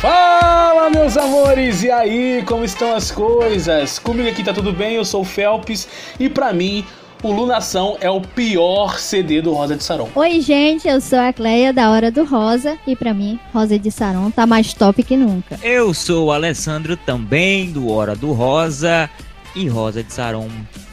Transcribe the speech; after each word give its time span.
Fala, 0.00 0.90
meus 0.90 1.16
amores! 1.16 1.82
E 1.82 1.90
aí, 1.90 2.42
como 2.46 2.64
estão 2.64 2.94
as 2.94 3.10
coisas? 3.10 3.98
Comigo 3.98 4.28
aqui 4.28 4.42
tá 4.42 4.52
tudo 4.52 4.72
bem, 4.72 4.94
eu 4.94 5.04
sou 5.04 5.20
o 5.20 5.24
Felps 5.24 5.86
e 6.18 6.28
pra 6.28 6.52
mim, 6.52 6.84
o 7.22 7.30
Lunação 7.30 7.98
é 8.00 8.08
o 8.08 8.20
pior 8.20 8.98
CD 8.98 9.42
do 9.42 9.52
Rosa 9.52 9.76
de 9.76 9.84
Saron. 9.84 10.08
Oi, 10.14 10.40
gente, 10.40 10.88
eu 10.88 11.00
sou 11.00 11.18
a 11.18 11.32
Cleia 11.32 11.72
da 11.72 11.90
Hora 11.90 12.10
do 12.10 12.24
Rosa 12.24 12.78
e 12.86 12.96
pra 12.96 13.12
mim, 13.12 13.38
Rosa 13.52 13.78
de 13.78 13.90
Saron 13.90 14.30
tá 14.30 14.46
mais 14.46 14.72
top 14.72 15.02
que 15.02 15.16
nunca. 15.16 15.58
Eu 15.62 15.92
sou 15.92 16.26
o 16.26 16.32
Alessandro 16.32 16.96
também 16.96 17.70
do 17.70 17.90
Hora 17.90 18.16
do 18.16 18.32
Rosa 18.32 19.08
e 19.54 19.68
Rosa 19.68 20.02
de 20.02 20.12
Saron 20.12 20.48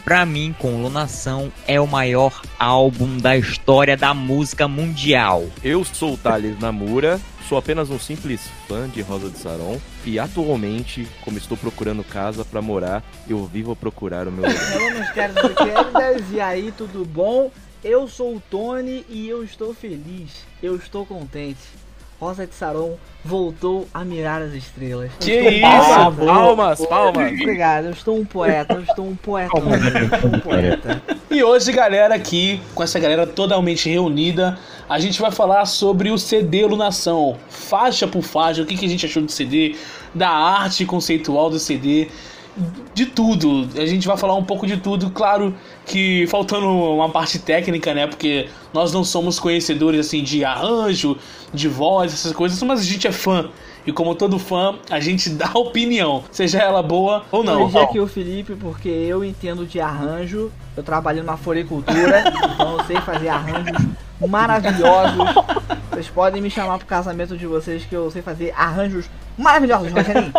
pra 0.07 0.25
mim, 0.25 0.55
com 0.57 0.81
Lunação, 0.81 1.51
é 1.67 1.81
o 1.81 1.85
maior 1.85 2.41
álbum 2.57 3.17
da 3.17 3.35
história 3.35 3.97
da 3.97 4.13
música 4.13 4.65
mundial. 4.65 5.49
Eu 5.61 5.83
sou 5.83 6.13
o 6.13 6.17
Thales 6.17 6.57
Namura, 6.61 7.19
sou 7.49 7.57
apenas 7.57 7.89
um 7.89 7.99
simples 7.99 8.49
fã 8.69 8.87
de 8.87 9.01
Rosa 9.01 9.29
de 9.29 9.37
Saron 9.37 9.77
e 10.05 10.17
atualmente, 10.17 11.05
como 11.25 11.37
estou 11.37 11.57
procurando 11.57 12.05
casa 12.05 12.45
para 12.45 12.61
morar, 12.61 13.03
eu 13.27 13.43
vivo 13.47 13.75
procurar 13.75 14.29
o 14.29 14.31
meu 14.31 14.49
lugar. 14.49 14.79
Meus 14.95 15.09
caras 15.09 15.35
e 15.35 15.53
queridas, 15.53 16.31
e 16.31 16.39
aí, 16.39 16.71
tudo 16.77 17.03
bom? 17.03 17.51
Eu 17.83 18.07
sou 18.07 18.37
o 18.37 18.39
Tony 18.49 19.05
e 19.09 19.27
eu 19.27 19.43
estou 19.43 19.73
feliz, 19.73 20.45
eu 20.63 20.77
estou 20.77 21.05
contente. 21.05 21.59
Rosa 22.19 22.47
de 22.47 22.55
Saron 22.55 22.97
voltou 23.23 23.87
a 23.93 24.03
mirar 24.03 24.41
as 24.41 24.53
estrelas. 24.53 25.11
Que 25.19 25.31
estou 25.31 25.51
isso? 25.51 25.99
um 25.99 26.15
poeta. 26.15 26.33
Palmas, 26.33 26.85
palmas. 26.85 27.31
Obrigado, 27.33 27.85
eu 27.85 27.91
estou 27.91 28.17
um 28.17 28.25
poeta, 28.25 28.73
eu 28.73 28.81
estou 28.81 29.05
um 29.05 29.15
poeta. 29.15 29.57
um 30.25 30.39
poeta. 30.39 31.01
E 31.29 31.43
hoje, 31.43 31.71
galera, 31.71 32.15
aqui, 32.15 32.59
com 32.73 32.81
essa 32.81 32.99
galera 32.99 33.27
totalmente 33.27 33.87
reunida, 33.89 34.57
a 34.89 34.99
gente 34.99 35.21
vai 35.21 35.29
falar 35.31 35.65
sobre 35.65 36.09
o 36.09 36.17
CD 36.17 36.65
Lunação, 36.65 37.37
faixa 37.49 38.07
por 38.07 38.23
faixa, 38.23 38.63
o 38.63 38.65
que, 38.65 38.75
que 38.75 38.85
a 38.85 38.89
gente 38.89 39.05
achou 39.05 39.21
do 39.21 39.31
CD, 39.31 39.75
da 40.15 40.29
arte 40.29 40.85
conceitual 40.85 41.49
do 41.49 41.59
CD, 41.59 42.09
de 42.93 43.05
tudo. 43.05 43.67
A 43.79 43.85
gente 43.85 44.07
vai 44.07 44.17
falar 44.17 44.35
um 44.35 44.43
pouco 44.43 44.65
de 44.65 44.77
tudo, 44.77 45.09
claro 45.11 45.53
que 45.85 46.25
faltando 46.27 46.67
uma 46.67 47.09
parte 47.09 47.39
técnica, 47.39 47.93
né? 47.93 48.07
Porque 48.07 48.49
nós 48.73 48.91
não 48.91 49.03
somos 49.03 49.39
conhecedores 49.39 50.05
assim 50.05 50.23
de 50.23 50.43
arranjo, 50.43 51.17
de 51.53 51.67
voz, 51.67 52.13
essas 52.13 52.33
coisas, 52.33 52.61
mas 52.63 52.79
a 52.79 52.83
gente 52.83 53.07
é 53.07 53.11
fã. 53.11 53.49
E 53.85 53.91
como 53.91 54.13
todo 54.15 54.37
fã, 54.37 54.75
a 54.89 54.99
gente 54.99 55.29
dá 55.29 55.49
opinião, 55.55 56.23
seja 56.29 56.59
ela 56.59 56.83
boa 56.83 57.23
ou 57.31 57.43
não. 57.43 57.63
Hoje 57.63 57.77
aqui 57.77 57.99
o 57.99 58.07
Felipe, 58.07 58.53
porque 58.55 58.89
eu 58.89 59.23
entendo 59.23 59.65
de 59.65 59.79
arranjo, 59.79 60.51
eu 60.75 60.83
trabalho 60.83 61.23
na 61.23 61.37
floricultura, 61.37 62.23
então 62.53 62.77
eu 62.77 62.83
sei 62.85 62.97
fazer 62.97 63.29
arranjos 63.29 63.87
maravilhosos. 64.27 65.35
Vocês 65.89 66.07
podem 66.09 66.41
me 66.41 66.49
chamar 66.49 66.79
pro 66.79 66.87
casamento 66.87 67.37
de 67.37 67.47
vocês 67.47 67.85
que 67.85 67.95
eu 67.95 68.11
sei 68.11 68.21
fazer 68.21 68.53
arranjos 68.57 69.09
maravilhosos, 69.37 69.91
Rogerinho. 69.91 70.33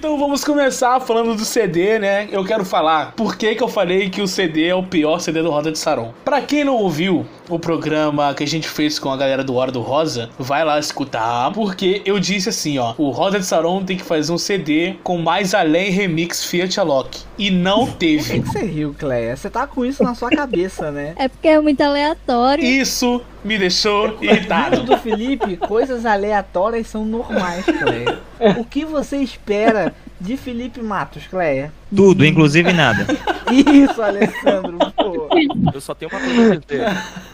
Então 0.00 0.18
vamos 0.18 0.42
começar 0.42 0.98
falando 0.98 1.34
do 1.34 1.44
CD, 1.44 1.98
né? 1.98 2.26
Eu 2.32 2.42
quero 2.42 2.64
falar 2.64 3.12
por 3.12 3.36
que, 3.36 3.54
que 3.54 3.62
eu 3.62 3.68
falei 3.68 4.08
que 4.08 4.22
o 4.22 4.26
CD 4.26 4.66
é 4.66 4.74
o 4.74 4.82
pior 4.82 5.18
CD 5.18 5.42
do 5.42 5.50
Rosa 5.50 5.70
de 5.70 5.78
Saron. 5.78 6.14
Pra 6.24 6.40
quem 6.40 6.64
não 6.64 6.76
ouviu 6.76 7.26
o 7.54 7.58
programa 7.58 8.32
que 8.34 8.42
a 8.42 8.46
gente 8.46 8.68
fez 8.68 8.98
com 8.98 9.10
a 9.10 9.16
galera 9.16 9.42
do 9.44 9.54
Hora 9.54 9.72
do 9.72 9.80
Rosa, 9.80 10.30
vai 10.38 10.64
lá 10.64 10.78
escutar, 10.78 11.50
porque 11.52 12.02
eu 12.04 12.18
disse 12.18 12.48
assim, 12.48 12.78
ó, 12.78 12.94
o 12.96 13.10
Rosa 13.10 13.38
de 13.38 13.46
Saron 13.46 13.84
tem 13.84 13.96
que 13.96 14.04
fazer 14.04 14.32
um 14.32 14.38
CD 14.38 14.94
com 15.02 15.18
mais 15.18 15.54
além 15.54 15.90
remix 15.90 16.44
Fiat 16.44 16.78
Alok. 16.78 17.20
E 17.38 17.50
não 17.50 17.86
Por 17.86 17.96
que, 17.96 18.18
teve. 18.18 18.40
você 18.40 18.64
riu, 18.64 18.94
Cleia? 18.98 19.36
Você 19.36 19.48
tá 19.48 19.66
com 19.66 19.84
isso 19.84 20.02
na 20.02 20.14
sua 20.14 20.30
cabeça, 20.30 20.90
né? 20.90 21.14
É 21.16 21.28
porque 21.28 21.48
é 21.48 21.60
muito 21.60 21.80
aleatório. 21.80 22.64
Isso 22.64 23.20
me 23.44 23.58
deixou 23.58 24.18
irritado. 24.20 24.82
do 24.82 24.96
Felipe, 24.98 25.56
coisas 25.56 26.04
aleatórias 26.06 26.86
são 26.86 27.04
normais, 27.04 27.64
Cleia. 27.64 28.18
O 28.58 28.64
que 28.64 28.86
você 28.86 29.18
espera 29.18 29.94
de 30.20 30.36
Felipe 30.36 30.82
Matos, 30.82 31.26
Cleia? 31.26 31.72
Tudo, 31.94 32.24
inclusive 32.24 32.72
nada. 32.72 33.06
Isso, 33.50 34.02
Alessandro, 34.02 34.78
pô. 34.94 35.28
Eu 35.72 35.80
só 35.80 35.94
tenho 35.94 36.10
uma 36.10 36.20
coisa 36.20 36.52
a 36.52 36.56
dizer. 36.56 36.86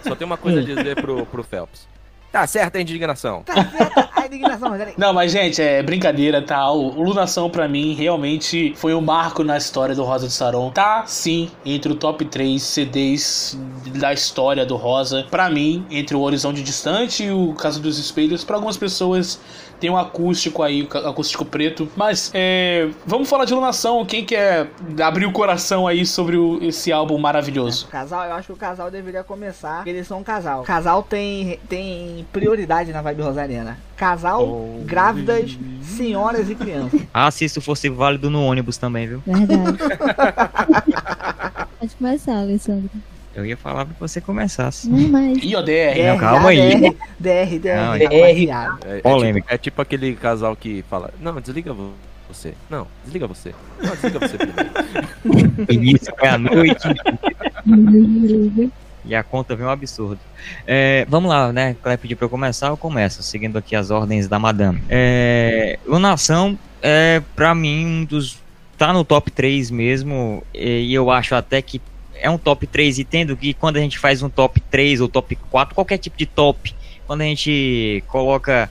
Só 0.02 0.14
tenho 0.14 0.26
uma 0.26 0.36
coisa 0.36 0.60
a 0.60 0.62
dizer 0.62 0.96
pro, 0.96 1.26
pro 1.26 1.42
Phelps. 1.42 1.86
Tá 2.32 2.46
certa 2.46 2.78
a 2.78 2.80
indignação. 2.82 3.42
Tá 3.44 3.54
certa 3.54 4.12
a 4.14 4.26
indignação, 4.26 4.68
Rogerinho. 4.68 4.96
Não, 4.98 5.12
mas 5.12 5.32
gente, 5.32 5.62
é 5.62 5.82
brincadeira, 5.82 6.42
tá? 6.42 6.70
O 6.70 6.96
o 6.96 7.02
Lunação 7.02 7.48
pra 7.48 7.66
mim 7.68 7.94
realmente 7.94 8.74
foi 8.76 8.94
um 8.94 9.00
marco 9.00 9.42
na 9.42 9.56
história 9.56 9.94
do 9.94 10.04
Rosa 10.04 10.26
de 10.26 10.32
Saron. 10.32 10.70
Tá 10.70 11.04
sim 11.06 11.50
entre 11.64 11.92
o 11.92 11.94
top 11.94 12.24
3 12.24 12.62
CDs 12.62 13.58
da 13.98 14.12
história 14.12 14.66
do 14.66 14.76
Rosa. 14.76 15.26
Pra 15.30 15.48
mim, 15.48 15.84
entre 15.90 16.14
o 16.16 16.20
Horizonte 16.20 16.62
Distante 16.62 17.24
e 17.24 17.30
o 17.30 17.54
Caso 17.54 17.80
dos 17.80 17.98
Espelhos, 17.98 18.44
pra 18.44 18.56
algumas 18.56 18.76
pessoas 18.76 19.40
tem 19.80 19.90
um 19.90 19.96
acústico 19.96 20.62
aí, 20.62 20.86
acústico 21.06 21.44
preto. 21.44 21.88
Mas 21.96 22.30
é, 22.34 22.88
vamos 23.06 23.28
falar 23.28 23.44
de 23.44 23.54
Lunação. 23.54 24.04
Quem 24.04 24.24
quer 24.24 24.68
abrir 25.02 25.26
o 25.26 25.32
coração 25.32 25.86
aí 25.86 26.04
sobre 26.06 26.36
o- 26.36 26.58
esse 26.62 26.92
álbum 26.92 27.18
maravilhoso? 27.18 27.86
O 27.86 27.88
casal, 27.88 28.24
eu 28.24 28.32
acho 28.34 28.46
que 28.48 28.52
o 28.52 28.56
casal 28.56 28.90
deveria 28.90 29.24
começar. 29.24 29.76
porque 29.76 29.90
Eles 29.90 30.06
são 30.06 30.20
um 30.20 30.24
casal. 30.24 30.62
Casal 30.62 31.02
tem, 31.02 31.58
tem 31.68 32.26
prioridade 32.32 32.92
na 32.92 33.02
vibe 33.02 33.22
rosariana. 33.22 33.78
Casal, 33.96 34.46
grávidas, 34.84 35.56
senhoras 35.82 36.50
e 36.50 36.54
crianças. 36.54 37.00
Ah, 37.14 37.30
se 37.30 37.46
isso 37.46 37.62
fosse 37.62 37.88
válido 37.88 38.28
no 38.28 38.44
ônibus 38.44 38.76
também, 38.76 39.06
viu? 39.06 39.22
Verdade. 39.26 39.78
Pode 41.80 41.96
começar, 41.96 42.40
Alessandro. 42.40 42.90
Eu 43.36 43.44
ia 43.44 43.56
falar 43.56 43.84
pra 43.84 43.94
você 44.00 44.18
começasse. 44.20 44.88
Não, 44.88 45.08
mas. 45.08 45.38
E 45.42 45.54
ODR. 45.54 46.06
Não, 46.08 46.18
calma 46.18 46.48
aí. 46.48 46.74
DR, 46.80 46.96
DR, 47.20 47.58
DR, 47.58 47.74
Não, 47.76 47.92
rapaziada. 47.92 48.78
É, 48.86 48.96
é 48.96 49.00
Polêmica. 49.02 49.40
tipo, 49.42 49.54
é 49.54 49.58
tipo 49.58 49.82
aquele 49.82 50.14
casal 50.16 50.56
que 50.56 50.82
fala: 50.88 51.12
Não, 51.20 51.38
desliga 51.40 51.72
vo- 51.74 51.92
você. 52.28 52.54
Não, 52.70 52.86
desliga 53.04 53.26
você. 53.26 53.54
Não, 53.82 53.90
desliga 53.94 54.18
você 54.20 54.38
primeiro. 54.38 54.70
Início, 55.70 56.14
meia-noite. 56.20 56.88
E 59.04 59.14
a 59.14 59.22
conta 59.22 59.54
vem 59.54 59.66
um 59.66 59.70
absurdo. 59.70 60.18
É, 60.66 61.06
vamos 61.08 61.28
lá, 61.30 61.52
né? 61.52 61.76
Cleia 61.82 61.96
pediu 61.98 62.16
pra 62.16 62.24
eu 62.24 62.30
começar, 62.30 62.68
eu 62.68 62.76
começo, 62.76 63.22
seguindo 63.22 63.56
aqui 63.56 63.76
as 63.76 63.90
ordens 63.90 64.26
da 64.26 64.38
madame. 64.38 64.82
É, 64.88 65.78
o 65.86 65.98
Nação 65.98 66.58
é, 66.82 67.22
pra 67.36 67.54
mim, 67.54 67.84
um 67.86 68.04
dos. 68.04 68.38
Tá 68.78 68.92
no 68.92 69.04
top 69.04 69.30
3 69.30 69.70
mesmo, 69.70 70.42
e 70.54 70.92
eu 70.92 71.10
acho 71.10 71.34
até 71.34 71.62
que 71.62 71.80
é 72.20 72.30
um 72.30 72.38
top 72.38 72.66
3, 72.66 72.98
e 72.98 73.04
tendo 73.04 73.36
que 73.36 73.54
quando 73.54 73.76
a 73.76 73.80
gente 73.80 73.98
faz 73.98 74.22
um 74.22 74.28
top 74.28 74.60
3 74.60 75.00
ou 75.00 75.08
top 75.08 75.36
4, 75.50 75.74
qualquer 75.74 75.98
tipo 75.98 76.16
de 76.16 76.26
top, 76.26 76.74
quando 77.06 77.20
a 77.20 77.24
gente 77.24 78.02
coloca 78.08 78.70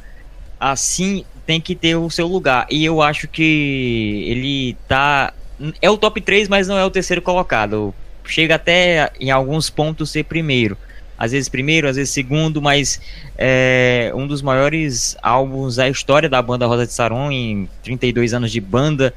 assim, 0.59 1.23
tem 1.45 1.61
que 1.61 1.75
ter 1.75 1.95
o 1.95 2.09
seu 2.09 2.27
lugar. 2.27 2.67
E 2.69 2.83
eu 2.83 3.01
acho 3.01 3.27
que 3.27 4.25
ele 4.27 4.77
tá. 4.87 5.33
É 5.81 5.89
o 5.89 5.97
top 5.97 6.19
3, 6.19 6.49
mas 6.49 6.67
não 6.67 6.77
é 6.77 6.83
o 6.83 6.89
terceiro 6.89 7.21
colocado. 7.21 7.93
Chega 8.25 8.55
até 8.55 9.11
em 9.19 9.31
alguns 9.31 9.69
pontos 9.69 10.09
ser 10.09 10.23
primeiro. 10.25 10.77
Às 11.17 11.31
vezes 11.31 11.47
primeiro, 11.47 11.87
às 11.87 11.95
vezes 11.95 12.13
segundo, 12.13 12.61
mas 12.61 12.99
é 13.37 14.11
um 14.13 14.27
dos 14.27 14.41
maiores 14.41 15.15
álbuns 15.21 15.77
da 15.77 15.87
história 15.87 16.27
da 16.27 16.41
banda 16.41 16.65
Rosa 16.65 16.85
de 16.85 16.91
Saron 16.91 17.31
em 17.31 17.69
32 17.83 18.33
anos 18.33 18.51
de 18.51 18.59
banda. 18.59 19.13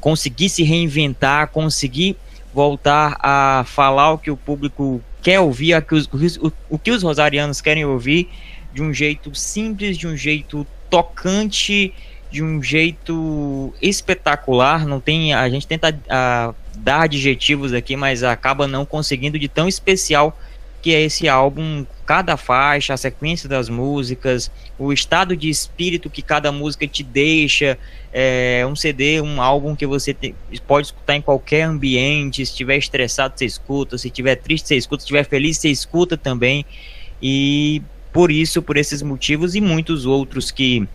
Conseguir 0.00 0.48
se 0.48 0.62
reinventar, 0.62 1.48
conseguir 1.48 2.16
voltar 2.56 3.18
a 3.20 3.64
falar 3.66 4.12
o 4.12 4.18
que 4.18 4.30
o 4.30 4.36
público 4.36 5.02
quer 5.20 5.38
ouvir, 5.40 5.74
a 5.74 5.82
que 5.82 5.94
os- 5.94 6.08
o, 6.38 6.50
o 6.70 6.78
que 6.78 6.90
os 6.90 7.02
rosarianos 7.02 7.60
querem 7.60 7.84
ouvir 7.84 8.30
de 8.72 8.82
um 8.82 8.94
jeito 8.94 9.34
simples, 9.34 9.98
de 9.98 10.06
um 10.08 10.16
jeito 10.16 10.66
tocante, 10.88 11.92
de 12.30 12.42
um 12.42 12.62
jeito 12.62 13.74
espetacular. 13.82 14.86
Não 14.86 15.00
tem, 15.00 15.34
a 15.34 15.46
gente 15.50 15.66
tenta 15.66 16.00
ah, 16.08 16.54
dar 16.78 17.02
adjetivos 17.02 17.74
aqui, 17.74 17.94
mas 17.94 18.22
acaba 18.22 18.66
não 18.66 18.86
conseguindo 18.86 19.38
de 19.38 19.48
tão 19.48 19.68
especial 19.68 20.34
que 20.86 20.94
é 20.94 21.02
esse 21.02 21.28
álbum, 21.28 21.84
cada 22.06 22.36
faixa, 22.36 22.94
a 22.94 22.96
sequência 22.96 23.48
das 23.48 23.68
músicas, 23.68 24.52
o 24.78 24.92
estado 24.92 25.36
de 25.36 25.50
espírito 25.50 26.08
que 26.08 26.22
cada 26.22 26.52
música 26.52 26.86
te 26.86 27.02
deixa, 27.02 27.76
é 28.12 28.64
um 28.70 28.76
CD, 28.76 29.20
um 29.20 29.42
álbum 29.42 29.74
que 29.74 29.84
você 29.84 30.14
te- 30.14 30.32
pode 30.64 30.86
escutar 30.86 31.16
em 31.16 31.20
qualquer 31.20 31.62
ambiente, 31.62 32.36
se 32.36 32.52
estiver 32.52 32.76
estressado 32.76 33.34
você 33.36 33.44
escuta, 33.44 33.98
se 33.98 34.06
estiver 34.06 34.36
triste 34.36 34.68
você 34.68 34.76
escuta, 34.76 35.00
se 35.00 35.06
estiver 35.06 35.24
feliz 35.24 35.58
você 35.58 35.70
escuta 35.70 36.16
também, 36.16 36.64
e 37.20 37.82
por 38.12 38.30
isso, 38.30 38.62
por 38.62 38.76
esses 38.76 39.02
motivos 39.02 39.56
e 39.56 39.60
muitos 39.60 40.06
outros 40.06 40.52
que 40.52 40.86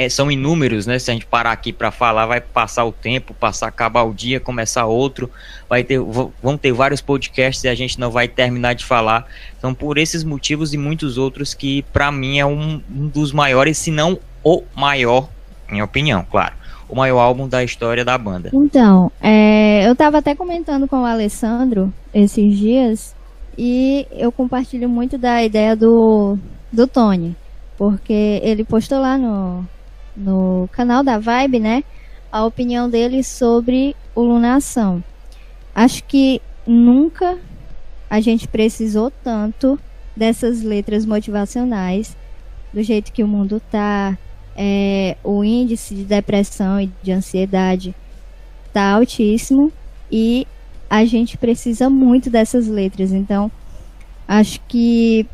é, 0.00 0.08
são 0.08 0.30
inúmeros, 0.30 0.86
né? 0.86 0.98
Se 0.98 1.10
a 1.10 1.14
gente 1.14 1.26
parar 1.26 1.52
aqui 1.52 1.74
para 1.74 1.90
falar, 1.90 2.24
vai 2.24 2.40
passar 2.40 2.86
o 2.86 2.90
tempo, 2.90 3.34
passar, 3.34 3.68
acabar 3.68 4.04
o 4.04 4.14
dia, 4.14 4.40
começar 4.40 4.86
outro, 4.86 5.28
vai 5.68 5.84
ter, 5.84 6.00
vão 6.00 6.56
ter 6.56 6.72
vários 6.72 7.02
podcasts 7.02 7.62
e 7.64 7.68
a 7.68 7.74
gente 7.74 8.00
não 8.00 8.10
vai 8.10 8.26
terminar 8.26 8.72
de 8.72 8.82
falar. 8.82 9.26
Então, 9.58 9.74
por 9.74 9.98
esses 9.98 10.24
motivos 10.24 10.72
e 10.72 10.78
muitos 10.78 11.18
outros 11.18 11.52
que, 11.52 11.82
para 11.92 12.10
mim, 12.10 12.38
é 12.38 12.46
um, 12.46 12.80
um 12.90 13.08
dos 13.08 13.30
maiores, 13.30 13.76
se 13.76 13.90
não 13.90 14.18
o 14.42 14.62
maior, 14.74 15.28
minha 15.70 15.84
opinião, 15.84 16.24
claro. 16.30 16.54
o 16.88 16.96
maior 16.96 17.18
álbum 17.18 17.46
da 17.46 17.62
história 17.62 18.02
da 18.02 18.16
banda. 18.16 18.50
Então, 18.54 19.12
é, 19.20 19.86
eu 19.86 19.94
tava 19.94 20.16
até 20.16 20.34
comentando 20.34 20.88
com 20.88 21.02
o 21.02 21.04
Alessandro 21.04 21.92
esses 22.14 22.56
dias 22.56 23.14
e 23.58 24.06
eu 24.12 24.32
compartilho 24.32 24.88
muito 24.88 25.18
da 25.18 25.44
ideia 25.44 25.76
do, 25.76 26.38
do 26.72 26.86
Tony, 26.86 27.36
porque 27.76 28.40
ele 28.42 28.64
postou 28.64 28.98
lá 28.98 29.18
no, 29.18 29.68
no 30.16 30.68
canal 30.72 31.02
da 31.02 31.18
Vibe, 31.18 31.60
né, 31.60 31.84
a 32.30 32.44
opinião 32.44 32.88
dele 32.88 33.22
sobre 33.22 33.94
o 34.14 34.22
Lunação. 34.22 35.02
Acho 35.74 36.04
que 36.04 36.40
nunca 36.66 37.38
a 38.08 38.20
gente 38.20 38.48
precisou 38.48 39.10
tanto 39.22 39.78
dessas 40.16 40.62
letras 40.62 41.06
motivacionais, 41.06 42.16
do 42.72 42.82
jeito 42.82 43.12
que 43.12 43.22
o 43.22 43.28
mundo 43.28 43.60
tá, 43.70 44.18
é, 44.56 45.16
o 45.22 45.42
índice 45.44 45.94
de 45.94 46.04
depressão 46.04 46.80
e 46.80 46.90
de 47.02 47.12
ansiedade 47.12 47.94
tá 48.72 48.92
altíssimo 48.92 49.72
e 50.10 50.46
a 50.88 51.04
gente 51.04 51.38
precisa 51.38 51.88
muito 51.88 52.28
dessas 52.28 52.66
letras. 52.66 53.12
Então, 53.12 53.50
acho 54.26 54.60
que 54.68 55.26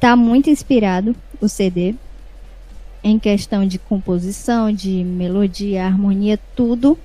tá 0.00 0.16
muito 0.16 0.50
inspirado 0.50 1.14
o 1.40 1.48
CD 1.48 1.94
em 3.04 3.18
questão 3.18 3.66
de 3.66 3.78
composição, 3.78 4.72
de 4.72 5.04
melodia, 5.04 5.84
harmonia, 5.84 6.40
tudo. 6.56 6.98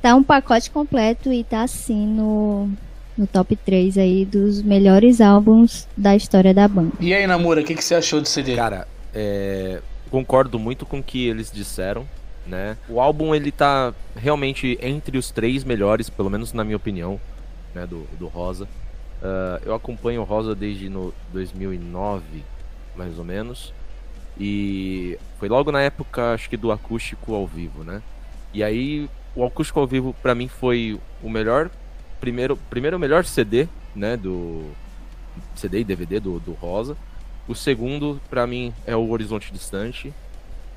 Tá 0.00 0.14
um 0.14 0.24
pacote 0.24 0.70
completo 0.70 1.30
e 1.30 1.44
tá 1.44 1.62
assim 1.62 2.06
no, 2.06 2.70
no 3.16 3.26
top 3.26 3.54
3 3.54 3.98
aí 3.98 4.24
dos 4.24 4.62
melhores 4.62 5.20
álbuns 5.20 5.86
da 5.94 6.16
história 6.16 6.54
da 6.54 6.66
banda. 6.66 6.92
E 6.98 7.12
aí, 7.12 7.26
Namura, 7.26 7.60
o 7.60 7.64
que, 7.64 7.74
que 7.74 7.84
você 7.84 7.94
achou 7.94 8.22
do 8.22 8.26
CD? 8.26 8.56
Cara, 8.56 8.88
é, 9.14 9.82
concordo 10.10 10.58
muito 10.58 10.86
com 10.86 11.00
o 11.00 11.02
que 11.02 11.26
eles 11.26 11.52
disseram, 11.52 12.08
né? 12.46 12.78
O 12.88 12.98
álbum 12.98 13.34
ele 13.34 13.52
tá 13.52 13.92
realmente 14.16 14.78
entre 14.80 15.18
os 15.18 15.30
três 15.30 15.62
melhores, 15.62 16.08
pelo 16.08 16.30
menos 16.30 16.54
na 16.54 16.64
minha 16.64 16.76
opinião, 16.76 17.20
né? 17.74 17.86
Do, 17.86 18.06
do 18.18 18.28
Rosa. 18.28 18.64
Uh, 18.64 19.60
eu 19.66 19.74
acompanho 19.74 20.22
o 20.22 20.24
Rosa 20.24 20.54
desde 20.54 20.88
no 20.88 21.12
2009, 21.32 22.22
mais 22.96 23.18
ou 23.18 23.24
menos. 23.24 23.74
E 24.38 25.18
foi 25.38 25.48
logo 25.48 25.72
na 25.72 25.82
época, 25.82 26.34
acho 26.34 26.48
que 26.48 26.56
do 26.56 26.70
acústico 26.70 27.34
ao 27.34 27.46
vivo, 27.46 27.82
né? 27.82 28.02
E 28.52 28.62
aí 28.62 29.08
o 29.34 29.44
acústico 29.44 29.80
ao 29.80 29.86
vivo 29.86 30.14
para 30.22 30.34
mim 30.34 30.48
foi 30.48 30.98
o 31.22 31.28
melhor 31.28 31.70
primeiro 32.20 32.56
primeiro 32.70 32.98
melhor 32.98 33.24
CD, 33.24 33.68
né, 33.94 34.16
do 34.16 34.70
CD 35.54 35.80
e 35.80 35.84
DVD 35.84 36.20
do, 36.20 36.38
do 36.40 36.52
Rosa. 36.52 36.96
O 37.46 37.54
segundo 37.54 38.20
para 38.28 38.46
mim 38.46 38.72
é 38.86 38.94
o 38.94 39.10
Horizonte 39.10 39.52
Distante 39.52 40.12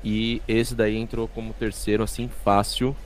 e 0.02 0.42
esse 0.48 0.74
daí 0.74 0.96
entrou 0.96 1.28
como 1.28 1.52
terceiro 1.52 2.02
assim 2.02 2.28
fácil, 2.44 2.96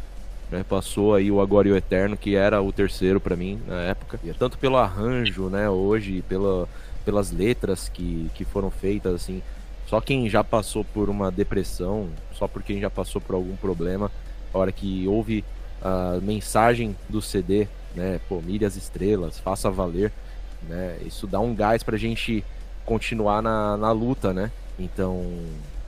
né? 0.50 0.64
Passou 0.66 1.14
aí 1.14 1.30
o 1.30 1.40
Agora 1.40 1.68
e 1.68 1.72
o 1.72 1.76
Eterno, 1.76 2.16
que 2.16 2.36
era 2.36 2.62
o 2.62 2.72
terceiro 2.72 3.20
para 3.20 3.36
mim 3.36 3.60
na 3.66 3.82
época. 3.82 4.18
E 4.24 4.32
tanto 4.32 4.56
pelo 4.56 4.76
arranjo, 4.76 5.48
né, 5.48 5.68
hoje, 5.68 6.22
pela 6.28 6.68
pelas 7.06 7.30
letras 7.30 7.88
que, 7.88 8.28
que 8.34 8.44
foram 8.44 8.68
feitas 8.68 9.14
assim, 9.14 9.40
só 9.86 10.00
quem 10.00 10.28
já 10.28 10.42
passou 10.42 10.84
por 10.84 11.08
uma 11.08 11.30
depressão, 11.30 12.08
só 12.32 12.48
por 12.48 12.62
quem 12.62 12.80
já 12.80 12.90
passou 12.90 13.20
por 13.20 13.34
algum 13.34 13.56
problema 13.56 14.10
a 14.52 14.58
hora 14.58 14.72
que 14.72 15.06
ouve 15.06 15.44
a 15.82 16.18
mensagem 16.22 16.96
do 17.08 17.20
CD, 17.22 17.68
né? 17.94 18.20
Pô, 18.28 18.40
mire 18.40 18.64
as 18.64 18.76
estrelas, 18.76 19.38
faça 19.38 19.70
valer, 19.70 20.12
né? 20.68 20.98
Isso 21.04 21.26
dá 21.26 21.38
um 21.38 21.54
gás 21.54 21.82
pra 21.82 21.96
gente 21.96 22.44
continuar 22.84 23.42
na, 23.42 23.76
na 23.76 23.92
luta, 23.92 24.32
né? 24.32 24.50
Então, 24.78 25.24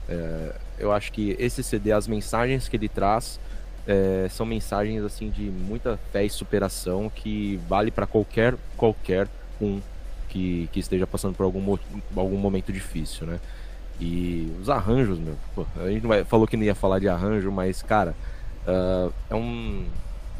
é, 0.07 0.55
eu 0.77 0.91
acho 0.91 1.11
que 1.11 1.35
esse 1.39 1.63
CD, 1.63 1.91
as 1.91 2.07
mensagens 2.07 2.67
que 2.67 2.77
ele 2.77 2.87
traz, 2.87 3.39
é, 3.87 4.27
são 4.29 4.45
mensagens 4.45 5.03
assim 5.03 5.29
de 5.29 5.43
muita 5.43 5.97
fé 6.11 6.23
e 6.23 6.29
superação 6.29 7.09
que 7.09 7.59
vale 7.67 7.89
para 7.89 8.05
qualquer 8.05 8.55
qualquer 8.77 9.27
um 9.59 9.81
que, 10.27 10.69
que 10.71 10.79
esteja 10.79 11.07
passando 11.07 11.35
por 11.35 11.43
algum, 11.43 11.75
algum 12.15 12.37
momento 12.37 12.71
difícil, 12.71 13.25
né? 13.25 13.39
E 13.99 14.55
os 14.61 14.69
arranjos, 14.69 15.19
meu, 15.19 15.35
pô, 15.53 15.65
a 15.77 15.89
gente 15.89 16.07
vai, 16.07 16.23
falou 16.23 16.47
que 16.47 16.55
não 16.55 16.63
ia 16.63 16.75
falar 16.75 16.99
de 16.99 17.09
arranjo, 17.09 17.51
mas 17.51 17.81
cara, 17.81 18.15
Uh, 18.69 19.13
é 19.29 19.35
um. 19.35 19.85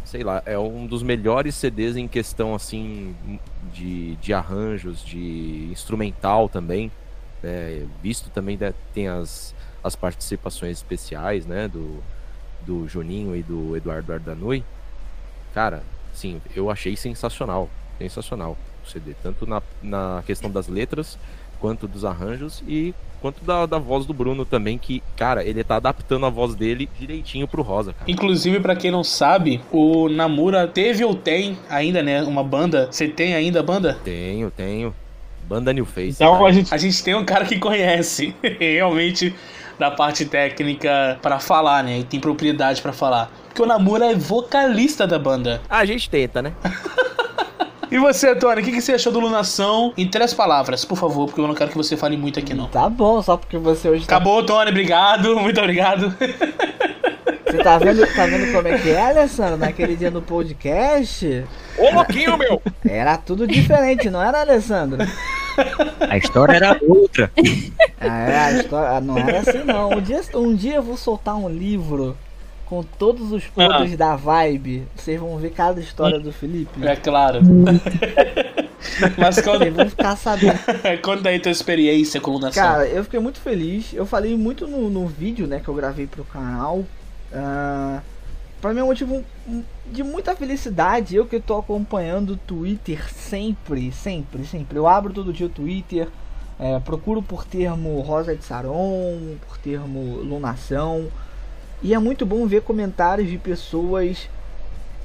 Sei 0.05 0.23
lá, 0.23 0.41
é 0.45 0.57
um 0.57 0.87
dos 0.87 1.03
melhores 1.03 1.53
CDs 1.55 1.95
em 1.95 2.07
questão 2.07 2.55
assim 2.55 3.15
de, 3.71 4.15
de 4.15 4.33
arranjos, 4.33 5.03
de 5.05 5.69
instrumental 5.71 6.49
também. 6.49 6.91
Né? 7.43 7.85
Visto 8.01 8.29
também 8.31 8.57
né, 8.57 8.73
tem 8.91 9.07
as, 9.07 9.53
as 9.83 9.95
participações 9.95 10.77
especiais 10.77 11.45
né? 11.45 11.67
do, 11.67 12.01
do 12.65 12.87
Juninho 12.87 13.35
e 13.35 13.43
do 13.43 13.77
Eduardo 13.77 14.11
Ardanui. 14.11 14.63
Cara, 15.53 15.83
sim, 16.11 16.41
eu 16.55 16.71
achei 16.71 16.95
sensacional. 16.95 17.69
Sensacional 17.99 18.57
o 18.83 18.89
CD. 18.89 19.13
Tanto 19.21 19.45
na, 19.45 19.61
na 19.83 20.23
questão 20.25 20.49
das 20.49 20.67
letras 20.67 21.19
quanto 21.59 21.87
dos 21.87 22.05
arranjos 22.05 22.63
e 22.67 22.93
quanto 23.21 23.43
da, 23.43 23.65
da 23.65 23.77
voz 23.77 24.05
do 24.05 24.13
Bruno 24.13 24.45
também, 24.45 24.77
que, 24.77 25.03
cara, 25.15 25.43
ele 25.43 25.63
tá 25.63 25.75
adaptando 25.75 26.25
a 26.25 26.29
voz 26.29 26.55
dele 26.55 26.89
direitinho 26.97 27.47
pro 27.47 27.61
Rosa, 27.61 27.93
cara. 27.93 28.09
Inclusive, 28.09 28.59
para 28.59 28.75
quem 28.75 28.91
não 28.91 29.03
sabe, 29.03 29.61
o 29.71 30.07
Namura 30.09 30.67
teve 30.67 31.03
ou 31.03 31.13
tem 31.13 31.57
ainda, 31.69 32.01
né, 32.01 32.23
uma 32.23 32.43
banda. 32.43 32.87
Você 32.91 33.07
tem 33.07 33.35
ainda 33.35 33.59
a 33.59 33.63
banda? 33.63 33.97
Tenho, 34.03 34.49
tenho. 34.51 34.95
Banda 35.47 35.73
New 35.73 35.85
Face. 35.85 36.11
Então 36.11 36.45
a 36.45 36.51
gente... 36.51 36.73
a 36.73 36.77
gente 36.77 37.03
tem 37.03 37.15
um 37.15 37.25
cara 37.25 37.43
que 37.43 37.57
conhece 37.57 38.35
realmente 38.59 39.33
da 39.79 39.89
parte 39.89 40.25
técnica 40.25 41.17
para 41.21 41.39
falar, 41.39 41.83
né? 41.83 41.99
E 41.99 42.03
tem 42.03 42.19
propriedade 42.19 42.81
para 42.81 42.93
falar. 42.93 43.31
Porque 43.47 43.61
o 43.61 43.65
Namura 43.65 44.11
é 44.11 44.15
vocalista 44.15 45.07
da 45.07 45.17
banda. 45.17 45.59
A 45.67 45.85
gente 45.85 46.07
tenta, 46.09 46.41
né? 46.41 46.53
E 47.91 47.97
você, 47.97 48.35
Tony, 48.35 48.61
o 48.61 48.63
que, 48.63 48.71
que 48.71 48.81
você 48.81 48.93
achou 48.93 49.11
do 49.11 49.19
Lunação? 49.19 49.93
Em 49.97 50.07
três 50.07 50.31
palavras, 50.31 50.85
por 50.85 50.95
favor, 50.95 51.25
porque 51.25 51.41
eu 51.41 51.47
não 51.47 51.55
quero 51.55 51.71
que 51.71 51.77
você 51.77 51.97
fale 51.97 52.15
muito 52.15 52.37
aqui, 52.37 52.53
não. 52.53 52.67
Tá 52.67 52.87
bom, 52.87 53.21
só 53.21 53.35
porque 53.35 53.57
você 53.57 53.89
hoje 53.89 54.05
tá... 54.05 54.15
Acabou, 54.15 54.45
Tony, 54.45 54.69
obrigado, 54.69 55.35
muito 55.39 55.59
obrigado. 55.59 56.13
Você 57.45 57.57
tá 57.63 57.79
vendo, 57.79 58.05
tá 58.13 58.27
vendo 58.27 58.51
como 58.51 58.67
é 58.67 58.77
que 58.77 58.91
é, 58.91 59.09
Alessandro? 59.09 59.57
Naquele 59.57 59.95
dia 59.95 60.11
no 60.11 60.21
podcast. 60.21 61.45
Ô, 61.79 61.95
louquinho, 61.95 62.37
meu! 62.37 62.61
Era 62.87 63.17
tudo 63.17 63.47
diferente, 63.47 64.07
não 64.07 64.21
era, 64.21 64.41
Alessandro? 64.41 64.99
A 66.07 66.15
história 66.15 66.57
era 66.57 66.79
outra. 66.87 67.31
Ah, 67.99 68.29
é, 68.29 68.37
a 68.37 68.51
história, 68.51 69.01
não 69.01 69.17
era 69.17 69.39
assim, 69.39 69.63
não. 69.63 69.89
Um 69.89 70.01
dia, 70.01 70.21
um 70.35 70.55
dia 70.55 70.75
eu 70.75 70.83
vou 70.83 70.95
soltar 70.95 71.35
um 71.35 71.49
livro 71.49 72.15
com 72.69 72.83
todos 72.83 73.31
os 73.31 73.45
podres 73.45 73.93
ah. 73.93 73.97
da 73.97 74.15
vibe. 74.15 74.87
Vocês 74.95 75.19
vão 75.19 75.35
ver 75.37 75.49
cada 75.49 75.81
história 75.81 76.19
do 76.19 76.31
Felipe. 76.31 76.85
É 76.85 76.95
claro. 76.95 77.39
Mas 79.17 79.41
quando... 79.41 79.59
Vocês 79.59 79.73
vão 79.73 79.89
ficar 79.89 80.15
sabendo. 80.15 80.59
Conta 81.01 81.29
aí 81.29 81.39
tua 81.39 81.51
experiência 81.51 82.21
com 82.21 82.29
o 82.29 82.33
Lunação. 82.35 82.63
Cara, 82.63 82.87
eu 82.87 83.03
fiquei 83.03 83.19
muito 83.19 83.39
feliz. 83.39 83.91
Eu 83.93 84.05
falei 84.05 84.37
muito 84.37 84.67
no, 84.67 84.89
no 84.89 85.07
vídeo 85.07 85.47
né, 85.47 85.59
que 85.59 85.67
eu 85.67 85.73
gravei 85.73 86.05
pro 86.05 86.23
canal. 86.23 86.77
Uh, 87.31 87.99
pra 88.61 88.71
mim 88.71 88.81
é 88.81 88.83
um 88.83 88.87
motivo 88.87 89.25
de 89.91 90.03
muita 90.03 90.35
felicidade. 90.35 91.15
Eu 91.15 91.25
que 91.25 91.39
tô 91.39 91.57
acompanhando 91.57 92.33
o 92.33 92.37
Twitter 92.37 93.11
sempre, 93.11 93.91
sempre, 93.91 94.45
sempre. 94.45 94.77
Eu 94.77 94.87
abro 94.87 95.11
todo 95.11 95.33
dia 95.33 95.47
o 95.47 95.49
Twitter. 95.49 96.07
É, 96.59 96.77
procuro 96.81 97.21
por 97.21 97.45
termo 97.45 98.01
Rosa 98.01 98.35
de 98.35 98.43
Saron, 98.43 99.37
por 99.47 99.57
termo 99.57 100.17
Lunação. 100.17 101.07
E 101.81 101.93
é 101.93 101.99
muito 101.99 102.25
bom 102.25 102.45
ver 102.45 102.61
comentários 102.61 103.29
de 103.29 103.37
pessoas 103.37 104.29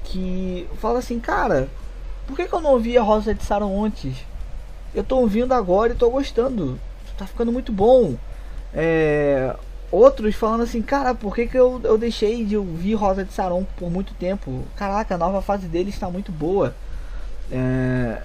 que 0.04 0.68
falam 0.80 0.98
assim, 0.98 1.20
cara, 1.20 1.68
por 2.26 2.36
que, 2.36 2.46
que 2.46 2.52
eu 2.52 2.60
não 2.60 2.72
ouvi 2.72 2.98
a 2.98 3.02
Rosa 3.02 3.34
de 3.34 3.44
Saron 3.44 3.84
antes? 3.84 4.16
Eu 4.94 5.04
tô 5.04 5.18
ouvindo 5.18 5.52
agora 5.52 5.92
e 5.92 5.96
tô 5.96 6.10
gostando. 6.10 6.78
Tá 7.16 7.26
ficando 7.26 7.52
muito 7.52 7.72
bom. 7.72 8.16
É, 8.72 9.54
outros 9.90 10.34
falando 10.34 10.62
assim, 10.62 10.82
cara, 10.82 11.14
por 11.14 11.34
que, 11.34 11.46
que 11.46 11.56
eu, 11.56 11.80
eu 11.84 11.96
deixei 11.96 12.44
de 12.44 12.56
ouvir 12.56 12.94
Rosa 12.94 13.24
de 13.24 13.32
Saron 13.32 13.64
por 13.76 13.90
muito 13.90 14.12
tempo? 14.14 14.64
Caraca, 14.76 15.14
a 15.14 15.18
nova 15.18 15.40
fase 15.40 15.66
dele 15.66 15.90
está 15.90 16.10
muito 16.10 16.32
boa. 16.32 16.74
É, 17.52 18.20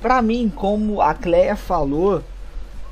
pra 0.00 0.22
mim, 0.22 0.52
como 0.54 1.00
a 1.00 1.12
Cleia 1.12 1.56
falou, 1.56 2.22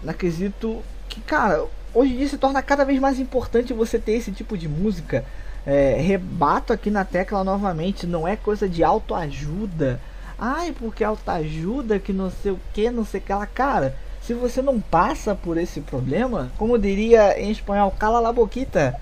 na 0.03 0.13
quesito 0.13 0.83
que, 1.09 1.21
cara, 1.21 1.65
hoje 1.95 2.13
em 2.13 2.17
dia 2.19 2.29
se 2.29 2.39
torna 2.39 2.63
cada 2.63 2.85
vez 2.85 2.99
mais 2.99 3.19
importante 3.19 3.73
você 3.73 3.99
ter 3.99 4.13
esse 4.13 4.33
tipo 4.33 4.57
de 4.57 4.69
música. 4.69 5.25
É, 5.65 5.97
rebato 6.01 6.73
aqui 6.73 6.91
na 6.91 7.05
tecla 7.05 7.45
novamente, 7.45 8.07
não 8.07 8.27
é 8.27 8.37
coisa 8.37 8.69
de 8.69 8.83
autoajuda. 8.83 10.01
Ai, 10.39 10.73
porque 10.73 11.05
autoajuda 11.05 11.99
que 11.99 12.13
não 12.13 12.31
sei 12.31 12.53
o 12.53 12.61
que, 12.73 12.91
não 12.91 13.05
sei 13.05 13.21
o 13.21 13.23
que 13.23 13.33
lá. 13.33 13.47
Cara, 13.47 13.95
se 14.21 14.35
você 14.35 14.61
não 14.61 14.81
passa 14.81 15.35
por 15.35 15.57
esse 15.57 15.81
problema, 15.81 16.51
como 16.57 16.79
diria 16.79 17.41
em 17.41 17.51
espanhol, 17.51 17.91
cala 17.93 18.21
la 18.21 18.33
boquita, 18.33 18.99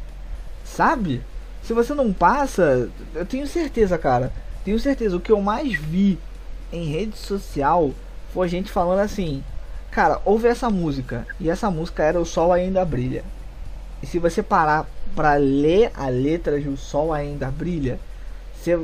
sabe? 0.65 1.23
Se 1.63 1.73
você 1.73 1.95
não 1.95 2.13
passa, 2.13 2.91
eu 3.15 3.25
tenho 3.25 3.47
certeza, 3.47 3.97
cara. 3.97 4.33
Tenho 4.65 4.79
certeza, 4.79 5.17
o 5.17 5.21
que 5.21 5.33
eu 5.33 5.41
mais 5.41 5.75
vi 5.75 6.19
em 6.73 6.91
rede 6.91 7.17
social 7.17 7.93
foi 8.33 8.49
gente 8.49 8.71
falando 8.71 9.01
assim: 9.01 9.43
Cara, 9.91 10.21
ouve 10.25 10.47
essa 10.49 10.71
música. 10.71 11.27
E 11.41 11.51
essa 11.51 11.71
música 11.71 12.03
era 12.03 12.21
O 12.21 12.25
Sol 12.25 12.53
Ainda 12.53 12.85
Brilha. 12.85 13.25
E 14.03 14.07
se 14.07 14.19
você 14.19 14.43
parar 14.43 14.89
para 15.15 15.35
ler 15.35 15.91
a 15.95 16.09
letra 16.09 16.61
de 16.61 16.69
O 16.69 16.77
Sol 16.77 17.13
Ainda 17.13 17.51
Brilha, 17.51 17.99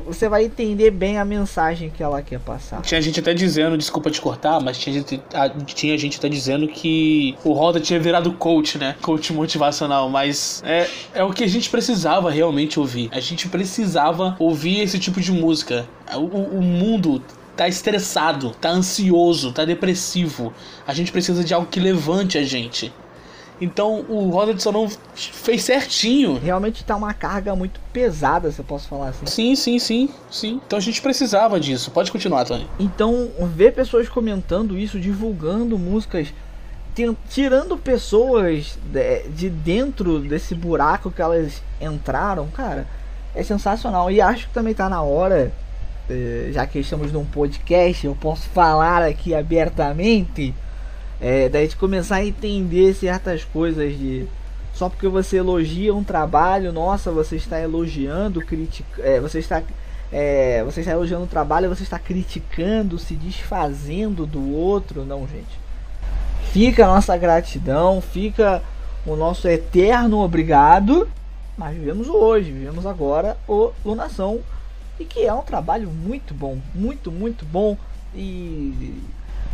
você 0.07 0.27
vai 0.27 0.47
entender 0.47 0.91
bem 0.91 1.19
a 1.19 1.25
mensagem 1.25 1.91
que 1.91 2.03
ela 2.03 2.23
quer 2.23 2.41
passar. 2.41 2.81
Tinha 2.81 3.01
gente 3.03 3.21
até 3.21 3.35
dizendo, 3.35 3.77
desculpa 3.77 4.11
te 4.11 4.21
cortar, 4.21 4.59
mas 4.59 4.79
tinha 4.79 4.95
gente, 4.95 5.23
tinha 5.67 5.99
gente 5.99 6.19
até 6.19 6.31
dizendo 6.31 6.67
que 6.67 7.37
o 7.45 7.53
Roda 7.53 7.79
tinha 7.79 8.01
virado 8.01 8.33
coach, 8.33 8.79
né? 8.79 8.97
Coach 9.03 9.35
motivacional, 9.35 10.09
mas 10.09 10.63
é, 10.65 10.89
é 11.15 11.23
o 11.23 11.31
que 11.31 11.45
a 11.45 11.47
gente 11.47 11.69
precisava 11.69 12.31
realmente 12.31 12.81
ouvir. 12.81 13.11
A 13.13 13.21
gente 13.21 13.49
precisava 13.49 14.35
ouvir 14.39 14.81
esse 14.81 14.99
tipo 14.99 15.21
de 15.21 15.31
música. 15.31 15.87
O, 16.15 16.21
o 16.21 16.63
mundo 16.63 17.23
tá 17.57 17.67
estressado, 17.67 18.51
tá 18.61 18.69
ansioso, 18.69 19.53
tá 19.53 19.65
depressivo. 19.65 20.53
A 20.87 20.93
gente 20.93 21.11
precisa 21.11 21.43
de 21.43 21.55
algo 21.55 21.67
que 21.67 21.81
levante 21.81 22.37
a 22.37 22.45
gente. 22.45 22.93
Então 23.61 24.05
o 24.09 24.29
Roda 24.29 24.53
de 24.53 24.63
Sonão 24.63 24.89
fez 25.15 25.65
certinho. 25.65 26.39
Realmente 26.39 26.85
tá 26.85 26.95
uma 26.95 27.15
carga 27.15 27.57
muito 27.57 27.81
pesada, 27.93 28.53
se 28.53 28.59
eu 28.59 28.65
posso 28.65 28.87
falar 28.87 29.09
assim. 29.09 29.27
Sim, 29.27 29.57
sim, 29.57 29.79
sim, 29.79 30.11
sim. 30.31 30.61
Então 30.67 30.79
a 30.79 30.83
gente 30.83 31.01
precisava 31.01 31.59
disso. 31.59 31.91
Pode 31.91 32.13
continuar, 32.13 32.45
Tony. 32.45 32.69
Então, 32.79 33.31
ver 33.55 33.73
pessoas 33.73 34.09
comentando 34.09 34.77
isso, 34.79 35.01
divulgando 35.01 35.79
músicas, 35.79 36.29
tirando 37.31 37.79
pessoas 37.79 38.79
de, 38.93 39.29
de 39.31 39.49
dentro 39.49 40.19
desse 40.21 40.55
buraco 40.55 41.11
que 41.11 41.23
elas 41.23 41.63
entraram, 41.81 42.49
cara, 42.49 42.87
é 43.35 43.43
sensacional. 43.43 44.11
E 44.11 44.21
acho 44.21 44.49
que 44.49 44.55
também 44.55 44.75
tá 44.75 44.89
na 44.89 45.03
hora, 45.03 45.51
já 46.53 46.67
que 46.67 46.79
estamos 46.79 47.13
num 47.13 47.25
podcast, 47.25 48.07
eu 48.07 48.15
posso 48.15 48.49
falar 48.51 49.03
aqui 49.03 49.35
abertamente 49.35 50.55
é, 51.21 51.49
da 51.49 51.61
gente 51.61 51.77
começar 51.77 52.17
a 52.17 52.25
entender 52.25 52.95
certas 52.95 53.45
coisas 53.45 53.97
de 53.99 54.27
só 54.73 54.91
porque 54.91 55.09
você 55.09 55.39
elogia 55.39 55.95
um 55.95 56.05
trabalho, 56.05 56.71
nossa, 56.71 57.11
você 57.11 57.37
está 57.37 57.59
elogiando, 57.59 58.43
critica, 58.43 59.03
é, 59.03 59.19
você 59.19 59.39
está 59.39 59.63
é, 60.13 60.63
você 60.65 60.81
está 60.81 60.93
elogiando 60.93 61.25
o 61.25 61.29
trabalho, 61.29 61.69
você 61.69 61.83
está 61.83 61.99
criticando, 61.99 62.99
se 62.99 63.15
desfazendo 63.15 64.27
do 64.27 64.55
outro, 64.55 65.05
não, 65.05 65.27
gente. 65.27 65.59
Fica 66.53 66.85
a 66.85 66.89
nossa 66.89 67.17
gratidão, 67.17 68.01
fica 68.01 68.63
o 69.05 69.17
nosso 69.17 69.49
eterno 69.49 70.21
obrigado. 70.21 71.09
Mas 71.57 71.75
vivemos 71.75 72.09
hoje, 72.09 72.53
vivemos 72.53 72.85
agora 72.85 73.37
o 73.49 73.73
Lunação 73.85 74.41
e 74.99 75.05
que 75.05 75.25
é 75.25 75.33
um 75.33 75.43
trabalho 75.43 75.89
muito 75.89 76.33
bom, 76.33 76.59
muito, 76.75 77.11
muito 77.11 77.45
bom 77.45 77.77
e 78.15 79.01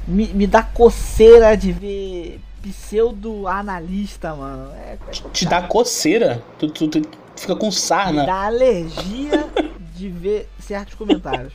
me, 0.07 0.29
me 0.29 0.47
dá 0.47 0.63
coceira 0.63 1.57
de 1.57 1.73
ver 1.73 2.41
pseudo-analista, 2.63 4.35
mano. 4.35 4.73
É, 4.75 4.93
é 4.93 5.11
Te 5.33 5.47
dá 5.47 5.63
coceira? 5.63 6.43
Tu, 6.59 6.69
tu, 6.69 6.89
tu, 6.89 7.03
fica 7.37 7.57
com 7.57 7.71
sarna. 7.71 8.21
Me 8.21 8.27
dá 8.27 8.47
alergia 8.47 9.49
de 9.95 10.09
ver 10.09 10.49
certos 10.61 10.95
comentários. 10.95 11.53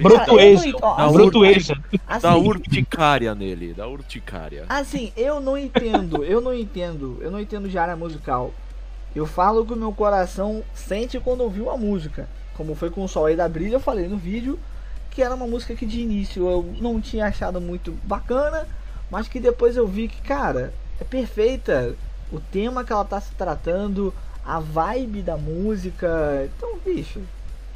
Brutueja. 0.00 0.72
Brutueja. 1.12 1.82
Assim, 2.06 2.22
dá 2.22 2.36
urticária 2.36 3.34
nele, 3.34 3.72
dá 3.72 3.88
urticária. 3.88 4.66
Assim, 4.68 5.12
eu 5.16 5.40
não 5.40 5.56
entendo, 5.56 6.22
eu 6.24 6.40
não 6.42 6.52
entendo, 6.52 7.16
eu 7.20 7.30
não 7.30 7.40
entendo 7.40 7.68
de 7.68 7.78
área 7.78 7.96
musical. 7.96 8.52
Eu 9.16 9.24
falo 9.24 9.64
que 9.64 9.72
o 9.72 9.76
meu 9.76 9.92
coração 9.92 10.62
sente 10.74 11.18
quando 11.18 11.40
ouviu 11.40 11.70
a 11.70 11.76
música. 11.76 12.28
Como 12.58 12.74
foi 12.74 12.90
com 12.90 13.04
o 13.04 13.08
Sol 13.08 13.26
aí 13.26 13.36
da 13.36 13.48
Brilha, 13.48 13.76
eu 13.76 13.80
falei 13.80 14.08
no 14.08 14.18
vídeo 14.18 14.58
que 15.18 15.22
era 15.22 15.34
uma 15.34 15.46
música 15.46 15.74
que 15.74 15.86
de 15.86 16.00
início 16.00 16.48
eu 16.48 16.74
não 16.80 17.00
tinha 17.00 17.26
achado 17.26 17.60
muito 17.60 17.90
bacana, 18.04 18.66
mas 19.10 19.26
que 19.26 19.40
depois 19.40 19.76
eu 19.76 19.86
vi 19.86 20.06
que, 20.06 20.20
cara, 20.22 20.72
é 21.00 21.04
perfeita. 21.04 21.94
O 22.30 22.38
tema 22.38 22.84
que 22.84 22.92
ela 22.92 23.04
tá 23.04 23.20
se 23.20 23.32
tratando, 23.32 24.14
a 24.44 24.60
vibe 24.60 25.22
da 25.22 25.36
música. 25.36 26.48
Então, 26.56 26.78
bicho, 26.84 27.20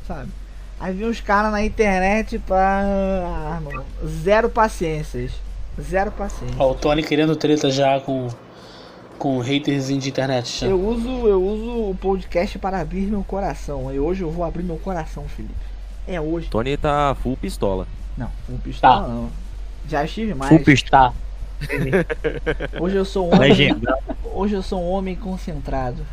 sabe? 0.06 0.30
Aí 0.78 0.92
vi 0.92 1.04
uns 1.04 1.20
caras 1.20 1.50
na 1.50 1.64
internet 1.64 2.38
pra. 2.38 2.82
Ah, 2.84 3.60
mano, 3.60 3.84
zero 4.06 4.50
paciências. 4.50 5.32
Zero 5.80 6.10
paciência. 6.12 6.56
Ó, 6.58 6.70
o 6.70 6.74
Tony 6.74 7.02
querendo 7.02 7.34
treta 7.34 7.70
já 7.70 7.98
com. 7.98 8.28
Com 9.22 9.38
haters 9.38 9.86
de 9.86 10.08
internet. 10.08 10.62
Já. 10.62 10.66
Eu 10.66 10.84
uso, 10.84 11.08
eu 11.28 11.40
uso 11.40 11.90
o 11.90 11.94
podcast 11.94 12.58
para 12.58 12.80
abrir 12.80 13.02
meu 13.02 13.22
coração. 13.22 13.94
E 13.94 13.96
hoje 13.96 14.22
eu 14.22 14.32
vou 14.32 14.44
abrir 14.44 14.64
meu 14.64 14.78
coração, 14.78 15.28
Felipe. 15.28 15.54
É 16.08 16.20
hoje. 16.20 16.48
Tony 16.48 16.76
tá 16.76 17.16
full 17.22 17.36
pistola. 17.36 17.86
Não, 18.18 18.28
full 18.44 18.58
pistola 18.58 19.02
tá. 19.02 19.06
não. 19.06 19.30
Já 19.88 20.04
estive 20.04 20.34
mais. 20.34 20.48
Full 20.48 20.64
pistola. 20.64 21.14
Hoje 22.80 22.96
eu 22.96 23.04
sou 23.04 23.28
um 23.28 23.36
homem. 23.36 23.80
Hoje 24.34 24.54
eu 24.54 24.62
sou 24.64 24.82
um 24.82 24.90
homem 24.90 25.14
concentrado. 25.14 26.04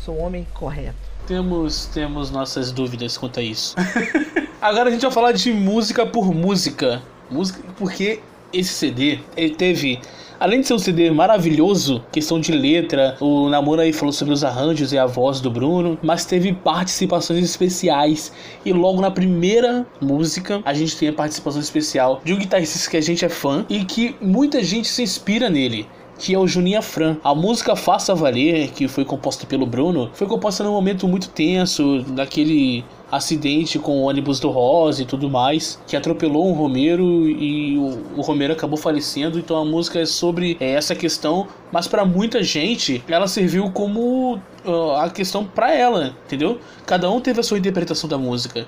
Sou 0.00 0.16
um 0.16 0.24
homem 0.24 0.46
correto. 0.54 0.96
Temos, 1.26 1.84
temos 1.84 2.30
nossas 2.30 2.72
dúvidas 2.72 3.18
quanto 3.18 3.38
a 3.38 3.42
isso. 3.42 3.76
Agora 4.62 4.88
a 4.88 4.90
gente 4.90 5.02
vai 5.02 5.12
falar 5.12 5.32
de 5.32 5.52
música 5.52 6.06
por 6.06 6.32
música. 6.32 7.02
Música 7.30 7.60
porque 7.76 8.20
esse 8.50 8.72
CD 8.72 9.18
ele 9.36 9.54
teve 9.54 10.00
Além 10.38 10.60
de 10.60 10.66
ser 10.66 10.74
um 10.74 10.78
CD 10.78 11.10
maravilhoso, 11.10 12.04
questão 12.12 12.38
de 12.38 12.52
letra, 12.52 13.16
o 13.20 13.48
Namoro 13.48 13.80
aí 13.80 13.90
falou 13.90 14.12
sobre 14.12 14.34
os 14.34 14.44
arranjos 14.44 14.92
e 14.92 14.98
a 14.98 15.06
voz 15.06 15.40
do 15.40 15.50
Bruno, 15.50 15.98
mas 16.02 16.26
teve 16.26 16.52
participações 16.52 17.42
especiais. 17.42 18.30
E 18.62 18.70
logo 18.70 19.00
na 19.00 19.10
primeira 19.10 19.86
música, 19.98 20.60
a 20.62 20.74
gente 20.74 20.94
tem 20.94 21.08
a 21.08 21.12
participação 21.12 21.60
especial 21.60 22.20
de 22.22 22.34
um 22.34 22.38
guitarrista 22.38 22.90
que 22.90 22.98
a 22.98 23.00
gente 23.00 23.24
é 23.24 23.30
fã 23.30 23.64
e 23.70 23.82
que 23.82 24.14
muita 24.20 24.62
gente 24.62 24.88
se 24.88 25.02
inspira 25.02 25.48
nele 25.48 25.88
que 26.18 26.34
é 26.34 26.38
o 26.38 26.46
Juninho 26.46 26.80
Fran. 26.80 27.18
A 27.22 27.34
música 27.34 27.76
Faça 27.76 28.14
Valer, 28.14 28.70
que 28.72 28.88
foi 28.88 29.04
composta 29.04 29.46
pelo 29.46 29.66
Bruno, 29.66 30.10
foi 30.14 30.26
composta 30.26 30.64
num 30.64 30.72
momento 30.72 31.06
muito 31.06 31.28
tenso, 31.28 32.02
daquele 32.08 32.84
acidente 33.10 33.78
com 33.78 34.00
o 34.00 34.02
ônibus 34.02 34.40
do 34.40 34.50
Rosa 34.50 35.02
e 35.02 35.06
tudo 35.06 35.30
mais, 35.30 35.80
que 35.86 35.96
atropelou 35.96 36.48
um 36.48 36.52
Romero 36.52 37.28
e 37.28 37.76
o, 37.78 38.18
o 38.18 38.22
Romero 38.22 38.52
acabou 38.52 38.76
falecendo. 38.76 39.38
Então 39.38 39.56
a 39.56 39.64
música 39.64 40.00
é 40.00 40.06
sobre 40.06 40.56
é, 40.60 40.72
essa 40.72 40.94
questão, 40.94 41.46
mas 41.70 41.86
para 41.86 42.04
muita 42.04 42.42
gente 42.42 43.02
ela 43.08 43.28
serviu 43.28 43.70
como 43.70 44.40
uh, 44.64 44.92
a 44.96 45.10
questão 45.10 45.44
para 45.44 45.72
ela, 45.74 46.14
entendeu? 46.26 46.58
Cada 46.84 47.10
um 47.10 47.20
teve 47.20 47.40
a 47.40 47.42
sua 47.42 47.58
interpretação 47.58 48.08
da 48.08 48.18
música. 48.18 48.66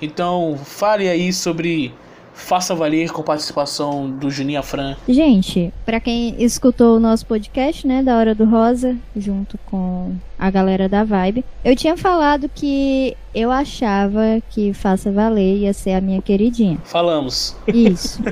Então 0.00 0.58
fale 0.64 1.08
aí 1.08 1.32
sobre 1.32 1.94
Faça 2.36 2.74
Valer 2.74 3.10
com 3.10 3.22
participação 3.22 4.08
do 4.08 4.30
Juninho 4.30 4.60
Afran. 4.60 4.94
Gente, 5.08 5.72
para 5.84 5.98
quem 5.98 6.36
escutou 6.38 6.96
o 6.96 7.00
nosso 7.00 7.26
podcast, 7.26 7.86
né, 7.86 8.02
da 8.02 8.16
Hora 8.16 8.34
do 8.34 8.44
Rosa, 8.44 8.94
junto 9.16 9.58
com 9.66 10.14
a 10.38 10.50
galera 10.50 10.88
da 10.88 11.02
Vibe, 11.02 11.44
eu 11.64 11.74
tinha 11.74 11.96
falado 11.96 12.48
que 12.54 13.16
eu 13.34 13.50
achava 13.50 14.40
que 14.50 14.72
Faça 14.74 15.10
Valer 15.10 15.56
ia 15.56 15.72
ser 15.72 15.94
a 15.94 16.00
minha 16.00 16.20
queridinha. 16.20 16.78
Falamos. 16.84 17.56
Isso. 17.66 18.22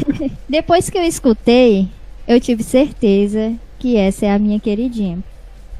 Depois 0.48 0.90
que 0.90 0.98
eu 0.98 1.02
escutei, 1.02 1.88
eu 2.28 2.38
tive 2.38 2.62
certeza 2.62 3.54
que 3.78 3.96
essa 3.96 4.26
é 4.26 4.32
a 4.32 4.38
minha 4.38 4.60
queridinha 4.60 5.18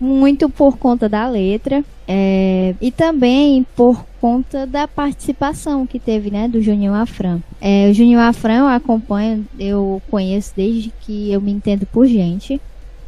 muito 0.01 0.49
por 0.49 0.77
conta 0.77 1.09
da 1.09 1.29
letra 1.29 1.85
é, 2.07 2.75
e 2.81 2.91
também 2.91 3.67
por 3.75 4.05
conta 4.21 4.67
da 4.67 4.87
participação 4.87 5.87
que 5.87 5.99
teve, 5.99 6.31
né, 6.31 6.49
do 6.49 6.61
Juninho 6.61 6.95
Afran. 6.95 7.41
É, 7.61 7.89
o 7.91 7.95
Juninho 7.95 8.21
Afran 8.21 8.61
eu 8.61 8.69
acompanho, 8.69 9.47
eu 9.59 10.03
conheço 10.11 10.53
desde 10.57 10.91
que 11.01 11.33
eu 11.33 11.41
me 11.41 11.53
entendo 11.53 11.87
por 11.87 12.07
gente, 12.07 12.61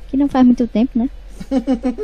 que 0.09 0.17
não 0.17 0.29
faz 0.29 0.45
muito 0.47 0.67
tempo, 0.67 0.99
né? 0.99 1.11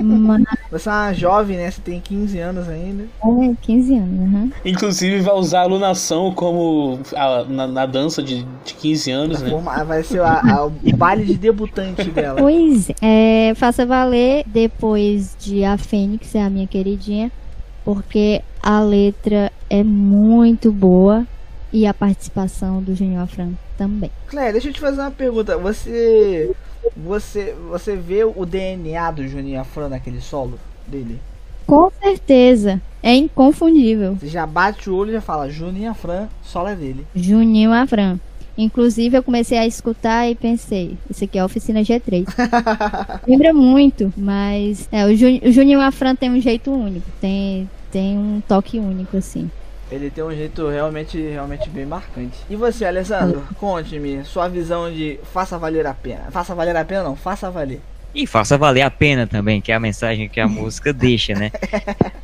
Mas... 0.00 0.44
Você 0.70 0.88
é 0.88 0.92
uma 0.92 1.12
jovem, 1.12 1.56
né? 1.56 1.70
Você 1.70 1.80
tem 1.80 2.00
15 2.00 2.38
anos 2.38 2.68
ainda. 2.68 3.04
É, 3.04 3.54
15 3.62 3.94
anos, 3.94 4.20
uhum. 4.20 4.50
Inclusive 4.64 5.20
vai 5.20 5.34
usar 5.34 5.60
a 5.60 5.62
alunação 5.62 6.32
como 6.32 6.98
a, 7.14 7.44
na, 7.44 7.66
na, 7.66 7.86
dança 7.86 8.22
de, 8.22 8.46
de 8.64 8.74
15 8.74 9.10
anos, 9.10 9.42
né? 9.42 9.50
Vai 9.86 10.02
ser 10.02 10.20
a, 10.20 10.40
a, 10.40 10.66
o 10.66 10.96
baile 10.96 11.24
de 11.24 11.34
debutante 11.34 12.04
dela. 12.10 12.40
Pois 12.40 12.90
é, 13.00 13.52
faça 13.56 13.84
valer 13.84 14.44
depois 14.46 15.36
de 15.38 15.64
A 15.64 15.76
Fênix, 15.76 16.34
é 16.34 16.42
a 16.42 16.50
minha 16.50 16.66
queridinha, 16.66 17.30
porque 17.84 18.42
a 18.62 18.80
letra 18.80 19.50
é 19.68 19.82
muito 19.82 20.70
boa 20.72 21.26
e 21.72 21.86
a 21.86 21.94
participação 21.94 22.82
do 22.82 22.94
Junior 22.94 23.22
Afran 23.22 23.52
também. 23.76 24.10
Claire, 24.28 24.52
deixa 24.52 24.68
eu 24.68 24.72
te 24.72 24.80
fazer 24.80 25.00
uma 25.00 25.10
pergunta. 25.10 25.56
Você 25.56 26.54
você, 26.96 27.54
você 27.68 27.96
vê 27.96 28.24
o 28.24 28.44
DNA 28.44 29.10
do 29.10 29.26
Juninho 29.26 29.60
Afran 29.60 29.88
naquele 29.88 30.20
solo 30.20 30.58
dele? 30.86 31.18
Com 31.66 31.90
certeza. 32.02 32.80
É 33.02 33.14
inconfundível. 33.14 34.14
Você 34.14 34.28
já 34.28 34.46
bate 34.46 34.88
o 34.88 34.94
olho 34.94 35.10
e 35.10 35.14
já 35.14 35.20
fala, 35.20 35.50
Juninho 35.50 35.90
Afran, 35.90 36.28
solo 36.42 36.68
é 36.68 36.76
dele. 36.76 37.06
Juninho 37.14 37.72
Afran. 37.72 38.18
Inclusive, 38.56 39.16
eu 39.16 39.22
comecei 39.22 39.56
a 39.58 39.66
escutar 39.66 40.30
e 40.30 40.34
pensei, 40.34 40.96
isso 41.08 41.24
aqui 41.24 41.38
é 41.38 41.40
a 41.40 41.44
oficina 41.44 41.80
G3. 41.80 42.26
Lembra 43.26 43.52
muito, 43.54 44.12
mas 44.16 44.88
é, 44.92 45.06
o, 45.06 45.16
Jun, 45.16 45.40
o 45.42 45.50
Juninho 45.50 45.80
Afran 45.80 46.14
tem 46.14 46.30
um 46.30 46.40
jeito 46.40 46.70
único, 46.70 47.06
tem, 47.20 47.68
tem 47.90 48.18
um 48.18 48.42
toque 48.46 48.78
único, 48.78 49.16
assim. 49.16 49.50
Ele 49.92 50.10
tem 50.10 50.24
um 50.24 50.34
jeito 50.34 50.68
realmente, 50.68 51.18
realmente 51.20 51.68
bem 51.68 51.84
marcante. 51.84 52.38
E 52.48 52.56
você, 52.56 52.86
Alessandro, 52.86 53.46
conte-me 53.60 54.24
sua 54.24 54.48
visão 54.48 54.90
de 54.90 55.20
faça 55.32 55.58
valer 55.58 55.86
a 55.86 55.92
pena. 55.92 56.30
Faça 56.30 56.54
valer 56.54 56.74
a 56.74 56.84
pena 56.84 57.02
não, 57.02 57.14
faça 57.14 57.50
valer. 57.50 57.80
E 58.14 58.26
faça 58.26 58.56
valer 58.56 58.82
a 58.82 58.90
pena 58.90 59.26
também, 59.26 59.60
que 59.60 59.70
é 59.70 59.74
a 59.74 59.80
mensagem 59.80 60.28
que 60.28 60.40
a 60.40 60.48
música 60.48 60.92
deixa, 60.92 61.34
né? 61.34 61.50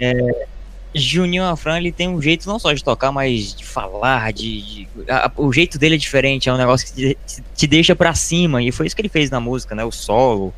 É, 0.01 0.47
Juninho 0.95 1.45
Afran, 1.45 1.77
ele 1.77 1.93
tem 1.93 2.09
um 2.09 2.21
jeito 2.21 2.49
não 2.49 2.59
só 2.59 2.73
de 2.73 2.83
tocar, 2.83 3.13
mas 3.13 3.55
de 3.55 3.65
falar, 3.65 4.33
de, 4.33 4.63
de 4.63 4.89
a, 5.09 5.31
o 5.37 5.53
jeito 5.53 5.79
dele 5.79 5.97
é 5.97 5.99
diferente, 5.99 6.49
é 6.49 6.53
um 6.53 6.57
negócio 6.57 6.87
que 6.87 6.95
te, 6.95 7.43
te 7.55 7.67
deixa 7.67 7.95
para 7.95 8.15
cima, 8.15 8.63
e 8.63 8.73
foi 8.73 8.87
isso 8.87 8.97
que 8.97 9.03
ele 9.03 9.09
fez 9.09 9.31
na 9.31 9.41
música, 9.41 9.75
né? 9.75 9.85
O 9.85 9.93
solo, 9.93 10.55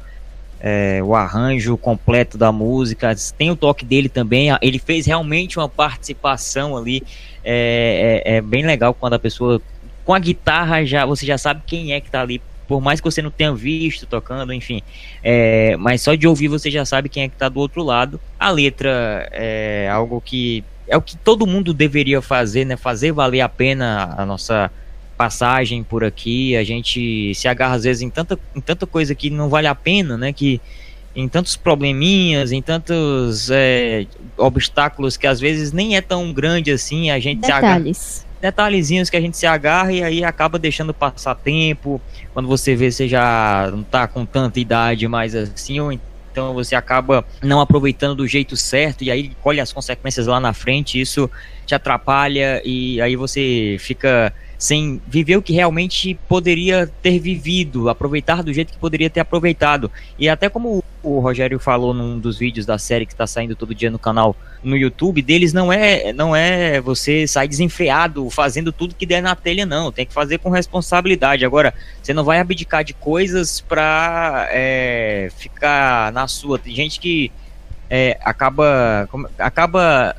é, 0.61 1.01
o 1.03 1.15
arranjo 1.15 1.77
completo 1.77 2.37
da 2.37 2.53
música, 2.53 3.15
tem 3.37 3.51
o 3.51 3.57
toque 3.57 3.85
dele 3.85 4.09
também, 4.09 4.49
ele 4.61 4.79
fez 4.79 5.07
realmente 5.07 5.59
uma 5.59 5.69
participação 5.69 6.77
ali, 6.77 7.03
é, 7.43 8.23
é, 8.25 8.37
é 8.37 8.41
bem 8.41 8.65
legal 8.65 8.93
quando 8.93 9.15
a 9.15 9.19
pessoa 9.19 9.61
com 10.05 10.15
a 10.15 10.19
guitarra 10.19 10.85
já 10.85 11.07
você 11.07 11.25
já 11.25 11.39
sabe 11.39 11.63
quem 11.67 11.93
é 11.93 12.01
que 12.01 12.11
tá 12.11 12.21
ali 12.21 12.41
por 12.71 12.81
mais 12.81 13.01
que 13.01 13.11
você 13.11 13.21
não 13.21 13.33
tenha 13.33 13.53
visto 13.53 14.07
tocando, 14.07 14.53
enfim. 14.53 14.81
É, 15.25 15.77
mas 15.77 16.03
só 16.03 16.15
de 16.15 16.29
ouvir 16.29 16.47
você 16.47 16.71
já 16.71 16.85
sabe 16.85 17.09
quem 17.09 17.25
é 17.25 17.29
que 17.29 17.35
está 17.35 17.49
do 17.49 17.59
outro 17.59 17.83
lado. 17.83 18.21
A 18.39 18.49
letra 18.49 19.29
é 19.33 19.89
algo 19.91 20.21
que 20.21 20.63
é 20.87 20.97
o 20.97 21.03
que 21.03 21.17
todo 21.17 21.49
mundo 21.49 21.75
deveria 21.75 22.23
fazer, 22.23 22.65
né? 22.65 22.77
Fazer 22.77 23.11
valer 23.11 23.41
a 23.41 23.49
pena 23.49 24.15
a 24.17 24.25
nossa 24.25 24.71
passagem 25.21 25.85
por 25.85 26.03
aqui. 26.03 26.57
A 26.57 26.65
gente 26.65 27.35
se 27.35 27.47
agarra 27.47 27.75
às 27.75 27.85
vezes 27.85 28.01
em 28.01 28.09
tanta, 28.09 28.39
em 28.57 28.61
tanta 28.63 28.87
coisa 28.87 29.15
que 29.15 29.29
não 29.29 29.51
vale 29.51 29.67
a 29.67 29.75
pena, 29.75 30.17
né? 30.17 30.33
Que 30.33 30.59
em 31.15 31.29
tantos 31.29 31.59
probleminhas, 31.59 32.53
em 32.53 32.63
tantos 32.63 33.51
é, 33.51 34.07
obstáculos 34.39 35.19
que 35.19 35.27
às 35.27 35.39
vezes 35.39 35.73
nem 35.73 35.95
é 35.95 36.01
tão 36.01 36.33
grande 36.33 36.71
assim. 36.71 37.11
A 37.11 37.19
gente 37.19 37.43
Detalhes. 37.43 37.99
se 37.99 38.21
agarra 38.23 38.31
detalhezinhos 38.41 39.11
que 39.11 39.17
a 39.19 39.21
gente 39.21 39.37
se 39.37 39.45
agarra 39.45 39.93
e 39.93 40.03
aí 40.03 40.25
acaba 40.25 40.59
deixando 40.59 40.95
passar 40.95 41.35
tempo. 41.35 42.01
Quando 42.33 42.49
você 42.49 42.75
vê, 42.75 42.91
você 42.91 43.07
já 43.07 43.69
não 43.71 43.83
tá 43.83 44.09
com 44.09 44.25
tanta 44.25 44.59
idade 44.59 45.07
mais 45.07 45.35
assim, 45.35 45.79
ou 45.81 45.93
então 45.93 46.55
você 46.55 46.75
acaba 46.75 47.27
não 47.43 47.61
aproveitando 47.61 48.15
do 48.15 48.27
jeito 48.27 48.57
certo 48.57 49.05
e 49.05 49.11
aí 49.11 49.33
colhe 49.43 49.61
as 49.61 49.71
consequências 49.71 50.27
lá 50.27 50.41
na 50.41 50.55
frente. 50.55 50.99
Isso 50.99 51.31
te 51.67 51.75
atrapalha 51.75 52.63
e 52.65 52.99
aí 53.03 53.17
você 53.17 53.77
fica 53.79 54.33
sem 54.61 55.01
viver 55.09 55.39
o 55.39 55.43
que 55.43 55.55
realmente 55.55 56.15
poderia 56.29 56.87
ter 57.03 57.19
vivido, 57.19 57.89
aproveitar 57.89 58.43
do 58.43 58.53
jeito 58.53 58.75
que 58.75 58.79
poderia 58.79 59.09
ter 59.09 59.21
aproveitado. 59.21 59.91
E 60.19 60.29
até 60.29 60.51
como 60.51 60.85
o 61.03 61.19
Rogério 61.19 61.59
falou 61.59 61.95
num 61.95 62.19
dos 62.19 62.39
vídeos 62.39 62.67
da 62.67 62.77
série 62.77 63.07
que 63.07 63.13
está 63.13 63.27
saindo 63.27 63.57
todo 63.57 63.75
dia 63.75 63.91
no 63.91 63.99
canal 63.99 64.37
no 64.63 64.77
YouTube 64.77 65.23
deles, 65.23 65.55
não 65.55 65.73
é 65.73 66.13
não 66.13 66.37
é 66.37 66.79
você 66.79 67.27
sair 67.27 67.49
desenfreado 67.49 68.29
fazendo 68.29 68.71
tudo 68.71 68.95
que 68.95 69.07
der 69.07 69.23
na 69.23 69.35
telha, 69.35 69.65
não. 69.65 69.91
Tem 69.91 70.05
que 70.05 70.13
fazer 70.13 70.37
com 70.37 70.51
responsabilidade. 70.51 71.43
Agora, 71.43 71.73
você 72.03 72.13
não 72.13 72.23
vai 72.23 72.39
abdicar 72.39 72.85
de 72.85 72.93
coisas 72.93 73.63
para 73.63 74.47
é, 74.51 75.31
ficar 75.39 76.13
na 76.13 76.29
sua. 76.29 76.59
Tem 76.59 76.75
gente 76.75 77.01
que 77.01 77.33
é, 77.89 78.19
acaba 78.23 79.09
acaba 79.39 80.15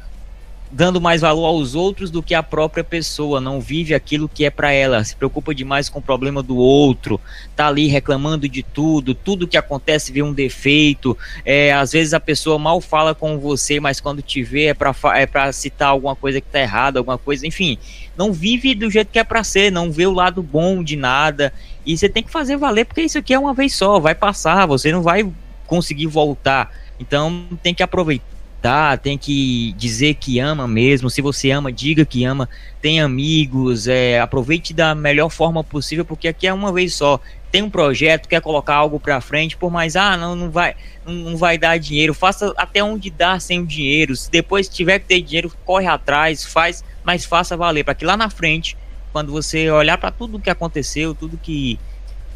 dando 0.71 1.01
mais 1.01 1.21
valor 1.21 1.45
aos 1.45 1.75
outros 1.75 2.09
do 2.09 2.23
que 2.23 2.33
à 2.33 2.41
própria 2.41 2.83
pessoa, 2.83 3.41
não 3.41 3.59
vive 3.59 3.93
aquilo 3.93 4.29
que 4.29 4.45
é 4.45 4.49
para 4.49 4.71
ela, 4.71 5.03
se 5.03 5.15
preocupa 5.15 5.53
demais 5.53 5.89
com 5.89 5.99
o 5.99 6.01
problema 6.01 6.41
do 6.41 6.55
outro, 6.55 7.19
tá 7.55 7.67
ali 7.67 7.87
reclamando 7.87 8.47
de 8.47 8.63
tudo, 8.63 9.13
tudo 9.13 9.47
que 9.47 9.57
acontece 9.57 10.13
vê 10.13 10.21
um 10.23 10.31
defeito, 10.31 11.17
é, 11.43 11.73
às 11.73 11.91
vezes 11.91 12.13
a 12.13 12.19
pessoa 12.19 12.57
mal 12.57 12.79
fala 12.79 13.13
com 13.13 13.37
você, 13.37 13.79
mas 13.79 13.99
quando 13.99 14.21
te 14.21 14.41
vê 14.41 14.67
é 14.67 14.73
para 14.73 14.95
é 15.15 15.51
citar 15.51 15.89
alguma 15.89 16.15
coisa 16.15 16.39
que 16.39 16.47
tá 16.47 16.61
errada, 16.61 16.99
alguma 16.99 17.17
coisa, 17.17 17.45
enfim, 17.45 17.77
não 18.15 18.31
vive 18.31 18.73
do 18.73 18.89
jeito 18.89 19.11
que 19.11 19.19
é 19.19 19.23
para 19.23 19.43
ser, 19.43 19.71
não 19.71 19.91
vê 19.91 20.05
o 20.05 20.13
lado 20.13 20.41
bom 20.41 20.81
de 20.81 20.95
nada, 20.95 21.51
e 21.85 21.97
você 21.97 22.07
tem 22.07 22.23
que 22.23 22.31
fazer 22.31 22.55
valer, 22.55 22.85
porque 22.85 23.01
isso 23.01 23.17
aqui 23.17 23.33
é 23.33 23.39
uma 23.39 23.53
vez 23.53 23.75
só, 23.75 23.99
vai 23.99 24.15
passar, 24.15 24.65
você 24.65 24.89
não 24.91 25.01
vai 25.01 25.29
conseguir 25.67 26.07
voltar, 26.07 26.71
então 26.97 27.45
tem 27.61 27.73
que 27.73 27.83
aproveitar 27.83 28.31
acreditar, 28.61 28.97
tem 28.99 29.17
que 29.17 29.73
dizer 29.77 30.13
que 30.15 30.39
ama 30.39 30.67
mesmo. 30.67 31.09
Se 31.09 31.21
você 31.21 31.49
ama, 31.51 31.71
diga 31.71 32.05
que 32.05 32.23
ama. 32.23 32.47
Tem 32.81 33.01
amigos, 33.01 33.87
é, 33.87 34.19
aproveite 34.19 34.73
da 34.73 34.93
melhor 34.95 35.29
forma 35.29 35.63
possível, 35.63 36.05
porque 36.05 36.27
aqui 36.27 36.47
é 36.47 36.53
uma 36.53 36.71
vez 36.71 36.93
só. 36.93 37.19
Tem 37.51 37.61
um 37.61 37.69
projeto, 37.69 38.29
quer 38.29 38.41
colocar 38.41 38.75
algo 38.75 38.99
para 38.99 39.19
frente, 39.19 39.57
por 39.57 39.69
mais, 39.69 39.95
ah, 39.95 40.15
não, 40.15 40.35
não 40.35 40.49
vai, 40.49 40.75
não, 41.05 41.13
não 41.13 41.37
vai 41.37 41.57
dar 41.57 41.77
dinheiro. 41.77 42.13
Faça 42.13 42.53
até 42.55 42.83
onde 42.83 43.09
dá 43.09 43.39
sem 43.39 43.59
o 43.59 43.65
dinheiro. 43.65 44.15
Se 44.15 44.31
depois 44.31 44.69
tiver 44.69 44.99
que 44.99 45.05
ter 45.05 45.21
dinheiro, 45.21 45.51
corre 45.65 45.87
atrás, 45.87 46.45
faz, 46.45 46.83
mas 47.03 47.25
faça 47.25 47.57
valer, 47.57 47.83
para 47.83 47.95
que 47.95 48.05
lá 48.05 48.15
na 48.15 48.29
frente, 48.29 48.77
quando 49.11 49.31
você 49.31 49.69
olhar 49.69 49.97
para 49.97 50.11
tudo 50.11 50.39
que 50.39 50.49
aconteceu, 50.49 51.13
tudo 51.13 51.37
que 51.37 51.77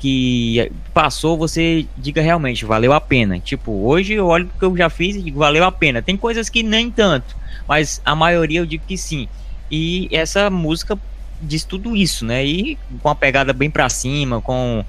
que 0.05 0.71
passou, 0.93 1.35
você 1.35 1.87
diga 1.97 2.21
realmente, 2.21 2.63
valeu 2.63 2.93
a 2.93 3.01
pena. 3.01 3.39
Tipo, 3.39 3.71
hoje 3.71 4.13
eu 4.13 4.27
olho 4.27 4.45
porque 4.45 4.63
eu 4.63 4.77
já 4.77 4.87
fiz 4.87 5.15
e 5.15 5.21
digo, 5.23 5.39
valeu 5.39 5.63
a 5.63 5.71
pena. 5.71 5.99
Tem 5.99 6.15
coisas 6.15 6.47
que 6.47 6.61
nem 6.61 6.91
tanto, 6.91 7.35
mas 7.67 7.99
a 8.05 8.13
maioria 8.13 8.59
eu 8.59 8.67
digo 8.67 8.83
que 8.87 8.99
sim. 8.99 9.27
E 9.71 10.07
essa 10.11 10.47
música 10.51 10.95
diz 11.41 11.63
tudo 11.63 11.95
isso, 11.95 12.23
né? 12.23 12.45
E 12.45 12.77
com 13.01 13.09
uma 13.09 13.15
pegada 13.15 13.51
bem 13.51 13.71
pra 13.71 13.89
cima, 13.89 14.39
com 14.41 14.85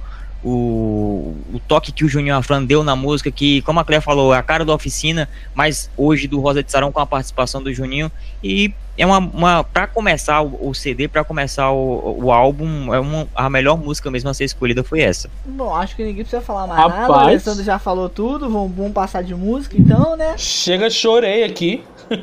o, 0.48 1.34
o 1.52 1.58
toque 1.66 1.90
que 1.90 2.04
o 2.04 2.08
Juninho 2.08 2.36
Afran 2.36 2.62
deu 2.62 2.84
na 2.84 2.94
música, 2.94 3.32
que, 3.32 3.60
como 3.62 3.80
a 3.80 3.84
Cléia 3.84 4.00
falou, 4.00 4.32
é 4.32 4.38
a 4.38 4.42
cara 4.44 4.64
da 4.64 4.72
oficina, 4.72 5.28
mas 5.52 5.90
hoje 5.96 6.28
do 6.28 6.38
Rosa 6.38 6.62
de 6.62 6.70
Sarão 6.70 6.92
com 6.92 7.00
a 7.00 7.06
participação 7.06 7.60
do 7.60 7.74
Juninho. 7.74 8.12
E 8.44 8.72
é 8.96 9.04
uma, 9.04 9.18
uma 9.18 9.64
para 9.64 9.88
começar 9.88 10.42
o, 10.42 10.68
o 10.68 10.72
CD, 10.72 11.08
para 11.08 11.24
começar 11.24 11.72
o, 11.72 12.22
o 12.22 12.30
álbum, 12.30 12.94
é 12.94 13.00
uma, 13.00 13.26
a 13.34 13.50
melhor 13.50 13.76
música 13.76 14.08
mesmo 14.08 14.30
a 14.30 14.34
ser 14.34 14.44
escolhida 14.44 14.84
foi 14.84 15.00
essa. 15.00 15.28
Bom, 15.44 15.74
acho 15.74 15.96
que 15.96 16.04
ninguém 16.04 16.22
precisa 16.22 16.40
falar 16.40 16.68
mais 16.68 16.80
Rapaz. 16.80 17.00
nada. 17.00 17.12
O 17.12 17.16
Alessandro 17.16 17.64
já 17.64 17.80
falou 17.80 18.08
tudo, 18.08 18.48
vamos, 18.48 18.70
vamos 18.76 18.92
passar 18.92 19.24
de 19.24 19.34
música 19.34 19.74
então, 19.76 20.16
né? 20.16 20.38
Chega, 20.38 20.88
chorei 20.88 21.42
aqui. 21.42 21.82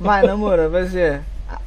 Vai, 0.00 0.22
namora, 0.22 0.68
vai 0.68 0.86
ser. 0.86 1.22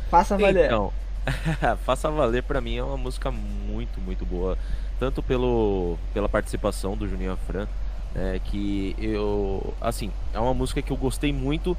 Faça 0.10 0.38
valer. 0.38 0.68
Então, 0.68 0.94
Faça 1.86 2.10
Valer 2.10 2.44
para 2.44 2.62
mim 2.62 2.78
é 2.78 2.84
uma 2.84 2.98
música 2.98 3.32
muito, 3.32 3.61
muito 4.00 4.26
boa. 4.26 4.58
Tanto 5.00 5.24
pelo, 5.24 5.98
pela 6.14 6.30
participação 6.30 6.96
do 6.96 7.08
Juninho 7.08 7.32
Afran, 7.32 7.68
né, 8.14 8.40
que 8.46 8.96
eu. 9.00 9.74
Assim, 9.80 10.12
é 10.34 10.40
uma 10.40 10.54
música 10.54 10.82
que 10.82 10.92
eu 10.92 10.98
gostei 10.98 11.34
muito. 11.34 11.78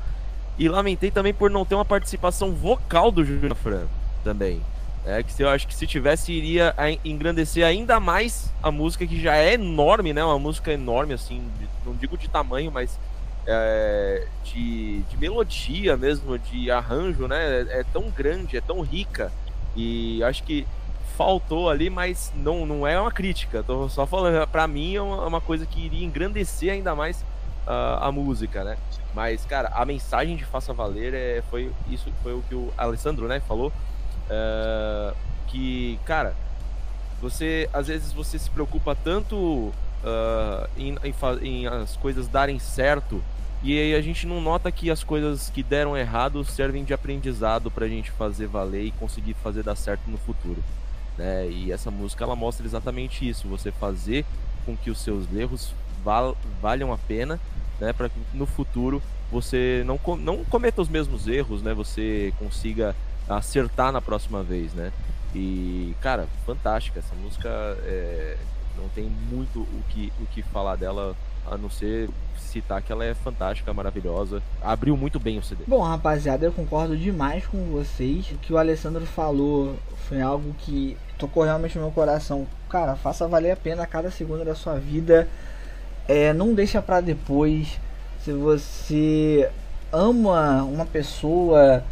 E 0.59 0.69
lamentei 0.69 1.11
também 1.11 1.33
por 1.33 1.51
não 1.51 1.65
ter 1.65 1.75
uma 1.75 1.85
participação 1.85 2.53
vocal 2.53 3.11
do 3.11 3.25
Juninho 3.25 3.53
Afran 3.53 3.87
também. 4.23 4.61
É 5.05 5.21
que 5.23 5.43
eu 5.43 5.49
acho 5.49 5.67
que 5.67 5.75
se 5.75 5.85
tivesse 5.85 6.33
iria 6.33 6.75
engrandecer 7.05 7.67
ainda 7.67 7.99
mais 7.99 8.53
a 8.63 8.71
música 8.71 9.05
que 9.05 9.21
já 9.21 9.37
é 9.37 9.55
enorme, 9.55 10.13
né? 10.13 10.23
Uma 10.23 10.39
música 10.39 10.73
enorme 10.73 11.13
assim, 11.13 11.43
de, 11.59 11.69
não 11.85 11.97
digo 11.97 12.17
de 12.17 12.29
tamanho, 12.29 12.71
mas 12.71 13.01
é, 13.45 14.29
de, 14.45 15.01
de, 15.01 15.17
melodia 15.17 15.97
mesmo, 15.97 16.39
de 16.39 16.71
arranjo, 16.71 17.27
né? 17.27 17.63
É, 17.63 17.81
é, 17.81 17.85
tão 17.93 18.11
grande, 18.11 18.57
é 18.57 18.61
tão 18.61 18.81
rica. 18.81 19.33
E 19.75 20.23
acho 20.23 20.45
que 20.45 20.67
faltou 21.17 21.69
ali, 21.71 21.91
mas 21.91 22.33
não, 22.35 22.67
não 22.67 22.87
é 22.87 23.01
uma 23.01 23.11
crítica. 23.11 23.63
Tô 23.63 23.89
só 23.89 24.07
falando, 24.07 24.47
pra 24.49 24.67
mim 24.67 24.97
é 24.97 25.03
uma, 25.03 25.25
é 25.25 25.27
uma 25.27 25.41
coisa 25.41 25.67
que 25.67 25.81
iria 25.81 26.05
engrandecer 26.05 26.73
ainda 26.73 26.95
mais 26.95 27.21
uh, 27.67 28.01
a 28.01 28.13
música, 28.13 28.65
né? 28.65 28.77
Mas, 29.15 29.45
cara, 29.45 29.69
a 29.75 29.85
mensagem 29.85 30.37
de 30.37 30.45
Faça 30.45 30.73
Valer 30.73 31.15
é, 31.15 31.43
foi 31.51 31.71
isso 31.91 32.11
foi 32.23 32.33
o 32.33 32.43
que 32.49 32.55
o 32.55 32.73
Alessandro, 32.77 33.29
né, 33.29 33.41
falou. 33.41 33.73
Uh, 34.29 35.15
que, 35.49 35.99
cara, 36.05 36.35
você 37.21 37.69
às 37.73 37.89
vezes 37.89 38.13
você 38.13 38.39
se 38.39 38.49
preocupa 38.51 38.95
tanto 38.95 39.37
uh, 39.37 40.69
em, 40.77 40.97
em, 41.05 41.15
em, 41.43 41.67
as 41.67 41.97
coisas 41.97 42.27
darem 42.27 42.59
certo 42.59 43.23
e 43.63 43.79
aí 43.79 43.95
a 43.95 44.01
gente 44.01 44.27
não 44.27 44.41
nota 44.41 44.73
que 44.73 44.91
as 44.91 45.05
coisas 45.05 45.49
que 45.49 45.63
deram 45.63 45.97
errado 45.97 46.45
servem 46.45 46.83
de 46.83 46.93
aprendizado 46.93 47.71
pra 47.71 47.87
gente 47.87 48.11
fazer 48.11 48.49
valer 48.49 48.87
e 48.87 48.91
conseguir 48.91 49.35
fazer 49.35 49.63
dar 49.63 49.77
certo 49.77 50.03
no 50.09 50.19
futuro. 50.19 50.63
Né? 51.17 51.49
E 51.49 51.73
essa 51.73 51.91
música 51.91 52.25
ela 52.25 52.37
mostra 52.37 52.65
exatamente 52.67 53.29
isso, 53.29 53.49
você 53.49 53.71
fazer 53.71 54.25
com 54.65 54.77
que 54.77 54.91
os 54.91 55.01
seus 55.01 55.31
erros 55.35 55.75
val 56.05 56.37
valham 56.61 56.93
a 56.93 56.99
pena, 56.99 57.39
né, 57.81 57.93
para 57.93 58.09
que 58.09 58.19
no 58.33 58.47
futuro 58.47 59.03
você 59.31 59.83
não, 59.87 59.99
com 59.99 60.17
não 60.17 60.45
cometa 60.45 60.81
os 60.83 60.89
mesmos 60.89 61.27
erros, 61.27 61.63
né, 61.63 61.75
você 61.75 62.33
consiga 62.39 62.95
acertar 63.29 63.93
na 63.93 64.01
próxima 64.01 64.43
vez, 64.43 64.73
né? 64.75 64.93
E 65.35 65.95
cara, 66.01 66.29
fantástica 66.45 66.99
essa 66.99 67.15
música, 67.15 67.49
é, 67.85 68.37
não 68.77 68.89
tem 68.89 69.05
muito 69.05 69.61
o 69.61 69.83
que, 69.89 70.13
o 70.21 70.27
que 70.27 70.43
falar 70.43 70.77
dela 70.77 71.17
a 71.51 71.57
não 71.57 71.71
ser 71.71 72.09
citar 72.37 72.83
que 72.83 72.93
ela 72.93 73.05
é 73.05 73.15
fantástica, 73.15 73.73
maravilhosa. 73.73 74.43
Abriu 74.61 74.97
muito 74.97 75.19
bem 75.19 75.39
o 75.39 75.43
CD. 75.43 75.65
Bom, 75.67 75.81
rapaziada, 75.83 76.45
eu 76.45 76.53
concordo 76.53 76.97
demais 76.97 77.47
com 77.47 77.65
vocês. 77.73 78.31
O 78.31 78.39
que 78.39 78.53
o 78.53 78.59
Alessandro 78.59 79.07
falou 79.07 79.77
foi 80.09 80.21
algo 80.21 80.55
que 80.59 80.97
tocou 81.19 81.45
realmente 81.45 81.77
no 81.77 81.85
meu 81.85 81.93
coração. 81.93 82.47
Cara, 82.69 82.95
faça 82.95 83.27
valer 83.27 83.53
a 83.53 83.57
pena 83.57 83.87
cada 83.87 84.11
segundo 84.11 84.45
da 84.45 84.55
sua 84.55 84.79
vida. 84.79 85.29
É, 86.07 86.33
não 86.33 86.55
deixa 86.55 86.83
para 86.83 87.01
depois. 87.01 87.79
Se 88.23 88.33
você 88.33 89.51
ama 89.91 90.63
uma 90.65 90.85
pessoa 90.85 91.83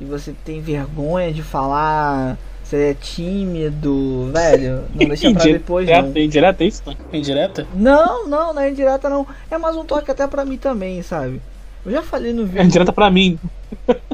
e 0.00 0.04
você 0.04 0.34
tem 0.44 0.60
vergonha 0.60 1.32
de 1.32 1.42
falar 1.42 2.36
Você 2.66 2.90
é 2.90 2.94
tímido, 2.94 4.28
velho. 4.32 4.86
Não 4.92 5.06
deixa 5.06 5.32
pra 5.32 5.44
depois, 5.44 5.88
não. 5.88 6.16
Indireta 6.16 6.64
é 6.64 6.66
isso? 6.66 6.82
Indireta? 7.12 7.64
Não, 7.72 8.26
não, 8.26 8.52
não 8.52 8.60
é 8.60 8.70
indireta, 8.70 9.08
não. 9.08 9.24
É 9.48 9.56
mais 9.56 9.76
um 9.76 9.84
toque 9.84 10.10
até 10.10 10.26
pra 10.26 10.44
mim 10.44 10.56
também, 10.56 11.00
sabe? 11.00 11.40
Eu 11.84 11.92
já 11.92 12.02
falei 12.02 12.32
no 12.32 12.44
vídeo. 12.44 12.60
É 12.60 12.64
indireta 12.64 12.92
pra 12.92 13.08
mim. 13.08 13.38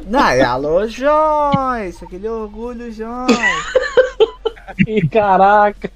Não, 0.05 0.27
é 0.27 0.43
alô, 0.43 0.87
Joyce. 0.87 2.05
Aquele 2.05 2.29
orgulho, 2.29 2.91
Joyce. 2.91 3.33
Caraca. 5.09 5.91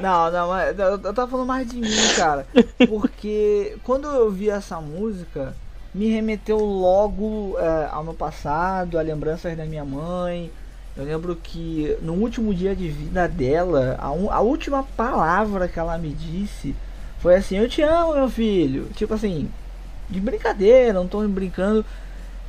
Não, 0.00 0.30
não, 0.30 0.48
mas 0.48 0.78
eu, 0.78 0.86
eu 0.92 1.12
tava 1.12 1.28
falando 1.28 1.46
mais 1.46 1.68
de 1.68 1.76
mim, 1.76 1.90
cara. 2.16 2.46
Porque 2.88 3.76
quando 3.84 4.08
eu 4.08 4.30
vi 4.30 4.48
essa 4.48 4.80
música, 4.80 5.54
me 5.94 6.08
remeteu 6.08 6.58
logo 6.58 7.56
é, 7.58 7.88
ao 7.90 8.02
meu 8.02 8.14
passado, 8.14 8.98
a 8.98 9.02
lembranças 9.02 9.54
da 9.54 9.66
minha 9.66 9.84
mãe. 9.84 10.50
Eu 10.96 11.04
lembro 11.04 11.36
que 11.36 11.96
no 12.02 12.14
último 12.14 12.52
dia 12.52 12.74
de 12.74 12.88
vida 12.88 13.28
dela, 13.28 13.96
a, 13.98 14.06
a 14.06 14.40
última 14.40 14.82
palavra 14.82 15.68
que 15.68 15.78
ela 15.78 15.96
me 15.96 16.10
disse 16.10 16.74
foi 17.20 17.36
assim: 17.36 17.56
Eu 17.56 17.68
te 17.68 17.82
amo, 17.82 18.14
meu 18.14 18.28
filho. 18.28 18.88
Tipo 18.96 19.14
assim, 19.14 19.48
de 20.08 20.20
brincadeira, 20.20 20.92
não 20.92 21.06
tô 21.06 21.26
brincando. 21.28 21.84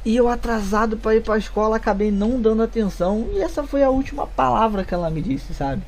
E 0.03 0.15
eu 0.15 0.27
atrasado 0.27 0.97
para 0.97 1.15
ir 1.15 1.21
pra 1.21 1.37
escola 1.37 1.75
acabei 1.77 2.09
não 2.09 2.41
dando 2.41 2.63
atenção. 2.63 3.29
E 3.33 3.41
essa 3.41 3.63
foi 3.63 3.83
a 3.83 3.89
última 3.89 4.25
palavra 4.25 4.83
que 4.83 4.93
ela 4.93 5.11
me 5.11 5.21
disse, 5.21 5.53
sabe? 5.53 5.83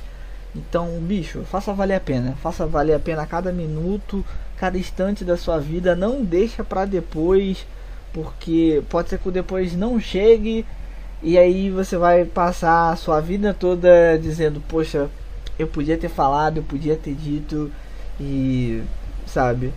Então, 0.55 0.99
bicho, 1.01 1.43
faça 1.45 1.73
valer 1.73 1.95
a 1.95 1.99
pena. 1.99 2.35
Faça 2.41 2.67
valer 2.67 2.93
a 2.93 2.99
pena 2.99 3.25
cada 3.25 3.51
minuto, 3.51 4.23
cada 4.57 4.77
instante 4.77 5.25
da 5.25 5.35
sua 5.35 5.59
vida. 5.59 5.95
Não 5.95 6.23
deixa 6.23 6.63
pra 6.63 6.85
depois, 6.85 7.65
porque 8.13 8.83
pode 8.87 9.09
ser 9.09 9.17
que 9.17 9.29
o 9.29 9.31
depois 9.31 9.75
não 9.75 9.99
chegue. 9.99 10.63
E 11.23 11.37
aí 11.37 11.69
você 11.69 11.97
vai 11.97 12.25
passar 12.25 12.91
a 12.91 12.95
sua 12.97 13.21
vida 13.21 13.53
toda 13.53 14.17
dizendo, 14.21 14.61
poxa, 14.67 15.09
eu 15.57 15.67
podia 15.67 15.97
ter 15.97 16.09
falado, 16.09 16.57
eu 16.57 16.63
podia 16.63 16.97
ter 16.97 17.13
dito. 17.13 17.71
E, 18.19 18.83
sabe? 19.25 19.73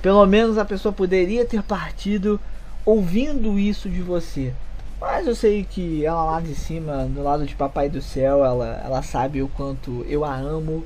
Pelo 0.00 0.24
menos 0.24 0.56
a 0.56 0.64
pessoa 0.64 0.92
poderia 0.92 1.44
ter 1.44 1.62
partido 1.62 2.40
ouvindo 2.84 3.58
isso 3.58 3.90
de 3.90 4.00
você. 4.00 4.54
Mas 4.98 5.26
eu 5.26 5.34
sei 5.34 5.64
que 5.64 6.04
ela 6.04 6.24
lá 6.24 6.40
de 6.40 6.54
cima, 6.54 7.04
do 7.04 7.22
lado 7.22 7.44
de 7.44 7.54
Papai 7.54 7.90
do 7.90 8.00
Céu, 8.00 8.42
ela, 8.42 8.80
ela 8.82 9.02
sabe 9.02 9.42
o 9.42 9.48
quanto 9.48 10.04
eu 10.08 10.24
a 10.24 10.34
amo. 10.34 10.82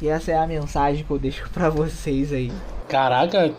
E 0.00 0.08
essa 0.08 0.32
é 0.32 0.38
a 0.38 0.46
mensagem 0.46 1.04
que 1.04 1.10
eu 1.10 1.18
deixo 1.18 1.48
pra 1.50 1.68
vocês 1.70 2.32
aí. 2.32 2.50
Caraca. 2.88 3.52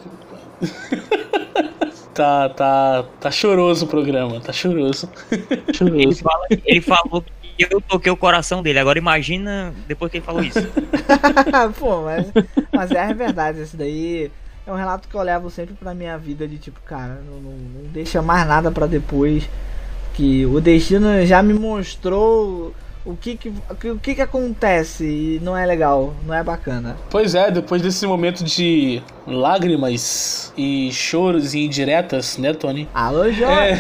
tá, 2.13 2.49
tá, 2.49 3.05
tá 3.19 3.31
choroso 3.31 3.85
o 3.85 3.87
programa, 3.87 4.39
tá 4.39 4.51
choroso. 4.53 5.09
Ele, 5.81 6.13
fala- 6.15 6.47
ele 6.65 6.81
falou 6.81 7.21
que 7.21 7.67
eu 7.69 7.81
toquei 7.81 8.11
o 8.11 8.17
coração 8.17 8.61
dele. 8.63 8.79
Agora 8.79 8.97
imagina 8.99 9.73
depois 9.87 10.11
que 10.11 10.17
ele 10.17 10.25
falou 10.25 10.43
isso. 10.43 10.59
Pô, 11.79 12.01
mas, 12.03 12.31
mas 12.73 12.91
é 12.91 12.99
a 13.03 13.13
verdade, 13.13 13.61
isso 13.61 13.77
daí 13.77 14.31
é 14.65 14.71
um 14.71 14.75
relato 14.75 15.07
que 15.07 15.15
eu 15.15 15.21
levo 15.21 15.49
sempre 15.49 15.73
pra 15.75 15.93
minha 15.93 16.17
vida 16.17 16.47
de 16.47 16.57
tipo, 16.57 16.79
cara, 16.81 17.21
não, 17.29 17.37
não, 17.41 17.51
não 17.51 17.83
deixa 17.91 18.21
mais 18.21 18.47
nada 18.47 18.71
pra 18.71 18.85
depois. 18.85 19.47
Que 20.13 20.45
o 20.45 20.59
destino 20.59 21.25
já 21.25 21.41
me 21.41 21.53
mostrou 21.53 22.73
o 23.05 23.15
que 23.15 23.35
que, 23.35 23.49
o 23.89 23.97
que 23.97 24.15
que 24.15 24.21
acontece 24.21 25.05
e 25.05 25.39
não 25.43 25.57
é 25.57 25.65
legal, 25.65 26.13
não 26.25 26.33
é 26.33 26.43
bacana. 26.43 26.95
Pois 27.09 27.35
é, 27.35 27.49
depois 27.49 27.81
desse 27.81 28.05
momento 28.05 28.43
de 28.43 29.01
lágrimas 29.25 30.53
e 30.57 30.91
choros 30.91 31.53
e 31.53 31.65
indiretas, 31.65 32.37
né, 32.37 32.53
Tony? 32.53 32.87
Alô, 32.93 33.31
Jó! 33.31 33.49
É. 33.49 33.77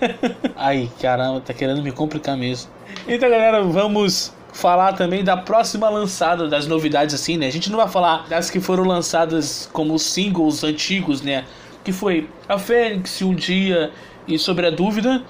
Ai, 0.56 0.90
caramba, 1.00 1.40
tá 1.40 1.52
querendo 1.52 1.82
me 1.82 1.92
complicar 1.92 2.36
mesmo. 2.36 2.70
Então, 3.06 3.28
galera, 3.28 3.62
vamos 3.62 4.32
falar 4.52 4.92
também 4.92 5.22
da 5.22 5.36
próxima 5.36 5.90
lançada, 5.90 6.48
das 6.48 6.66
novidades 6.66 7.14
assim, 7.14 7.36
né? 7.36 7.46
A 7.46 7.52
gente 7.52 7.70
não 7.70 7.76
vai 7.76 7.88
falar 7.88 8.26
das 8.28 8.48
que 8.48 8.60
foram 8.60 8.84
lançadas 8.84 9.68
como 9.72 9.98
singles 9.98 10.64
antigos, 10.64 11.20
né? 11.20 11.44
Que 11.82 11.92
foi 11.92 12.30
a 12.48 12.58
Fênix, 12.58 13.20
Um 13.20 13.34
Dia 13.34 13.90
e 14.26 14.38
Sobre 14.38 14.66
a 14.66 14.70
Dúvida. 14.70 15.22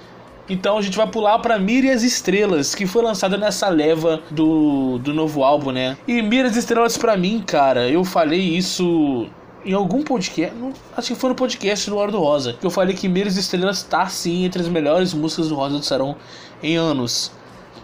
Então 0.47 0.77
a 0.77 0.81
gente 0.81 0.95
vai 0.95 1.07
pular 1.07 1.39
pra 1.39 1.57
Mira 1.57 1.87
e 1.87 1.89
as 1.89 2.03
Estrelas, 2.03 2.75
que 2.75 2.85
foi 2.85 3.01
lançada 3.01 3.35
nessa 3.35 3.67
leva 3.67 4.21
do, 4.29 4.99
do 4.99 5.13
novo 5.13 5.43
álbum, 5.43 5.71
né? 5.71 5.97
E 6.07 6.21
Mira 6.21 6.47
e 6.47 6.51
as 6.51 6.57
Estrelas 6.57 6.97
pra 6.97 7.17
mim, 7.17 7.43
cara, 7.45 7.89
eu 7.89 8.03
falei 8.03 8.39
isso 8.39 9.27
em 9.65 9.73
algum 9.73 10.03
podcast, 10.03 10.55
acho 10.95 11.13
que 11.13 11.19
foi 11.19 11.29
no 11.31 11.35
podcast 11.35 11.89
do 11.89 11.97
Hora 11.97 12.11
do 12.11 12.19
Rosa, 12.19 12.53
que 12.53 12.65
eu 12.65 12.69
falei 12.69 12.95
que 12.95 13.07
Mira 13.07 13.27
e 13.27 13.31
as 13.31 13.37
Estrelas 13.37 13.81
tá 13.81 14.07
sim 14.07 14.45
entre 14.45 14.61
as 14.61 14.67
melhores 14.67 15.13
músicas 15.13 15.49
do 15.49 15.55
Rosa 15.55 15.79
do 15.79 15.83
Sarão 15.83 16.15
em 16.61 16.75
anos. 16.75 17.31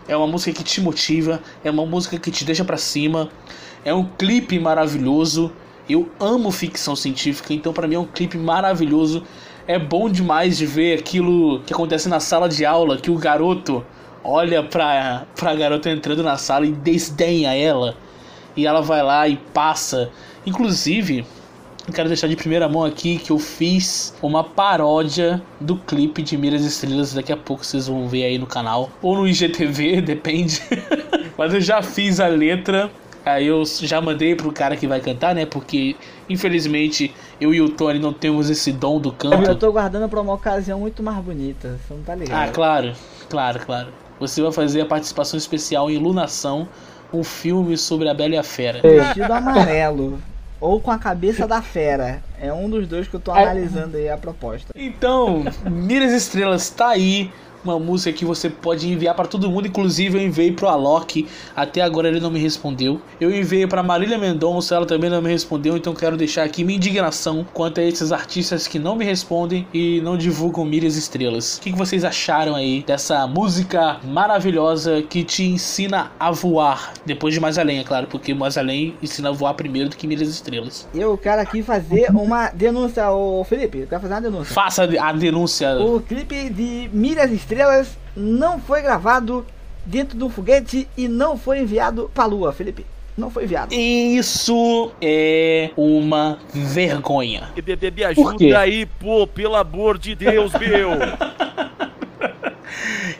É 0.08 0.16
uma 0.16 0.28
música 0.28 0.52
que 0.54 0.64
te 0.64 0.82
motiva, 0.82 1.42
é 1.64 1.72
uma 1.72 1.86
música 1.86 2.20
que 2.20 2.30
te 2.30 2.46
deixa 2.46 2.64
pra 2.64 2.78
cima, 2.78 3.30
é 3.84 3.94
um 3.94 4.06
clipe 4.06 4.60
maravilhoso. 4.60 5.52
Eu 5.90 6.10
amo 6.20 6.52
ficção 6.52 6.96
científica, 6.96 7.54
então 7.54 7.74
pra 7.74 7.88
mim 7.88 7.96
é 7.96 8.00
um 8.00 8.06
clipe 8.06 8.38
maravilhoso. 8.38 9.24
É 9.68 9.78
bom 9.78 10.10
demais 10.10 10.58
de 10.58 10.66
ver 10.66 11.00
aquilo 11.00 11.60
que 11.62 11.74
acontece 11.74 12.10
na 12.10 12.20
sala 12.20 12.50
de 12.50 12.66
aula, 12.66 12.98
que 12.98 13.12
o 13.12 13.18
garoto 13.18 13.86
olha 14.24 14.64
pra, 14.64 15.26
pra 15.36 15.56
garota 15.56 15.90
entrando 15.90 16.24
na 16.24 16.38
sala 16.38 16.66
e 16.66 16.72
desdenha 16.72 17.56
ela. 17.56 17.96
E 18.56 18.66
ela 18.66 18.82
vai 18.82 19.02
lá 19.02 19.28
e 19.28 19.38
passa. 19.54 20.10
Inclusive, 20.46 21.26
eu 21.88 21.94
quero 21.94 22.08
deixar 22.08 22.28
de 22.28 22.36
primeira 22.36 22.70
mão 22.70 22.84
aqui 22.84 23.18
que 23.18 23.32
eu 23.32 23.40
fiz 23.40 24.14
uma 24.22 24.44
paródia 24.44 25.42
do 25.60 25.76
clipe 25.76 26.22
de 26.22 26.38
Miras 26.38 26.64
Estrelas. 26.64 27.14
Daqui 27.14 27.32
a 27.32 27.38
pouco 27.38 27.66
vocês 27.66 27.88
vão 27.88 28.08
ver 28.08 28.26
aí 28.26 28.38
no 28.38 28.46
canal. 28.46 28.90
Ou 29.02 29.16
no 29.16 29.28
IGTV, 29.28 30.02
depende. 30.02 30.62
Mas 31.38 31.54
eu 31.54 31.62
já 31.62 31.82
fiz 31.82 32.20
a 32.20 32.28
letra. 32.28 32.92
Aí 33.26 33.46
eu 33.48 33.64
já 33.66 34.02
mandei 34.02 34.34
pro 34.36 34.52
cara 34.52 34.76
que 34.76 34.88
vai 34.88 35.00
cantar, 35.00 35.36
né? 35.36 35.46
Porque 35.46 35.96
infelizmente 36.28 37.14
eu 37.40 37.54
e 37.54 37.62
o 37.62 37.70
Tony 37.70 38.00
não 38.00 38.12
temos 38.14 38.50
esse 38.50 38.72
dom 38.72 39.00
do 39.00 39.10
Eu 39.10 39.14
canto. 39.14 39.56
tô 39.56 39.72
guardando 39.72 40.10
pra 40.10 40.22
uma 40.22 40.34
ocasião 40.34 40.80
muito 40.80 41.04
mais 41.04 41.18
bonita, 41.24 41.78
você 41.88 41.94
não 41.94 42.02
tá 42.02 42.14
Ah, 42.14 42.16
ligado? 42.16 42.52
claro, 42.52 42.94
claro, 43.30 43.60
claro. 43.66 43.88
Você 44.20 44.42
vai 44.42 44.52
fazer 44.52 44.82
a 44.82 44.86
participação 44.86 45.38
especial 45.38 45.90
em 45.90 45.98
Lunação, 45.98 46.68
um 47.14 47.24
filme 47.24 47.78
sobre 47.78 48.08
a 48.10 48.14
Bela 48.14 48.36
e 48.36 48.38
a 48.38 48.44
Fera. 48.44 48.82
Vestido 48.82 49.32
amarelo. 49.32 50.20
Ou 50.60 50.80
com 50.80 50.92
a 50.92 50.98
cabeça 51.00 51.48
da 51.48 51.60
fera. 51.60 52.22
É 52.40 52.54
um 52.54 52.70
dos 52.70 52.88
dois 52.88 53.08
que 53.08 53.16
eu 53.16 53.20
tô 53.20 53.36
É. 53.36 53.42
analisando 53.42 53.98
aí 53.98 54.08
a 54.08 54.16
proposta. 54.16 54.72
Então, 54.76 55.44
Miras 55.68 56.12
Estrelas 56.14 56.70
tá 56.70 56.90
aí. 56.90 57.32
Uma 57.64 57.78
música 57.78 58.12
que 58.12 58.26
você 58.26 58.50
pode 58.50 58.92
enviar 58.92 59.16
para 59.16 59.28
todo 59.28 59.50
mundo, 59.50 59.68
inclusive 59.68 60.18
eu 60.18 60.26
enviei 60.26 60.52
pro 60.52 60.68
Alok, 60.68 61.28
até 61.56 61.82
agora 61.82 62.08
ele 62.08 62.20
não 62.20 62.32
me 62.32 62.40
respondeu. 62.40 63.00
Eu 63.20 63.34
enviei 63.34 63.68
para 63.68 63.84
Marília 63.84 64.18
Mendonça, 64.18 64.76
ela 64.76 64.86
também 64.86 65.10
não 65.10 65.22
me 65.22 65.30
respondeu, 65.30 65.78
então 65.78 65.94
quero 65.94 66.18
deixar 66.18 66.44
aqui 66.44 66.64
minha 66.64 66.78
indignação 66.78 67.46
quanto 67.54 67.80
a 67.80 67.84
esses 67.84 68.12
artistas 68.12 68.68
que 68.68 68.80
não 68.80 68.96
me 68.96 69.06
respondem 69.06 69.68
e 69.74 70.02
não 70.02 70.18
divulgam 70.18 70.66
Miras 70.66 70.96
Estrelas. 70.96 71.58
O 71.58 71.62
que, 71.62 71.72
que 71.72 71.78
vocês 71.78 72.04
acharam 72.04 72.56
aí 72.56 72.84
dessa 72.86 73.28
música 73.28 74.00
maravilhosa 74.04 75.04
que 75.04 75.24
te 75.24 75.44
ensina 75.44 76.12
a 76.20 76.32
voar? 76.32 76.94
Depois 77.06 77.34
de 77.34 77.40
Mais 77.40 77.58
Além, 77.58 77.80
é 77.80 77.84
claro, 77.84 78.08
porque 78.08 78.34
Mais 78.34 78.58
Além 78.58 78.96
ensina 79.04 79.30
a 79.30 79.32
voar 79.32 79.54
primeiro 79.54 79.90
do 79.90 79.96
que 79.96 80.08
Miras 80.08 80.28
Estrelas. 80.28 80.88
Eu 80.94 81.18
quero 81.18 81.42
aqui 81.42 81.62
fazer 81.62 82.10
uma 82.10 82.50
denúncia, 82.50 83.12
ô 83.12 83.44
Felipe. 83.44 83.80
Eu 83.80 83.88
quero 83.88 84.02
fazer 84.02 84.14
uma 84.14 84.22
denúncia. 84.22 84.54
Faça 84.54 84.84
a 84.84 85.12
denúncia. 85.14 85.76
O 85.78 86.00
clipe 86.02 86.50
de 86.50 86.90
Milhas 86.92 87.32
Estrelas 87.32 87.51
não 88.16 88.60
foi 88.60 88.82
gravado 88.82 89.46
dentro 89.86 90.18
de 90.18 90.24
um 90.24 90.30
foguete 90.30 90.88
e 90.98 91.08
não 91.08 91.38
foi 91.38 91.60
enviado 91.60 92.10
pra 92.14 92.26
lua, 92.26 92.52
Felipe. 92.54 92.86
Não 93.18 93.30
foi 93.30 93.44
enviado. 93.44 93.74
Isso 93.74 94.92
é 95.02 95.72
uma 95.76 96.40
vergonha. 96.54 97.50
Bebê, 97.56 97.92
me 97.92 98.16
Por 98.16 98.36
quê? 98.36 98.46
ajuda 98.46 98.60
aí, 98.60 98.86
pô, 98.86 99.28
pelo 99.28 99.56
amor 99.56 99.98
de 99.98 100.16
Deus, 100.16 100.54
meu. 100.54 100.92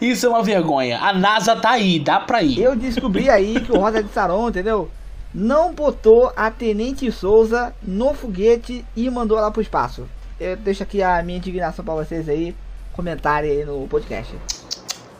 Isso 0.02 0.26
é 0.26 0.30
uma 0.30 0.42
vergonha. 0.42 1.00
A 1.00 1.14
NASA 1.14 1.56
tá 1.56 1.72
aí, 1.72 2.00
dá 2.00 2.20
pra 2.20 2.42
ir. 2.42 2.60
Eu 2.60 2.76
descobri 2.76 3.30
aí 3.30 3.60
que 3.60 3.72
o 3.72 3.78
Rosa 3.80 4.02
de 4.02 4.12
Saron, 4.12 4.50
entendeu? 4.50 4.90
Não 5.34 5.74
botou 5.74 6.32
a 6.36 6.50
Tenente 6.50 7.12
Souza 7.12 7.74
no 7.82 8.14
foguete 8.14 8.84
e 8.96 9.10
mandou 9.10 9.38
ela 9.38 9.52
pro 9.52 9.62
espaço. 9.62 10.08
Eu 10.40 10.58
deixo 10.58 10.82
aqui 10.84 11.04
a 11.04 11.22
minha 11.22 11.38
indignação 11.38 11.86
pra 11.86 11.94
vocês 11.94 12.28
aí. 12.28 12.56
Comentário 12.94 13.50
aí 13.50 13.66
no 13.66 13.88
podcast. 13.88 14.34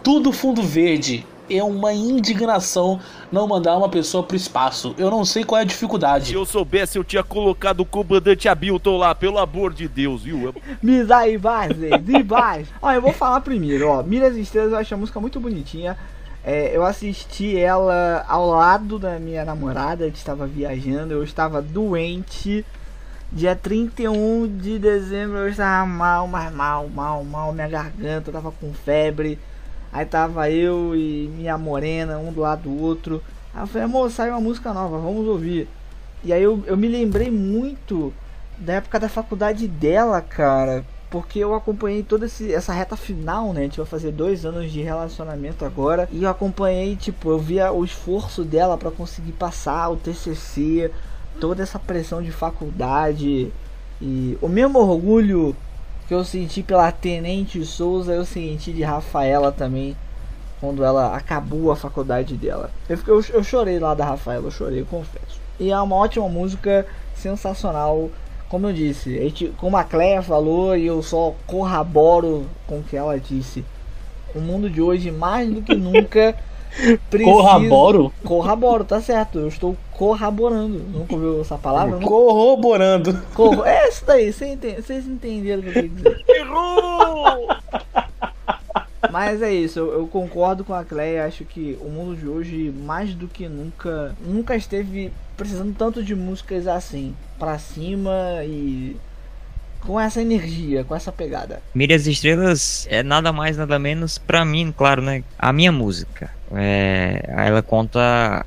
Tudo 0.04 0.32
fundo 0.32 0.62
verde. 0.62 1.26
É 1.50 1.62
uma 1.62 1.92
indignação 1.92 2.98
não 3.30 3.46
mandar 3.46 3.76
uma 3.78 3.90
pessoa 3.90 4.24
pro 4.24 4.38
espaço. 4.38 4.96
Eu 4.98 5.12
não 5.12 5.26
sei 5.26 5.44
qual 5.44 5.60
é 5.60 5.64
a 5.64 5.66
Se 5.66 5.70
dificuldade. 5.74 6.34
eu 6.34 6.46
soubesse, 6.46 6.98
eu 6.98 7.04
tinha 7.04 7.24
colocado 7.24 7.82
o 7.82 7.86
comandante 7.86 8.48
Abilton 8.48 8.98
lá, 8.98 9.14
pelo 9.14 9.38
amor 9.38 9.74
de 9.74 9.86
Deus, 9.86 10.24
viu? 10.24 10.56
Misai 10.82 11.38
base, 11.38 11.90
demais. 12.00 12.70
Ó, 12.82 12.90
eu 12.94 13.02
vou 13.02 13.12
falar 13.12 13.42
primeiro, 13.42 13.90
ó. 13.90 14.02
Milhas 14.02 14.38
e 14.38 14.42
Estrelas 14.42 14.72
eu 14.72 14.78
acho 14.78 14.94
a 14.94 14.98
música 14.98 15.20
muito 15.20 15.42
bonitinha. 15.42 15.98
É, 16.44 16.76
eu 16.76 16.86
assisti 16.86 17.58
ela 17.58 18.26
ao 18.30 18.48
lado 18.48 18.98
da 18.98 19.20
minha 19.20 19.44
namorada, 19.44 20.06
gente 20.06 20.16
estava 20.16 20.48
viajando, 20.48 21.14
eu 21.14 21.24
estava 21.24 21.62
doente. 21.62 22.66
Dia 23.34 23.56
31 23.56 24.58
de 24.58 24.78
dezembro 24.78 25.38
eu 25.38 25.48
estava 25.48 25.86
mal, 25.86 26.28
mas 26.28 26.54
mal, 26.54 26.90
mal, 26.90 27.24
mal, 27.24 27.54
minha 27.54 27.68
garganta, 27.70 28.28
eu 28.30 28.34
tava 28.34 28.52
com 28.52 28.74
febre. 28.74 29.40
Aí 29.94 30.06
tava 30.06 30.50
eu 30.50 30.94
e 30.94 31.32
minha 31.34 31.58
morena, 31.58 32.18
um 32.18 32.34
do 32.34 32.42
lado 32.42 32.64
do 32.64 32.82
outro. 32.82 33.24
Aí 33.54 33.64
eu 33.64 33.68
falei, 33.68 33.86
amor, 33.86 34.12
saiu 34.12 34.34
uma 34.34 34.42
música 34.42 34.74
nova, 34.74 34.98
vamos 34.98 35.26
ouvir. 35.26 35.70
E 36.26 36.34
aí 36.34 36.44
eu, 36.44 36.62
eu 36.68 36.76
me 36.76 36.90
lembrei 36.90 37.32
muito 37.32 38.14
da 38.58 38.74
época 38.74 39.00
da 39.00 39.08
faculdade 39.08 39.66
dela, 39.66 40.22
cara. 40.22 40.84
Porque 41.10 41.40
eu 41.40 41.56
acompanhei 41.56 42.04
toda 42.04 42.26
esse, 42.26 42.54
essa 42.54 42.74
reta 42.74 42.98
final, 42.98 43.54
né? 43.54 43.62
A 43.62 43.64
gente 43.64 43.78
vai 43.78 43.86
fazer 43.86 44.12
dois 44.12 44.46
anos 44.46 44.70
de 44.70 44.82
relacionamento 44.82 45.64
agora. 45.64 46.08
E 46.12 46.24
eu 46.24 46.30
acompanhei, 46.30 46.98
tipo, 46.98 47.30
eu 47.30 47.40
via 47.40 47.72
o 47.72 47.86
esforço 47.86 48.44
dela 48.44 48.78
para 48.78 48.92
conseguir 48.92 49.32
passar 49.34 49.90
o 49.90 49.96
TCC, 49.96 50.92
toda 51.40 51.64
essa 51.64 51.80
pressão 51.80 52.22
de 52.22 52.32
faculdade. 52.32 53.52
E 54.02 54.38
o 54.42 54.48
mesmo 54.48 54.80
orgulho 54.80 55.56
que 56.08 56.14
eu 56.14 56.24
senti 56.24 56.64
pela 56.64 56.92
Tenente 56.92 57.64
Souza, 57.66 58.14
eu 58.14 58.26
senti 58.26 58.74
de 58.74 58.84
Rafaela 58.84 59.52
também. 59.52 59.96
Quando 60.60 60.84
ela 60.84 61.16
acabou 61.16 61.72
a 61.72 61.76
faculdade 61.76 62.36
dela. 62.36 62.70
Eu, 62.88 63.00
eu, 63.08 63.26
eu 63.34 63.44
chorei 63.44 63.80
lá 63.80 63.96
da 63.96 64.06
Rafaela, 64.06 64.46
eu 64.46 64.52
chorei, 64.52 64.82
eu 64.82 64.86
confesso. 64.86 65.40
E 65.60 65.72
é 65.72 65.80
uma 65.80 65.96
ótima 65.96 66.30
música, 66.30 66.86
sensacional 67.16 68.12
como 68.52 68.68
eu 68.68 68.74
disse, 68.74 69.18
a 69.18 69.22
gente, 69.22 69.48
como 69.56 69.78
a 69.78 69.84
Cleia 69.86 70.22
falou, 70.22 70.76
e 70.76 70.86
eu 70.86 71.02
só 71.02 71.34
corroboro 71.48 72.46
com 72.68 72.80
o 72.80 72.84
que 72.84 72.98
ela 72.98 73.18
disse. 73.18 73.64
O 74.36 74.42
mundo 74.42 74.70
de 74.70 74.82
hoje, 74.82 75.10
mais 75.10 75.50
do 75.50 75.62
que 75.62 75.74
nunca, 75.74 76.36
precisa... 77.10 77.32
Corroboro? 77.32 78.14
Corroboro, 78.26 78.84
tá 78.84 79.00
certo. 79.00 79.40
Eu 79.40 79.48
estou 79.48 79.78
corroborando. 80.02 80.80
Nunca 80.80 81.14
ouviu 81.14 81.42
essa 81.42 81.60
palavra? 81.60 82.00
Não? 82.00 82.08
Corroborando. 82.08 83.22
Corro... 83.36 83.64
É 83.64 83.88
isso 83.88 84.04
daí, 84.04 84.34
vocês 84.34 85.06
entenderam 85.06 85.60
o 85.60 85.64
que 85.64 85.70
eu 85.70 85.84
quis 85.84 85.96
dizer. 85.96 86.26
Errou! 86.28 87.48
Mas 89.12 89.44
é 89.44 89.54
isso, 89.54 89.78
eu, 89.78 89.94
eu, 89.94 90.08
concordo 90.08 90.64
com 90.64 90.74
a 90.74 90.84
Cleia, 90.84 91.26
acho 91.26 91.46
que 91.46 91.78
o 91.82 91.90
mundo 91.90 92.16
de 92.16 92.28
hoje, 92.28 92.74
mais 92.84 93.14
do 93.14 93.28
que 93.28 93.48
nunca, 93.48 94.16
nunca 94.26 94.56
esteve 94.56 95.12
precisando 95.38 95.76
tanto 95.78 96.02
de 96.02 96.16
músicas 96.16 96.66
assim, 96.66 97.14
para 97.38 97.60
cima 97.60 98.12
e 98.44 98.96
com 99.82 100.00
essa 100.00 100.20
energia, 100.20 100.84
com 100.84 100.96
essa 100.96 101.12
pegada. 101.12 101.62
Mire 101.76 101.94
as 101.94 102.08
Estrelas 102.08 102.88
é 102.90 103.04
nada 103.04 103.32
mais, 103.32 103.56
nada 103.56 103.78
menos, 103.78 104.18
para 104.18 104.44
mim, 104.46 104.74
claro, 104.76 105.02
né? 105.02 105.24
A 105.38 105.54
minha 105.54 105.72
música. 105.72 106.32
É, 106.54 107.24
ela 107.28 107.62
conta 107.62 108.46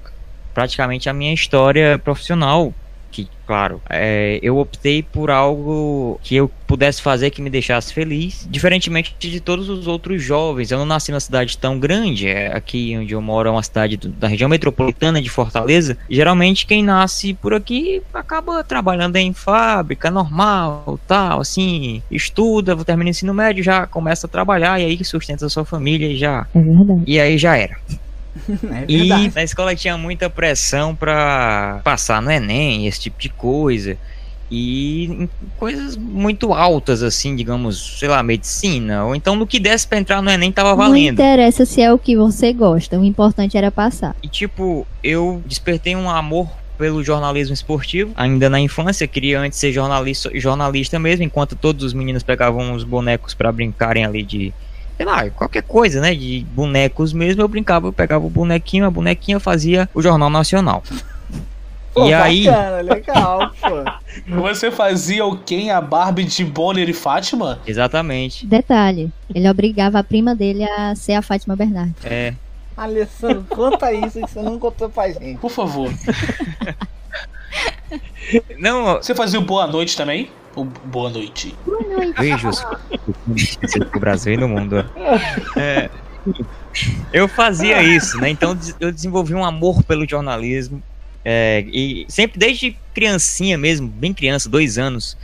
praticamente 0.55 1.09
a 1.09 1.13
minha 1.13 1.35
história 1.35 1.99
profissional 1.99 2.73
que, 3.15 3.29
claro, 3.47 3.81
é, 3.89 4.41
eu 4.43 4.59
optei 4.59 5.01
por 5.01 5.31
algo 5.31 6.19
que 6.21 6.35
eu 6.35 6.51
pudesse 6.67 7.01
fazer 7.01 7.31
que 7.31 7.41
me 7.41 7.49
deixasse 7.49 7.95
feliz, 7.95 8.45
diferentemente 8.51 9.15
de 9.17 9.39
todos 9.39 9.69
os 9.69 9.87
outros 9.87 10.21
jovens. 10.21 10.73
Eu 10.73 10.79
não 10.79 10.87
nasci 10.87 11.13
numa 11.13 11.21
cidade 11.21 11.57
tão 11.57 11.79
grande, 11.79 12.27
é, 12.27 12.53
aqui 12.53 12.97
onde 12.99 13.15
eu 13.15 13.23
moro 13.23 13.49
é 13.49 13.53
uma 13.53 13.63
cidade 13.63 13.97
do, 13.97 14.09
da 14.09 14.27
região 14.27 14.49
metropolitana 14.49 15.23
de 15.23 15.31
Fortaleza. 15.31 15.97
Geralmente 16.11 16.67
quem 16.67 16.83
nasce 16.83 17.35
por 17.35 17.55
aqui 17.55 18.03
acaba 18.13 18.65
trabalhando 18.65 19.15
em 19.15 19.33
fábrica 19.33 20.11
normal, 20.11 20.99
tal, 21.07 21.41
assim, 21.41 22.03
estuda, 22.11 22.77
termina 22.85 23.07
o 23.07 23.11
ensino 23.11 23.33
médio, 23.33 23.63
já 23.63 23.87
começa 23.87 24.27
a 24.27 24.31
trabalhar 24.31 24.81
e 24.81 24.87
aí 24.87 25.05
sustenta 25.05 25.47
a 25.47 25.49
sua 25.49 25.65
família 25.65 26.09
e 26.09 26.17
já. 26.17 26.49
É. 26.53 26.59
E 27.07 27.21
aí 27.21 27.39
já 27.39 27.57
era. 27.57 27.77
É 28.49 28.85
e 28.89 29.31
na 29.35 29.43
escola 29.43 29.75
tinha 29.75 29.97
muita 29.97 30.29
pressão 30.29 30.95
para 30.95 31.81
passar 31.85 32.21
no 32.21 32.31
Enem, 32.31 32.87
esse 32.87 33.01
tipo 33.01 33.21
de 33.21 33.29
coisa. 33.29 33.97
E 34.51 35.29
coisas 35.57 35.97
muito 35.97 36.53
altas, 36.53 37.03
assim, 37.03 37.35
digamos, 37.35 37.99
sei 37.99 38.09
lá, 38.09 38.23
medicina, 38.23 39.05
ou 39.05 39.15
então 39.15 39.35
no 39.35 39.47
que 39.47 39.59
desse 39.59 39.89
pra 39.89 39.99
entrar 39.99 40.21
no 40.23 40.31
Enem 40.31 40.53
tava 40.53 40.75
valendo. 40.75 41.19
Não 41.19 41.25
interessa 41.25 41.65
se 41.65 41.81
é 41.81 41.93
o 41.93 41.99
que 41.99 42.17
você 42.17 42.53
gosta, 42.53 42.99
o 42.99 43.05
importante 43.05 43.57
era 43.57 43.71
passar. 43.71 44.15
E 44.23 44.29
tipo, 44.29 44.87
eu 45.03 45.43
despertei 45.47 45.97
um 45.97 46.11
amor 46.11 46.49
pelo 46.77 47.03
jornalismo 47.03 47.55
esportivo, 47.55 48.13
ainda 48.17 48.51
na 48.51 48.61
infância, 48.61 49.07
queria 49.07 49.41
antes 49.41 49.59
ser 49.59 49.73
jornalista, 49.73 50.31
jornalista 50.35 50.99
mesmo, 50.99 51.25
enquanto 51.25 51.57
todos 51.57 51.85
os 51.85 51.95
meninos 51.95 52.23
pegavam 52.23 52.75
os 52.75 52.85
bonecos 52.85 53.33
para 53.33 53.51
brincarem 53.51 54.05
ali 54.05 54.23
de 54.23 54.53
sei 54.97 55.07
lá, 55.07 55.29
qualquer 55.31 55.63
coisa, 55.63 56.01
né? 56.01 56.15
De 56.15 56.47
bonecos 56.53 57.13
mesmo, 57.13 57.43
eu 57.43 57.49
brincava, 57.49 57.89
eu 57.89 57.93
pegava 57.93 58.25
o 58.25 58.31
bonequinho, 58.31 58.87
a 58.87 58.91
bonequinha 58.91 59.41
fazia 59.41 59.89
o 59.95 60.03
Jornal 60.03 60.31
Nacional. 60.31 60.83
Pô, 61.93 62.09
e 62.09 62.13
aí. 62.13 62.47
legal, 62.83 63.53
pô. 63.61 64.41
Você 64.43 64.71
fazia 64.71 65.25
o 65.25 65.39
quem? 65.39 65.71
A 65.71 65.81
Barbie 65.81 66.25
de 66.25 66.45
Bonner 66.45 66.89
e 66.89 66.93
Fátima? 66.93 67.61
Exatamente. 67.67 68.47
Detalhe, 68.47 69.13
ele 69.33 69.49
obrigava 69.49 70.01
a 70.01 70.05
prima 70.05 70.35
dele 70.35 70.65
a 70.65 70.95
ser 70.97 71.13
a 71.13 71.23
Fátima 71.23 71.55
Bernardes. 71.55 72.05
É. 72.05 72.35
Alessandro, 72.77 73.47
conta 73.49 73.93
isso 73.93 74.21
que 74.21 74.31
você 74.31 74.43
não 74.43 74.59
contou 74.59 74.89
pra 74.89 75.09
gente. 75.09 75.39
Por 75.39 75.51
favor. 75.51 75.89
não. 78.59 78.97
Você 78.97 79.15
fazia 79.15 79.39
o 79.39 79.43
Boa 79.43 79.67
Noite 79.67 79.97
também? 79.97 80.31
boa 80.85 81.11
noite. 81.11 81.53
Boa 81.67 81.81
noite. 81.83 82.21
Beijos 82.21 82.65
pro 83.91 83.99
Brasil 83.99 84.35
e 84.35 84.37
no 84.37 84.49
mundo. 84.49 84.89
É, 85.57 85.91
eu 87.13 87.29
fazia 87.29 87.83
isso, 87.83 88.19
né? 88.19 88.31
Então 88.31 88.57
eu 88.79 88.93
desenvolvi 88.93 89.35
um 89.35 89.45
amor 89.45 89.83
pelo 89.83 90.09
jornalismo. 90.09 90.83
É, 91.25 91.65
e 91.69 92.05
sempre 92.09 92.39
desde 92.39 92.77
criancinha 92.93 93.57
mesmo, 93.57 93.89
bem 93.89 94.13
criança, 94.13 94.49
dois 94.49 94.77
anos, 94.79 95.17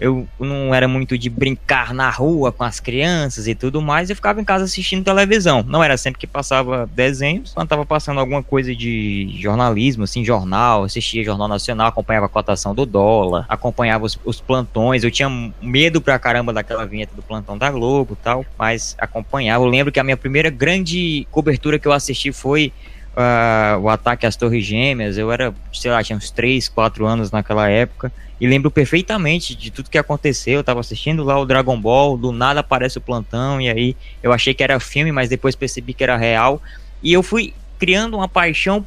eu 0.00 0.26
não 0.38 0.74
era 0.74 0.88
muito 0.88 1.18
de 1.18 1.28
brincar 1.28 1.92
na 1.92 2.08
rua 2.08 2.50
com 2.50 2.64
as 2.64 2.80
crianças 2.80 3.46
e 3.46 3.54
tudo 3.54 3.82
mais, 3.82 4.08
eu 4.08 4.16
ficava 4.16 4.40
em 4.40 4.44
casa 4.44 4.64
assistindo 4.64 5.04
televisão. 5.04 5.62
Não 5.66 5.84
era 5.84 5.96
sempre 5.96 6.18
que 6.18 6.26
passava 6.26 6.88
desenhos, 6.92 7.52
quando 7.52 7.66
estava 7.66 7.84
passando 7.84 8.18
alguma 8.18 8.42
coisa 8.42 8.74
de 8.74 9.36
jornalismo, 9.38 10.04
assim, 10.04 10.24
jornal, 10.24 10.84
assistia 10.84 11.22
Jornal 11.22 11.48
Nacional, 11.48 11.88
acompanhava 11.88 12.26
a 12.26 12.28
cotação 12.28 12.74
do 12.74 12.86
dólar, 12.86 13.44
acompanhava 13.48 14.06
os, 14.06 14.18
os 14.24 14.40
plantões. 14.40 15.04
Eu 15.04 15.10
tinha 15.10 15.28
medo 15.60 16.00
pra 16.00 16.18
caramba 16.18 16.52
daquela 16.52 16.86
vinheta 16.86 17.14
do 17.14 17.22
plantão 17.22 17.58
da 17.58 17.70
Globo 17.70 18.16
e 18.18 18.24
tal, 18.24 18.44
mas 18.58 18.96
acompanhava. 18.98 19.64
Eu 19.64 19.68
lembro 19.68 19.92
que 19.92 20.00
a 20.00 20.04
minha 20.04 20.16
primeira 20.16 20.48
grande 20.48 21.26
cobertura 21.30 21.78
que 21.78 21.86
eu 21.86 21.92
assisti 21.92 22.32
foi 22.32 22.72
uh, 23.16 23.78
o 23.80 23.88
ataque 23.88 24.26
às 24.26 24.36
Torres 24.36 24.64
Gêmeas. 24.64 25.18
Eu 25.18 25.30
era, 25.30 25.54
sei 25.72 25.90
lá, 25.90 26.02
tinha 26.02 26.16
uns 26.16 26.30
3, 26.30 26.68
4 26.68 27.06
anos 27.06 27.30
naquela 27.30 27.68
época 27.68 28.12
e 28.40 28.46
lembro 28.46 28.70
perfeitamente 28.70 29.54
de 29.54 29.70
tudo 29.70 29.90
que 29.90 29.98
aconteceu. 29.98 30.54
Eu 30.54 30.64
tava 30.64 30.80
assistindo 30.80 31.22
lá 31.22 31.38
o 31.38 31.44
Dragon 31.44 31.78
Ball, 31.78 32.16
do 32.16 32.32
nada 32.32 32.60
aparece 32.60 32.98
o 32.98 33.00
plantão, 33.00 33.60
e 33.60 33.68
aí 33.68 33.96
eu 34.22 34.32
achei 34.32 34.54
que 34.54 34.62
era 34.62 34.80
filme, 34.80 35.12
mas 35.12 35.28
depois 35.28 35.54
percebi 35.54 35.92
que 35.92 36.02
era 36.02 36.16
real. 36.16 36.62
E 37.02 37.12
eu 37.12 37.22
fui 37.22 37.52
criando 37.78 38.16
uma 38.16 38.28
paixão 38.28 38.84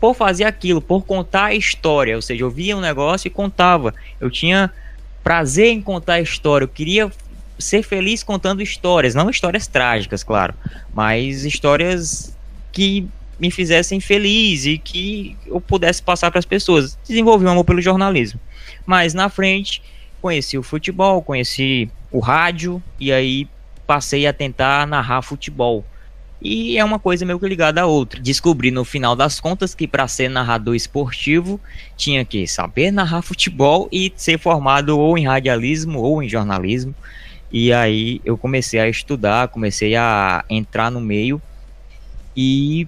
por 0.00 0.14
fazer 0.14 0.44
aquilo, 0.44 0.80
por 0.80 1.04
contar 1.04 1.46
a 1.46 1.54
história. 1.54 2.16
Ou 2.16 2.22
seja, 2.22 2.42
eu 2.42 2.50
via 2.50 2.76
um 2.76 2.80
negócio 2.80 3.28
e 3.28 3.30
contava. 3.30 3.94
Eu 4.20 4.30
tinha 4.30 4.70
prazer 5.22 5.68
em 5.68 5.80
contar 5.80 6.14
a 6.14 6.20
história. 6.20 6.64
Eu 6.64 6.68
queria 6.68 7.10
ser 7.58 7.82
feliz 7.82 8.22
contando 8.22 8.62
histórias, 8.62 9.14
não 9.14 9.30
histórias 9.30 9.66
trágicas, 9.66 10.24
claro, 10.24 10.54
mas 10.92 11.44
histórias 11.44 12.36
que 12.72 13.06
me 13.38 13.50
fizessem 13.50 14.00
feliz 14.00 14.66
e 14.66 14.78
que 14.78 15.36
eu 15.46 15.60
pudesse 15.60 16.02
passar 16.02 16.30
para 16.30 16.38
as 16.38 16.44
pessoas. 16.44 16.98
Desenvolvi 17.06 17.44
um 17.44 17.50
amor 17.50 17.64
pelo 17.64 17.80
jornalismo. 17.80 18.40
Mas 18.86 19.14
na 19.14 19.28
frente, 19.28 19.82
conheci 20.20 20.56
o 20.56 20.62
futebol, 20.62 21.22
conheci 21.22 21.90
o 22.10 22.18
rádio 22.18 22.82
e 22.98 23.12
aí 23.12 23.48
passei 23.86 24.26
a 24.26 24.32
tentar 24.32 24.86
narrar 24.86 25.22
futebol. 25.22 25.84
E 26.40 26.76
é 26.76 26.84
uma 26.84 26.98
coisa 26.98 27.24
meio 27.24 27.40
que 27.40 27.48
ligada 27.48 27.80
à 27.80 27.86
outra. 27.86 28.20
Descobri 28.20 28.70
no 28.70 28.84
final 28.84 29.16
das 29.16 29.40
contas 29.40 29.74
que 29.74 29.88
para 29.88 30.06
ser 30.06 30.28
narrador 30.28 30.74
esportivo 30.74 31.58
tinha 31.96 32.24
que 32.24 32.46
saber 32.46 32.90
narrar 32.90 33.22
futebol 33.22 33.88
e 33.90 34.12
ser 34.14 34.38
formado 34.38 34.98
ou 34.98 35.16
em 35.16 35.26
radialismo 35.26 36.00
ou 36.00 36.22
em 36.22 36.28
jornalismo. 36.28 36.94
E 37.50 37.72
aí 37.72 38.20
eu 38.24 38.36
comecei 38.36 38.78
a 38.78 38.88
estudar, 38.88 39.48
comecei 39.48 39.96
a 39.96 40.44
entrar 40.50 40.90
no 40.90 41.00
meio 41.00 41.40
e 42.36 42.86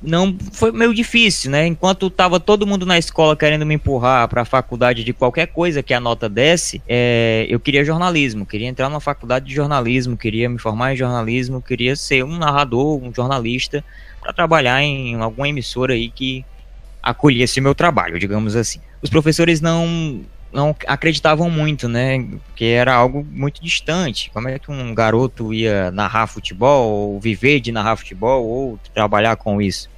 não 0.00 0.36
foi 0.52 0.70
meio 0.70 0.94
difícil, 0.94 1.50
né? 1.50 1.66
Enquanto 1.66 2.08
tava 2.08 2.38
todo 2.38 2.66
mundo 2.66 2.86
na 2.86 2.96
escola 2.96 3.36
querendo 3.36 3.66
me 3.66 3.74
empurrar 3.74 4.28
para 4.28 4.42
a 4.42 4.44
faculdade 4.44 5.02
de 5.02 5.12
qualquer 5.12 5.48
coisa 5.48 5.82
que 5.82 5.92
a 5.92 6.00
nota 6.00 6.28
desse, 6.28 6.80
é, 6.88 7.46
eu 7.48 7.58
queria 7.58 7.84
jornalismo, 7.84 8.46
queria 8.46 8.68
entrar 8.68 8.88
na 8.88 9.00
faculdade 9.00 9.46
de 9.46 9.54
jornalismo, 9.54 10.16
queria 10.16 10.48
me 10.48 10.58
formar 10.58 10.92
em 10.92 10.96
jornalismo, 10.96 11.60
queria 11.60 11.96
ser 11.96 12.24
um 12.24 12.38
narrador, 12.38 13.02
um 13.02 13.12
jornalista 13.12 13.84
para 14.20 14.32
trabalhar 14.32 14.80
em 14.82 15.16
alguma 15.16 15.48
emissora 15.48 15.94
aí 15.94 16.10
que 16.10 16.44
acolhesse 17.02 17.60
meu 17.60 17.74
trabalho, 17.74 18.18
digamos 18.18 18.54
assim. 18.54 18.80
Os 19.02 19.10
professores 19.10 19.60
não 19.60 20.22
não 20.52 20.74
acreditavam 20.86 21.50
muito, 21.50 21.88
né? 21.88 22.26
Que 22.56 22.66
era 22.66 22.94
algo 22.94 23.26
muito 23.30 23.62
distante. 23.62 24.30
Como 24.32 24.48
é 24.48 24.58
que 24.58 24.70
um 24.70 24.94
garoto 24.94 25.52
ia 25.52 25.90
narrar 25.90 26.26
futebol, 26.26 26.90
ou 26.90 27.20
viver 27.20 27.60
de 27.60 27.70
narrar 27.70 27.96
futebol, 27.96 28.44
ou 28.44 28.78
trabalhar 28.94 29.36
com 29.36 29.60
isso? 29.60 29.88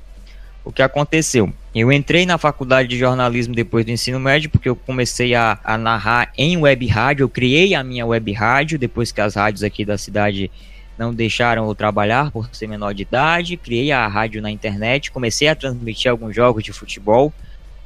O 0.65 0.73
que 0.73 0.83
aconteceu? 0.83 1.53
Eu 1.75 1.91
entrei 1.93 2.27
na 2.27 2.37
faculdade 2.37 2.89
de 2.89 2.99
jornalismo 2.99 3.55
depois 3.55 3.85
do 3.85 3.93
ensino 3.93 4.19
médio, 4.19 4.51
porque 4.51 4.69
eu 4.69 4.77
comecei 4.77 5.35
a, 5.35 5.59
a 5.65 5.79
narrar 5.79 6.33
em 6.37 6.57
web 6.57 6.87
rádio. 6.87 7.25
Eu 7.25 7.29
criei 7.29 7.75
a 7.75 7.83
minha 7.83 8.05
web 8.05 8.33
rádio 8.33 8.79
depois 8.79 9.13
que 9.13 9.21
as 9.21 9.37
rádios 9.37 9.63
aqui 9.63 9.85
da 9.85 9.97
cidade 9.97 10.51
não 10.99 11.15
deixaram 11.15 11.67
eu 11.67 11.75
trabalhar 11.75 12.31
por 12.31 12.49
ser 12.53 12.67
menor 12.67 12.93
de 12.93 13.03
idade. 13.03 13.57
Criei 13.57 13.91
a 13.91 14.07
rádio 14.07 14.43
na 14.43 14.51
internet, 14.51 15.11
comecei 15.11 15.49
a 15.49 15.55
transmitir 15.55 16.11
alguns 16.11 16.35
jogos 16.35 16.63
de 16.63 16.73
futebol. 16.73 17.33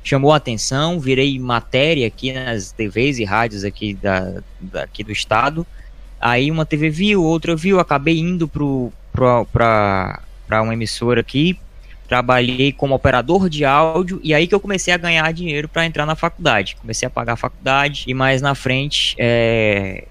Chamou 0.05 0.33
a 0.33 0.37
atenção, 0.37 1.01
virei 1.01 1.39
matéria 1.39 2.07
aqui 2.07 2.31
nas 2.31 2.71
TVs 2.71 3.19
e 3.19 3.25
rádios 3.25 3.65
aqui, 3.65 3.95
da, 3.95 4.43
daqui 4.61 5.03
do 5.03 5.11
estado. 5.11 5.67
Aí 6.21 6.51
uma 6.51 6.67
TV 6.67 6.91
viu, 6.91 7.25
outra 7.25 7.57
viu, 7.57 7.81
acabei 7.81 8.19
indo 8.19 8.47
para 8.47 10.21
uma 10.63 10.75
emissora 10.75 11.23
aqui, 11.23 11.59
trabalhei 12.07 12.71
como 12.71 12.95
operador 12.95 13.49
de 13.49 13.65
áudio 13.65 14.21
e 14.23 14.35
aí 14.35 14.47
que 14.47 14.55
eu 14.55 14.61
comecei 14.61 14.93
a 14.93 14.99
ganhar 14.99 15.33
dinheiro 15.33 15.71
para 15.71 15.87
entrar 15.87 16.05
na 16.05 16.15
faculdade. 16.15 16.77
Comecei 16.77 17.07
a 17.07 17.11
pagar 17.11 17.33
a 17.33 17.37
faculdade 17.37 18.05
e 18.07 18.13
mais 18.13 18.43
na 18.43 18.55
frente 18.55 19.17
é, 19.19 20.05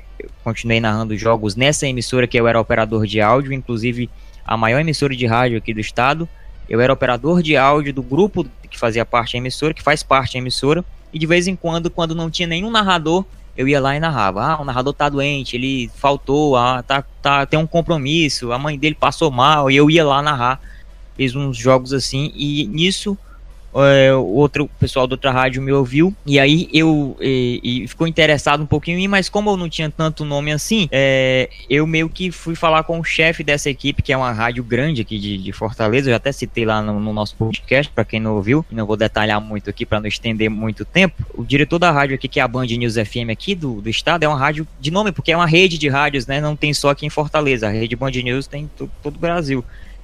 continuei 0.43 0.79
narrando 0.79 1.15
jogos 1.15 1.55
nessa 1.55 1.87
emissora 1.87 2.27
que 2.27 2.39
eu 2.39 2.47
era 2.47 2.59
operador 2.59 3.05
de 3.05 3.21
áudio, 3.21 3.53
inclusive 3.53 4.09
a 4.43 4.57
maior 4.57 4.79
emissora 4.79 5.15
de 5.15 5.25
rádio 5.27 5.59
aqui 5.59 5.71
do 5.71 5.79
estado. 5.79 6.27
Eu 6.67 6.81
era 6.81 6.91
operador 6.91 7.43
de 7.43 7.55
áudio 7.55 7.93
do 7.93 8.01
grupo 8.01 8.43
que 8.73 8.79
fazia 8.79 9.05
parte 9.05 9.33
da 9.33 9.37
emissora, 9.37 9.73
que 9.73 9.81
faz 9.81 10.03
parte 10.03 10.33
da 10.33 10.39
emissora, 10.39 10.83
e 11.13 11.19
de 11.19 11.25
vez 11.25 11.47
em 11.47 11.55
quando, 11.55 11.89
quando 11.89 12.15
não 12.15 12.29
tinha 12.29 12.47
nenhum 12.47 12.71
narrador, 12.71 13.23
eu 13.55 13.67
ia 13.67 13.79
lá 13.79 13.95
e 13.95 13.99
narrava. 13.99 14.43
Ah, 14.43 14.61
o 14.61 14.65
narrador 14.65 14.93
tá 14.93 15.07
doente, 15.07 15.55
ele 15.55 15.89
faltou, 15.95 16.57
ah, 16.57 16.81
tá, 16.81 17.03
tá, 17.21 17.45
tem 17.45 17.59
um 17.59 17.67
compromisso, 17.67 18.51
a 18.51 18.57
mãe 18.57 18.77
dele 18.77 18.95
passou 18.95 19.29
mal, 19.29 19.69
e 19.69 19.75
eu 19.75 19.89
ia 19.89 20.03
lá 20.03 20.21
narrar. 20.21 20.59
Fiz 21.15 21.35
uns 21.35 21.55
jogos 21.55 21.93
assim, 21.93 22.33
e 22.35 22.65
nisso 22.65 23.17
é, 23.75 24.13
outro 24.13 24.69
pessoal 24.79 25.07
da 25.07 25.13
outra 25.13 25.31
rádio 25.31 25.61
me 25.61 25.71
ouviu 25.71 26.15
e 26.25 26.39
aí 26.39 26.69
eu 26.73 27.17
e, 27.19 27.59
e, 27.63 27.87
ficou 27.87 28.07
interessado 28.07 28.63
um 28.63 28.65
pouquinho 28.65 28.97
em 28.97 29.01
mim, 29.01 29.07
mas 29.07 29.29
como 29.29 29.49
eu 29.49 29.57
não 29.57 29.69
tinha 29.69 29.89
tanto 29.89 30.25
nome 30.25 30.51
assim, 30.51 30.87
é, 30.91 31.49
eu 31.69 31.87
meio 31.87 32.09
que 32.09 32.31
fui 32.31 32.55
falar 32.55 32.83
com 32.83 32.99
o 32.99 33.03
chefe 33.03 33.43
dessa 33.43 33.69
equipe, 33.69 34.01
que 34.01 34.13
é 34.13 34.17
uma 34.17 34.31
rádio 34.31 34.63
grande 34.63 35.01
aqui 35.01 35.17
de, 35.17 35.37
de 35.37 35.51
Fortaleza, 35.51 36.09
eu 36.09 36.13
já 36.13 36.17
até 36.17 36.31
citei 36.31 36.65
lá 36.65 36.81
no, 36.81 36.99
no 36.99 37.13
nosso 37.13 37.35
podcast, 37.35 37.91
para 37.91 38.05
quem 38.05 38.19
não 38.19 38.35
ouviu, 38.35 38.65
não 38.71 38.85
vou 38.85 38.97
detalhar 38.97 39.41
muito 39.41 39.69
aqui 39.69 39.85
para 39.85 39.99
não 39.99 40.07
estender 40.07 40.49
muito 40.49 40.85
tempo. 40.85 41.25
O 41.33 41.43
diretor 41.43 41.79
da 41.79 41.91
rádio 41.91 42.15
aqui, 42.15 42.27
que 42.27 42.39
é 42.39 42.43
a 42.43 42.47
Band 42.47 42.65
News 42.65 42.95
FM 42.95 43.29
aqui 43.31 43.55
do, 43.55 43.81
do 43.81 43.89
estado, 43.89 44.23
é 44.23 44.27
uma 44.27 44.37
rádio 44.37 44.67
de 44.79 44.91
nome, 44.91 45.11
porque 45.11 45.31
é 45.31 45.35
uma 45.35 45.47
rede 45.47 45.77
de 45.77 45.89
rádios, 45.89 46.27
né? 46.27 46.39
Não 46.39 46.55
tem 46.55 46.73
só 46.73 46.89
aqui 46.89 47.05
em 47.05 47.09
Fortaleza, 47.09 47.67
a 47.67 47.71
rede 47.71 47.95
Band 47.95 48.11
News 48.11 48.47
tem 48.47 48.69
todo 49.01 49.15
o 49.15 49.19
Brasil. 49.19 49.63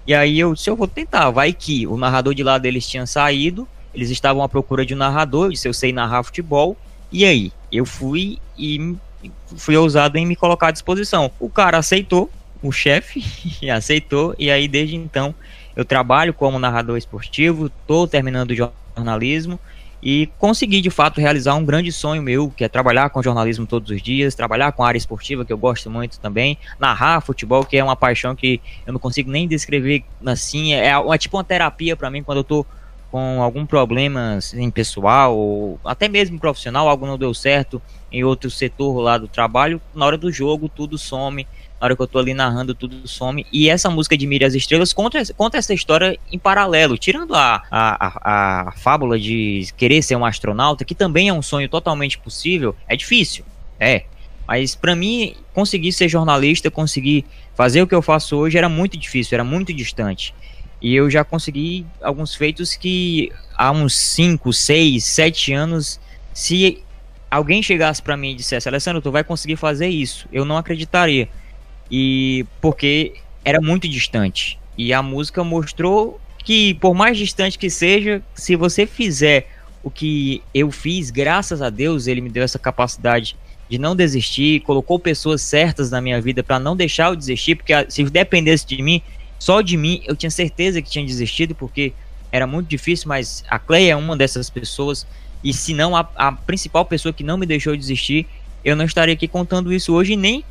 E 0.09 0.13
aí 0.15 0.39
eu 0.39 0.55
disse, 0.55 0.67
eu 0.67 0.75
vou 0.75 0.87
tentar, 0.87 1.29
vai 1.29 1.53
que 1.53 1.85
o 1.85 1.95
narrador 1.95 2.33
de 2.33 2.41
lá 2.41 2.57
deles 2.57 2.87
tinha 2.87 3.05
saído, 3.05 3.67
eles 3.93 4.09
estavam 4.09 4.41
à 4.41 4.49
procura 4.49 4.83
de 4.83 4.95
um 4.95 4.97
narrador, 4.97 5.51
disse, 5.51 5.67
eu 5.67 5.73
sei 5.73 5.93
narrar 5.93 6.23
futebol, 6.23 6.75
e 7.11 7.25
aí? 7.25 7.53
Eu 7.71 7.85
fui 7.85 8.39
e 8.57 8.95
fui 9.55 9.77
ousado 9.77 10.17
em 10.17 10.25
me 10.25 10.35
colocar 10.35 10.69
à 10.69 10.71
disposição. 10.71 11.29
O 11.39 11.47
cara 11.47 11.77
aceitou, 11.77 12.27
o 12.59 12.71
chefe 12.71 13.23
aceitou, 13.69 14.33
e 14.39 14.49
aí 14.49 14.67
desde 14.67 14.95
então 14.95 15.35
eu 15.75 15.85
trabalho 15.85 16.33
como 16.33 16.57
narrador 16.57 16.97
esportivo, 16.97 17.67
estou 17.67 18.07
terminando 18.07 18.49
o 18.49 18.71
jornalismo, 18.95 19.59
e 20.01 20.27
consegui 20.37 20.81
de 20.81 20.89
fato 20.89 21.19
realizar 21.19 21.55
um 21.55 21.65
grande 21.65 21.91
sonho 21.91 22.21
meu, 22.21 22.49
que 22.49 22.63
é 22.63 22.69
trabalhar 22.69 23.09
com 23.09 23.21
jornalismo 23.21 23.65
todos 23.65 23.91
os 23.91 24.01
dias, 24.01 24.35
trabalhar 24.35 24.71
com 24.71 24.83
a 24.83 24.87
área 24.87 24.97
esportiva, 24.97 25.43
que 25.43 25.51
eu 25.51 25.57
gosto 25.57 25.89
muito 25.89 26.19
também, 26.19 26.57
narrar 26.79 27.21
futebol, 27.21 27.65
que 27.65 27.77
é 27.77 27.83
uma 27.83 27.95
paixão 27.95 28.35
que 28.35 28.61
eu 28.85 28.93
não 28.93 28.99
consigo 28.99 29.29
nem 29.29 29.47
descrever 29.47 30.03
assim, 30.25 30.73
é, 30.73 30.91
é 30.91 31.17
tipo 31.17 31.37
uma 31.37 31.43
terapia 31.43 31.95
para 31.95 32.09
mim 32.09 32.23
quando 32.23 32.39
eu 32.39 32.43
tô 32.43 32.65
com 33.11 33.41
algum 33.41 33.65
problema 33.65 34.35
assim, 34.35 34.69
pessoal, 34.69 35.35
ou 35.35 35.79
até 35.83 36.07
mesmo 36.07 36.39
profissional, 36.39 36.87
algo 36.87 37.05
não 37.05 37.17
deu 37.17 37.33
certo 37.33 37.81
em 38.11 38.23
outro 38.23 38.49
setor 38.49 38.99
lá 38.99 39.17
do 39.17 39.27
trabalho, 39.27 39.81
na 39.93 40.05
hora 40.05 40.17
do 40.17 40.31
jogo 40.31 40.69
tudo 40.69 40.97
some, 40.97 41.47
na 41.79 41.85
hora 41.85 41.95
que 41.95 42.01
eu 42.01 42.07
tô 42.07 42.19
ali 42.19 42.33
narrando, 42.33 42.75
tudo 42.75 43.07
some. 43.07 43.45
E 43.51 43.69
essa 43.69 43.89
música 43.89 44.17
de 44.17 44.27
Mire 44.27 44.45
as 44.45 44.53
Estrelas 44.53 44.91
conta, 44.91 45.21
conta 45.35 45.57
essa 45.57 45.73
história 45.73 46.19
em 46.31 46.37
paralelo, 46.37 46.97
tirando 46.97 47.33
a, 47.33 47.63
a, 47.71 48.07
a, 48.07 48.69
a 48.69 48.71
fábula 48.73 49.17
de 49.17 49.67
querer 49.77 50.01
ser 50.01 50.15
um 50.15 50.25
astronauta, 50.25 50.83
que 50.83 50.93
também 50.93 51.29
é 51.29 51.33
um 51.33 51.41
sonho 51.41 51.69
totalmente 51.69 52.17
possível, 52.17 52.75
é 52.87 52.95
difícil, 52.95 53.45
é. 53.79 54.03
Mas 54.45 54.75
para 54.75 54.95
mim, 54.95 55.35
conseguir 55.53 55.93
ser 55.93 56.09
jornalista, 56.09 56.71
conseguir 56.71 57.23
fazer 57.55 57.81
o 57.81 57.87
que 57.87 57.95
eu 57.95 58.01
faço 58.01 58.35
hoje 58.35 58.57
era 58.57 58.67
muito 58.67 58.97
difícil, 58.97 59.35
era 59.35 59.43
muito 59.43 59.73
distante. 59.73 60.33
E 60.81 60.95
eu 60.95 61.09
já 61.09 61.23
consegui 61.23 61.85
alguns 62.01 62.33
feitos 62.33 62.75
que 62.75 63.31
há 63.55 63.71
uns 63.71 63.93
5, 63.95 64.51
6, 64.51 65.03
7 65.03 65.53
anos, 65.53 65.99
se 66.33 66.81
alguém 67.29 67.61
chegasse 67.61 68.01
para 68.01 68.17
mim 68.17 68.31
e 68.31 68.35
dissesse, 68.35 68.67
Alessandro, 68.67 69.01
tu 69.01 69.11
vai 69.11 69.23
conseguir 69.23 69.55
fazer 69.55 69.87
isso, 69.87 70.27
eu 70.31 70.45
não 70.45 70.57
acreditaria. 70.57 71.29
E 71.89 72.45
porque 72.61 73.13
era 73.43 73.59
muito 73.61 73.87
distante. 73.87 74.59
E 74.77 74.93
a 74.93 75.01
música 75.01 75.43
mostrou 75.43 76.19
que, 76.43 76.73
por 76.75 76.93
mais 76.93 77.17
distante 77.17 77.57
que 77.57 77.69
seja, 77.69 78.21
se 78.33 78.55
você 78.55 78.85
fizer 78.85 79.47
o 79.83 79.89
que 79.89 80.41
eu 80.53 80.71
fiz, 80.71 81.09
graças 81.09 81.61
a 81.61 81.69
Deus, 81.69 82.07
ele 82.07 82.21
me 82.21 82.29
deu 82.29 82.43
essa 82.43 82.59
capacidade 82.59 83.35
de 83.69 83.77
não 83.77 83.95
desistir, 83.95 84.61
colocou 84.61 84.99
pessoas 84.99 85.41
certas 85.41 85.91
na 85.91 86.01
minha 86.01 86.19
vida 86.19 86.43
para 86.43 86.59
não 86.59 86.75
deixar 86.75 87.09
eu 87.09 87.15
desistir, 87.15 87.55
porque 87.55 87.73
se 87.89 88.03
dependesse 88.05 88.65
de 88.65 88.81
mim, 88.81 89.01
só 89.37 89.61
de 89.61 89.77
mim, 89.77 90.01
eu 90.05 90.15
tinha 90.15 90.29
certeza 90.31 90.81
que 90.81 90.89
tinha 90.89 91.05
desistido, 91.05 91.53
porque 91.53 91.93
era 92.31 92.47
muito 92.47 92.67
difícil, 92.67 93.07
mas 93.07 93.43
a 93.47 93.59
Cleia 93.59 93.93
é 93.93 93.95
uma 93.95 94.17
dessas 94.17 94.49
pessoas, 94.49 95.05
e 95.43 95.53
se 95.53 95.73
não 95.73 95.95
a, 95.95 96.07
a 96.15 96.31
principal 96.31 96.83
pessoa 96.83 97.13
que 97.13 97.23
não 97.23 97.37
me 97.37 97.45
deixou 97.45 97.75
desistir, 97.77 98.27
eu 98.65 98.75
não 98.75 98.85
estaria 98.85 99.13
aqui 99.13 99.27
contando 99.27 99.71
isso 99.71 99.93
hoje, 99.93 100.15
nem 100.15 100.43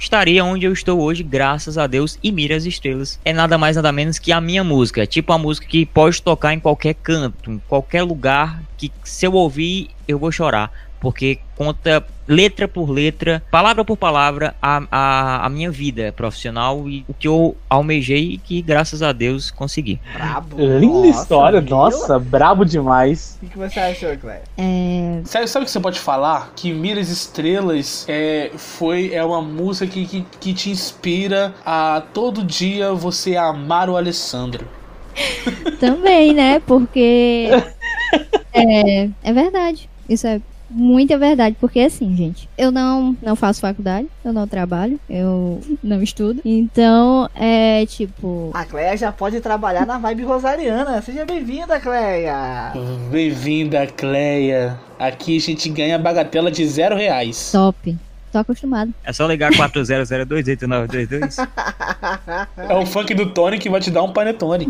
estaria 0.00 0.42
onde 0.44 0.64
eu 0.64 0.72
estou 0.72 0.98
hoje, 1.00 1.22
graças 1.22 1.76
a 1.76 1.86
Deus 1.86 2.18
e 2.22 2.32
mira 2.32 2.56
as 2.56 2.64
estrelas. 2.64 3.20
É 3.24 3.32
nada 3.32 3.58
mais 3.58 3.76
nada 3.76 3.92
menos 3.92 4.18
que 4.18 4.32
a 4.32 4.40
minha 4.40 4.64
música, 4.64 5.02
é 5.02 5.06
tipo 5.06 5.32
a 5.32 5.38
música 5.38 5.66
que 5.66 5.84
pode 5.84 6.20
tocar 6.22 6.54
em 6.54 6.58
qualquer 6.58 6.94
canto, 6.94 7.50
em 7.50 7.60
qualquer 7.68 8.02
lugar 8.02 8.62
que 8.78 8.90
se 9.04 9.26
eu 9.26 9.34
ouvir 9.34 9.90
eu 10.08 10.18
vou 10.18 10.32
chorar, 10.32 10.72
porque 11.00 11.38
conta 11.56 12.04
letra 12.28 12.68
por 12.68 12.88
letra, 12.88 13.42
palavra 13.50 13.84
por 13.84 13.96
palavra, 13.96 14.54
a, 14.62 14.82
a, 14.88 15.46
a 15.46 15.48
minha 15.48 15.68
vida 15.68 16.12
profissional 16.12 16.88
e 16.88 17.04
o 17.08 17.12
que 17.12 17.26
eu 17.26 17.56
almejei 17.68 18.34
e 18.34 18.38
que, 18.38 18.62
graças 18.62 19.02
a 19.02 19.10
Deus, 19.10 19.50
consegui. 19.50 20.00
Brabo. 20.14 20.56
Linda 20.56 21.08
nossa, 21.08 21.22
história, 21.22 21.60
nossa, 21.60 22.18
brabo 22.20 22.64
demais. 22.64 23.36
O 23.42 23.46
que, 23.46 23.58
você 23.58 23.80
achou, 23.80 24.16
Cléber? 24.16 24.42
É... 24.56 25.20
Sabe, 25.24 25.48
sabe 25.48 25.64
o 25.64 25.66
que 25.66 25.72
você 25.72 25.80
pode 25.80 25.98
falar? 25.98 26.52
Que 26.54 26.72
Miras 26.72 27.08
Estrelas 27.08 28.06
é, 28.08 28.52
foi, 28.56 29.12
é 29.12 29.24
uma 29.24 29.42
música 29.42 29.90
que, 29.90 30.06
que, 30.06 30.24
que 30.38 30.54
te 30.54 30.70
inspira 30.70 31.52
a 31.66 32.00
todo 32.14 32.44
dia 32.44 32.92
você 32.92 33.34
amar 33.34 33.90
o 33.90 33.96
Alessandro. 33.96 34.68
Também, 35.80 36.32
né? 36.32 36.60
Porque. 36.60 37.48
é, 38.52 39.08
é 39.22 39.32
verdade. 39.32 39.90
Isso 40.08 40.26
é 40.26 40.40
muita 40.70 41.18
verdade, 41.18 41.56
porque 41.60 41.80
assim, 41.80 42.16
gente, 42.16 42.48
eu 42.56 42.70
não 42.70 43.16
não 43.22 43.34
faço 43.34 43.60
faculdade, 43.60 44.06
eu 44.24 44.32
não 44.32 44.46
trabalho, 44.46 44.98
eu 45.08 45.60
não 45.82 46.02
estudo. 46.02 46.40
Então, 46.44 47.28
é 47.34 47.84
tipo. 47.86 48.50
A 48.54 48.64
Cleia 48.64 48.96
já 48.96 49.10
pode 49.12 49.40
trabalhar 49.40 49.84
na 49.84 49.98
vibe 49.98 50.22
rosariana. 50.22 51.02
Seja 51.02 51.24
bem-vinda, 51.24 51.80
Cleia! 51.80 52.72
Bem-vinda, 53.10 53.86
Cleia. 53.86 54.78
Aqui 54.98 55.36
a 55.36 55.40
gente 55.40 55.68
ganha 55.68 55.98
bagatela 55.98 56.50
de 56.50 56.66
zero 56.66 56.96
reais. 56.96 57.50
Top. 57.52 57.96
Tô 58.32 58.38
acostumado. 58.38 58.94
É 59.02 59.12
só 59.12 59.26
ligar 59.26 59.50
400289922. 59.52 61.48
é 62.56 62.74
o 62.74 62.86
funk 62.86 63.12
do 63.12 63.26
Tony 63.30 63.58
que 63.58 63.68
vai 63.68 63.80
te 63.80 63.90
dar 63.90 64.04
um 64.04 64.12
panetone. 64.12 64.68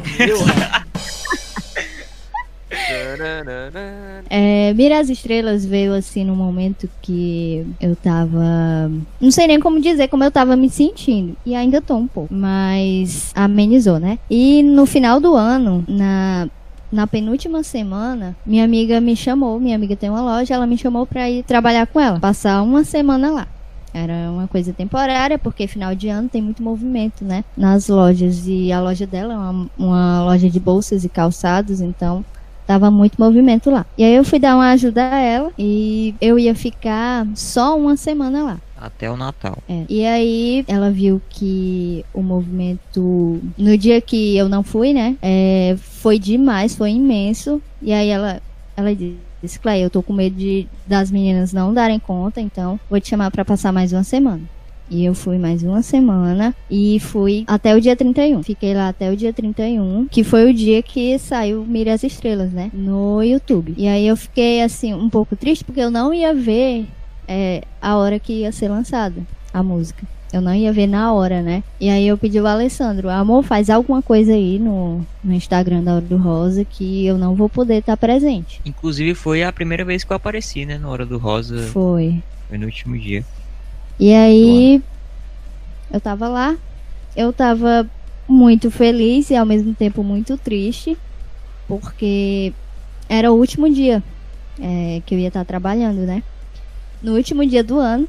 É, 4.28 4.72
Mira 4.74 4.98
as 4.98 5.08
Estrelas 5.08 5.64
veio 5.64 5.94
assim 5.94 6.24
no 6.24 6.34
momento 6.34 6.88
que 7.02 7.66
eu 7.80 7.94
tava. 7.96 8.90
Não 9.20 9.30
sei 9.30 9.46
nem 9.46 9.60
como 9.60 9.80
dizer 9.80 10.08
como 10.08 10.24
eu 10.24 10.30
tava 10.30 10.56
me 10.56 10.68
sentindo. 10.70 11.36
E 11.44 11.54
ainda 11.54 11.80
tô 11.80 11.96
um 11.96 12.06
pouco. 12.06 12.32
Mas 12.32 13.32
amenizou, 13.34 13.98
né? 13.98 14.18
E 14.30 14.62
no 14.62 14.86
final 14.86 15.20
do 15.20 15.34
ano, 15.34 15.84
na 15.88 16.48
na 16.92 17.06
penúltima 17.06 17.62
semana, 17.62 18.34
minha 18.44 18.64
amiga 18.64 19.00
me 19.00 19.14
chamou, 19.14 19.60
minha 19.60 19.76
amiga 19.76 19.94
tem 19.94 20.10
uma 20.10 20.22
loja, 20.22 20.54
ela 20.54 20.66
me 20.66 20.76
chamou 20.76 21.06
para 21.06 21.30
ir 21.30 21.44
trabalhar 21.44 21.86
com 21.86 22.00
ela, 22.00 22.18
passar 22.18 22.62
uma 22.62 22.82
semana 22.82 23.30
lá. 23.30 23.46
Era 23.92 24.30
uma 24.30 24.46
coisa 24.46 24.72
temporária, 24.72 25.38
porque 25.38 25.66
final 25.66 25.94
de 25.94 26.08
ano 26.08 26.28
tem 26.28 26.40
muito 26.40 26.62
movimento, 26.62 27.24
né? 27.24 27.44
Nas 27.56 27.88
lojas. 27.88 28.46
E 28.46 28.70
a 28.70 28.80
loja 28.80 29.06
dela 29.06 29.34
é 29.34 29.36
uma, 29.36 29.70
uma 29.76 30.24
loja 30.24 30.48
de 30.48 30.60
bolsas 30.60 31.04
e 31.04 31.08
calçados, 31.08 31.80
então 31.80 32.24
Tava 32.70 32.88
muito 32.88 33.20
movimento 33.20 33.68
lá. 33.68 33.84
E 33.98 34.04
aí 34.04 34.14
eu 34.14 34.22
fui 34.22 34.38
dar 34.38 34.54
uma 34.54 34.70
ajuda 34.70 35.02
a 35.02 35.18
ela 35.18 35.50
e 35.58 36.14
eu 36.20 36.38
ia 36.38 36.54
ficar 36.54 37.26
só 37.34 37.76
uma 37.76 37.96
semana 37.96 38.44
lá. 38.44 38.60
Até 38.80 39.10
o 39.10 39.16
Natal. 39.16 39.58
É. 39.68 39.86
E 39.88 40.06
aí 40.06 40.64
ela 40.68 40.88
viu 40.88 41.20
que 41.28 42.04
o 42.14 42.22
movimento. 42.22 43.40
No 43.58 43.76
dia 43.76 44.00
que 44.00 44.36
eu 44.36 44.48
não 44.48 44.62
fui, 44.62 44.92
né? 44.92 45.16
É, 45.20 45.74
foi 45.80 46.16
demais, 46.16 46.76
foi 46.76 46.92
imenso. 46.92 47.60
E 47.82 47.92
aí 47.92 48.08
ela, 48.08 48.40
ela 48.76 48.94
disse, 48.94 49.58
Clay, 49.58 49.82
eu 49.82 49.90
tô 49.90 50.00
com 50.00 50.12
medo 50.12 50.36
de 50.36 50.68
das 50.86 51.10
meninas 51.10 51.52
não 51.52 51.74
darem 51.74 51.98
conta, 51.98 52.40
então 52.40 52.78
vou 52.88 53.00
te 53.00 53.08
chamar 53.08 53.32
para 53.32 53.44
passar 53.44 53.72
mais 53.72 53.92
uma 53.92 54.04
semana. 54.04 54.42
E 54.90 55.04
eu 55.04 55.14
fui 55.14 55.38
mais 55.38 55.62
uma 55.62 55.82
semana 55.82 56.54
e 56.68 56.98
fui 56.98 57.44
até 57.46 57.76
o 57.76 57.80
dia 57.80 57.94
31. 57.94 58.42
Fiquei 58.42 58.74
lá 58.74 58.88
até 58.88 59.10
o 59.10 59.16
dia 59.16 59.32
31, 59.32 60.08
que 60.10 60.24
foi 60.24 60.50
o 60.50 60.52
dia 60.52 60.82
que 60.82 61.16
saiu 61.18 61.64
Mire 61.64 61.90
as 61.90 62.02
Estrelas, 62.02 62.52
né? 62.52 62.70
No 62.74 63.22
YouTube. 63.22 63.72
E 63.76 63.86
aí 63.86 64.06
eu 64.06 64.16
fiquei 64.16 64.62
assim 64.62 64.92
um 64.92 65.08
pouco 65.08 65.36
triste 65.36 65.64
porque 65.64 65.80
eu 65.80 65.90
não 65.90 66.12
ia 66.12 66.34
ver 66.34 66.86
é, 67.28 67.62
a 67.80 67.96
hora 67.96 68.18
que 68.18 68.32
ia 68.40 68.50
ser 68.50 68.68
lançada 68.68 69.22
a 69.54 69.62
música. 69.62 70.04
Eu 70.32 70.40
não 70.40 70.54
ia 70.54 70.72
ver 70.72 70.86
na 70.86 71.12
hora, 71.12 71.42
né? 71.42 71.62
E 71.80 71.88
aí 71.88 72.06
eu 72.06 72.16
pedi 72.16 72.38
ao 72.38 72.46
Alessandro, 72.46 73.08
amor, 73.08 73.42
faz 73.42 73.68
alguma 73.68 74.00
coisa 74.00 74.32
aí 74.32 74.58
no, 74.58 75.04
no 75.24 75.32
Instagram 75.32 75.82
da 75.82 75.94
Hora 75.94 76.04
do 76.04 76.16
Rosa 76.16 76.64
que 76.64 77.04
eu 77.04 77.18
não 77.18 77.34
vou 77.34 77.48
poder 77.48 77.78
estar 77.78 77.96
presente. 77.96 78.60
Inclusive 78.64 79.14
foi 79.14 79.42
a 79.42 79.52
primeira 79.52 79.84
vez 79.84 80.04
que 80.04 80.12
eu 80.12 80.16
apareci, 80.16 80.64
né, 80.64 80.78
na 80.78 80.88
Hora 80.88 81.04
do 81.04 81.18
Rosa. 81.18 81.58
Foi. 81.68 82.22
Foi 82.48 82.58
no 82.58 82.66
último 82.66 82.96
dia. 82.96 83.24
E 84.00 84.14
aí 84.14 84.82
eu 85.92 86.00
tava 86.00 86.26
lá, 86.26 86.56
eu 87.14 87.34
tava 87.34 87.86
muito 88.26 88.70
feliz 88.70 89.28
e 89.28 89.36
ao 89.36 89.44
mesmo 89.44 89.74
tempo 89.74 90.02
muito 90.02 90.38
triste, 90.38 90.96
porque 91.68 92.54
era 93.10 93.30
o 93.30 93.36
último 93.36 93.70
dia 93.70 94.02
é, 94.58 95.02
que 95.04 95.14
eu 95.14 95.18
ia 95.18 95.28
estar 95.28 95.44
trabalhando, 95.44 95.98
né? 95.98 96.22
No 97.02 97.14
último 97.14 97.44
dia 97.44 97.62
do 97.62 97.78
ano, 97.78 98.08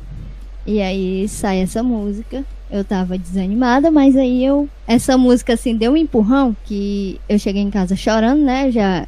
e 0.65 0.81
aí 0.81 1.27
sai 1.27 1.59
essa 1.59 1.83
música. 1.83 2.45
Eu 2.69 2.85
tava 2.85 3.17
desanimada, 3.17 3.91
mas 3.91 4.15
aí 4.15 4.45
eu. 4.45 4.69
Essa 4.87 5.17
música 5.17 5.55
assim 5.55 5.75
deu 5.75 5.91
um 5.91 5.97
empurrão 5.97 6.55
que 6.63 7.19
eu 7.27 7.37
cheguei 7.37 7.61
em 7.61 7.69
casa 7.69 7.97
chorando, 7.97 8.41
né? 8.41 8.71
Já. 8.71 9.05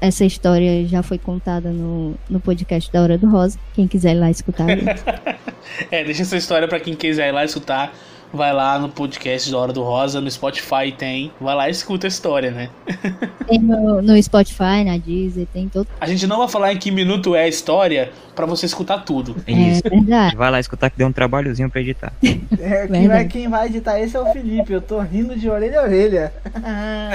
Essa 0.00 0.24
história 0.24 0.86
já 0.86 1.02
foi 1.02 1.18
contada 1.18 1.70
no, 1.70 2.14
no 2.28 2.40
podcast 2.40 2.90
da 2.92 3.02
Hora 3.02 3.18
do 3.18 3.28
Rosa. 3.28 3.58
Quem 3.74 3.86
quiser 3.86 4.14
ir 4.14 4.20
lá 4.20 4.30
escutar. 4.30 4.66
é, 5.90 6.04
deixa 6.04 6.22
essa 6.22 6.36
história 6.36 6.68
para 6.68 6.80
quem 6.80 6.94
quiser 6.94 7.28
ir 7.28 7.32
lá 7.32 7.44
escutar 7.44 7.92
vai 8.32 8.52
lá 8.52 8.78
no 8.78 8.88
podcast 8.88 9.50
da 9.50 9.58
Hora 9.58 9.72
do 9.72 9.82
Rosa, 9.82 10.20
no 10.20 10.30
Spotify 10.30 10.92
tem. 10.96 11.32
Vai 11.40 11.54
lá 11.54 11.68
e 11.68 11.70
escuta 11.70 12.06
a 12.06 12.08
história, 12.08 12.50
né? 12.50 12.70
tem 13.46 13.58
no, 13.58 14.02
no, 14.02 14.22
Spotify, 14.22 14.84
na 14.84 14.98
Deezer, 14.98 15.46
tem 15.52 15.68
todo. 15.68 15.86
A 16.00 16.06
gente 16.06 16.26
não 16.26 16.38
vai 16.38 16.48
falar 16.48 16.72
em 16.72 16.78
que 16.78 16.90
minuto 16.90 17.34
é 17.34 17.44
a 17.44 17.48
história 17.48 18.10
para 18.34 18.46
você 18.46 18.66
escutar 18.66 18.98
tudo. 18.98 19.36
É, 19.46 19.52
isso. 19.52 19.82
É 19.84 19.90
verdade. 19.90 20.36
Vai 20.36 20.50
lá 20.50 20.60
escutar 20.60 20.90
que 20.90 20.98
deu 20.98 21.06
um 21.06 21.12
trabalhozinho 21.12 21.70
pra 21.70 21.80
editar. 21.80 22.12
É, 22.60 22.86
quem, 22.88 23.08
vai, 23.08 23.24
quem 23.26 23.48
vai 23.48 23.66
editar 23.66 24.00
esse 24.00 24.16
é 24.16 24.20
o 24.20 24.32
Felipe. 24.32 24.72
Eu 24.72 24.80
tô 24.80 24.98
rindo 25.00 25.36
de 25.36 25.48
orelha 25.48 25.80
a 25.80 25.82
orelha. 25.84 26.32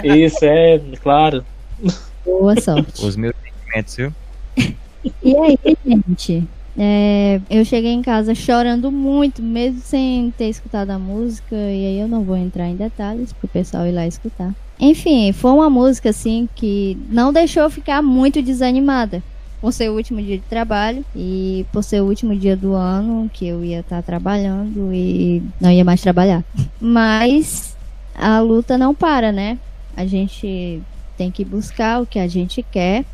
Isso, 0.03 0.39
é, 0.43 0.79
claro. 1.01 1.43
Boa 2.25 2.55
sorte. 2.61 3.05
Os 3.05 3.15
meus 3.15 3.33
sentimentos, 3.43 3.95
viu? 3.95 4.13
E 5.21 5.35
aí, 5.35 5.59
gente? 5.85 6.47
É, 6.77 7.39
eu 7.49 7.63
cheguei 7.63 7.91
em 7.91 8.01
casa 8.01 8.33
chorando 8.33 8.91
muito, 8.91 9.41
mesmo 9.41 9.79
sem 9.81 10.33
ter 10.37 10.49
escutado 10.49 10.89
a 10.89 10.97
música, 10.97 11.55
e 11.55 11.85
aí 11.85 11.99
eu 11.99 12.07
não 12.07 12.23
vou 12.23 12.35
entrar 12.35 12.67
em 12.67 12.75
detalhes 12.75 13.31
pro 13.33 13.47
pessoal 13.47 13.85
ir 13.85 13.91
lá 13.91 14.07
escutar. 14.07 14.53
Enfim, 14.79 15.31
foi 15.31 15.51
uma 15.51 15.69
música 15.69 16.09
assim 16.09 16.49
que 16.55 16.97
não 17.09 17.31
deixou 17.31 17.63
eu 17.63 17.69
ficar 17.69 18.01
muito 18.01 18.41
desanimada. 18.41 19.21
Por 19.61 19.71
ser 19.71 19.89
o 19.89 19.95
último 19.95 20.21
dia 20.21 20.37
de 20.37 20.43
trabalho 20.43 21.05
e 21.15 21.65
por 21.71 21.83
ser 21.83 22.01
o 22.01 22.05
último 22.05 22.35
dia 22.35 22.57
do 22.57 22.73
ano 22.73 23.29
que 23.31 23.47
eu 23.47 23.63
ia 23.63 23.79
estar 23.79 23.97
tá 23.97 24.01
trabalhando 24.01 24.93
e 24.93 25.41
não 25.61 25.71
ia 25.71 25.85
mais 25.85 26.01
trabalhar. 26.01 26.43
Mas 26.81 27.77
a 28.13 28.41
luta 28.41 28.77
não 28.77 28.93
para, 28.93 29.31
né? 29.31 29.57
A 29.95 30.05
gente 30.05 30.81
tem 31.17 31.31
que 31.31 31.45
buscar 31.45 32.01
o 32.01 32.05
que 32.05 32.19
a 32.19 32.27
gente 32.27 32.63
quer. 32.63 33.05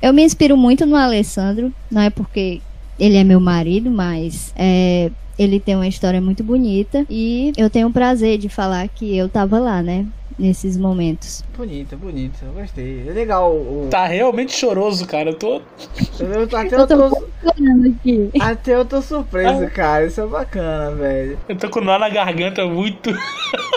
Eu 0.00 0.12
me 0.12 0.22
inspiro 0.22 0.56
muito 0.56 0.84
no 0.84 0.96
Alessandro, 0.96 1.72
não 1.90 2.02
é 2.02 2.10
porque 2.10 2.60
ele 2.98 3.16
é 3.16 3.24
meu 3.24 3.40
marido, 3.40 3.90
mas 3.90 4.52
é, 4.56 5.10
ele 5.38 5.58
tem 5.58 5.74
uma 5.74 5.88
história 5.88 6.20
muito 6.20 6.44
bonita 6.44 7.04
e 7.08 7.52
eu 7.56 7.68
tenho 7.68 7.88
o 7.88 7.92
prazer 7.92 8.38
de 8.38 8.48
falar 8.48 8.86
que 8.88 9.16
eu 9.16 9.28
tava 9.28 9.58
lá, 9.58 9.82
né? 9.82 10.06
Nesses 10.36 10.76
momentos. 10.76 11.44
Bonito, 11.56 11.96
bonito, 11.96 12.44
eu 12.44 12.52
gostei. 12.52 13.08
É 13.08 13.12
legal. 13.12 13.52
O... 13.52 13.86
Tá 13.88 14.04
realmente 14.04 14.52
choroso, 14.52 15.06
cara. 15.06 15.30
Eu 15.30 15.34
tô. 15.38 15.62
Eu 16.18 16.48
tô 16.48 16.56
até 16.56 16.74
eu 16.76 16.86
tô, 16.88 17.08
tô... 17.08 17.28
aqui. 17.86 18.30
Até 18.40 18.74
eu 18.74 18.84
tô 18.84 19.00
surpreso, 19.00 19.62
ah. 19.62 19.70
cara. 19.70 20.06
Isso 20.06 20.20
é 20.20 20.26
bacana, 20.26 20.90
velho. 20.96 21.38
Eu 21.48 21.54
tô 21.54 21.70
com 21.70 21.80
nó 21.80 21.96
na 22.00 22.08
garganta 22.08 22.66
muito. 22.66 23.10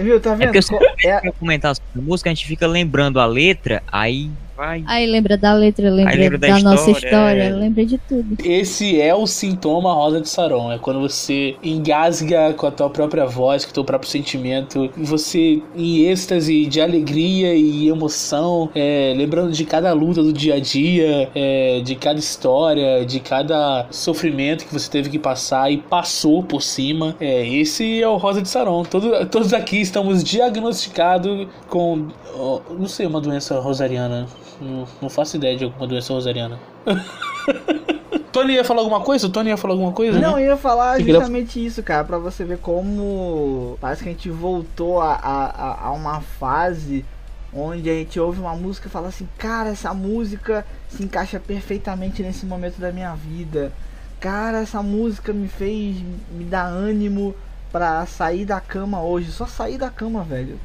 É, 0.00 0.02
viu, 0.02 0.18
tá 0.18 0.34
vendo? 0.34 0.56
É 0.56 0.60
porque 0.60 0.74
eu 1.06 1.10
é... 1.10 1.32
comentar 1.32 1.74
sobre 1.76 1.90
a 1.94 2.00
música, 2.00 2.30
a 2.30 2.34
gente 2.34 2.46
fica 2.46 2.66
lembrando 2.66 3.20
a 3.20 3.26
letra, 3.26 3.82
aí 3.86 4.30
vai. 4.60 4.84
Aí 4.86 5.06
lembra 5.06 5.38
da 5.38 5.54
letra, 5.54 5.90
lembra, 5.90 6.14
lembra 6.14 6.38
da, 6.38 6.48
da 6.48 6.56
história, 6.58 6.76
nossa 6.76 6.90
história, 6.90 7.42
é... 7.44 7.50
lembra 7.50 7.86
de 7.86 7.96
tudo. 7.96 8.36
Esse 8.44 9.00
é 9.00 9.14
o 9.14 9.26
sintoma 9.26 9.94
rosa 9.94 10.20
de 10.20 10.28
Saron. 10.28 10.70
É 10.70 10.78
quando 10.78 11.00
você 11.00 11.56
engasga 11.62 12.52
com 12.52 12.66
a 12.66 12.70
tua 12.70 12.90
própria 12.90 13.24
voz, 13.24 13.64
com 13.64 13.70
o 13.70 13.74
teu 13.74 13.84
próprio 13.84 14.10
sentimento, 14.10 14.90
você 14.96 15.62
em 15.74 16.04
êxtase 16.04 16.66
de 16.66 16.78
alegria 16.78 17.54
e 17.54 17.88
emoção, 17.88 18.68
é, 18.74 19.14
lembrando 19.16 19.50
de 19.50 19.64
cada 19.64 19.92
luta 19.94 20.22
do 20.22 20.32
dia 20.32 20.56
a 20.56 20.60
dia, 20.60 21.30
é, 21.34 21.80
de 21.80 21.96
cada 21.96 22.18
história, 22.18 23.06
de 23.06 23.18
cada 23.18 23.86
sofrimento 23.90 24.66
que 24.66 24.72
você 24.74 24.90
teve 24.90 25.08
que 25.08 25.18
passar 25.18 25.72
e 25.72 25.78
passou 25.78 26.42
por 26.42 26.60
cima. 26.60 27.16
É, 27.18 27.46
esse 27.48 28.02
é 28.02 28.08
o 28.08 28.18
Rosa 28.18 28.42
de 28.42 28.48
Saron. 28.48 28.84
Todo, 28.84 29.26
todos 29.26 29.54
aqui 29.54 29.80
estamos 29.80 30.22
diagnosticados 30.22 31.48
com, 31.68 32.08
oh, 32.34 32.60
não 32.78 32.86
sei, 32.86 33.06
uma 33.06 33.20
doença 33.20 33.58
rosariana. 33.58 34.26
Não, 34.60 34.86
não 35.00 35.08
faço 35.08 35.36
ideia 35.36 35.56
de 35.56 35.64
alguma 35.64 35.86
doença 35.86 36.12
rosariana. 36.12 36.58
Tony 38.32 38.54
ia 38.54 38.64
falar 38.64 38.80
alguma 38.80 39.00
coisa? 39.00 39.26
O 39.26 39.30
Tony 39.30 39.50
ia 39.50 39.56
falar 39.56 39.74
alguma 39.74 39.92
coisa? 39.92 40.18
Não, 40.20 40.36
né? 40.36 40.42
eu 40.42 40.50
ia 40.50 40.56
falar 40.56 41.00
justamente 41.00 41.64
isso, 41.64 41.82
cara, 41.82 42.04
para 42.04 42.18
você 42.18 42.44
ver 42.44 42.58
como 42.58 43.76
parece 43.80 44.02
que 44.02 44.08
a 44.08 44.12
gente 44.12 44.30
voltou 44.30 45.00
a, 45.00 45.14
a, 45.14 45.86
a 45.86 45.92
uma 45.92 46.20
fase 46.20 47.04
onde 47.52 47.90
a 47.90 47.94
gente 47.94 48.20
ouve 48.20 48.40
uma 48.40 48.54
música 48.54 48.86
e 48.86 48.90
fala 48.90 49.08
assim, 49.08 49.28
cara, 49.36 49.70
essa 49.70 49.92
música 49.92 50.64
se 50.88 51.02
encaixa 51.02 51.40
perfeitamente 51.40 52.22
nesse 52.22 52.46
momento 52.46 52.78
da 52.78 52.92
minha 52.92 53.14
vida. 53.14 53.72
Cara, 54.20 54.60
essa 54.60 54.82
música 54.82 55.32
me 55.32 55.48
fez 55.48 55.96
me 56.30 56.44
dar 56.44 56.66
ânimo 56.66 57.34
para 57.72 58.04
sair 58.06 58.44
da 58.44 58.60
cama 58.60 59.02
hoje. 59.02 59.32
Só 59.32 59.46
sair 59.46 59.78
da 59.78 59.90
cama, 59.90 60.22
velho. 60.22 60.60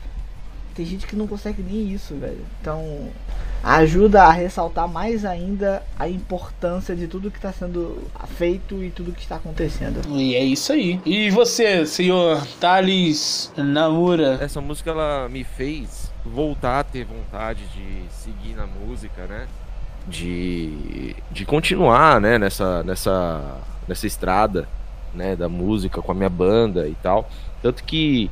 Tem 0.76 0.86
gente 0.86 1.08
que 1.08 1.16
não 1.16 1.26
consegue 1.26 1.64
nem 1.64 1.92
isso, 1.94 2.14
velho. 2.16 2.46
Então, 2.62 3.08
ajuda 3.66 4.24
a 4.24 4.32
ressaltar 4.32 4.88
mais 4.88 5.26
ainda 5.26 5.82
a 5.98 6.08
importância 6.08 6.96
de 6.96 7.08
tudo 7.08 7.32
que 7.32 7.38
está 7.38 7.52
sendo 7.52 7.98
feito 8.38 8.84
e 8.84 8.92
tudo 8.92 9.12
que 9.12 9.22
está 9.22 9.38
acontecendo. 9.38 10.02
E 10.08 10.36
é 10.36 10.44
isso 10.44 10.72
aí. 10.72 11.02
E 11.04 11.32
você, 11.32 11.84
senhor 11.84 12.46
Thales 12.60 13.52
Namura? 13.58 14.38
Essa 14.40 14.62
música 14.62 14.92
ela 14.92 15.28
me 15.28 15.44
fez 15.44 16.12
voltar 16.24 16.82
a 16.82 16.84
ter 16.84 17.06
vontade 17.06 17.64
de 17.74 18.04
seguir 18.12 18.56
na 18.56 18.68
música, 18.68 19.26
né? 19.26 19.48
De, 20.08 21.16
de 21.32 21.44
continuar, 21.46 22.22
né, 22.22 22.38
nessa, 22.38 22.84
nessa, 22.84 23.58
nessa 23.88 24.06
estrada, 24.06 24.70
né, 25.12 25.36
da 25.36 25.50
música 25.50 26.00
com 26.00 26.12
a 26.12 26.16
minha 26.16 26.30
banda 26.30 26.88
e 26.88 26.94
tal. 27.02 27.28
Tanto 27.64 27.84
que 27.84 28.30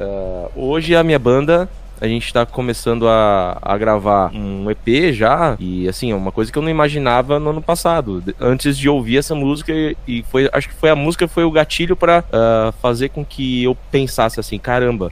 uh, 0.00 0.50
hoje 0.56 0.96
a 0.96 1.04
minha 1.04 1.18
banda 1.18 1.68
a 2.00 2.06
gente 2.06 2.32
tá 2.32 2.44
começando 2.44 3.08
a, 3.08 3.58
a 3.60 3.78
gravar 3.78 4.30
um 4.34 4.70
EP 4.70 5.12
já. 5.12 5.56
E 5.58 5.88
assim, 5.88 6.12
é 6.12 6.14
uma 6.14 6.32
coisa 6.32 6.50
que 6.50 6.58
eu 6.58 6.62
não 6.62 6.70
imaginava 6.70 7.38
no 7.38 7.50
ano 7.50 7.62
passado. 7.62 8.22
Antes 8.40 8.76
de 8.76 8.88
ouvir 8.88 9.18
essa 9.18 9.34
música, 9.34 9.72
e 10.06 10.24
foi. 10.30 10.48
Acho 10.52 10.68
que 10.68 10.74
foi 10.74 10.90
a 10.90 10.96
música 10.96 11.28
foi 11.28 11.44
o 11.44 11.50
gatilho 11.50 11.96
para 11.96 12.20
uh, 12.20 12.24
ah, 12.32 12.74
fazer 12.80 13.08
com 13.10 13.24
que 13.24 13.64
eu 13.64 13.76
pensasse 13.90 14.38
assim, 14.40 14.58
caramba. 14.58 15.08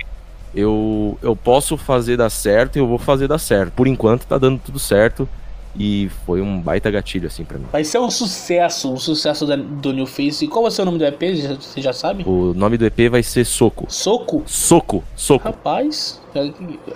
Eu, 0.54 1.18
eu 1.22 1.34
posso 1.34 1.78
fazer 1.78 2.18
dar 2.18 2.28
certo 2.28 2.76
e 2.76 2.78
eu 2.78 2.86
vou 2.86 2.98
fazer 2.98 3.26
dar 3.26 3.38
certo. 3.38 3.72
Por 3.72 3.86
enquanto 3.86 4.26
tá 4.26 4.36
dando 4.36 4.58
tudo 4.58 4.78
certo. 4.78 5.28
E 5.74 6.10
foi 6.26 6.42
um 6.42 6.60
baita 6.60 6.90
gatilho, 6.90 7.26
assim, 7.26 7.44
pra 7.44 7.56
mim. 7.56 7.64
Vai 7.72 7.82
ser 7.82 7.98
um 7.98 8.10
sucesso, 8.10 8.92
um 8.92 8.98
sucesso 8.98 9.46
do 9.46 9.92
New 9.92 10.04
Face. 10.04 10.44
E 10.44 10.48
qual 10.48 10.64
vai 10.64 10.70
ser 10.70 10.82
o 10.82 10.84
nome 10.84 10.98
do 10.98 11.04
EP? 11.06 11.18
Você 11.58 11.80
já 11.80 11.94
sabe? 11.94 12.24
O 12.26 12.52
nome 12.52 12.76
do 12.76 12.84
EP 12.84 13.10
vai 13.10 13.22
ser 13.22 13.46
Soco. 13.46 13.86
Soco? 13.88 14.42
Soco, 14.46 15.02
Soco. 15.16 15.44
Rapaz, 15.44 16.20
é 16.20 16.21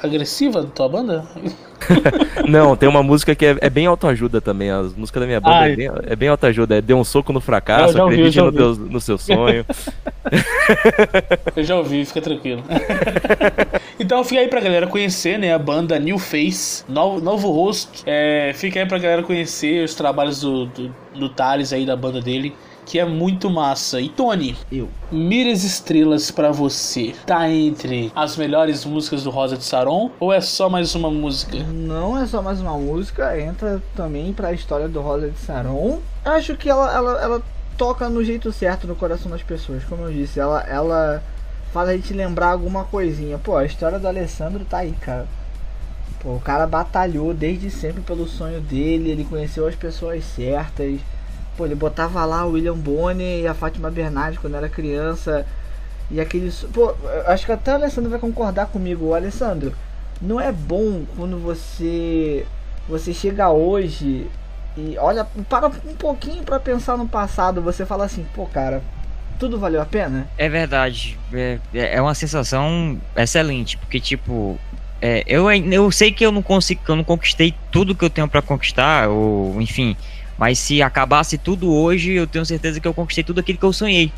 agressiva 0.03 0.63
da 0.63 0.69
tua 0.69 0.89
banda? 0.89 1.27
Não, 2.49 2.77
tem 2.77 2.89
uma 2.89 3.03
música 3.03 3.35
que 3.35 3.45
é, 3.45 3.57
é 3.61 3.71
bem 3.71 3.87
autoajuda 3.87 4.41
também. 4.41 4.71
As 4.71 4.95
músicas 4.95 5.21
da 5.21 5.27
minha 5.27 5.41
banda 5.41 5.69
é, 5.69 5.77
bem, 5.77 5.91
é 6.07 6.17
bem 6.17 6.29
autoajuda. 6.29 6.79
É 6.79 6.81
Dê 6.81 6.95
um 6.95 7.05
soco 7.05 7.33
no 7.33 7.41
fracasso, 7.41 8.01
ouvi, 8.01 8.15
acredite 8.15 8.41
no, 8.41 8.53
teu, 8.53 8.75
no 8.75 9.01
seu 9.01 9.19
sonho. 9.19 9.65
eu 11.55 11.65
já 11.65 11.77
ouvi, 11.77 12.05
fica 12.05 12.21
tranquilo. 12.21 12.63
então 14.01 14.25
fica 14.25 14.41
aí 14.41 14.49
pra 14.49 14.61
galera 14.61 14.87
conhecer, 14.87 15.39
né? 15.39 15.53
A 15.53 15.59
banda 15.59 15.99
New 15.99 16.19
Face, 16.19 16.85
novo, 16.89 17.21
novo 17.21 17.51
rosto. 17.51 18.03
É, 18.07 18.53
fica 18.55 18.81
aí 18.81 18.87
pra 18.87 18.99
galera 18.99 19.23
conhecer 19.23 19.85
os 19.85 19.95
trabalhos 19.95 20.41
do, 20.41 20.67
do, 20.67 20.95
do 21.15 21.29
Thales 21.29 21.73
aí, 21.73 21.85
da 21.85 21.97
banda 21.97 22.21
dele 22.21 22.55
que 22.87 22.99
é 23.01 23.05
muito 23.05 23.51
massa. 23.51 24.01
E 24.01 24.09
Tony, 24.09 24.57
eu. 24.71 24.89
Mires 25.11 25.65
Estrelas 25.65 26.31
para 26.31 26.53
você 26.53 27.15
tá 27.27 27.51
entre 27.51 28.11
as 28.15 28.37
melhores 28.37 28.85
músicas 28.85 29.25
do 29.25 29.31
Rosa 29.31 29.57
de 29.57 29.65
Saron 29.65 30.11
ou 30.19 30.33
é 30.33 30.41
só 30.41 30.71
mais 30.71 30.95
uma 30.95 31.11
música? 31.11 31.59
Não 31.59 32.17
é 32.17 32.27
só 32.27 32.41
mais 32.41 32.61
uma 32.61 32.79
música, 32.79 33.39
entra 33.39 33.83
também 33.95 34.33
para 34.33 34.49
a 34.49 34.53
história 34.53 34.89
do 34.89 35.01
Rosa 35.01 35.29
de 35.29 35.39
Saron. 35.39 36.01
Acho 36.25 36.57
que 36.57 36.71
ela, 36.71 36.95
ela, 36.95 37.21
ela 37.21 37.43
toca 37.77 38.09
no 38.09 38.25
jeito 38.25 38.53
certo 38.53 38.87
no 38.87 38.95
coração 38.95 39.31
das 39.31 39.43
pessoas, 39.43 39.85
como 39.85 40.05
eu 40.05 40.13
disse. 40.13 40.39
Ela, 40.39 40.63
ela 40.63 41.23
faz 41.73 41.89
a 41.89 41.93
gente 41.93 42.15
lembrar 42.15 42.53
alguma 42.53 42.85
coisinha. 42.85 43.39
Pô, 43.39 43.57
a 43.57 43.67
história 43.67 43.99
do 43.99 44.07
Alessandro 44.07 44.65
tá 44.65 44.79
aí, 44.79 44.93
cara. 44.93 45.27
Pô, 46.21 46.35
o 46.35 46.41
cara 46.41 46.67
batalhou 46.67 47.35
desde 47.35 47.71
sempre 47.71 48.01
pelo 48.01 48.27
sonho 48.27 48.61
dele, 48.61 49.11
ele 49.11 49.25
conheceu 49.25 49.67
as 49.67 49.75
pessoas 49.75 50.25
certas. 50.25 51.01
Pô, 51.57 51.65
ele 51.65 51.75
botava 51.75 52.25
lá 52.25 52.45
o 52.45 52.53
William 52.53 52.77
Bonner 52.77 53.43
e 53.43 53.47
a 53.47 53.55
Fátima 53.55 53.91
Bernardes 53.91 54.39
quando 54.39 54.57
era 54.57 54.69
criança. 54.69 55.47
E 56.11 56.21
aqueles. 56.21 56.67
Pô, 56.73 56.95
acho 57.27 57.47
que 57.47 57.53
até 57.53 57.73
o 57.73 57.75
Alessandro 57.77 58.11
vai 58.11 58.19
concordar 58.19 58.67
comigo. 58.67 59.07
O 59.07 59.15
Alessandro, 59.15 59.73
não 60.21 60.41
é 60.41 60.53
bom 60.53 61.05
quando 61.17 61.39
você. 61.39 62.47
Você 62.89 63.13
chega 63.13 63.51
hoje 63.51 64.31
e 64.77 64.97
olha, 64.99 65.27
para 65.49 65.69
um 65.69 65.95
pouquinho 65.97 66.43
para 66.45 66.61
pensar 66.61 66.99
no 66.99 67.09
passado, 67.09 67.63
você 67.63 67.87
fala 67.87 68.05
assim, 68.05 68.27
pô, 68.35 68.45
cara, 68.47 68.83
tudo 69.39 69.59
valeu 69.59 69.81
a 69.81 69.87
pena? 69.87 70.29
É 70.37 70.49
verdade. 70.49 71.19
É, 71.33 71.59
é 71.73 72.01
uma 72.01 72.15
sensação 72.15 73.01
excelente, 73.17 73.79
porque 73.79 73.99
tipo, 73.99 74.59
é, 75.01 75.25
eu, 75.27 75.51
eu 75.51 75.91
sei 75.91 76.13
que 76.13 76.25
eu 76.25 76.31
não 76.31 76.43
consigo, 76.43 76.83
eu 76.89 76.97
não 76.97 77.05
conquistei 77.05 77.55
tudo 77.73 77.95
que 77.95 78.05
eu 78.05 78.11
tenho 78.11 78.29
para 78.29 78.43
conquistar, 78.43 79.09
ou 79.09 79.61
enfim, 79.63 79.97
mas 80.39 80.59
se 80.59 80.83
acabasse 80.83 81.39
tudo 81.39 81.73
hoje, 81.73 82.13
eu 82.13 82.27
tenho 82.27 82.45
certeza 82.45 82.81
que 82.81 82.87
eu 82.87 82.95
conquistei 82.95 83.25
tudo 83.25 83.41
aquilo 83.41 83.59
que 83.59 83.65
eu 83.65 83.73
sonhei. 83.73 84.13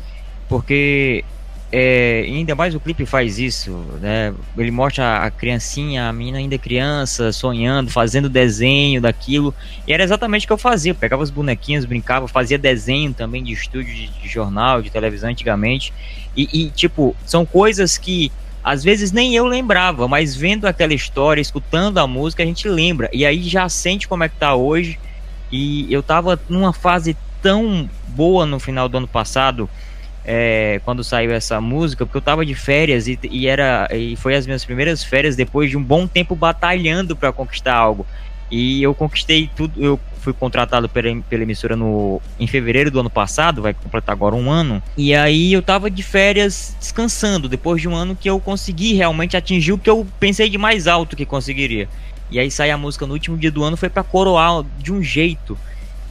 Porque 0.47 1.23
é, 1.71 2.23
ainda 2.25 2.55
mais 2.55 2.73
o 2.73 2.79
clipe 2.79 3.05
faz 3.05 3.37
isso, 3.37 3.71
né? 4.01 4.33
Ele 4.57 4.71
mostra 4.71 5.19
a 5.19 5.29
criancinha, 5.29 6.09
a 6.09 6.13
menina 6.13 6.39
ainda 6.39 6.57
criança, 6.57 7.31
sonhando, 7.31 7.91
fazendo 7.91 8.27
desenho 8.27 8.99
daquilo. 8.99 9.53
E 9.87 9.93
era 9.93 10.03
exatamente 10.03 10.45
o 10.45 10.47
que 10.47 10.53
eu 10.53 10.57
fazia. 10.57 10.91
Eu 10.91 10.95
pegava 10.95 11.21
os 11.21 11.29
bonequinhos, 11.29 11.85
brincava, 11.85 12.27
fazia 12.27 12.57
desenho 12.57 13.13
também 13.13 13.43
de 13.43 13.53
estúdio, 13.53 13.93
de, 13.93 14.07
de 14.07 14.27
jornal, 14.27 14.81
de 14.81 14.89
televisão 14.89 15.29
antigamente. 15.29 15.93
E, 16.35 16.49
e, 16.51 16.69
tipo, 16.71 17.15
são 17.25 17.45
coisas 17.45 17.97
que 17.97 18.31
às 18.63 18.83
vezes 18.83 19.11
nem 19.11 19.35
eu 19.35 19.45
lembrava, 19.45 20.07
mas 20.07 20.35
vendo 20.35 20.65
aquela 20.65 20.93
história, 20.93 21.39
escutando 21.39 21.97
a 21.97 22.07
música, 22.07 22.43
a 22.43 22.45
gente 22.45 22.67
lembra. 22.67 23.09
E 23.13 23.25
aí 23.25 23.43
já 23.43 23.69
sente 23.69 24.07
como 24.07 24.23
é 24.23 24.29
que 24.29 24.35
tá 24.35 24.55
hoje. 24.55 24.99
E 25.51 25.91
eu 25.91 26.03
tava 26.03 26.39
numa 26.49 26.73
fase 26.73 27.15
tão 27.41 27.89
boa 28.07 28.45
no 28.45 28.59
final 28.59 28.89
do 28.89 28.97
ano 28.97 29.07
passado 29.07 29.69
é, 30.25 30.81
quando 30.85 31.03
saiu 31.03 31.31
essa 31.31 31.59
música, 31.59 32.05
porque 32.05 32.17
eu 32.17 32.21
tava 32.21 32.45
de 32.45 32.53
férias 32.53 33.07
e, 33.07 33.17
e, 33.31 33.47
era 33.47 33.87
e 33.91 34.15
foi 34.15 34.35
as 34.35 34.45
minhas 34.45 34.63
primeiras 34.63 35.03
férias 35.03 35.35
depois 35.35 35.69
de 35.69 35.77
um 35.77 35.83
bom 35.83 36.05
tempo 36.05 36.35
batalhando 36.35 37.15
para 37.15 37.31
conquistar 37.31 37.75
algo. 37.75 38.05
E 38.51 38.81
eu 38.81 38.95
conquistei 38.95 39.49
tudo, 39.55 39.81
eu 39.81 39.99
fui 40.19 40.33
contratado 40.33 40.89
pela, 40.89 41.21
pela 41.29 41.43
emissora 41.43 41.75
no, 41.75 42.21
em 42.39 42.47
fevereiro 42.47 42.91
do 42.91 42.99
ano 42.99 43.09
passado, 43.09 43.61
vai 43.61 43.73
completar 43.73 44.13
agora 44.13 44.35
um 44.35 44.49
ano. 44.49 44.81
E 44.97 45.13
aí 45.13 45.53
eu 45.53 45.61
tava 45.61 45.89
de 45.89 46.01
férias 46.03 46.75
descansando, 46.79 47.47
depois 47.47 47.81
de 47.81 47.87
um 47.87 47.95
ano 47.95 48.15
que 48.15 48.29
eu 48.29 48.39
consegui 48.39 48.93
realmente 48.93 49.37
atingir 49.37 49.71
o 49.71 49.77
que 49.77 49.89
eu 49.89 50.05
pensei 50.19 50.49
de 50.49 50.57
mais 50.57 50.87
alto 50.87 51.15
que 51.15 51.25
conseguiria. 51.25 51.87
E 52.31 52.39
aí 52.39 52.51
sai 52.51 52.71
a 52.71 52.77
música 52.77 53.05
no 53.05 53.13
último 53.13 53.37
dia 53.37 53.51
do 53.51 53.63
ano, 53.63 53.77
foi 53.77 53.89
para 53.89 54.03
coroar 54.03 54.63
de 54.77 54.91
um 54.91 55.01
jeito 55.01 55.57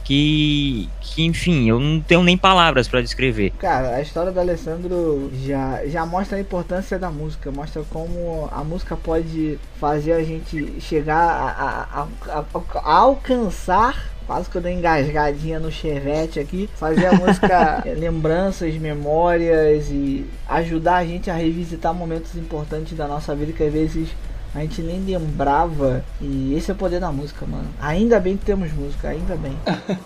que, 0.09 0.89
que 1.01 1.23
enfim, 1.23 1.69
eu 1.69 1.79
não 1.79 2.01
tenho 2.01 2.23
nem 2.23 2.35
palavras 2.35 2.87
para 2.87 2.99
descrever. 2.99 3.51
Cara, 3.59 3.95
a 3.95 4.01
história 4.01 4.31
do 4.31 4.39
Alessandro 4.39 5.31
já, 5.45 5.85
já 5.85 6.03
mostra 6.03 6.37
a 6.37 6.41
importância 6.41 6.97
da 6.97 7.11
música, 7.11 7.51
mostra 7.51 7.83
como 7.91 8.49
a 8.51 8.63
música 8.63 8.97
pode 8.97 9.59
fazer 9.79 10.13
a 10.13 10.23
gente 10.23 10.81
chegar 10.81 11.15
a, 11.15 12.01
a, 12.01 12.39
a, 12.39 12.45
a 12.79 12.93
alcançar 12.95 14.09
quase 14.25 14.47
que 14.47 14.57
eu 14.57 14.61
dei 14.61 14.73
engasgadinha 14.73 15.59
no 15.59 15.71
chevette 15.71 16.39
aqui, 16.39 16.69
fazer 16.75 17.07
a 17.07 17.13
música 17.13 17.83
lembranças, 17.97 18.75
memórias 18.75 19.89
e 19.89 20.23
ajudar 20.47 20.97
a 20.97 21.05
gente 21.05 21.31
a 21.31 21.33
revisitar 21.33 21.95
momentos 21.95 22.35
importantes 22.35 22.95
da 22.95 23.07
nossa 23.07 23.35
vida 23.35 23.51
que 23.53 23.63
às 23.63 23.73
vezes 23.73 24.09
a 24.53 24.61
gente 24.61 24.81
nem 24.81 24.99
lembrava. 24.99 26.03
E 26.21 26.53
esse 26.55 26.71
é 26.71 26.73
o 26.73 26.77
poder 26.77 26.99
da 26.99 27.11
música, 27.11 27.45
mano. 27.45 27.67
Ainda 27.79 28.19
bem 28.19 28.37
que 28.37 28.45
temos 28.45 28.71
música, 28.73 29.09
ainda 29.09 29.35
bem. 29.35 29.53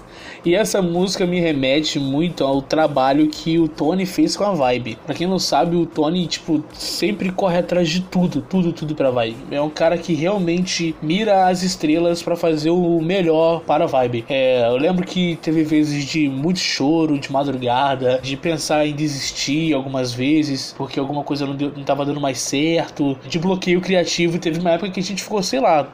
e 0.46 0.56
essa 0.56 0.82
música 0.82 1.26
me 1.26 1.40
remete 1.40 2.00
muito 2.00 2.44
ao 2.44 2.62
trabalho 2.62 3.28
que 3.28 3.58
o 3.58 3.68
Tony 3.68 4.06
fez 4.06 4.36
com 4.36 4.44
a 4.44 4.52
Vibe. 4.54 4.98
Pra 5.06 5.16
quem 5.16 5.28
não 5.28 5.40
sabe, 5.40 5.76
o 5.76 5.86
Tony, 5.86 6.28
tipo, 6.28 6.64
sempre 6.74 7.32
corre 7.32 7.60
atrás 7.60 7.90
de 7.90 8.02
tudo, 8.02 8.42
tudo, 8.42 8.74
tudo 8.74 8.96
pra 8.96 9.10
Vibe. 9.12 9.38
É 9.52 9.62
um 9.62 9.70
cara 9.70 9.98
que 9.98 10.14
realmente 10.14 10.96
mira 11.02 11.48
as 11.48 11.64
estrelas 11.64 12.22
para 12.22 12.36
fazer 12.36 12.70
o 12.70 13.02
melhor 13.02 13.62
para 13.62 13.86
a 13.86 13.88
Vibe. 13.88 14.26
É, 14.30 14.68
eu 14.68 14.78
lembro 14.78 15.06
que 15.06 15.38
teve 15.42 15.64
vezes 15.64 16.06
de 16.06 16.28
muito 16.28 16.60
choro, 16.60 17.18
de 17.18 17.32
madrugada, 17.32 18.20
de 18.22 18.36
pensar 18.36 18.86
em 18.86 18.94
desistir 18.94 19.74
algumas 19.74 20.14
vezes, 20.14 20.74
porque 20.78 21.00
alguma 21.00 21.24
coisa 21.24 21.46
não, 21.46 21.56
deu, 21.56 21.72
não 21.76 21.84
tava 21.84 22.06
dando 22.06 22.20
mais 22.20 22.40
certo, 22.40 23.18
de 23.28 23.40
bloqueio 23.40 23.80
criativo 23.82 24.38
teve 24.38 24.60
uma 24.60 24.72
época 24.72 24.92
que 24.92 25.00
a 25.00 25.04
gente 25.04 25.24
ficou, 25.24 25.42
sei 25.42 25.60
lá, 25.60 25.88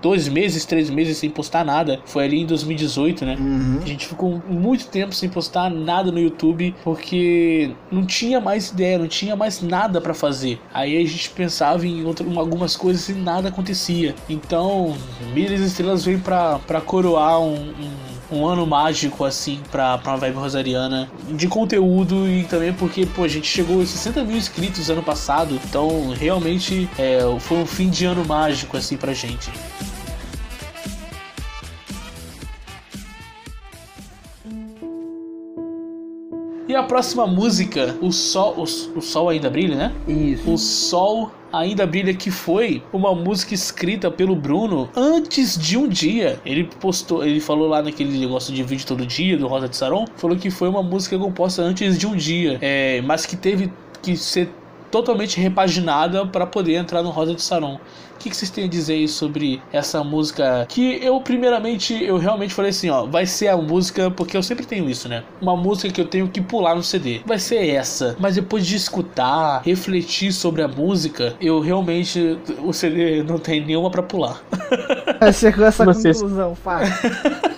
dois 0.00 0.28
meses, 0.28 0.64
três 0.64 0.90
meses 0.90 1.16
sem 1.18 1.30
postar 1.30 1.64
nada. 1.64 2.00
Foi 2.04 2.24
ali 2.24 2.40
em 2.40 2.46
2018, 2.46 3.24
né? 3.24 3.36
Uhum. 3.38 3.61
A 3.82 3.86
gente 3.86 4.06
ficou 4.06 4.42
muito 4.48 4.86
tempo 4.86 5.14
sem 5.14 5.28
postar 5.28 5.70
nada 5.70 6.10
no 6.10 6.18
YouTube 6.18 6.74
porque 6.82 7.70
não 7.90 8.04
tinha 8.04 8.40
mais 8.40 8.70
ideia, 8.70 8.98
não 8.98 9.08
tinha 9.08 9.36
mais 9.36 9.62
nada 9.62 10.00
para 10.00 10.14
fazer. 10.14 10.60
Aí 10.72 10.96
a 10.96 11.06
gente 11.08 11.30
pensava 11.30 11.86
em, 11.86 12.04
outra, 12.04 12.26
em 12.26 12.36
algumas 12.36 12.76
coisas 12.76 13.08
e 13.08 13.12
nada 13.12 13.48
acontecia. 13.48 14.14
Então, 14.28 14.96
Milhas 15.34 15.60
Estrelas 15.60 16.04
veio 16.04 16.20
pra, 16.20 16.58
pra 16.60 16.80
coroar 16.80 17.40
um, 17.40 17.54
um 17.54 18.12
um 18.32 18.46
ano 18.46 18.66
mágico, 18.66 19.24
assim, 19.24 19.60
pra, 19.70 19.98
pra 19.98 20.16
vibe 20.16 20.36
rosariana 20.36 21.08
de 21.28 21.46
conteúdo 21.46 22.26
e 22.26 22.44
também 22.44 22.72
porque, 22.72 23.04
pô, 23.04 23.24
a 23.24 23.28
gente 23.28 23.46
chegou 23.46 23.82
a 23.82 23.86
60 23.86 24.24
mil 24.24 24.36
inscritos 24.36 24.88
ano 24.88 25.02
passado, 25.02 25.60
então 25.64 26.10
realmente 26.10 26.88
é, 26.98 27.20
foi 27.40 27.58
um 27.58 27.66
fim 27.66 27.90
de 27.90 28.06
ano 28.06 28.24
mágico, 28.24 28.76
assim, 28.76 28.96
pra 28.96 29.12
gente. 29.12 29.50
E 36.72 36.74
a 36.74 36.82
próxima 36.82 37.26
música, 37.26 37.98
o 38.00 38.10
sol, 38.10 38.54
o, 38.56 38.62
o 38.62 39.02
sol 39.02 39.28
ainda 39.28 39.50
brilha, 39.50 39.76
né? 39.76 39.92
Isso. 40.08 40.50
O 40.50 40.56
sol 40.56 41.30
ainda 41.52 41.86
brilha 41.86 42.14
que 42.14 42.30
foi 42.30 42.82
uma 42.94 43.14
música 43.14 43.52
escrita 43.52 44.10
pelo 44.10 44.34
Bruno 44.34 44.88
antes 44.96 45.58
de 45.58 45.76
um 45.76 45.86
dia. 45.86 46.40
Ele 46.46 46.64
postou, 46.80 47.22
ele 47.22 47.40
falou 47.40 47.68
lá 47.68 47.82
naquele 47.82 48.18
negócio 48.18 48.54
de 48.54 48.62
vídeo 48.62 48.86
todo 48.86 49.04
dia 49.04 49.36
do 49.36 49.46
Rosa 49.48 49.68
de 49.68 49.76
Saron, 49.76 50.06
falou 50.16 50.34
que 50.34 50.50
foi 50.50 50.66
uma 50.66 50.82
música 50.82 51.18
composta 51.18 51.60
antes 51.60 51.98
de 51.98 52.06
um 52.06 52.16
dia, 52.16 52.56
é, 52.62 53.02
mas 53.02 53.26
que 53.26 53.36
teve 53.36 53.70
que 54.00 54.16
ser 54.16 54.48
totalmente 54.92 55.40
repaginada 55.40 56.24
para 56.24 56.46
poder 56.46 56.74
entrar 56.74 57.02
no 57.02 57.10
Rosa 57.10 57.34
de 57.34 57.42
Saron 57.42 57.80
que, 58.22 58.30
que 58.30 58.36
vocês 58.36 58.50
têm 58.50 58.64
a 58.64 58.68
dizer 58.68 58.94
aí 58.94 59.08
sobre 59.08 59.60
essa 59.72 60.04
música? 60.04 60.64
Que 60.68 61.04
eu, 61.04 61.20
primeiramente, 61.20 62.02
eu 62.02 62.16
realmente 62.16 62.54
falei 62.54 62.70
assim, 62.70 62.88
ó, 62.88 63.04
vai 63.04 63.26
ser 63.26 63.48
a 63.48 63.56
música, 63.56 64.10
porque 64.10 64.36
eu 64.36 64.42
sempre 64.42 64.64
tenho 64.64 64.88
isso, 64.88 65.08
né? 65.08 65.24
Uma 65.40 65.56
música 65.56 65.92
que 65.92 66.00
eu 66.00 66.06
tenho 66.06 66.28
que 66.28 66.40
pular 66.40 66.74
no 66.74 66.82
CD. 66.82 67.20
Vai 67.26 67.38
ser 67.38 67.66
essa. 67.68 68.16
Mas 68.20 68.36
depois 68.36 68.64
de 68.64 68.76
escutar, 68.76 69.62
refletir 69.64 70.32
sobre 70.32 70.62
a 70.62 70.68
música, 70.68 71.34
eu 71.40 71.60
realmente, 71.60 72.38
o 72.62 72.72
CD 72.72 73.22
não 73.22 73.38
tem 73.38 73.64
nenhuma 73.64 73.90
para 73.90 74.02
pular. 74.02 74.40
Chegou 75.34 75.66
essa 75.66 75.84
Vocês... 75.84 76.20
conclusão, 76.20 76.54
faz. 76.54 76.88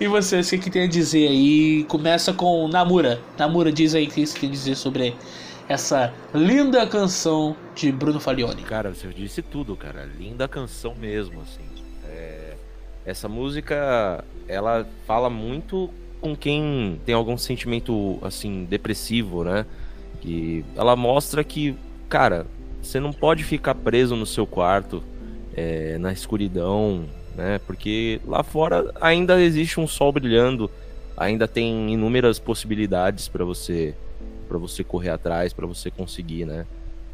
E 0.00 0.08
você, 0.08 0.40
o 0.40 0.44
que 0.58 0.70
tem 0.70 0.82
a 0.82 0.88
dizer 0.88 1.28
aí? 1.28 1.84
Começa 1.84 2.32
com 2.32 2.66
Namura. 2.68 3.20
Namura, 3.38 3.70
diz 3.70 3.94
aí 3.94 4.06
o 4.06 4.10
que 4.10 4.26
você 4.26 4.38
tem 4.38 4.48
a 4.48 4.52
dizer 4.52 4.74
sobre 4.74 5.14
essa 5.68 6.14
linda 6.34 6.86
canção 6.86 7.54
de 7.74 7.92
Bruno 7.92 8.18
Falioni. 8.18 8.62
Cara, 8.62 8.94
você 8.94 9.08
disse 9.08 9.42
tudo, 9.42 9.76
cara. 9.76 10.08
Linda 10.18 10.48
canção 10.48 10.94
mesmo, 10.94 11.42
assim. 11.42 11.62
É... 12.08 12.54
Essa 13.04 13.28
música, 13.28 14.24
ela 14.48 14.86
fala 15.06 15.28
muito 15.28 15.90
com 16.20 16.34
quem 16.34 17.00
tem 17.04 17.14
algum 17.14 17.36
sentimento, 17.36 18.18
assim, 18.22 18.64
depressivo, 18.64 19.44
né? 19.44 19.66
Que 20.20 20.64
ela 20.74 20.96
mostra 20.96 21.44
que, 21.44 21.76
cara, 22.08 22.46
você 22.82 22.98
não 22.98 23.12
pode 23.12 23.44
ficar 23.44 23.74
preso 23.74 24.16
no 24.16 24.26
seu 24.26 24.46
quarto, 24.46 25.02
é, 25.54 25.96
na 25.98 26.12
escuridão, 26.12 27.04
né? 27.36 27.60
Porque 27.66 28.20
lá 28.26 28.42
fora 28.42 28.92
ainda 29.00 29.40
existe 29.40 29.78
um 29.78 29.86
sol 29.86 30.12
brilhando, 30.12 30.70
ainda 31.16 31.46
tem 31.46 31.92
inúmeras 31.92 32.38
possibilidades 32.38 33.28
para 33.28 33.44
você 33.44 33.94
para 34.48 34.58
você 34.58 34.82
correr 34.82 35.10
atrás, 35.10 35.52
para 35.52 35.66
você 35.66 35.90
conseguir, 35.90 36.44
né? 36.44 36.66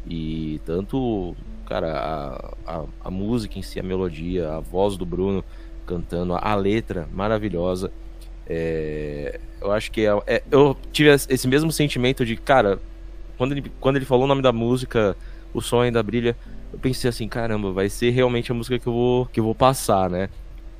E 0.07 0.61
tanto, 0.65 1.35
cara, 1.65 1.93
a, 1.93 2.53
a, 2.65 2.85
a, 3.05 3.11
música 3.11 3.59
em 3.59 3.61
si, 3.61 3.79
a 3.79 3.83
melodia, 3.83 4.53
a 4.53 4.59
voz 4.59 4.97
do 4.97 5.05
Bruno 5.05 5.43
cantando, 5.85 6.35
a 6.35 6.55
letra 6.55 7.07
maravilhosa. 7.11 7.91
É, 8.47 9.39
eu 9.61 9.71
acho 9.71 9.91
que 9.91 10.05
é, 10.05 10.11
é, 10.27 10.43
eu 10.51 10.77
tive 10.91 11.09
esse 11.09 11.47
mesmo 11.47 11.71
sentimento 11.71 12.25
de, 12.25 12.35
cara, 12.35 12.79
quando 13.37 13.53
ele, 13.53 13.71
quando 13.79 13.95
ele 13.97 14.05
falou 14.05 14.25
o 14.25 14.27
nome 14.27 14.41
da 14.41 14.51
música, 14.51 15.15
o 15.53 15.61
som 15.61 15.81
ainda 15.81 16.01
brilha, 16.01 16.35
eu 16.71 16.79
pensei 16.79 17.09
assim, 17.09 17.27
caramba, 17.27 17.71
vai 17.71 17.89
ser 17.89 18.11
realmente 18.11 18.51
a 18.51 18.55
música 18.55 18.77
que 18.77 18.87
eu 18.87 18.93
vou, 18.93 19.25
que 19.27 19.39
eu 19.39 19.43
vou 19.43 19.55
passar, 19.55 20.09
né? 20.09 20.29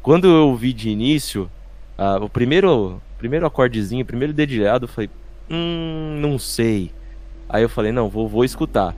Quando 0.01 0.27
eu 0.27 0.55
vi 0.55 0.71
de 0.71 0.89
início, 0.89 1.49
uh, 1.97 2.23
o 2.23 2.29
primeiro 2.29 3.01
primeiro 3.17 3.45
acordezinho, 3.45 4.03
o 4.03 4.05
primeiro 4.05 4.33
dedilhado, 4.33 4.85
eu 4.85 4.89
falei, 4.89 5.09
hum, 5.49 6.17
não 6.19 6.37
sei. 6.39 6.91
Aí 7.47 7.63
eu 7.63 7.69
falei, 7.69 7.91
não, 7.91 8.09
vou, 8.09 8.27
vou 8.27 8.43
escutar. 8.43 8.95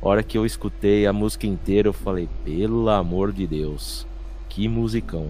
A 0.00 0.08
hora 0.08 0.22
que 0.22 0.38
eu 0.38 0.46
escutei 0.46 1.06
a 1.06 1.12
música 1.12 1.46
inteira, 1.46 1.88
eu 1.88 1.92
falei, 1.92 2.28
pelo 2.44 2.88
amor 2.88 3.32
de 3.32 3.46
Deus, 3.46 4.06
que 4.48 4.68
musicão. 4.68 5.28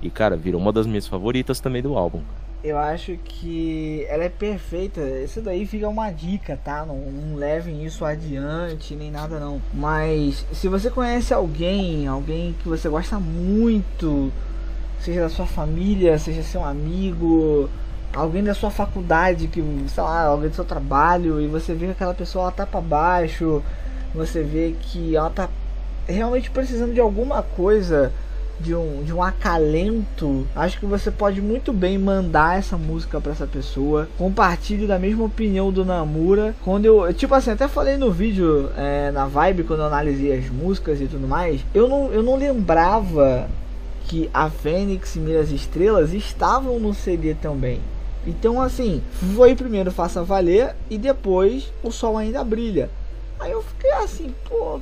E 0.00 0.08
cara, 0.08 0.36
virou 0.36 0.60
uma 0.60 0.72
das 0.72 0.86
minhas 0.86 1.06
favoritas 1.06 1.60
também 1.60 1.82
do 1.82 1.96
álbum. 1.96 2.22
Eu 2.62 2.76
acho 2.76 3.16
que 3.24 4.04
ela 4.08 4.24
é 4.24 4.28
perfeita. 4.28 5.00
Isso 5.00 5.40
daí 5.40 5.64
fica 5.64 5.88
uma 5.88 6.10
dica, 6.10 6.56
tá? 6.56 6.84
Não, 6.84 6.96
não 6.96 7.36
levem 7.36 7.84
isso 7.84 8.04
adiante 8.04 8.96
nem 8.96 9.10
nada 9.10 9.38
não. 9.38 9.60
Mas 9.72 10.44
se 10.52 10.68
você 10.68 10.90
conhece 10.90 11.32
alguém, 11.32 12.08
alguém 12.08 12.54
que 12.60 12.68
você 12.68 12.88
gosta 12.88 13.20
muito, 13.20 14.32
seja 15.00 15.20
da 15.20 15.28
sua 15.28 15.46
família, 15.46 16.18
seja 16.18 16.42
seu 16.42 16.64
amigo, 16.64 17.70
alguém 18.14 18.42
da 18.42 18.54
sua 18.54 18.70
faculdade, 18.70 19.48
que, 19.48 19.62
sei 19.88 20.02
lá, 20.02 20.24
alguém 20.24 20.48
do 20.48 20.54
seu 20.54 20.64
trabalho, 20.64 21.40
e 21.40 21.46
você 21.46 21.74
vê 21.74 21.86
que 21.86 21.92
aquela 21.92 22.14
pessoa 22.14 22.44
ela 22.44 22.52
tá 22.52 22.66
pra 22.66 22.80
baixo, 22.80 23.62
você 24.14 24.42
vê 24.42 24.74
que 24.80 25.16
ela 25.16 25.30
tá 25.30 25.48
realmente 26.06 26.50
precisando 26.50 26.94
de 26.94 27.00
alguma 27.00 27.42
coisa 27.42 28.12
de 28.60 28.74
um, 28.74 29.02
de 29.04 29.12
um 29.12 29.22
acalento, 29.22 30.46
acho 30.54 30.78
que 30.78 30.86
você 30.86 31.10
pode 31.10 31.40
muito 31.40 31.72
bem 31.72 31.96
mandar 31.96 32.58
essa 32.58 32.76
música 32.76 33.20
para 33.20 33.32
essa 33.32 33.46
pessoa. 33.46 34.08
Compartilhe 34.18 34.86
da 34.86 34.98
mesma 34.98 35.24
opinião 35.24 35.70
do 35.70 35.84
Namura. 35.84 36.54
Quando 36.64 36.84
eu, 36.84 37.12
tipo 37.14 37.34
assim, 37.34 37.50
até 37.50 37.68
falei 37.68 37.96
no 37.96 38.10
vídeo 38.10 38.70
é, 38.76 39.10
na 39.12 39.26
vibe 39.26 39.64
quando 39.64 39.80
eu 39.80 39.86
analisei 39.86 40.36
as 40.36 40.48
músicas 40.50 41.00
e 41.00 41.06
tudo 41.06 41.28
mais, 41.28 41.60
eu 41.72 41.88
não, 41.88 42.12
eu 42.12 42.22
não 42.22 42.36
lembrava 42.36 43.48
que 44.06 44.28
a 44.32 44.48
Fênix 44.48 45.14
e 45.16 45.20
Miras 45.20 45.50
Estrelas 45.52 46.12
estavam 46.12 46.78
no 46.80 46.94
CD 46.94 47.34
também. 47.34 47.80
Então 48.26 48.60
assim, 48.60 49.02
foi 49.34 49.54
primeiro 49.54 49.90
Faça 49.90 50.22
Valer 50.22 50.74
e 50.90 50.98
depois 50.98 51.72
O 51.82 51.90
Sol 51.90 52.16
Ainda 52.16 52.44
Brilha. 52.44 52.90
Aí 53.40 53.52
eu 53.52 53.62
fiquei 53.62 53.92
assim, 53.92 54.34
pô, 54.48 54.80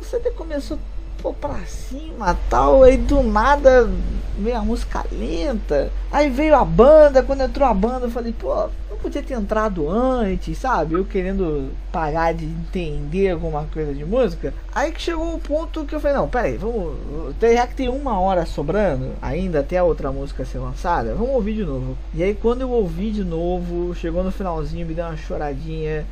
o 0.00 0.04
CD 0.04 0.30
começou 0.30 0.78
pô, 1.22 1.32
pra 1.32 1.64
cima 1.66 2.36
tal. 2.48 2.82
Aí 2.82 2.96
do 2.96 3.22
nada 3.22 3.90
veio 4.38 4.56
a 4.56 4.62
música 4.62 5.04
lenta. 5.12 5.90
Aí 6.10 6.30
veio 6.30 6.54
a 6.54 6.64
banda. 6.64 7.22
Quando 7.22 7.42
entrou 7.42 7.68
a 7.68 7.74
banda, 7.74 8.06
eu 8.06 8.10
falei, 8.10 8.32
pô, 8.32 8.68
podia 8.98 9.22
ter 9.22 9.34
entrado 9.34 9.88
antes, 9.88 10.58
sabe? 10.58 10.94
Eu 10.94 11.04
querendo 11.04 11.70
parar 11.90 12.32
de 12.32 12.44
entender 12.44 13.30
alguma 13.30 13.64
coisa 13.64 13.94
de 13.94 14.04
música. 14.04 14.52
Aí 14.74 14.92
que 14.92 15.00
chegou 15.00 15.34
o 15.34 15.40
ponto 15.40 15.84
que 15.84 15.94
eu 15.94 16.00
falei, 16.00 16.16
não, 16.16 16.28
peraí, 16.28 16.56
vamos. 16.56 16.94
Já 17.40 17.66
que 17.66 17.74
tem 17.74 17.88
uma 17.88 18.18
hora 18.20 18.44
sobrando, 18.44 19.12
ainda 19.22 19.60
até 19.60 19.78
a 19.78 19.84
outra 19.84 20.12
música 20.12 20.44
ser 20.44 20.58
lançada, 20.58 21.14
vamos 21.14 21.34
ouvir 21.34 21.54
de 21.54 21.64
novo. 21.64 21.96
E 22.14 22.22
aí 22.22 22.34
quando 22.34 22.62
eu 22.62 22.70
ouvi 22.70 23.10
de 23.10 23.24
novo, 23.24 23.94
chegou 23.94 24.22
no 24.22 24.30
finalzinho, 24.30 24.86
me 24.86 24.94
deu 24.94 25.06
uma 25.06 25.16
choradinha. 25.16 26.04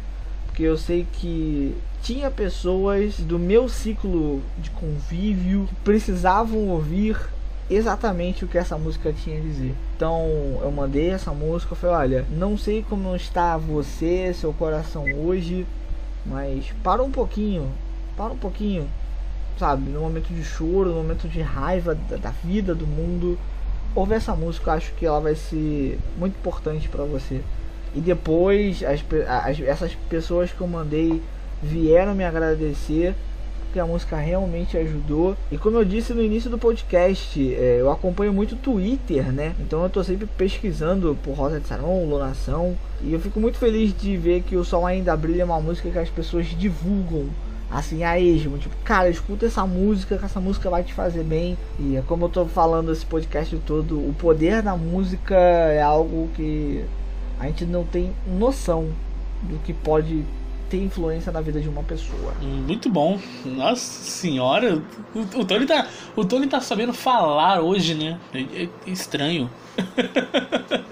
Porque 0.46 0.62
eu 0.62 0.78
sei 0.78 1.06
que 1.12 1.76
tinha 2.02 2.30
pessoas 2.30 3.18
do 3.18 3.38
meu 3.38 3.68
ciclo 3.68 4.40
de 4.58 4.70
convívio 4.70 5.66
que 5.68 5.74
precisavam 5.76 6.68
ouvir 6.68 7.18
exatamente 7.68 8.44
o 8.44 8.48
que 8.48 8.58
essa 8.58 8.78
música 8.78 9.12
tinha 9.12 9.38
a 9.38 9.42
dizer. 9.42 9.74
Então 9.96 10.26
eu 10.62 10.70
mandei 10.70 11.10
essa 11.10 11.32
música, 11.32 11.72
eu 11.72 11.76
falei, 11.76 11.96
olha, 11.96 12.26
não 12.30 12.56
sei 12.56 12.84
como 12.88 13.14
está 13.16 13.56
você, 13.56 14.32
seu 14.34 14.52
coração 14.52 15.04
hoje, 15.14 15.66
mas 16.24 16.72
para 16.82 17.02
um 17.02 17.10
pouquinho, 17.10 17.70
para 18.16 18.32
um 18.32 18.38
pouquinho, 18.38 18.88
sabe, 19.58 19.90
no 19.90 20.00
momento 20.00 20.28
de 20.28 20.44
choro, 20.44 20.90
no 20.90 20.96
momento 20.96 21.28
de 21.28 21.40
raiva 21.40 21.94
da, 21.94 22.16
da 22.16 22.30
vida, 22.30 22.74
do 22.74 22.86
mundo, 22.86 23.38
ouve 23.94 24.14
essa 24.14 24.34
música, 24.34 24.72
acho 24.72 24.92
que 24.94 25.06
ela 25.06 25.20
vai 25.20 25.34
ser 25.34 25.98
muito 26.18 26.36
importante 26.36 26.88
para 26.88 27.04
você. 27.04 27.40
E 27.94 28.00
depois 28.00 28.82
as, 28.82 29.02
as, 29.26 29.60
essas 29.60 29.94
pessoas 30.08 30.52
que 30.52 30.60
eu 30.60 30.66
mandei 30.66 31.22
vieram 31.62 32.14
me 32.14 32.24
agradecer 32.24 33.14
porque 33.66 33.80
a 33.80 33.86
música 33.86 34.16
realmente 34.16 34.76
ajudou. 34.76 35.36
E 35.50 35.58
como 35.58 35.76
eu 35.76 35.84
disse 35.84 36.14
no 36.14 36.22
início 36.22 36.48
do 36.48 36.58
podcast, 36.58 37.54
é, 37.54 37.78
eu 37.80 37.90
acompanho 37.90 38.32
muito 38.32 38.54
o 38.54 38.58
Twitter, 38.58 39.32
né? 39.32 39.54
Então 39.60 39.82
eu 39.82 39.90
tô 39.90 40.02
sempre 40.02 40.26
pesquisando 40.26 41.16
por 41.22 41.34
Rosa 41.34 41.60
de 41.60 41.66
Sarão, 41.66 42.04
Lunação. 42.08 42.76
E 43.02 43.12
eu 43.12 43.20
fico 43.20 43.38
muito 43.38 43.58
feliz 43.58 43.96
de 43.96 44.16
ver 44.16 44.42
que 44.42 44.56
o 44.56 44.64
Sol 44.64 44.86
Ainda 44.86 45.16
Brilha 45.16 45.42
é 45.42 45.44
uma 45.44 45.60
música 45.60 45.90
que 45.90 45.98
as 45.98 46.08
pessoas 46.08 46.46
divulgam 46.46 47.26
assim 47.70 48.04
a 48.04 48.18
esmo, 48.18 48.58
tipo, 48.58 48.74
cara, 48.84 49.08
escuta 49.08 49.46
essa 49.46 49.66
música, 49.66 50.16
que 50.16 50.24
essa 50.24 50.40
música 50.40 50.70
vai 50.70 50.84
te 50.84 50.94
fazer 50.94 51.24
bem. 51.24 51.58
E 51.78 51.96
é 51.96 52.02
como 52.02 52.26
eu 52.26 52.28
tô 52.28 52.46
falando 52.46 52.92
esse 52.92 53.04
podcast 53.04 53.56
todo, 53.66 53.98
o 53.98 54.14
poder 54.18 54.62
da 54.62 54.76
música 54.76 55.34
é 55.34 55.82
algo 55.82 56.28
que 56.34 56.84
a 57.38 57.46
gente 57.46 57.64
não 57.64 57.84
tem 57.84 58.12
noção 58.26 58.88
do 59.42 59.58
que 59.58 59.72
pode 59.72 60.24
ter 60.68 60.82
influência 60.82 61.32
na 61.32 61.40
vida 61.40 61.60
de 61.60 61.68
uma 61.68 61.82
pessoa. 61.82 62.32
Muito 62.40 62.88
bom. 62.88 63.18
Nossa 63.44 64.04
senhora. 64.04 64.80
O, 65.14 65.40
o, 65.40 65.44
Tony, 65.44 65.66
tá, 65.66 65.86
o 66.14 66.24
Tony 66.24 66.46
tá 66.46 66.60
sabendo 66.60 66.92
falar 66.92 67.60
hoje, 67.60 67.94
né? 67.94 68.18
É, 68.34 68.64
é 68.64 68.68
estranho. 68.86 69.50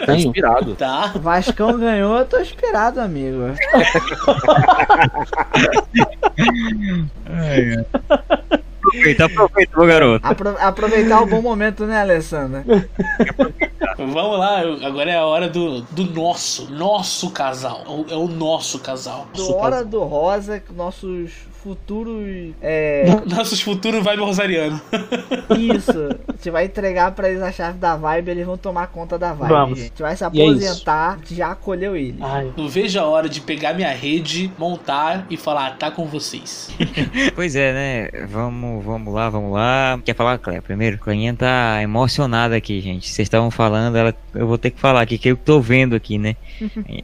Tá 0.05 0.15
inspirado. 0.15 0.75
Tá. 0.75 1.07
Vascão 1.17 1.79
ganhou, 1.79 2.19
eu 2.19 2.27
tô 2.27 2.39
inspirado, 2.39 3.01
amigo. 3.01 3.39
Aproveita, 8.87 9.25
aproveita, 9.25 9.87
garoto. 9.87 10.27
Apro 10.27 10.57
aproveitar 10.59 11.23
o 11.23 11.27
bom 11.27 11.41
momento, 11.41 11.87
né, 11.87 12.01
Alessandra? 12.01 12.65
Vamos 13.97 14.39
lá, 14.39 14.61
agora 14.83 15.11
é 15.11 15.17
a 15.17 15.25
hora 15.25 15.49
do, 15.49 15.83
do 15.83 16.05
nosso, 16.05 16.71
nosso 16.71 17.31
casal. 17.31 17.85
É 18.11 18.17
o 18.17 18.27
nosso 18.27 18.79
casal. 18.81 19.29
Do 19.35 19.57
hora 19.57 19.85
do 19.85 20.03
Rosa, 20.03 20.63
nossos 20.75 21.33
futuros. 21.65 22.53
É... 22.61 23.07
Nossos 23.27 23.63
futuros 23.63 24.05
vibe 24.05 24.21
rosariano. 24.21 24.81
Isso. 25.59 26.09
A 26.29 26.33
gente 26.33 26.51
vai 26.51 26.67
entregar 26.67 27.11
pra 27.13 27.31
eles 27.31 27.43
a 27.43 27.51
chave 27.51 27.79
da 27.79 27.97
vibe, 27.97 28.31
eles 28.31 28.47
vão 28.47 28.59
tomar 28.59 28.89
conta 28.89 29.19
da 29.19 29.33
vibe. 29.33 29.49
Vamos. 29.49 29.79
A 29.79 29.83
gente 29.83 30.03
vai 30.03 30.15
se 30.15 30.23
é 30.23 30.27
aposentar, 30.27 31.13
a 31.13 31.17
gente 31.17 31.35
já 31.35 31.53
acolheu 31.53 31.97
eles. 31.97 32.21
Ai, 32.21 32.53
Não 32.55 32.69
vejo 32.69 33.01
a 33.01 33.05
hora 33.05 33.29
de 33.29 33.41
pegar 33.41 33.73
minha 33.73 33.93
rede, 33.93 34.53
montar 34.59 35.27
e 35.31 35.39
falar, 35.39 35.79
tá 35.79 35.91
com 35.91 36.07
vocês. 36.07 36.69
Pois 37.35 37.57
é, 37.57 37.73
né? 37.73 38.27
Vamos, 38.27 38.85
vamos 38.85 39.15
lá, 39.15 39.31
vamos 39.31 39.53
lá. 39.53 39.99
Quer 40.05 40.15
falar, 40.15 40.37
Cleia, 40.39 40.61
primeiro? 40.61 40.99
Cleinha 40.99 41.35
tá 41.35 41.81
emocionada 41.83 42.55
aqui, 42.57 42.81
gente. 42.81 43.09
Vocês 43.09 43.27
estavam 43.27 43.51
falando, 43.51 43.97
ela, 43.97 44.15
eu 44.35 44.47
vou 44.47 44.59
ter 44.59 44.71
que 44.71 44.81
falar 44.81 45.01
aqui, 45.01 45.17
que 45.17 45.29
eu 45.29 45.37
tô 45.37 45.61
vendo 45.61 45.95
aqui, 45.95 46.19
né? 46.19 46.37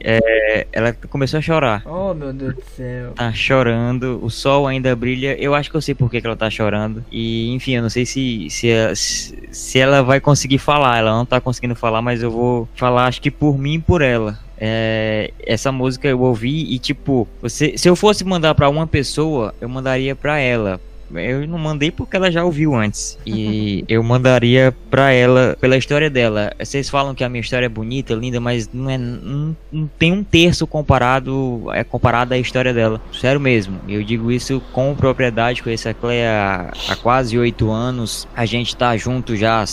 É, 0.03 0.67
ela 0.71 0.93
começou 0.93 1.39
a 1.39 1.41
chorar. 1.41 1.81
Oh, 1.85 2.13
meu 2.13 2.31
Deus 2.33 2.55
do 2.55 2.63
céu. 2.75 3.11
Tá 3.13 3.31
chorando, 3.33 4.19
o 4.21 4.29
sol 4.29 4.50
ainda 4.67 4.95
brilha. 4.95 5.35
Eu 5.39 5.53
acho 5.55 5.69
que 5.69 5.75
eu 5.75 5.81
sei 5.81 5.95
por 5.95 6.09
que, 6.09 6.21
ela 6.23 6.35
tá 6.35 6.49
chorando. 6.49 7.03
E, 7.11 7.51
enfim, 7.53 7.73
eu 7.73 7.81
não 7.81 7.89
sei 7.89 8.05
se, 8.05 8.49
se, 8.49 8.69
ela, 8.69 8.95
se 8.95 9.79
ela 9.79 10.01
vai 10.01 10.19
conseguir 10.19 10.57
falar. 10.57 10.97
Ela 10.97 11.11
não 11.11 11.25
tá 11.25 11.39
conseguindo 11.39 11.75
falar, 11.75 12.01
mas 12.01 12.21
eu 12.21 12.31
vou 12.31 12.69
falar, 12.75 13.05
acho 13.05 13.21
que 13.21 13.31
por 13.31 13.57
mim 13.57 13.75
e 13.75 13.79
por 13.79 14.01
ela. 14.01 14.39
É, 14.57 15.33
essa 15.43 15.71
música 15.71 16.07
eu 16.07 16.21
ouvi 16.21 16.71
e, 16.73 16.77
tipo, 16.77 17.27
você, 17.41 17.77
se 17.77 17.89
eu 17.89 17.95
fosse 17.95 18.23
mandar 18.23 18.53
pra 18.53 18.69
uma 18.69 18.85
pessoa, 18.85 19.55
eu 19.59 19.67
mandaria 19.67 20.15
pra 20.15 20.37
ela. 20.37 20.79
Eu 21.15 21.47
não 21.47 21.57
mandei 21.57 21.91
porque 21.91 22.15
ela 22.15 22.31
já 22.31 22.43
ouviu 22.43 22.75
antes. 22.75 23.17
E 23.25 23.83
eu 23.89 24.01
mandaria 24.03 24.73
pra 24.89 25.11
ela 25.11 25.57
pela 25.59 25.77
história 25.77 26.09
dela. 26.09 26.51
Vocês 26.59 26.89
falam 26.89 27.13
que 27.13 27.23
a 27.23 27.29
minha 27.29 27.41
história 27.41 27.65
é 27.65 27.69
bonita, 27.69 28.13
linda, 28.13 28.39
mas 28.39 28.69
não 28.73 28.89
é 28.89 28.97
não, 28.97 29.55
não 29.71 29.89
tem 29.99 30.11
um 30.11 30.23
terço 30.23 30.65
comparado 30.67 31.65
é 31.73 31.83
comparado 31.83 32.33
à 32.33 32.37
história 32.37 32.73
dela. 32.73 33.01
Sério 33.13 33.39
mesmo. 33.39 33.79
Eu 33.87 34.03
digo 34.03 34.31
isso 34.31 34.61
com 34.71 34.95
propriedade, 34.95 35.63
conheço 35.63 35.89
a 35.89 35.93
Cleia 35.93 36.71
há, 36.89 36.95
quase 36.95 37.37
oito 37.37 37.71
anos. 37.71 38.27
A 38.35 38.45
gente 38.45 38.75
tá 38.75 38.95
junto 38.97 39.35
já 39.35 39.61
há 39.61 39.65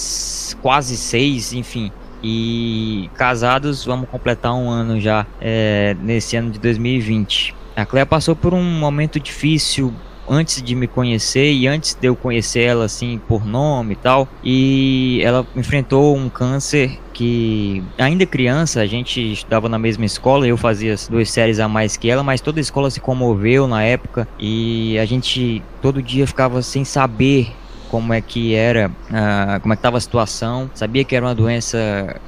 quase 0.60 0.96
seis, 0.96 1.52
enfim. 1.52 1.90
E 2.22 3.08
casados, 3.14 3.84
vamos 3.84 4.08
completar 4.08 4.54
um 4.54 4.68
ano 4.68 5.00
já 5.00 5.26
é, 5.40 5.96
nesse 6.02 6.36
ano 6.36 6.50
de 6.50 6.58
2020. 6.58 7.54
A 7.76 7.86
Cleia 7.86 8.04
passou 8.04 8.34
por 8.34 8.52
um 8.52 8.62
momento 8.62 9.20
difícil 9.20 9.94
antes 10.28 10.62
de 10.62 10.74
me 10.74 10.86
conhecer 10.86 11.52
e 11.52 11.66
antes 11.66 11.94
de 11.94 12.06
eu 12.06 12.16
conhecer 12.16 12.62
ela 12.62 12.84
assim 12.84 13.20
por 13.28 13.44
nome 13.46 13.92
e 13.92 13.96
tal. 13.96 14.28
E 14.42 15.20
ela 15.22 15.46
enfrentou 15.56 16.16
um 16.16 16.28
câncer 16.28 16.98
que 17.12 17.82
ainda 17.98 18.24
criança 18.24 18.80
a 18.80 18.86
gente 18.86 19.32
estudava 19.32 19.68
na 19.68 19.78
mesma 19.78 20.04
escola, 20.04 20.46
eu 20.46 20.56
fazia 20.56 20.94
as 20.94 21.08
duas 21.08 21.28
séries 21.30 21.58
a 21.58 21.68
mais 21.68 21.96
que 21.96 22.08
ela, 22.08 22.22
mas 22.22 22.40
toda 22.40 22.60
a 22.60 22.62
escola 22.62 22.90
se 22.90 23.00
comoveu 23.00 23.66
na 23.66 23.82
época 23.82 24.28
e 24.38 24.96
a 24.98 25.04
gente 25.04 25.62
todo 25.82 26.00
dia 26.00 26.26
ficava 26.28 26.62
sem 26.62 26.84
saber 26.84 27.52
como 27.90 28.12
é 28.12 28.20
que 28.20 28.54
era, 28.54 28.90
ah, 29.10 29.58
como 29.60 29.72
é 29.72 29.76
que 29.76 29.80
estava 29.80 29.96
a 29.96 30.00
situação. 30.00 30.70
Sabia 30.74 31.04
que 31.04 31.16
era 31.16 31.26
uma 31.26 31.34
doença 31.34 32.20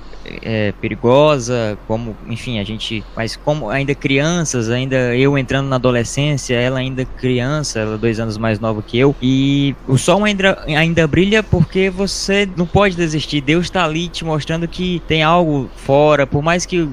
é, 0.43 0.73
perigosa, 0.81 1.79
como, 1.87 2.17
enfim, 2.29 2.59
a 2.59 2.65
gente, 2.65 3.05
mas 3.17 3.37
como 3.37 3.69
ainda 3.69 3.95
crianças, 3.95 4.71
ainda 4.71 5.17
eu 5.17 5.37
entrando 5.37 5.69
na 5.69 5.77
adolescência, 5.77 6.55
ela 6.55 6.79
ainda 6.79 7.05
criança, 7.05 7.81
ela 7.81 7.99
dois 7.99 8.21
anos 8.21 8.37
mais 8.39 8.59
nova 8.59 8.83
que 8.83 8.99
eu, 8.99 9.15
e 9.21 9.75
o 9.87 9.97
sol 9.97 10.25
ainda, 10.25 10.63
ainda 10.67 11.07
brilha 11.07 11.43
porque 11.43 11.91
você 11.91 12.49
não 12.57 12.67
pode 12.67 12.97
desistir, 12.97 13.41
Deus 13.41 13.67
está 13.67 13.85
ali 13.85 14.09
te 14.09 14.25
mostrando 14.25 14.67
que 14.69 15.03
tem 15.07 15.23
algo 15.23 15.71
fora, 15.77 16.27
por 16.27 16.43
mais 16.43 16.67
que 16.67 16.89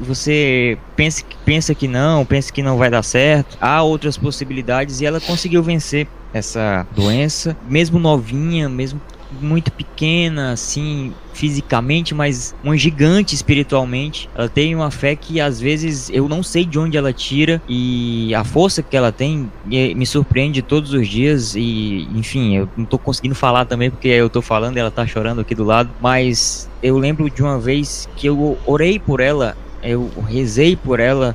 você 0.00 0.76
pense, 0.96 1.24
pense 1.44 1.74
que 1.74 1.88
não, 1.88 2.24
pense 2.24 2.52
que 2.52 2.62
não 2.62 2.76
vai 2.76 2.90
dar 2.90 3.02
certo, 3.02 3.56
há 3.60 3.82
outras 3.82 4.16
possibilidades 4.16 5.00
e 5.00 5.06
ela 5.06 5.20
conseguiu 5.20 5.62
vencer 5.62 6.06
essa 6.32 6.86
doença, 6.94 7.56
mesmo 7.68 7.98
novinha, 7.98 8.68
mesmo 8.68 9.00
muito 9.40 9.70
pequena, 9.72 10.52
assim, 10.52 11.12
fisicamente, 11.32 12.14
mas 12.14 12.54
uma 12.62 12.76
gigante 12.76 13.34
espiritualmente. 13.34 14.28
Ela 14.34 14.48
tem 14.48 14.74
uma 14.74 14.90
fé 14.90 15.16
que 15.16 15.40
às 15.40 15.60
vezes 15.60 16.10
eu 16.10 16.28
não 16.28 16.42
sei 16.42 16.64
de 16.64 16.78
onde 16.78 16.96
ela 16.96 17.12
tira 17.12 17.62
e 17.68 18.34
a 18.34 18.44
força 18.44 18.82
que 18.82 18.96
ela 18.96 19.10
tem 19.10 19.50
me 19.64 20.06
surpreende 20.06 20.62
todos 20.62 20.92
os 20.92 21.08
dias 21.08 21.54
e, 21.54 22.08
enfim, 22.14 22.56
eu 22.56 22.68
não 22.76 22.84
tô 22.84 22.98
conseguindo 22.98 23.34
falar 23.34 23.64
também 23.64 23.90
porque 23.90 24.08
eu 24.08 24.28
tô 24.28 24.42
falando 24.42 24.76
e 24.76 24.80
ela 24.80 24.90
tá 24.90 25.06
chorando 25.06 25.40
aqui 25.40 25.54
do 25.54 25.64
lado, 25.64 25.90
mas 26.00 26.68
eu 26.82 26.98
lembro 26.98 27.28
de 27.30 27.42
uma 27.42 27.58
vez 27.58 28.08
que 28.16 28.26
eu 28.26 28.58
orei 28.66 28.98
por 28.98 29.20
ela, 29.20 29.56
eu 29.82 30.10
rezei 30.28 30.76
por 30.76 31.00
ela 31.00 31.34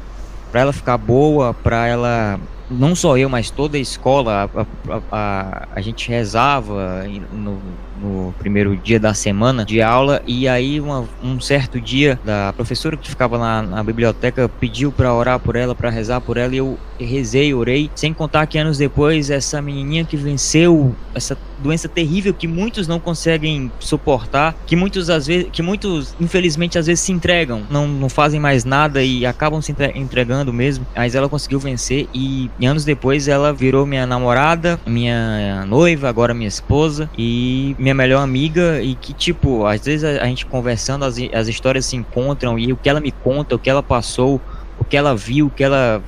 para 0.51 0.61
ela 0.61 0.73
ficar 0.73 0.97
boa, 0.97 1.53
para 1.53 1.87
ela 1.87 2.39
não 2.69 2.95
só 2.95 3.17
eu, 3.17 3.29
mas 3.29 3.49
toda 3.49 3.77
a 3.77 3.79
escola, 3.79 4.49
a, 4.55 4.61
a, 4.93 5.01
a, 5.11 5.67
a 5.75 5.81
gente 5.81 6.09
rezava 6.09 7.05
no, 7.31 7.59
no, 8.01 8.33
primeiro 8.37 8.75
dia 8.75 8.99
da 8.99 9.13
semana 9.13 9.65
de 9.65 9.81
aula. 9.81 10.21
E 10.25 10.47
aí 10.47 10.79
uma, 10.79 11.05
um 11.23 11.39
certo 11.39 11.79
dia 11.79 12.19
da 12.23 12.53
professora 12.53 12.97
que 12.97 13.09
ficava 13.09 13.37
na, 13.37 13.61
na 13.61 13.83
biblioteca 13.83 14.49
pediu 14.49 14.91
para 14.91 15.13
orar 15.13 15.39
por 15.39 15.55
ela, 15.55 15.75
para 15.75 15.89
rezar 15.89 16.21
por 16.21 16.37
ela 16.37 16.53
e 16.53 16.57
eu 16.57 16.77
rezei, 16.99 17.53
orei, 17.53 17.89
sem 17.95 18.13
contar 18.13 18.47
que 18.47 18.57
anos 18.57 18.77
depois 18.77 19.29
essa 19.29 19.61
menininha 19.61 20.03
que 20.03 20.17
venceu 20.17 20.95
essa 21.13 21.37
doença 21.59 21.87
terrível 21.87 22.33
que 22.33 22.47
muitos 22.47 22.87
não 22.87 22.99
conseguem 22.99 23.71
suportar, 23.79 24.55
que 24.65 24.75
muitos 24.75 25.09
às 25.09 25.27
vezes, 25.27 25.47
que 25.51 25.61
muitos 25.61 26.15
infelizmente 26.19 26.77
às 26.77 26.85
vezes 26.87 27.03
se 27.03 27.11
entregam, 27.11 27.63
não, 27.69 27.87
não 27.87 28.09
fazem 28.09 28.39
mais 28.39 28.63
nada 28.63 29.03
e 29.03 29.25
acabam 29.25 29.61
se 29.61 29.75
entregando 29.95 30.53
mesmo, 30.53 30.85
mas 30.95 31.15
ela 31.15 31.27
conseguiu 31.27 31.59
vencer 31.59 32.07
e, 32.13 32.49
anos 32.65 32.83
depois 32.83 33.27
ela 33.27 33.53
virou 33.53 33.85
minha 33.85 34.05
namorada, 34.05 34.79
minha 34.85 35.65
noiva, 35.65 36.09
agora 36.09 36.33
minha 36.33 36.47
esposa 36.47 37.09
e 37.17 37.75
minha 37.87 37.95
melhor 37.95 38.21
amiga 38.21 38.81
e 38.81 38.95
que 38.95 39.13
tipo, 39.13 39.65
às 39.65 39.85
vezes 39.85 40.03
a, 40.03 40.23
a 40.23 40.27
gente 40.27 40.45
conversando 40.45 41.05
as, 41.05 41.15
as 41.33 41.47
histórias 41.47 41.85
se 41.85 41.95
encontram 41.95 42.59
e 42.59 42.73
o 42.73 42.75
que 42.75 42.89
ela 42.89 42.99
me 42.99 43.11
conta, 43.11 43.55
o 43.55 43.59
que 43.59 43.69
ela 43.69 43.81
passou, 43.81 44.41
o 44.77 44.83
que 44.83 44.97
ela 44.97 45.15
viu, 45.15 45.47
o 45.47 45.49
que 45.49 45.63
ela 45.63 46.03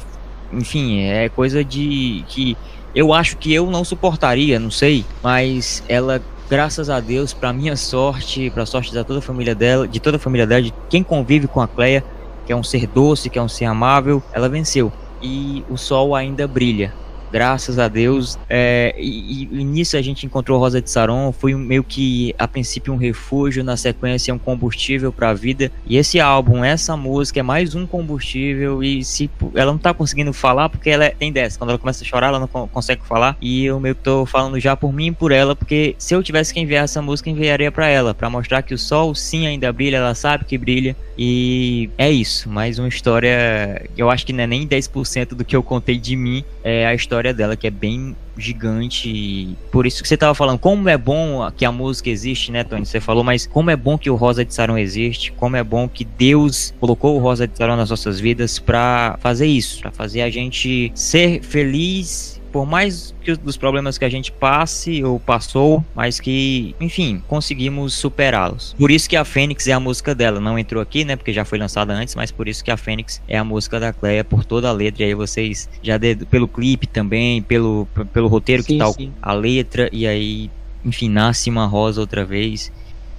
enfim, 0.52 1.04
é 1.04 1.30
coisa 1.30 1.64
de 1.64 2.26
que 2.28 2.58
eu 2.94 3.14
acho 3.14 3.38
que 3.38 3.54
eu 3.54 3.72
não 3.72 3.86
suportaria, 3.86 4.60
não 4.60 4.72
sei, 4.72 5.06
mas 5.24 5.82
ela 5.88 6.22
graças 6.50 6.90
a 6.90 7.00
Deus, 7.00 7.34
para 7.34 7.54
minha 7.54 7.78
sorte, 7.78 8.50
para 8.50 8.64
a 8.64 8.66
sorte 8.66 8.92
de 8.92 9.02
toda 9.04 9.20
a 9.20 9.22
família 9.22 9.56
dela, 9.56 9.88
de 9.88 10.00
toda 10.02 10.18
a 10.18 10.20
família 10.20 10.46
dela, 10.46 10.64
de 10.64 10.74
quem 10.90 11.02
convive 11.02 11.48
com 11.48 11.62
a 11.62 11.68
Cleia, 11.68 12.04
que 12.46 12.52
é 12.52 12.56
um 12.56 12.64
ser 12.64 12.88
doce, 12.88 13.30
que 13.30 13.40
é 13.40 13.42
um 13.42 13.48
ser 13.48 13.66
amável, 13.66 14.22
ela 14.34 14.50
venceu. 14.50 14.92
E 15.22 15.64
o 15.70 15.78
sol 15.78 16.16
ainda 16.16 16.48
brilha 16.48 16.92
graças 17.32 17.80
a 17.80 17.88
Deus. 17.88 18.38
É, 18.50 18.96
e, 18.98 19.44
e, 19.52 19.64
nisso 19.64 19.98
a 19.98 20.02
gente 20.02 20.26
encontrou 20.26 20.60
Rosa 20.60 20.82
de 20.82 20.90
Saron, 20.90 21.32
foi 21.32 21.54
meio 21.56 21.84
que 21.84 22.34
a 22.38 22.48
princípio 22.48 22.94
um 22.94 22.98
refúgio, 22.98 23.64
na 23.64 23.78
sequência 23.78 24.34
um 24.34 24.38
combustível 24.38 25.12
para 25.12 25.30
a 25.30 25.34
vida. 25.34 25.72
E 25.86 25.98
esse 25.98 26.20
álbum, 26.20 26.64
essa 26.64 26.96
música 26.96 27.40
é 27.40 27.44
mais 27.44 27.76
um 27.76 27.86
combustível. 27.86 28.84
E 28.84 29.04
se 29.04 29.30
ela 29.56 29.72
não 29.72 29.80
tá 29.80 29.94
conseguindo 29.94 30.34
falar 30.34 30.70
porque 30.70 30.90
ela 30.90 31.06
é, 31.06 31.10
tem 31.10 31.32
dessa, 31.32 31.58
quando 31.58 31.72
ela 31.72 31.80
começa 31.80 32.04
a 32.04 32.08
chorar 32.08 32.28
ela 32.28 32.40
não 32.40 32.48
consegue 32.48 33.02
falar. 33.06 33.38
E 33.42 33.66
eu 33.66 33.80
meio 33.80 33.96
que 33.96 34.04
tô 34.04 34.26
falando 34.26 34.60
já 34.60 34.76
por 34.76 34.94
mim 34.94 35.08
e 35.08 35.12
por 35.12 35.32
ela, 35.32 35.56
porque 35.56 35.96
se 35.98 36.14
eu 36.14 36.24
tivesse 36.24 36.54
que 36.54 36.60
enviar 36.60 36.84
essa 36.84 37.02
música, 37.02 37.30
enviaria 37.30 37.72
para 37.72 37.88
ela, 37.88 38.14
para 38.14 38.30
mostrar 38.30 38.62
que 38.62 38.74
o 38.74 38.78
sol 38.78 39.14
sim 39.14 39.48
ainda 39.48 39.72
brilha, 39.72 39.98
ela 39.98 40.16
sabe 40.16 40.46
que 40.46 40.58
brilha. 40.58 40.96
E 41.18 41.90
é 41.98 42.10
isso, 42.10 42.50
mais 42.50 42.80
uma 42.80 42.88
história 42.88 43.86
eu 43.98 44.10
acho 44.10 44.26
que 44.26 44.32
não 44.32 44.44
é 44.44 44.48
nem 44.48 44.66
10% 44.66 45.30
do 45.30 45.44
que 45.44 45.54
eu 45.54 45.62
contei 45.62 45.98
de 45.98 46.16
mim, 46.16 46.46
é 46.64 46.86
a 46.86 46.94
história 46.94 47.19
história 47.20 47.34
dela, 47.34 47.56
que 47.56 47.68
é 47.68 47.70
bem 47.70 48.16
gigante. 48.38 49.56
Por 49.72 49.86
isso 49.86 50.02
que 50.02 50.08
você 50.08 50.16
tava 50.16 50.34
falando, 50.34 50.58
como 50.58 50.88
é 50.88 50.98
bom 50.98 51.52
que 51.52 51.66
a 51.66 51.72
música 51.72 52.10
existe, 52.10 52.52
né, 52.52 52.64
Tony? 52.64 52.86
Você 52.86 53.02
falou, 53.02 53.24
mas 53.24 53.46
como 53.46 53.70
é 53.70 53.76
bom 53.76 53.98
que 53.98 54.10
o 54.10 54.16
Rosa 54.16 54.46
de 54.46 54.54
Saron 54.54 54.78
existe, 54.78 55.32
como 55.34 55.58
é 55.58 55.64
bom 55.64 55.88
que 55.90 56.06
Deus 56.06 56.74
colocou 56.80 57.18
o 57.18 57.20
Rosa 57.20 57.46
de 57.46 57.58
Saron 57.58 57.76
nas 57.76 57.90
nossas 57.90 58.20
vidas 58.20 58.58
para 58.58 59.18
fazer 59.20 59.48
isso, 59.48 59.82
para 59.82 59.92
fazer 59.92 60.22
a 60.22 60.30
gente 60.30 60.92
ser 60.96 61.42
feliz 61.42 62.39
por 62.52 62.66
mais 62.66 63.14
que 63.22 63.36
dos 63.36 63.58
problemas 63.58 63.98
que 63.98 64.06
a 64.06 64.10
gente 64.10 64.32
passe 64.32 65.04
ou 65.04 65.20
passou, 65.20 65.84
mas 65.96 66.20
que, 66.20 66.76
enfim, 66.80 67.22
conseguimos 67.28 67.94
superá-los. 67.94 68.76
Por 68.78 68.92
isso 68.92 69.10
que 69.10 69.16
a 69.16 69.24
Fênix 69.24 69.68
é 69.68 69.74
a 69.74 69.80
música 69.80 70.14
dela. 70.14 70.40
Não 70.40 70.58
entrou 70.58 70.82
aqui, 70.82 71.06
né? 71.06 71.16
Porque 71.16 71.32
já 71.32 71.46
foi 71.46 71.58
lançada 71.58 71.94
antes, 71.94 72.16
mas 72.16 72.32
por 72.32 72.48
isso 72.48 72.64
que 72.64 72.72
a 72.72 72.78
Fênix 72.78 73.22
é 73.28 73.38
a 73.38 73.44
música 73.44 73.80
da 73.80 73.94
Cleia 73.94 74.24
por 74.24 74.44
toda 74.44 74.70
a 74.70 74.72
letra. 74.72 75.04
E 75.04 75.06
aí 75.08 75.14
vocês 75.14 75.70
já 75.82 75.98
de, 75.98 76.16
pelo 76.26 76.48
clipe 76.48 76.88
também, 76.88 77.42
pelo, 77.42 77.88
pelo 78.14 78.28
roteiro 78.28 78.64
sim, 78.64 78.74
que 78.74 78.80
tal 78.80 78.94
sim. 78.94 79.12
a 79.22 79.34
letra 79.34 79.90
e 79.92 80.08
aí, 80.08 80.50
enfim, 80.84 81.10
nasce 81.10 81.50
uma 81.50 81.66
rosa 81.66 82.02
outra 82.02 82.26
vez. 82.26 82.72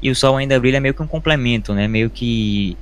E 0.02 0.10
o 0.10 0.16
sol 0.16 0.36
ainda 0.36 0.58
brilha 0.58 0.78
é 0.78 0.80
meio 0.80 0.94
que 0.94 1.02
um 1.02 1.06
complemento, 1.06 1.74
né? 1.74 1.86
Meio 1.86 2.08
que 2.08 2.76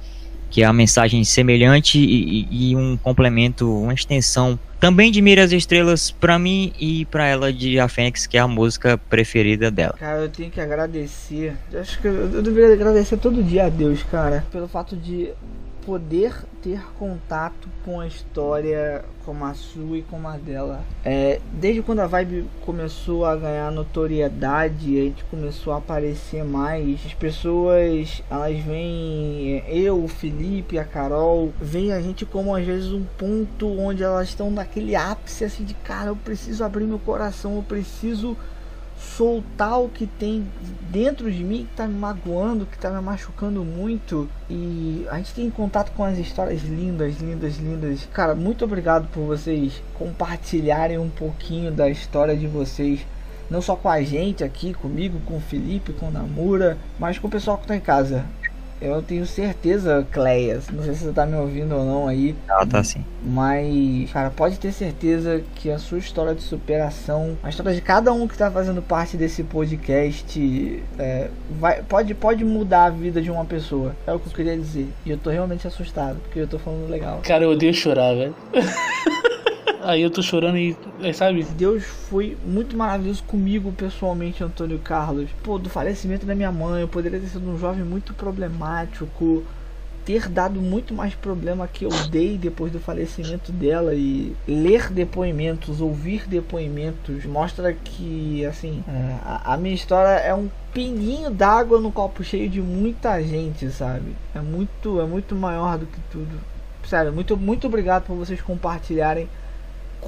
que 0.50 0.62
é 0.62 0.66
a 0.66 0.72
mensagem 0.72 1.22
semelhante 1.24 1.98
e, 1.98 2.48
e, 2.50 2.76
um 2.76 2.96
complemento, 2.96 3.70
uma 3.72 3.94
extensão 3.94 4.58
também 4.80 5.10
de 5.10 5.20
Mira 5.20 5.42
as 5.42 5.52
Estrelas 5.52 6.10
para 6.10 6.38
mim 6.38 6.72
e 6.78 7.04
para 7.06 7.26
ela 7.26 7.52
de 7.52 7.80
A 7.80 7.88
Fênix, 7.88 8.26
que 8.26 8.36
é 8.36 8.40
a 8.40 8.48
música 8.48 8.96
preferida 8.96 9.70
dela. 9.70 9.94
Cara, 9.98 10.20
eu 10.20 10.28
tenho 10.28 10.50
que 10.50 10.60
agradecer. 10.60 11.56
Acho 11.74 12.00
que 12.00 12.06
eu, 12.06 12.32
eu 12.32 12.42
deveria 12.42 12.74
agradecer 12.74 13.16
todo 13.16 13.42
dia 13.42 13.66
a 13.66 13.68
Deus, 13.68 14.02
cara, 14.04 14.44
pelo 14.52 14.68
fato 14.68 14.96
de 14.96 15.30
poder 15.88 16.34
ter 16.62 16.82
contato 16.98 17.66
com 17.82 17.98
a 17.98 18.06
história 18.06 19.02
como 19.24 19.42
a 19.46 19.54
sua 19.54 19.96
e 19.96 20.02
como 20.02 20.28
a 20.28 20.36
dela. 20.36 20.84
É, 21.02 21.40
desde 21.50 21.80
quando 21.80 22.00
a 22.00 22.06
Vibe 22.06 22.46
começou 22.60 23.24
a 23.24 23.34
ganhar 23.34 23.72
notoriedade, 23.72 25.00
a 25.00 25.04
gente 25.04 25.24
começou 25.24 25.72
a 25.72 25.78
aparecer 25.78 26.44
mais, 26.44 27.00
as 27.06 27.14
pessoas, 27.14 28.22
elas 28.30 28.58
veem 28.58 29.64
eu, 29.66 30.04
o 30.04 30.08
Felipe, 30.08 30.78
a 30.78 30.84
Carol, 30.84 31.54
veem 31.58 31.94
a 31.94 32.02
gente 32.02 32.26
como 32.26 32.54
às 32.54 32.66
vezes 32.66 32.92
um 32.92 33.06
ponto 33.16 33.66
onde 33.80 34.02
elas 34.02 34.28
estão 34.28 34.50
naquele 34.50 34.94
ápice 34.94 35.42
assim 35.42 35.64
de 35.64 35.72
cara, 35.72 36.10
eu 36.10 36.16
preciso 36.16 36.62
abrir 36.62 36.84
meu 36.84 36.98
coração, 36.98 37.56
eu 37.56 37.62
preciso 37.62 38.36
soltar 39.18 39.80
o 39.80 39.88
que 39.88 40.06
tem 40.06 40.46
dentro 40.92 41.28
de 41.30 41.42
mim 41.42 41.66
que 41.68 41.76
tá 41.76 41.88
me 41.88 41.98
magoando, 41.98 42.64
que 42.64 42.78
tá 42.78 42.88
me 42.88 43.00
machucando 43.00 43.64
muito. 43.64 44.28
E 44.48 45.04
a 45.10 45.16
gente 45.16 45.34
tem 45.34 45.50
contato 45.50 45.90
com 45.90 46.04
as 46.04 46.16
histórias 46.18 46.62
lindas, 46.62 47.16
lindas, 47.16 47.56
lindas. 47.56 48.08
Cara, 48.12 48.36
muito 48.36 48.64
obrigado 48.64 49.08
por 49.08 49.22
vocês 49.22 49.82
compartilharem 49.94 50.98
um 50.98 51.10
pouquinho 51.10 51.72
da 51.72 51.90
história 51.90 52.36
de 52.36 52.46
vocês. 52.46 53.00
Não 53.50 53.60
só 53.60 53.74
com 53.74 53.88
a 53.88 54.00
gente 54.02 54.44
aqui, 54.44 54.72
comigo, 54.72 55.18
com 55.26 55.38
o 55.38 55.40
Felipe, 55.40 55.92
com 55.92 56.06
o 56.06 56.12
Namura, 56.12 56.78
mas 56.96 57.18
com 57.18 57.26
o 57.26 57.30
pessoal 57.30 57.58
que 57.58 57.66
tá 57.66 57.74
em 57.74 57.80
casa. 57.80 58.24
Eu 58.80 59.02
tenho 59.02 59.26
certeza, 59.26 60.06
Cleias, 60.10 60.68
não 60.70 60.82
sei 60.82 60.94
se 60.94 61.04
você 61.04 61.12
tá 61.12 61.26
me 61.26 61.36
ouvindo 61.36 61.74
ou 61.74 61.84
não 61.84 62.08
aí. 62.08 62.34
Ela 62.48 62.66
tá 62.66 62.82
sim. 62.82 63.04
Mas, 63.22 64.10
cara, 64.12 64.30
pode 64.30 64.58
ter 64.58 64.72
certeza 64.72 65.42
que 65.56 65.70
a 65.70 65.78
sua 65.78 65.98
história 65.98 66.34
de 66.34 66.42
superação, 66.42 67.36
a 67.42 67.48
história 67.48 67.74
de 67.74 67.80
cada 67.80 68.12
um 68.12 68.28
que 68.28 68.36
tá 68.36 68.50
fazendo 68.50 68.80
parte 68.80 69.16
desse 69.16 69.42
podcast, 69.42 70.82
é, 70.98 71.28
vai, 71.58 71.82
pode, 71.82 72.14
pode 72.14 72.44
mudar 72.44 72.84
a 72.84 72.90
vida 72.90 73.20
de 73.20 73.30
uma 73.30 73.44
pessoa. 73.44 73.94
É 74.06 74.12
o 74.12 74.18
que 74.18 74.28
eu 74.28 74.32
queria 74.32 74.56
dizer. 74.56 74.88
E 75.04 75.10
eu 75.10 75.18
tô 75.18 75.30
realmente 75.30 75.66
assustado, 75.66 76.18
porque 76.20 76.40
eu 76.40 76.46
tô 76.46 76.58
falando 76.58 76.88
legal. 76.88 77.20
Cara, 77.22 77.44
eu 77.44 77.50
odeio 77.50 77.74
chorar, 77.74 78.14
velho. 78.14 78.34
Aí 79.82 80.02
eu 80.02 80.10
tô 80.10 80.22
chorando 80.22 80.58
e, 80.58 80.76
sabe? 81.14 81.44
Deus 81.56 81.84
foi 81.84 82.36
muito 82.44 82.76
maravilhoso 82.76 83.22
comigo 83.24 83.72
pessoalmente, 83.72 84.42
Antônio 84.42 84.78
Carlos. 84.78 85.30
Pô, 85.42 85.58
do 85.58 85.70
falecimento 85.70 86.26
da 86.26 86.34
minha 86.34 86.50
mãe, 86.50 86.80
eu 86.80 86.88
poderia 86.88 87.20
ter 87.20 87.28
sido 87.28 87.48
um 87.48 87.58
jovem 87.58 87.84
muito 87.84 88.12
problemático, 88.12 89.44
ter 90.04 90.28
dado 90.28 90.60
muito 90.60 90.94
mais 90.94 91.14
problema 91.14 91.68
que 91.68 91.84
eu 91.84 91.90
dei 92.10 92.36
depois 92.36 92.72
do 92.72 92.80
falecimento 92.80 93.52
dela 93.52 93.94
e 93.94 94.34
ler 94.48 94.90
depoimentos, 94.90 95.80
ouvir 95.80 96.26
depoimentos 96.26 97.26
mostra 97.26 97.72
que 97.74 98.44
assim 98.46 98.82
é, 98.88 99.16
a, 99.22 99.52
a 99.52 99.56
minha 99.58 99.74
história 99.74 100.18
é 100.20 100.34
um 100.34 100.48
pinguinho 100.72 101.30
d'água 101.30 101.78
no 101.78 101.92
copo 101.92 102.24
cheio 102.24 102.48
de 102.48 102.60
muita 102.60 103.22
gente, 103.22 103.70
sabe? 103.70 104.16
É 104.34 104.40
muito 104.40 105.00
é 105.00 105.04
muito 105.04 105.36
maior 105.36 105.78
do 105.78 105.86
que 105.86 106.00
tudo. 106.10 106.40
Sério, 106.84 107.12
muito 107.12 107.36
muito 107.36 107.66
obrigado 107.66 108.06
por 108.06 108.16
vocês 108.16 108.40
compartilharem 108.40 109.28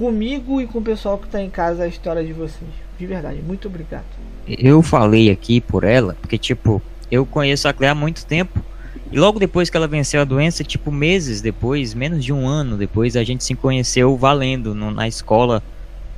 comigo 0.01 0.59
e 0.59 0.65
com 0.65 0.79
o 0.79 0.81
pessoal 0.81 1.19
que 1.19 1.27
está 1.27 1.39
em 1.39 1.49
casa 1.49 1.83
a 1.83 1.87
história 1.87 2.23
de 2.23 2.33
vocês. 2.33 2.71
De 2.97 3.05
verdade, 3.05 3.39
muito 3.39 3.67
obrigado. 3.67 4.05
Eu 4.47 4.81
falei 4.81 5.29
aqui 5.29 5.61
por 5.61 5.83
ela, 5.83 6.17
porque 6.19 6.39
tipo, 6.39 6.81
eu 7.11 7.23
conheço 7.23 7.67
a 7.67 7.73
Clé 7.73 7.89
há 7.89 7.93
muito 7.93 8.25
tempo 8.25 8.59
E 9.11 9.19
logo 9.19 9.37
depois 9.37 9.69
que 9.69 9.77
ela 9.77 9.87
venceu 9.87 10.19
a 10.19 10.23
doença, 10.23 10.63
tipo 10.63 10.91
meses 10.91 11.39
depois, 11.39 11.93
menos 11.93 12.25
de 12.25 12.33
um 12.33 12.47
ano 12.47 12.77
depois, 12.77 13.15
a 13.15 13.23
gente 13.23 13.43
se 13.43 13.53
conheceu 13.53 14.17
valendo 14.17 14.73
no, 14.73 14.89
na 14.89 15.07
escola. 15.07 15.61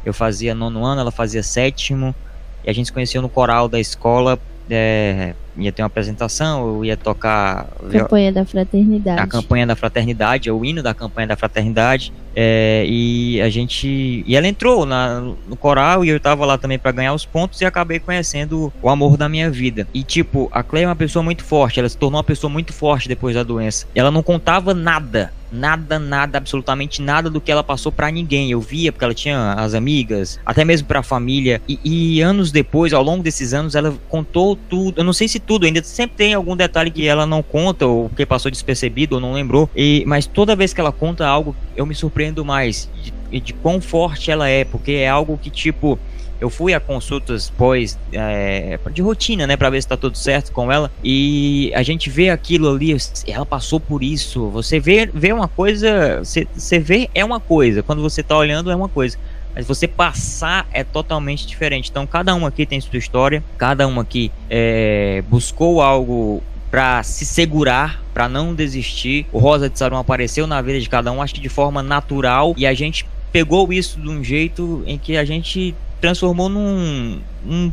Eu 0.05 0.13
fazia 0.13 0.55
nono 0.55 0.85
ano, 0.85 1.01
ela 1.01 1.11
fazia 1.11 1.43
sétimo. 1.43 2.15
E 2.63 2.69
a 2.69 2.73
gente 2.73 2.85
se 2.85 2.93
conheceu 2.93 3.21
no 3.21 3.27
coral 3.27 3.67
da 3.67 3.81
escola. 3.81 4.39
É, 4.69 5.33
ia 5.57 5.71
ter 5.71 5.81
uma 5.81 5.87
apresentação, 5.87 6.67
eu 6.67 6.85
ia 6.85 6.97
tocar 6.97 7.67
Campanha 7.91 8.31
da 8.31 8.45
Fraternidade. 8.45 9.21
a 9.21 9.27
campanha 9.27 9.67
da 9.67 9.75
fraternidade, 9.75 10.49
é 10.49 10.51
o 10.51 10.63
hino 10.65 10.81
da 10.81 10.93
campanha 10.93 11.27
da 11.27 11.35
fraternidade. 11.35 12.11
é, 12.35 12.83
e 12.87 13.41
a 13.41 13.49
gente. 13.49 14.23
E 14.25 14.35
ela 14.35 14.47
entrou 14.47 14.85
na, 14.85 15.19
no 15.19 15.55
coral 15.55 16.03
e 16.03 16.09
eu 16.09 16.19
tava 16.19 16.45
lá 16.45 16.57
também 16.57 16.79
para 16.79 16.91
ganhar 16.91 17.13
os 17.13 17.25
pontos 17.25 17.61
e 17.61 17.65
acabei 17.65 17.99
conhecendo 17.99 18.73
o 18.81 18.89
amor 18.89 19.17
da 19.17 19.29
minha 19.29 19.51
vida. 19.51 19.87
E 19.93 20.03
tipo, 20.03 20.49
a 20.51 20.63
Cleia 20.63 20.85
é 20.85 20.87
uma 20.87 20.95
pessoa 20.95 21.21
muito 21.21 21.43
forte, 21.43 21.79
ela 21.79 21.89
se 21.89 21.97
tornou 21.97 22.17
uma 22.17 22.23
pessoa 22.23 22.49
muito 22.49 22.73
forte 22.73 23.07
depois 23.07 23.35
da 23.35 23.43
doença. 23.43 23.85
Ela 23.93 24.09
não 24.09 24.23
contava 24.23 24.73
nada. 24.73 25.31
Nada, 25.53 25.99
nada, 25.99 26.39
absolutamente 26.39 26.99
nada 26.99 27.29
do 27.29 27.39
que 27.39 27.51
ela 27.51 27.63
passou 27.63 27.91
pra 27.91 28.09
ninguém. 28.09 28.49
Eu 28.49 28.59
via 28.59 28.91
porque 28.91 29.05
ela 29.05 29.13
tinha 29.13 29.53
as 29.53 29.75
amigas, 29.75 30.39
até 30.43 30.65
mesmo 30.65 30.87
pra 30.87 31.03
família. 31.03 31.61
E, 31.67 31.79
e 31.83 32.21
anos 32.21 32.51
depois, 32.51 32.91
ao 32.91 33.03
longo 33.03 33.21
desses 33.21 33.53
anos, 33.53 33.75
ela 33.75 33.93
contou 34.09 34.55
tudo. 34.55 34.99
Eu 34.99 35.03
não 35.03 35.13
sei 35.13 35.27
se 35.27 35.39
tudo, 35.39 35.65
ainda 35.65 35.83
sempre 35.83 36.17
tem 36.17 36.33
algum 36.33 36.55
detalhe 36.55 36.89
que 36.89 37.05
ela 37.05 37.27
não 37.27 37.43
conta, 37.43 37.85
ou 37.85 38.09
que 38.09 38.25
passou 38.25 38.49
despercebido, 38.49 39.15
ou 39.15 39.21
não 39.21 39.33
lembrou. 39.33 39.69
E, 39.75 40.03
mas 40.07 40.25
toda 40.25 40.55
vez 40.55 40.73
que 40.73 40.81
ela 40.81 40.91
conta 40.91 41.27
algo, 41.27 41.55
eu 41.75 41.85
me 41.85 41.93
surpreendo 41.93 42.43
mais 42.43 42.89
de, 43.29 43.39
de 43.39 43.53
quão 43.53 43.79
forte 43.79 44.31
ela 44.31 44.49
é, 44.49 44.65
porque 44.65 44.93
é 44.93 45.07
algo 45.07 45.37
que, 45.37 45.51
tipo, 45.51 45.99
eu 46.39 46.49
fui 46.49 46.73
a 46.73 46.79
consultas 46.79 47.49
pós 47.49 47.97
é, 48.11 48.79
de 48.91 49.01
rotina, 49.01 49.47
né, 49.47 49.55
para 49.55 49.69
ver 49.69 49.81
se 49.81 49.87
tá 49.87 49.97
tudo 49.97 50.17
certo 50.17 50.51
com 50.51 50.71
ela. 50.71 50.91
E 51.03 51.71
a 51.75 51.83
gente 51.83 52.09
vê 52.09 52.29
aquilo 52.29 52.69
ali, 52.69 52.95
ela 53.27 53.45
passou 53.45 53.79
por 53.79 54.03
isso. 54.03 54.49
Você 54.49 54.79
vê, 54.79 55.09
vê 55.13 55.31
uma 55.31 55.47
coisa, 55.47 56.19
você, 56.19 56.79
vê 56.79 57.09
é 57.13 57.23
uma 57.23 57.39
coisa. 57.39 57.81
Quando 57.81 58.01
você 58.01 58.21
tá 58.21 58.37
olhando 58.37 58.71
é 58.71 58.75
uma 58.75 58.89
coisa. 58.89 59.17
Mas 59.55 59.67
você 59.67 59.87
passar 59.87 60.67
é 60.73 60.83
totalmente 60.83 61.45
diferente. 61.45 61.89
Então 61.89 62.07
cada 62.07 62.33
um 62.35 62.45
aqui 62.45 62.65
tem 62.65 62.81
sua 62.81 62.97
história, 62.97 63.43
cada 63.57 63.87
um 63.87 63.99
aqui 63.99 64.31
é, 64.49 65.23
buscou 65.29 65.81
algo 65.81 66.43
para 66.73 67.03
se 67.03 67.23
segurar, 67.23 68.03
para 68.15 68.27
não 68.27 68.55
desistir. 68.55 69.27
O 69.31 69.37
Rosa 69.37 69.69
de 69.69 69.77
Sarum 69.77 69.97
apareceu 69.97 70.47
na 70.47 70.59
vida 70.59 70.79
de 70.79 70.89
cada 70.89 71.11
um, 71.11 71.21
acho 71.21 71.35
que 71.35 71.39
de 71.39 71.49
forma 71.49 71.83
natural, 71.83 72.55
e 72.57 72.65
a 72.65 72.73
gente 72.73 73.05
pegou 73.31 73.71
isso 73.71 73.99
de 73.99 74.09
um 74.09 74.23
jeito 74.23 74.83
em 74.87 74.97
que 74.97 75.15
a 75.15 75.23
gente 75.23 75.75
transformou 76.03 76.49
num, 76.49 77.21
num 77.45 77.71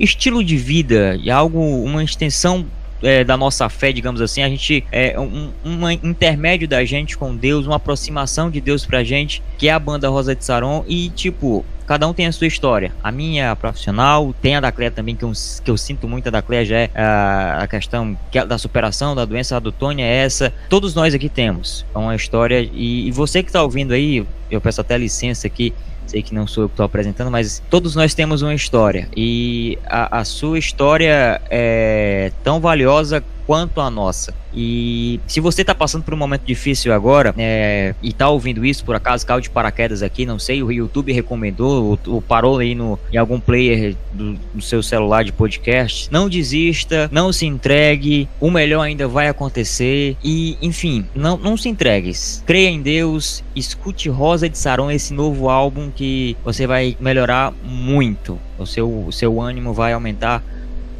estilo 0.00 0.42
de 0.42 0.56
vida 0.56 1.16
e 1.22 1.30
algo, 1.30 1.60
uma 1.84 2.02
extensão 2.02 2.66
é, 3.00 3.22
da 3.22 3.36
nossa 3.36 3.68
fé, 3.68 3.92
digamos 3.92 4.20
assim, 4.20 4.42
a 4.42 4.48
gente 4.48 4.84
é 4.90 5.16
um, 5.16 5.52
um 5.64 5.88
intermédio 5.88 6.66
da 6.66 6.84
gente 6.84 7.16
com 7.16 7.36
Deus, 7.36 7.64
uma 7.64 7.76
aproximação 7.76 8.50
de 8.50 8.60
Deus 8.60 8.84
pra 8.84 9.04
gente, 9.04 9.40
que 9.58 9.68
é 9.68 9.72
a 9.72 9.78
banda 9.78 10.08
Rosa 10.08 10.34
de 10.34 10.44
Saron 10.44 10.84
e 10.88 11.08
tipo, 11.10 11.64
cada 11.86 12.08
um 12.08 12.12
tem 12.12 12.26
a 12.26 12.32
sua 12.32 12.48
história. 12.48 12.92
A 13.00 13.12
minha 13.12 13.44
é 13.44 13.54
profissional, 13.54 14.34
tem 14.42 14.56
a 14.56 14.60
da 14.60 14.72
Cleia 14.72 14.90
também, 14.90 15.14
que 15.14 15.24
eu, 15.24 15.30
que 15.64 15.70
eu 15.70 15.76
sinto 15.76 16.08
muito 16.08 16.26
a 16.26 16.30
da 16.32 16.42
Cleia, 16.42 16.64
já 16.64 16.76
é 16.78 16.90
a, 16.96 17.58
a 17.62 17.68
questão 17.68 18.18
que 18.32 18.40
é 18.40 18.44
da 18.44 18.58
superação 18.58 19.14
da 19.14 19.24
doença, 19.24 19.56
a 19.56 19.60
do 19.60 19.70
Tony 19.70 20.02
é 20.02 20.24
essa. 20.24 20.52
Todos 20.68 20.96
nós 20.96 21.14
aqui 21.14 21.28
temos 21.28 21.86
uma 21.94 22.16
história, 22.16 22.68
e, 22.72 23.06
e 23.06 23.12
você 23.12 23.40
que 23.40 23.52
tá 23.52 23.62
ouvindo 23.62 23.92
aí, 23.92 24.26
eu 24.50 24.60
peço 24.60 24.80
até 24.80 24.98
licença 24.98 25.46
aqui, 25.46 25.72
sei 26.12 26.22
que 26.22 26.34
não 26.34 26.46
sou 26.46 26.64
eu 26.64 26.68
que 26.68 26.74
estou 26.74 26.84
apresentando, 26.84 27.30
mas 27.30 27.62
todos 27.70 27.96
nós 27.96 28.14
temos 28.14 28.42
uma 28.42 28.54
história. 28.54 29.08
E 29.16 29.78
a, 29.86 30.20
a 30.20 30.24
sua 30.24 30.58
história 30.58 31.40
é 31.50 32.30
tão 32.44 32.60
valiosa 32.60 33.24
quanto 33.46 33.80
a 33.80 33.90
nossa. 33.90 34.34
E 34.54 35.18
se 35.26 35.40
você 35.40 35.62
está 35.62 35.74
passando 35.74 36.02
por 36.02 36.12
um 36.12 36.16
momento 36.16 36.42
difícil 36.44 36.92
agora 36.92 37.34
é, 37.38 37.94
e 38.02 38.10
está 38.10 38.28
ouvindo 38.28 38.64
isso, 38.64 38.84
por 38.84 38.94
acaso 38.94 39.26
caiu 39.26 39.40
de 39.40 39.48
paraquedas 39.48 40.02
aqui, 40.02 40.26
não 40.26 40.38
sei, 40.38 40.62
o 40.62 40.70
YouTube 40.70 41.12
recomendou, 41.12 41.98
ou, 42.06 42.14
ou 42.14 42.22
parou 42.22 42.58
aí 42.58 42.74
no, 42.74 42.98
em 43.12 43.16
algum 43.16 43.40
player 43.40 43.96
do, 44.12 44.34
do, 44.54 44.60
seu 44.60 44.82
celular 44.82 45.24
de 45.24 45.32
podcast, 45.32 46.12
não 46.12 46.28
desista, 46.28 47.08
não 47.10 47.32
se 47.32 47.46
entregue, 47.46 48.28
o 48.38 48.50
melhor 48.50 48.82
ainda 48.82 49.08
vai 49.08 49.28
acontecer 49.28 50.16
e, 50.22 50.58
enfim, 50.60 51.06
não, 51.14 51.38
não 51.38 51.56
se 51.56 51.68
entregue. 51.68 52.12
Creia 52.44 52.68
em 52.68 52.82
Deus, 52.82 53.42
escute 53.56 54.08
Rosa 54.08 54.48
de 54.48 54.58
Saron, 54.58 54.90
esse 54.90 55.14
novo 55.14 55.48
álbum 55.48 55.90
que 55.90 56.36
você 56.44 56.66
vai 56.66 56.96
melhorar 57.00 57.52
muito. 57.64 58.38
O 58.58 58.66
seu, 58.66 59.06
o 59.06 59.12
seu 59.12 59.40
ânimo 59.40 59.72
vai 59.72 59.92
aumentar 59.92 60.42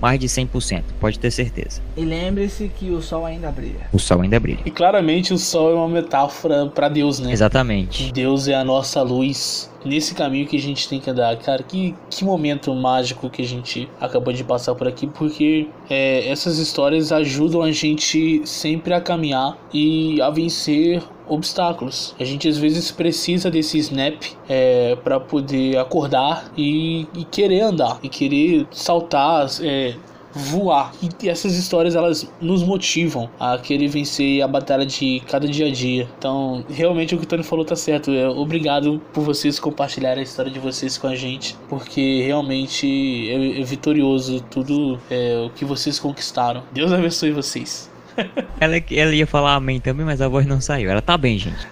mais 0.03 0.19
de 0.19 0.27
100%, 0.27 0.83
pode 1.01 1.17
ter 1.17 1.31
certeza. 1.31 1.81
E 1.97 2.05
lembre-se 2.05 2.69
que 2.69 2.91
o 2.91 3.01
sol 3.01 3.25
ainda 3.25 3.53
brilha. 3.53 3.87
O 3.93 4.01
sol 4.01 4.21
ainda 4.21 4.41
brilha. 4.41 4.59
E 4.67 4.71
claramente 4.71 5.33
o 5.33 5.39
sol 5.39 5.71
é 5.71 5.75
uma 5.75 5.89
metáfora 5.89 6.67
para 6.67 6.89
Deus, 6.89 7.21
né? 7.21 7.31
Exatamente. 7.31 8.13
Deus 8.13 8.49
é 8.49 8.55
a 8.55 8.65
nossa 8.65 9.01
luz 9.01 9.71
nesse 9.85 10.13
caminho 10.15 10.47
que 10.47 10.57
a 10.57 10.61
gente 10.61 10.89
tem 10.89 10.99
que 10.99 11.09
andar. 11.09 11.37
Cara, 11.37 11.63
que, 11.63 11.95
que 12.11 12.25
momento 12.25 12.75
mágico 12.75 13.31
que 13.31 13.43
a 13.43 13.45
gente 13.45 13.89
acabou 14.01 14.33
de 14.33 14.43
passar 14.43 14.75
por 14.75 14.89
aqui, 14.89 15.07
porque 15.07 15.69
é, 15.89 16.29
essas 16.29 16.59
histórias 16.59 17.13
ajudam 17.13 17.63
a 17.63 17.71
gente 17.71 18.43
sempre 18.45 18.95
a 18.95 19.01
caminhar 19.01 19.57
e 19.73 20.21
a 20.21 20.31
vencer 20.31 21.01
obstáculos. 21.29 22.15
A 22.19 22.25
gente 22.25 22.49
às 22.49 22.59
vezes 22.59 22.91
precisa 22.91 23.51
desse 23.51 23.79
snap 23.79 24.23
é, 24.49 24.97
para 24.97 25.19
poder 25.21 25.79
acordar 25.79 26.51
e, 26.57 27.07
e, 27.15 27.25
querer 27.25 27.63
andar 27.63 27.99
e 28.03 28.09
querer 28.09 28.67
saltar, 28.71 29.47
é, 29.63 29.95
voar. 30.35 30.93
E 31.03 31.29
essas 31.29 31.57
histórias 31.57 31.95
elas 31.95 32.31
nos 32.41 32.63
motivam 32.63 33.29
a 33.39 33.59
querer 33.59 33.89
vencer 33.89 34.43
a 34.43 34.49
batalha 34.49 34.87
de 34.87 35.21
cada 35.29 35.47
dia 35.47 35.67
a 35.67 35.71
dia. 35.71 36.09
Então, 36.19 36.65
realmente 36.69 37.15
o 37.15 37.19
que 37.19 37.25
o 37.25 37.27
Tony 37.27 37.43
falou 37.43 37.65
tá 37.65 37.77
certo. 37.77 38.11
Obrigado 38.37 39.01
por 39.13 39.23
vocês 39.23 39.61
compartilharem 39.61 40.21
a 40.21 40.25
história 40.25 40.51
de 40.51 40.59
vocês 40.59 40.97
com 40.97 41.07
a 41.07 41.15
gente, 41.15 41.57
porque 41.69 42.23
realmente 42.25 43.31
é, 43.31 43.61
é 43.61 43.63
vitorioso 43.63 44.41
tudo 44.51 44.99
é, 45.11 45.45
o 45.47 45.51
que 45.51 45.65
vocês 45.65 45.99
conquistaram. 45.99 46.63
Deus 46.73 46.93
abençoe 46.93 47.31
vocês. 47.31 47.92
ela, 48.61 48.77
ela 48.91 49.15
ia 49.15 49.27
falar 49.27 49.55
amém 49.55 49.81
também, 49.81 50.05
mas 50.05 50.21
a 50.21 50.29
voz 50.29 50.47
não 50.47 50.61
saiu. 50.61 50.91
Ela 50.91 51.03
tá 51.03 51.17
bem, 51.17 51.39
gente. 51.39 51.67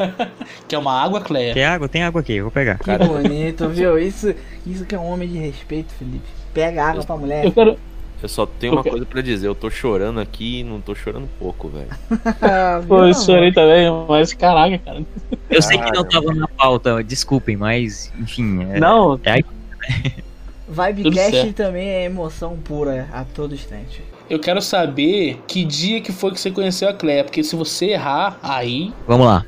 Quer 0.68 0.78
uma 0.78 1.02
água, 1.02 1.20
Cleia? 1.20 1.54
Quer 1.54 1.66
água? 1.66 1.88
Tem 1.88 2.02
água 2.02 2.20
aqui, 2.20 2.34
eu 2.34 2.44
vou 2.44 2.52
pegar. 2.52 2.78
Que 2.78 2.84
Cara. 2.84 3.04
bonito, 3.04 3.68
viu? 3.68 3.98
Isso, 3.98 4.34
isso 4.66 4.84
que 4.84 4.94
é 4.94 4.98
um 4.98 5.10
homem 5.10 5.28
de 5.28 5.38
respeito, 5.38 5.92
Felipe. 5.94 6.26
Pega 6.52 6.84
água 6.84 7.04
pra 7.04 7.16
mulher. 7.16 7.44
Eu 7.44 7.52
quero, 7.52 7.78
eu 8.20 8.28
só 8.28 8.44
tenho 8.46 8.72
uma 8.72 8.82
coisa 8.82 9.06
para 9.06 9.20
dizer, 9.22 9.46
eu 9.46 9.54
tô 9.54 9.70
chorando 9.70 10.18
aqui 10.18 10.60
e 10.60 10.64
não 10.64 10.80
tô 10.80 10.92
chorando 10.94 11.28
pouco, 11.38 11.68
velho. 11.68 11.88
Pô, 12.88 13.04
eu 13.04 13.14
chorei 13.14 13.52
também, 13.52 13.86
mas 14.08 14.32
caraca, 14.34 14.76
cara. 14.78 15.02
Eu 15.48 15.62
sei 15.62 15.78
que 15.78 15.92
não 15.92 16.04
tava 16.04 16.34
na 16.34 16.48
pauta, 16.48 17.02
desculpem, 17.02 17.56
mas 17.56 18.12
enfim. 18.18 18.66
É, 18.72 18.80
não. 18.80 19.20
É... 19.24 19.38
Vibecast 20.68 21.52
também 21.52 21.88
é 21.88 22.04
emoção 22.04 22.56
pura 22.56 23.08
a 23.12 23.24
todo 23.24 23.54
instante. 23.54 24.02
Eu 24.30 24.38
quero 24.38 24.60
saber 24.60 25.40
que 25.46 25.64
dia 25.64 26.02
que 26.02 26.12
foi 26.12 26.32
que 26.32 26.40
você 26.40 26.50
conheceu 26.50 26.88
a 26.88 26.92
Cleia, 26.92 27.24
porque 27.24 27.42
se 27.42 27.56
você 27.56 27.86
errar, 27.86 28.38
aí. 28.42 28.92
Vamos 29.06 29.26
lá. 29.26 29.46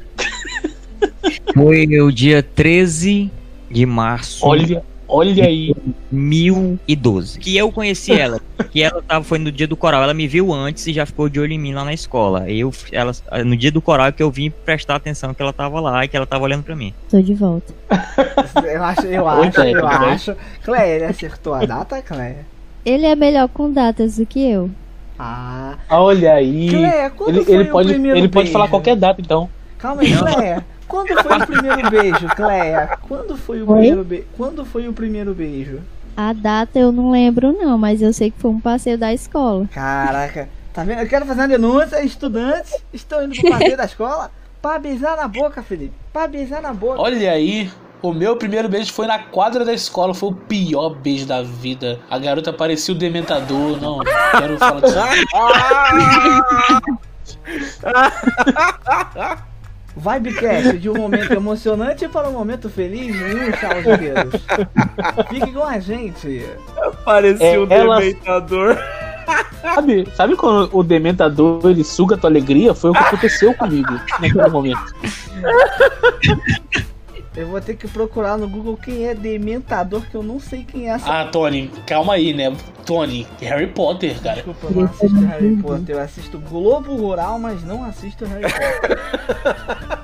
foi 1.53 2.01
o 2.01 2.11
dia 2.11 2.43
13 2.43 3.31
de 3.71 3.87
março. 3.87 4.47
Olha. 4.47 4.83
Olha 5.13 5.45
aí. 5.45 5.75
2012. 6.11 7.41
Que 7.41 7.57
eu 7.59 7.71
conheci 7.73 8.13
ela. 8.13 8.41
que 8.71 8.81
ela 8.81 9.03
tava, 9.03 9.25
foi 9.25 9.39
no 9.39 9.51
dia 9.51 9.67
do 9.67 9.77
coral. 9.77 10.03
Ela 10.03 10.15
me 10.15 10.27
viu 10.29 10.53
antes 10.53 10.87
e 10.87 10.93
já 10.93 11.05
ficou 11.05 11.29
de 11.29 11.41
olho 11.41 11.53
em 11.53 11.59
mim 11.59 11.75
lá 11.75 11.85
na 11.85 11.93
escola. 11.93 12.49
Eu, 12.49 12.73
ela, 12.93 13.13
no 13.45 13.57
dia 13.57 13.73
do 13.73 13.83
coral 13.83 14.13
que 14.13 14.23
eu 14.23 14.31
vim 14.31 14.51
prestar 14.51 14.95
atenção 14.95 15.35
que 15.35 15.43
ela 15.43 15.53
tava 15.53 15.81
lá 15.81 16.05
e 16.05 16.09
que 16.09 16.17
ela 16.17 16.27
tava 16.27 16.45
olhando 16.45 16.63
pra 16.63 16.77
mim. 16.77 16.95
Tô 17.11 17.21
de 17.21 17.35
volta. 17.35 17.75
eu 18.65 18.83
acho, 18.85 19.07
eu 19.07 19.29
acho, 19.29 19.61
eu 19.61 19.87
acho. 19.87 20.37
Cleia, 20.65 20.95
ele 20.95 21.05
acertou 21.05 21.55
a 21.55 21.67
data, 21.67 22.01
Cleia? 22.01 22.47
Ele 22.85 23.07
é 23.07 23.15
melhor 23.15 23.49
com 23.49 23.71
datas 23.71 24.17
do 24.17 24.27
que 24.27 24.41
eu. 24.41 24.71
Ah. 25.19 25.77
Olha 25.91 26.35
aí. 26.35 26.69
Cleia, 26.71 27.13
ele, 27.27 27.45
ele 27.47 27.65
pode, 27.67 27.93
ele 27.93 28.29
pode 28.29 28.51
falar 28.51 28.69
qualquer 28.69 28.97
data 28.97 29.21
então. 29.21 29.51
Calma 29.79 30.03
aí, 30.03 30.17
Cleia. 30.17 30.65
Quando 30.89 31.23
foi 31.23 31.39
o 31.39 31.47
primeiro 31.47 31.91
beijo, 31.91 32.29
Cleia? 32.35 32.99
Quando 33.07 33.37
foi 33.37 33.63
o 33.63 33.67
primeiro 33.67 34.05
beijo? 34.05 34.25
Quando 34.37 34.65
foi 34.65 34.89
o 34.89 34.93
primeiro 34.93 35.35
beijo? 35.35 35.81
A 36.17 36.33
data 36.33 36.79
eu 36.79 36.91
não 36.91 37.11
lembro 37.11 37.53
não, 37.53 37.79
mas 37.79 38.03
eu 38.03 38.13
sei 38.13 38.31
que 38.31 38.41
foi 38.41 38.51
um 38.51 38.61
passeio 38.61 38.99
da 38.99 39.13
escola. 39.13 39.69
Caraca, 39.73 40.49
tá 40.73 40.83
vendo? 40.83 41.01
Eu 41.01 41.09
quero 41.09 41.25
fazer 41.27 41.41
uma 41.43 41.49
denúncia, 41.49 42.05
estudantes 42.05 42.75
estão 42.93 43.23
indo 43.25 43.37
pro 43.37 43.51
passeio 43.51 43.77
da 43.77 43.85
escola 43.85 44.31
pra 44.61 44.79
beijar 44.79 45.17
na 45.17 45.29
boca, 45.29 45.63
Felipe. 45.63 45.95
Pra 46.13 46.27
beijar 46.27 46.61
na 46.61 46.73
boca. 46.73 47.01
Olha 47.01 47.33
aí, 47.33 47.71
o 48.03 48.13
meu 48.13 48.37
primeiro 48.37 48.69
beijo 48.69 48.93
foi 48.93 49.07
na 49.07 49.19
quadra 49.19 49.65
da 49.65 49.73
escola, 49.73 50.15
foi 50.15 50.31
o 50.31 50.35
pior 50.35 50.91
beijo 50.91 51.27
da 51.27 51.43
vida. 51.43 51.99
A 52.09 52.19
garota 52.19 52.53
parecia 52.53 52.95
o 52.95 52.99
dementador, 52.99 53.81
não, 53.81 54.01
quero 54.33 54.59
falar 54.59 54.81
disso. 54.81 54.97
Vibecast 59.97 60.79
de 60.79 60.89
um 60.89 60.95
momento 60.95 61.33
emocionante 61.33 62.09
para 62.09 62.29
um 62.29 62.33
momento 62.33 62.71
feliz 62.71 63.15
e 63.15 63.35
um 63.35 63.53
chau 63.55 63.75
de 63.83 63.97
dedos. 63.97 64.41
Fique 65.29 65.53
com 65.53 65.65
a 65.65 65.79
gente. 65.79 66.47
Parecia 67.05 67.55
é, 67.55 67.59
o 67.59 67.67
ela... 67.71 67.99
dementador. 67.99 68.79
Sabe, 69.61 70.09
sabe 70.15 70.37
quando 70.37 70.71
o 70.73 70.83
dementador 70.83 71.61
ele 71.65 71.85
suga 71.85 72.15
a 72.15 72.19
tua 72.19 72.31
alegria? 72.31 72.75
Foi 72.75 72.91
o 72.91 72.93
que 72.93 72.99
aconteceu 73.01 73.53
comigo 73.55 73.93
naquele 74.21 74.49
momento. 74.49 74.95
Eu 77.37 77.47
vou 77.47 77.61
ter 77.61 77.77
que 77.77 77.87
procurar 77.87 78.37
no 78.37 78.49
Google 78.49 78.77
quem 78.77 79.07
é 79.07 79.15
Dementador, 79.15 80.03
que 80.03 80.17
eu 80.17 80.23
não 80.23 80.41
sei 80.41 80.65
quem 80.65 80.89
é 80.89 80.95
essa. 80.95 81.21
Ah, 81.21 81.25
Tony, 81.27 81.71
calma 81.87 82.15
aí, 82.15 82.35
né? 82.35 82.55
Tony, 82.85 83.27
Harry 83.41 83.69
Potter, 83.69 84.21
cara. 84.21 84.37
Desculpa, 84.37 84.67
eu 84.67 84.71
não 84.73 84.85
assisto 84.85 85.21
Harry 85.27 85.57
Potter. 85.57 85.97
Eu 85.97 86.01
assisto 86.01 86.39
Globo 86.41 86.97
Rural, 86.97 87.39
mas 87.39 87.63
não 87.63 87.85
assisto 87.85 88.25
Harry 88.25 88.43
Potter. 88.43 88.99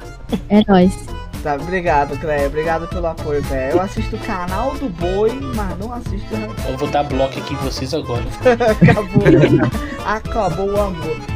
É 0.49 0.61
nóis. 0.67 1.07
Tá, 1.43 1.55
obrigado, 1.55 2.19
Cleia. 2.19 2.49
Obrigado 2.49 2.89
pelo 2.89 3.07
apoio, 3.07 3.41
Cleia. 3.45 3.71
Eu 3.71 3.81
assisto 3.81 4.17
o 4.17 4.19
canal 4.21 4.75
do 4.75 4.89
Boi, 4.89 5.31
mas 5.55 5.79
não 5.79 5.93
assisto 5.93 6.35
Harry 6.35 6.49
Potter. 6.49 6.71
Eu 6.71 6.79
vou 6.79 6.89
dar 6.89 7.05
bloco 7.05 7.39
aqui 7.39 7.55
em 7.55 7.57
vocês 7.59 7.95
agora. 7.95 8.25
Acabou. 8.83 9.23
Acabou 10.05 10.71
o 10.73 10.81
amor. 10.81 11.36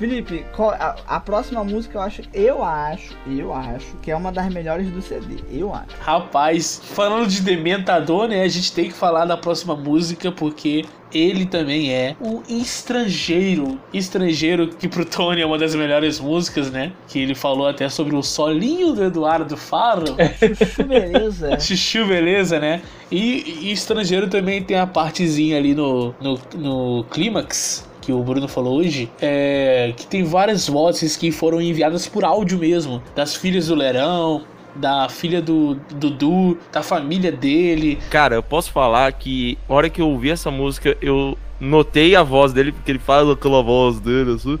Felipe, 0.00 0.46
a, 0.58 0.96
a, 1.06 1.20
próxima 1.20 1.62
música 1.62 1.98
eu 1.98 2.00
acho, 2.00 2.22
eu 2.32 2.64
acho, 2.64 3.14
eu 3.26 3.52
acho 3.52 3.98
que 4.00 4.10
é 4.10 4.16
uma 4.16 4.32
das 4.32 4.50
melhores 4.50 4.90
do 4.90 5.02
CD, 5.02 5.36
eu 5.52 5.74
acho. 5.74 5.94
Rapaz, 6.00 6.80
falando 6.82 7.28
de 7.28 7.42
Dementador, 7.42 8.26
né, 8.26 8.42
a 8.42 8.48
gente 8.48 8.72
tem 8.72 8.86
que 8.86 8.94
falar 8.94 9.26
da 9.26 9.36
próxima 9.36 9.76
música 9.76 10.32
porque 10.32 10.86
ele 11.12 11.44
também 11.44 11.92
é 11.92 12.16
um 12.18 12.40
estrangeiro. 12.48 13.78
Estrangeiro 13.92 14.68
que 14.68 14.88
pro 14.88 15.04
Tony 15.04 15.42
é 15.42 15.46
uma 15.46 15.58
das 15.58 15.74
melhores 15.74 16.18
músicas, 16.18 16.70
né? 16.70 16.92
Que 17.06 17.18
ele 17.18 17.34
falou 17.34 17.68
até 17.68 17.88
sobre 17.90 18.16
o 18.16 18.22
solinho 18.22 18.94
do 18.94 19.04
Eduardo 19.04 19.54
Faro. 19.54 20.16
Chuchu 20.56 20.84
beleza. 20.84 21.58
Chuchu 21.60 22.06
beleza, 22.06 22.58
né? 22.58 22.80
E, 23.10 23.66
e 23.66 23.72
estrangeiro 23.72 24.30
também 24.30 24.62
tem 24.62 24.78
a 24.78 24.86
partezinha 24.86 25.58
ali 25.58 25.74
no, 25.74 26.14
no, 26.20 26.40
no 26.54 27.04
clímax 27.10 27.89
que 28.00 28.12
o 28.12 28.22
Bruno 28.22 28.48
falou 28.48 28.78
hoje, 28.78 29.10
é 29.20 29.92
que 29.96 30.06
tem 30.06 30.24
várias 30.24 30.68
vozes 30.68 31.16
que 31.16 31.30
foram 31.30 31.60
enviadas 31.60 32.06
por 32.06 32.24
áudio 32.24 32.58
mesmo, 32.58 33.02
das 33.14 33.34
filhas 33.34 33.66
do 33.66 33.74
Lerão, 33.74 34.42
da 34.74 35.08
filha 35.08 35.42
do 35.42 35.74
Dudu, 35.94 36.58
da 36.72 36.82
família 36.82 37.32
dele. 37.32 37.98
Cara, 38.10 38.36
eu 38.36 38.42
posso 38.42 38.70
falar 38.70 39.12
que 39.12 39.58
na 39.68 39.74
hora 39.74 39.90
que 39.90 40.00
eu 40.00 40.08
ouvi 40.08 40.30
essa 40.30 40.50
música, 40.50 40.96
eu 41.02 41.36
notei 41.58 42.14
a 42.16 42.22
voz 42.22 42.52
dele, 42.52 42.72
porque 42.72 42.90
ele 42.90 42.98
fala 42.98 43.34
aquela 43.34 43.62
voz 43.62 44.00
dele, 44.00 44.34
assim. 44.34 44.58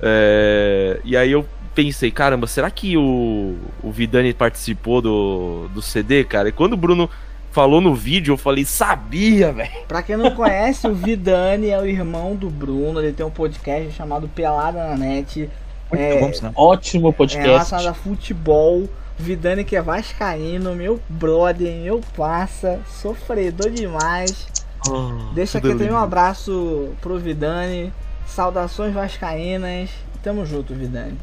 É... 0.00 1.00
E 1.04 1.16
aí 1.16 1.32
eu 1.32 1.46
pensei, 1.74 2.10
caramba, 2.10 2.46
será 2.46 2.70
que 2.70 2.96
o, 2.96 3.56
o 3.82 3.90
Vidani 3.90 4.32
participou 4.32 5.00
do, 5.00 5.68
do 5.74 5.82
CD, 5.82 6.24
cara? 6.24 6.48
E 6.48 6.52
quando 6.52 6.74
o 6.74 6.76
Bruno 6.76 7.08
falou 7.52 7.80
no 7.80 7.94
vídeo, 7.94 8.32
eu 8.32 8.38
falei, 8.38 8.64
sabia, 8.64 9.52
velho. 9.52 9.70
Pra 9.86 10.02
quem 10.02 10.16
não 10.16 10.30
conhece, 10.34 10.88
o 10.88 10.94
Vidani 10.94 11.68
é 11.68 11.78
o 11.78 11.86
irmão 11.86 12.34
do 12.34 12.50
Bruno, 12.50 13.00
ele 13.00 13.12
tem 13.12 13.24
um 13.24 13.30
podcast 13.30 13.92
chamado 13.92 14.26
Pelada 14.26 14.88
na 14.88 14.96
Net. 14.96 15.48
É, 15.92 16.18
bom, 16.18 16.30
né? 16.42 16.52
Ótimo 16.56 17.12
podcast. 17.12 17.46
É 17.46 17.52
relacionado 17.52 17.86
a 17.88 17.94
futebol. 17.94 18.88
Vidani 19.18 19.62
que 19.62 19.76
é 19.76 19.82
vascaíno, 19.82 20.74
meu 20.74 20.98
brother, 21.08 21.76
meu 21.76 22.00
passa, 22.16 22.80
sofredor 22.88 23.70
demais. 23.70 24.48
Oh, 24.88 25.32
Deixa 25.34 25.58
aqui 25.58 25.68
também 25.68 25.92
um 25.92 25.96
abraço 25.96 26.88
pro 27.00 27.18
Vidani. 27.18 27.92
Saudações 28.26 28.94
vascaínas. 28.94 29.90
Tamo 30.22 30.46
junto, 30.46 30.74
Vidani. 30.74 31.18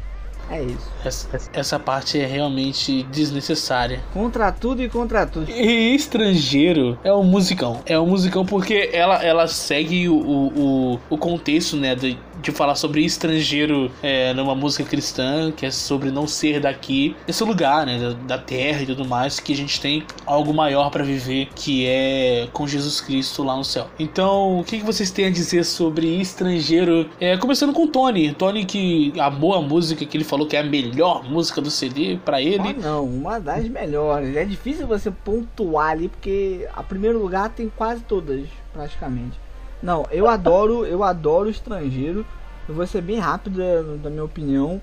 É 0.50 0.62
isso. 0.62 0.90
Essa, 1.04 1.50
essa 1.52 1.78
parte 1.78 2.20
é 2.20 2.26
realmente 2.26 3.04
desnecessária. 3.04 4.00
Contra 4.12 4.50
tudo 4.50 4.82
e 4.82 4.88
contra 4.88 5.24
tudo. 5.24 5.48
E 5.50 5.94
estrangeiro 5.94 6.98
é 7.04 7.12
um 7.12 7.22
musicão. 7.22 7.80
É 7.86 7.98
um 7.98 8.06
musicão 8.06 8.44
porque 8.44 8.90
ela, 8.92 9.22
ela 9.22 9.46
segue 9.46 10.08
o, 10.08 10.16
o, 10.16 11.00
o 11.08 11.16
contexto, 11.16 11.76
né? 11.76 11.94
De, 11.94 12.18
de 12.40 12.50
falar 12.50 12.74
sobre 12.74 13.04
estrangeiro 13.04 13.90
é, 14.02 14.34
numa 14.34 14.54
música 14.54 14.84
cristã, 14.84 15.52
que 15.52 15.64
é 15.64 15.70
sobre 15.70 16.10
não 16.10 16.26
ser 16.26 16.60
daqui, 16.60 17.14
esse 17.28 17.44
lugar, 17.44 17.86
né? 17.86 18.16
Da, 18.26 18.40
terra 18.40 18.82
e 18.82 18.86
tudo 18.86 19.04
mais, 19.04 19.38
que 19.38 19.52
a 19.52 19.56
gente 19.56 19.80
tem 19.80 20.02
algo 20.24 20.52
maior 20.52 20.90
para 20.90 21.04
viver, 21.04 21.48
que 21.54 21.86
é 21.86 22.48
com 22.52 22.66
Jesus 22.66 23.00
Cristo 23.00 23.42
lá 23.42 23.54
no 23.54 23.64
céu. 23.64 23.88
Então, 23.98 24.58
o 24.58 24.64
que, 24.64 24.78
que 24.78 24.84
vocês 24.84 25.10
têm 25.10 25.26
a 25.26 25.30
dizer 25.30 25.64
sobre 25.64 26.06
estrangeiro? 26.20 27.08
É, 27.20 27.36
começando 27.36 27.72
com 27.72 27.84
o 27.84 27.86
Tony. 27.86 28.32
Tony 28.32 28.64
que 28.64 29.12
amou 29.20 29.54
a 29.54 29.60
música 29.60 30.04
que 30.06 30.16
ele 30.16 30.24
falou 30.24 30.40
falou 30.40 30.46
que 30.46 30.56
é 30.56 30.60
a 30.60 30.64
melhor 30.64 31.28
música 31.28 31.60
do 31.60 31.70
CD 31.70 32.18
para 32.24 32.40
ele. 32.40 32.76
Ah, 32.78 32.82
não, 32.82 33.04
uma 33.04 33.38
das 33.38 33.68
melhores. 33.68 34.34
É 34.36 34.44
difícil 34.44 34.86
você 34.86 35.10
pontuar 35.10 35.90
ali 35.90 36.08
porque 36.08 36.66
a 36.72 36.82
primeiro 36.82 37.18
lugar 37.18 37.50
tem 37.50 37.68
quase 37.68 38.02
todas, 38.02 38.46
praticamente. 38.72 39.38
Não, 39.82 40.06
eu 40.10 40.28
adoro, 40.28 40.84
eu 40.84 41.02
adoro 41.02 41.48
estrangeiro. 41.48 42.24
Eu 42.68 42.74
vou 42.74 42.86
ser 42.86 43.02
bem 43.02 43.18
rápido 43.18 43.58
da, 43.58 44.02
da 44.02 44.10
minha 44.10 44.24
opinião. 44.24 44.80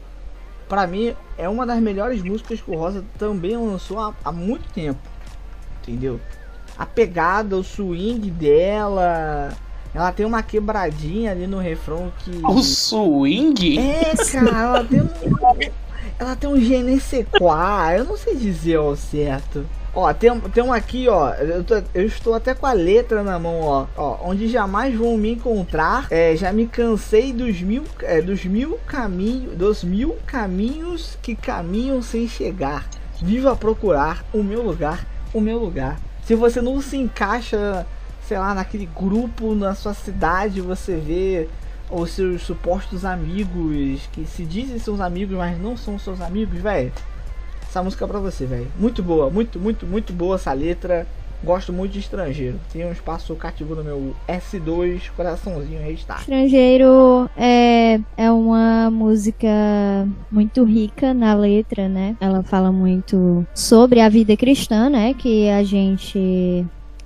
Para 0.68 0.86
mim 0.86 1.16
é 1.38 1.48
uma 1.48 1.66
das 1.66 1.80
melhores 1.80 2.22
músicas 2.22 2.60
que 2.60 2.70
o 2.70 2.76
Rosa 2.76 3.04
também 3.18 3.56
lançou 3.56 4.00
há, 4.00 4.14
há 4.24 4.32
muito 4.32 4.72
tempo. 4.74 5.00
Entendeu? 5.82 6.20
A 6.78 6.86
pegada, 6.86 7.56
o 7.56 7.64
swing 7.64 8.30
dela, 8.30 9.50
ela 9.94 10.12
tem 10.12 10.26
uma 10.26 10.44
quebradinha 10.44 11.32
ali 11.32 11.48
no 11.48 11.58
refrão 11.58 12.12
que. 12.20 12.42
O 12.44 12.62
swing? 12.62 13.80
É, 13.80 14.14
cara, 14.32 14.60
ela 14.60 14.84
tem 14.84 15.02
um. 15.02 15.10
Ela 16.20 16.36
tem 16.36 16.50
um 16.50 16.56
GNC4, 16.56 17.98
eu 18.00 18.06
não 18.06 18.18
sei 18.18 18.36
dizer 18.36 18.78
ao 18.78 18.96
certo. 18.96 19.66
Ó, 20.00 20.14
tem, 20.14 20.40
tem 20.40 20.64
um 20.64 20.72
aqui, 20.72 21.08
ó. 21.10 21.34
Eu, 21.34 21.64
tô, 21.64 21.82
eu, 21.96 22.06
estou 22.06 22.36
até 22.36 22.54
com 22.54 22.68
a 22.68 22.74
letra 22.74 23.24
na 23.24 23.40
mão, 23.40 23.62
ó. 23.62 23.88
ó 23.98 24.20
onde 24.30 24.48
jamais 24.48 24.96
vão 24.96 25.18
me 25.18 25.32
encontrar. 25.32 26.06
É, 26.12 26.36
já 26.36 26.54
me 26.54 26.68
cansei 26.68 27.34
dos 27.34 27.60
mil, 27.62 27.84
é, 28.04 28.22
dos 28.22 28.46
mil 28.46 28.78
caminhos, 28.86 29.58
dos 29.58 29.84
mil 29.84 30.16
caminhos 30.28 31.18
que 31.20 31.36
caminham 31.36 32.00
sem 32.04 32.28
chegar. 32.28 32.88
Viva 33.20 33.56
procurar 33.56 34.24
o 34.32 34.44
meu 34.44 34.62
lugar, 34.62 35.04
o 35.34 35.42
meu 35.42 35.58
lugar. 35.58 36.00
Se 36.24 36.36
você 36.36 36.62
não 36.62 36.80
se 36.80 36.96
encaixa 36.96 37.84
sei 38.28 38.38
lá, 38.38 38.54
naquele 38.54 38.86
grupo 38.86 39.56
na 39.56 39.74
sua 39.74 39.94
cidade, 39.94 40.60
você 40.60 40.98
vê 40.98 41.48
os 41.90 42.12
seus 42.12 42.42
supostos 42.42 43.06
amigos 43.06 44.02
que 44.12 44.26
se 44.26 44.44
dizem 44.44 44.78
seus 44.78 45.00
amigos, 45.00 45.38
mas 45.38 45.58
não 45.58 45.78
são 45.78 45.98
seus 45.98 46.20
amigos, 46.20 46.60
velho. 46.60 46.92
Essa 47.78 47.84
música 47.84 48.08
pra 48.08 48.18
você, 48.18 48.44
velho. 48.48 48.68
Muito 48.80 49.04
boa, 49.04 49.30
muito, 49.30 49.60
muito, 49.60 49.86
muito 49.86 50.12
boa 50.12 50.34
essa 50.34 50.52
letra. 50.52 51.06
Gosto 51.44 51.72
muito 51.72 51.92
de 51.92 52.00
estrangeiro. 52.00 52.60
Tem 52.74 52.84
um 52.84 52.92
espaço 52.92 53.36
cativo 53.36 53.76
no 53.76 53.84
meu 53.84 54.16
S2, 54.28 55.12
coraçãozinho 55.16 55.80
restart. 55.84 56.22
Estrangeiro 56.22 57.30
é, 57.38 58.00
é 58.18 58.32
uma 58.32 58.90
música 58.90 59.48
muito 60.32 60.64
rica 60.64 61.14
na 61.14 61.36
letra, 61.36 61.88
né? 61.88 62.18
Ela 62.20 62.42
fala 62.42 62.72
muito 62.72 63.46
sobre 63.54 64.00
a 64.00 64.10
vida 64.10 64.36
cristã, 64.36 64.90
né? 64.90 65.14
Que 65.14 65.48
a 65.48 65.62
gente 65.62 66.66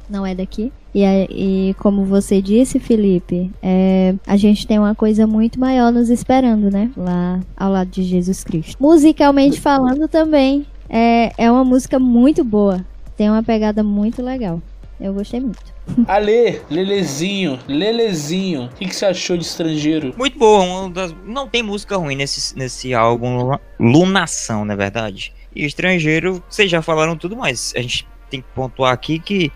não 0.09 0.25
é 0.25 0.33
daqui. 0.33 0.71
E, 0.93 1.03
e 1.29 1.73
como 1.75 2.03
você 2.03 2.41
disse, 2.41 2.79
Felipe, 2.79 3.49
é, 3.61 4.13
a 4.27 4.35
gente 4.35 4.67
tem 4.67 4.77
uma 4.77 4.93
coisa 4.93 5.25
muito 5.25 5.59
maior 5.59 5.91
nos 5.91 6.09
esperando, 6.09 6.69
né? 6.69 6.91
Lá 6.97 7.39
ao 7.55 7.71
lado 7.71 7.89
de 7.89 8.03
Jesus 8.03 8.43
Cristo. 8.43 8.77
Musicalmente 8.79 9.59
falando 9.59 10.07
também, 10.07 10.65
é, 10.89 11.31
é 11.37 11.51
uma 11.51 11.63
música 11.63 11.97
muito 11.97 12.43
boa. 12.43 12.85
Tem 13.15 13.29
uma 13.29 13.41
pegada 13.41 13.81
muito 13.83 14.21
legal. 14.21 14.61
Eu 14.99 15.13
gostei 15.13 15.39
muito. 15.39 15.71
Ale, 16.07 16.61
Lelezinho, 16.69 17.57
Lelezinho, 17.67 18.65
o 18.65 18.69
que, 18.69 18.85
que, 18.85 18.95
você 18.95 19.05
achou 19.05 19.35
de 19.35 19.43
estrangeiro? 19.43 20.13
Muito 20.15 20.37
bom, 20.37 20.91
das... 20.91 21.15
não 21.25 21.47
tem 21.47 21.63
música 21.63 21.97
ruim 21.97 22.15
nesse, 22.15 22.55
nesse 22.55 22.93
álbum 22.93 23.57
Lunação, 23.79 24.63
na 24.63 24.73
é 24.73 24.77
verdade. 24.77 25.33
E 25.55 25.65
estrangeiro, 25.65 26.43
vocês 26.47 26.69
já 26.69 26.81
falaram 26.81 27.17
tudo, 27.17 27.35
mas 27.35 27.73
a 27.75 27.81
gente 27.81 28.07
tem 28.29 28.41
que 28.41 28.47
pontuar 28.53 28.93
aqui 28.93 29.17
que 29.17 29.51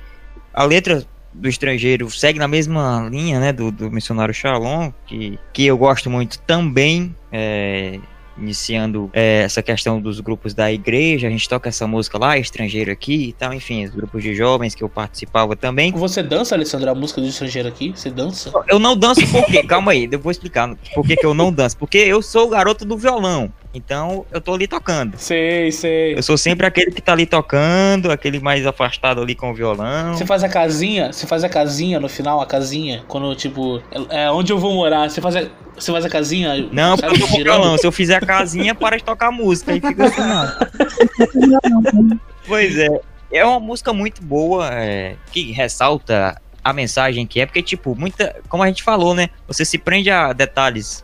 a 0.54 0.64
letra 0.64 1.06
do 1.36 1.50
estrangeiro 1.50 2.10
segue 2.10 2.40
na 2.40 2.48
mesma 2.48 3.08
linha, 3.12 3.40
né, 3.40 3.52
do, 3.52 3.72
do 3.72 3.92
missionário 3.92 4.34
Shalom, 4.34 4.92
que, 5.06 5.38
que 5.54 5.66
eu 5.66 5.78
gosto 5.78 6.10
muito 6.10 6.40
também, 6.40 7.16
é, 7.32 8.00
iniciando 8.38 9.10
é, 9.14 9.44
essa 9.44 9.62
questão 9.62 10.00
dos 10.00 10.20
grupos 10.20 10.54
da 10.54 10.72
igreja, 10.72 11.28
a 11.28 11.30
gente 11.30 11.48
toca 11.48 11.70
essa 11.70 11.88
música 11.88 12.18
lá, 12.18 12.38
estrangeiro 12.38 12.92
aqui 12.92 13.30
e 13.30 13.34
tal, 13.34 13.54
enfim, 13.54 13.86
os 13.86 13.92
grupos 13.92 14.22
de 14.24 14.36
jovens 14.36 14.76
que 14.76 14.84
eu 14.84 14.90
participava 14.90 15.56
também. 15.56 15.92
Você 15.92 16.22
dança, 16.22 16.56
Alessandro, 16.56 16.90
a 16.90 16.96
música 16.96 17.22
do 17.22 17.28
estrangeiro 17.28 17.68
aqui? 17.68 17.94
Você 17.96 18.10
dança? 18.10 18.52
Eu 18.68 18.80
não 18.80 18.96
danço 18.96 19.26
por 19.32 19.46
quê? 19.46 19.64
Calma 19.64 19.92
aí, 19.92 20.08
eu 20.12 20.20
vou 20.20 20.32
explicar 20.32 20.76
por 20.94 21.06
que, 21.06 21.16
que 21.16 21.26
eu 21.26 21.34
não 21.34 21.52
danço. 21.52 21.78
Porque 21.78 21.98
eu 21.98 22.22
sou 22.22 22.48
o 22.48 22.50
garoto 22.50 22.86
do 22.86 22.98
violão. 22.98 23.52
Então 23.76 24.26
eu 24.32 24.40
tô 24.40 24.54
ali 24.54 24.68
tocando. 24.68 25.18
Sei, 25.18 25.72
sei. 25.72 26.18
Eu 26.18 26.24
sou 26.24 26.38
sempre 26.38 26.66
aquele 26.66 26.92
que 26.92 27.02
tá 27.02 27.12
ali 27.12 27.26
tocando, 27.26 28.10
aquele 28.10 28.40
mais 28.40 28.66
afastado 28.66 29.22
ali 29.22 29.36
com 29.36 29.52
o 29.52 29.54
violão. 29.54 30.14
Você 30.14 30.26
faz 30.26 30.44
a 30.44 30.50
casinha, 30.50 31.12
você 31.12 31.28
faz 31.28 31.44
a 31.44 31.50
casinha 31.50 32.00
no 32.00 32.08
final, 32.08 32.40
a 32.42 32.46
casinha, 32.46 33.04
quando 33.08 33.36
tipo, 33.36 33.82
é 34.10 34.26
é 34.26 34.32
onde 34.32 34.52
eu 34.52 34.58
vou 34.58 34.74
morar, 34.74 35.10
você 35.10 35.20
faz 35.20 35.36
a, 35.36 35.44
você 35.78 35.92
faz 35.92 36.06
a 36.06 36.10
casinha? 36.10 36.70
Não, 36.72 36.98
sabe, 36.98 37.20
porque 37.20 37.42
eu 37.42 37.44
violão. 37.44 37.78
Se 37.78 37.86
eu 37.86 37.92
fizer 37.92 38.16
a 38.16 38.26
casinha, 38.26 38.74
para 38.76 38.98
de 38.98 39.04
tocar 39.04 39.30
música. 39.30 39.74
Aí 39.74 39.82
fica 39.82 40.06
assim, 40.06 40.22
não. 40.22 42.20
Pois 42.48 42.78
é. 42.78 42.88
É 43.32 43.44
uma 43.44 43.60
música 43.60 43.92
muito 43.92 44.22
boa, 44.22 44.70
é, 44.72 45.16
que 45.32 45.52
ressalta 45.52 46.42
a 46.64 46.72
mensagem 46.72 47.28
que 47.28 47.42
é, 47.42 47.46
porque, 47.46 47.62
tipo, 47.62 47.94
muita. 47.96 48.36
Como 48.48 48.64
a 48.64 48.68
gente 48.68 48.84
falou, 48.84 49.14
né? 49.14 49.30
Você 49.48 49.66
se 49.66 49.78
prende 49.78 50.10
a 50.10 50.32
detalhes. 50.32 51.04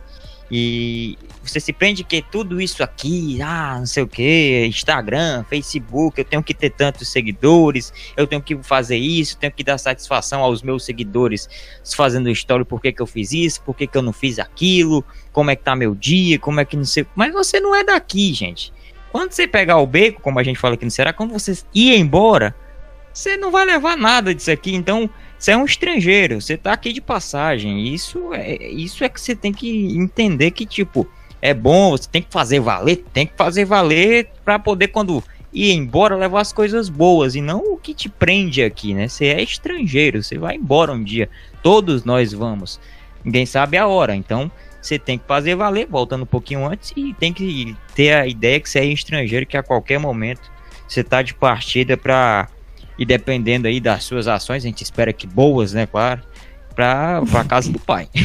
E 0.50 1.18
você 1.42 1.58
se 1.58 1.72
prende 1.72 2.04
que 2.04 2.22
tudo 2.22 2.60
isso 2.60 2.82
aqui, 2.82 3.40
ah, 3.42 3.76
não 3.78 3.86
sei 3.86 4.02
o 4.02 4.06
que, 4.06 4.66
Instagram, 4.66 5.44
Facebook, 5.44 6.18
eu 6.18 6.24
tenho 6.24 6.42
que 6.42 6.54
ter 6.54 6.70
tantos 6.70 7.08
seguidores, 7.08 7.92
eu 8.16 8.26
tenho 8.26 8.40
que 8.40 8.56
fazer 8.62 8.96
isso, 8.96 9.36
tenho 9.36 9.52
que 9.52 9.64
dar 9.64 9.78
satisfação 9.78 10.40
aos 10.40 10.62
meus 10.62 10.84
seguidores 10.84 11.48
fazendo 11.96 12.30
história, 12.30 12.64
por 12.64 12.80
que, 12.80 12.92
que 12.92 13.02
eu 13.02 13.06
fiz 13.06 13.32
isso, 13.32 13.62
por 13.62 13.74
que, 13.74 13.86
que 13.86 13.98
eu 13.98 14.02
não 14.02 14.12
fiz 14.12 14.38
aquilo, 14.38 15.04
como 15.32 15.50
é 15.50 15.56
que 15.56 15.64
tá 15.64 15.74
meu 15.74 15.94
dia, 15.94 16.38
como 16.38 16.60
é 16.60 16.64
que 16.64 16.76
não 16.76 16.84
sei. 16.84 17.06
Mas 17.14 17.32
você 17.32 17.60
não 17.60 17.74
é 17.74 17.82
daqui, 17.82 18.32
gente. 18.32 18.72
Quando 19.10 19.32
você 19.32 19.46
pegar 19.46 19.78
o 19.78 19.86
beco, 19.86 20.22
como 20.22 20.38
a 20.38 20.42
gente 20.42 20.58
fala 20.58 20.74
aqui 20.74 20.84
no 20.84 20.90
Ceará, 20.90 21.12
quando 21.12 21.32
você 21.32 21.58
ir 21.74 21.94
embora, 21.98 22.54
você 23.12 23.36
não 23.36 23.50
vai 23.50 23.66
levar 23.66 23.96
nada 23.96 24.34
disso 24.34 24.50
aqui. 24.50 24.74
Então, 24.74 25.10
você 25.38 25.50
é 25.50 25.56
um 25.56 25.64
estrangeiro, 25.64 26.40
você 26.40 26.56
tá 26.56 26.72
aqui 26.72 26.92
de 26.92 27.00
passagem. 27.00 27.92
Isso 27.92 28.32
é, 28.32 28.68
isso 28.68 29.04
é 29.04 29.08
que 29.08 29.20
você 29.20 29.34
tem 29.34 29.52
que 29.52 29.96
entender 29.96 30.52
que, 30.52 30.64
tipo, 30.64 31.06
é 31.42 31.52
bom, 31.52 31.90
você 31.90 32.08
tem 32.08 32.22
que 32.22 32.30
fazer 32.30 32.60
valer, 32.60 33.04
tem 33.12 33.26
que 33.26 33.34
fazer 33.36 33.64
valer 33.64 34.30
pra 34.44 34.60
poder, 34.60 34.88
quando 34.88 35.22
ir 35.52 35.72
embora, 35.72 36.16
levar 36.16 36.40
as 36.40 36.52
coisas 36.52 36.88
boas 36.88 37.34
e 37.34 37.40
não 37.40 37.58
o 37.58 37.76
que 37.76 37.92
te 37.92 38.08
prende 38.08 38.62
aqui, 38.62 38.94
né? 38.94 39.08
Você 39.08 39.26
é 39.26 39.42
estrangeiro, 39.42 40.22
você 40.22 40.38
vai 40.38 40.54
embora 40.54 40.92
um 40.92 41.02
dia. 41.02 41.28
Todos 41.60 42.04
nós 42.04 42.32
vamos. 42.32 42.80
Ninguém 43.24 43.44
sabe 43.44 43.76
a 43.76 43.88
hora, 43.88 44.14
então 44.14 44.50
você 44.80 44.98
tem 44.98 45.18
que 45.18 45.26
fazer 45.26 45.56
valer, 45.56 45.86
voltando 45.86 46.22
um 46.22 46.26
pouquinho 46.26 46.64
antes, 46.64 46.92
e 46.96 47.12
tem 47.14 47.32
que 47.32 47.76
ter 47.94 48.14
a 48.14 48.26
ideia 48.26 48.60
que 48.60 48.70
você 48.70 48.78
é 48.78 48.84
estrangeiro, 48.84 49.44
que 49.44 49.56
a 49.56 49.62
qualquer 49.64 49.98
momento 49.98 50.50
você 50.86 51.02
tá 51.02 51.22
de 51.22 51.34
partida 51.34 51.96
pra. 51.96 52.48
E 52.96 53.04
dependendo 53.04 53.66
aí 53.66 53.80
das 53.80 54.04
suas 54.04 54.28
ações, 54.28 54.64
a 54.64 54.68
gente 54.68 54.82
espera 54.82 55.12
que 55.12 55.26
boas, 55.26 55.72
né, 55.72 55.86
claro, 55.86 56.22
pra, 56.74 57.22
pra 57.22 57.42
casa 57.42 57.72
do 57.72 57.80
pai. 57.80 58.08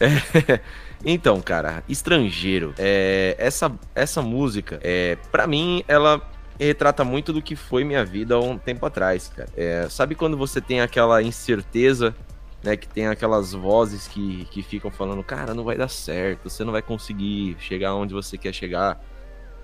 Então, 1.04 1.40
cara, 1.40 1.82
estrangeiro. 1.88 2.74
É, 2.78 3.36
essa, 3.38 3.72
essa 3.94 4.20
música, 4.20 4.80
é, 4.82 5.16
para 5.30 5.46
mim, 5.46 5.84
ela 5.86 6.20
retrata 6.58 7.04
muito 7.04 7.32
do 7.32 7.40
que 7.40 7.54
foi 7.54 7.84
minha 7.84 8.04
vida 8.04 8.34
há 8.34 8.40
um 8.40 8.58
tempo 8.58 8.84
atrás, 8.84 9.28
cara. 9.28 9.48
É, 9.56 9.86
sabe 9.88 10.14
quando 10.14 10.36
você 10.36 10.60
tem 10.60 10.80
aquela 10.80 11.22
incerteza, 11.22 12.14
né? 12.62 12.76
Que 12.76 12.88
tem 12.88 13.06
aquelas 13.06 13.52
vozes 13.52 14.08
que, 14.08 14.44
que 14.46 14.62
ficam 14.62 14.90
falando, 14.90 15.22
cara, 15.22 15.54
não 15.54 15.64
vai 15.64 15.76
dar 15.76 15.88
certo, 15.88 16.50
você 16.50 16.64
não 16.64 16.72
vai 16.72 16.82
conseguir 16.82 17.56
chegar 17.60 17.94
onde 17.94 18.12
você 18.12 18.36
quer 18.36 18.52
chegar. 18.52 19.00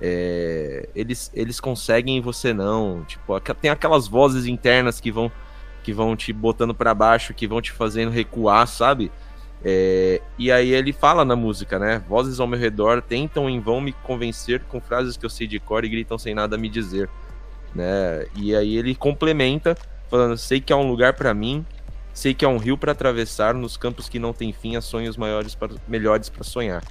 É, 0.00 0.88
eles, 0.94 1.30
eles 1.34 1.58
conseguem 1.58 2.18
e 2.18 2.20
você 2.20 2.52
não. 2.52 3.04
Tipo, 3.04 3.38
tem 3.60 3.70
aquelas 3.70 4.06
vozes 4.06 4.46
internas 4.46 5.00
que 5.00 5.10
vão 5.10 5.30
que 5.82 5.92
vão 5.92 6.16
te 6.16 6.32
botando 6.32 6.74
pra 6.74 6.94
baixo, 6.94 7.34
que 7.34 7.46
vão 7.46 7.60
te 7.60 7.70
fazendo 7.70 8.10
recuar, 8.10 8.66
sabe? 8.66 9.12
É, 9.66 10.20
e 10.38 10.52
aí 10.52 10.74
ele 10.74 10.92
fala 10.92 11.24
na 11.24 11.34
música, 11.34 11.78
né? 11.78 12.02
Vozes 12.06 12.38
ao 12.38 12.46
meu 12.46 12.58
redor 12.58 13.00
tentam 13.00 13.48
em 13.48 13.58
vão 13.58 13.80
me 13.80 13.92
convencer 13.92 14.62
com 14.64 14.78
frases 14.78 15.16
que 15.16 15.24
eu 15.24 15.30
sei 15.30 15.46
de 15.46 15.58
cor 15.58 15.84
e 15.84 15.88
gritam 15.88 16.18
sem 16.18 16.34
nada 16.34 16.58
me 16.58 16.68
dizer, 16.68 17.08
né? 17.74 18.26
E 18.36 18.54
aí 18.54 18.76
ele 18.76 18.94
complementa 18.94 19.74
falando: 20.10 20.36
sei 20.36 20.60
que 20.60 20.70
há 20.70 20.76
um 20.76 20.86
lugar 20.86 21.14
pra 21.14 21.32
mim, 21.32 21.64
sei 22.12 22.34
que 22.34 22.44
há 22.44 22.48
um 22.48 22.58
rio 22.58 22.76
pra 22.76 22.92
atravessar 22.92 23.54
nos 23.54 23.78
campos 23.78 24.06
que 24.06 24.18
não 24.18 24.34
tem 24.34 24.52
fim, 24.52 24.76
há 24.76 24.82
sonhos 24.82 25.16
maiores 25.16 25.54
para, 25.54 25.72
melhores 25.88 26.28
para 26.28 26.44
sonhar. 26.44 26.84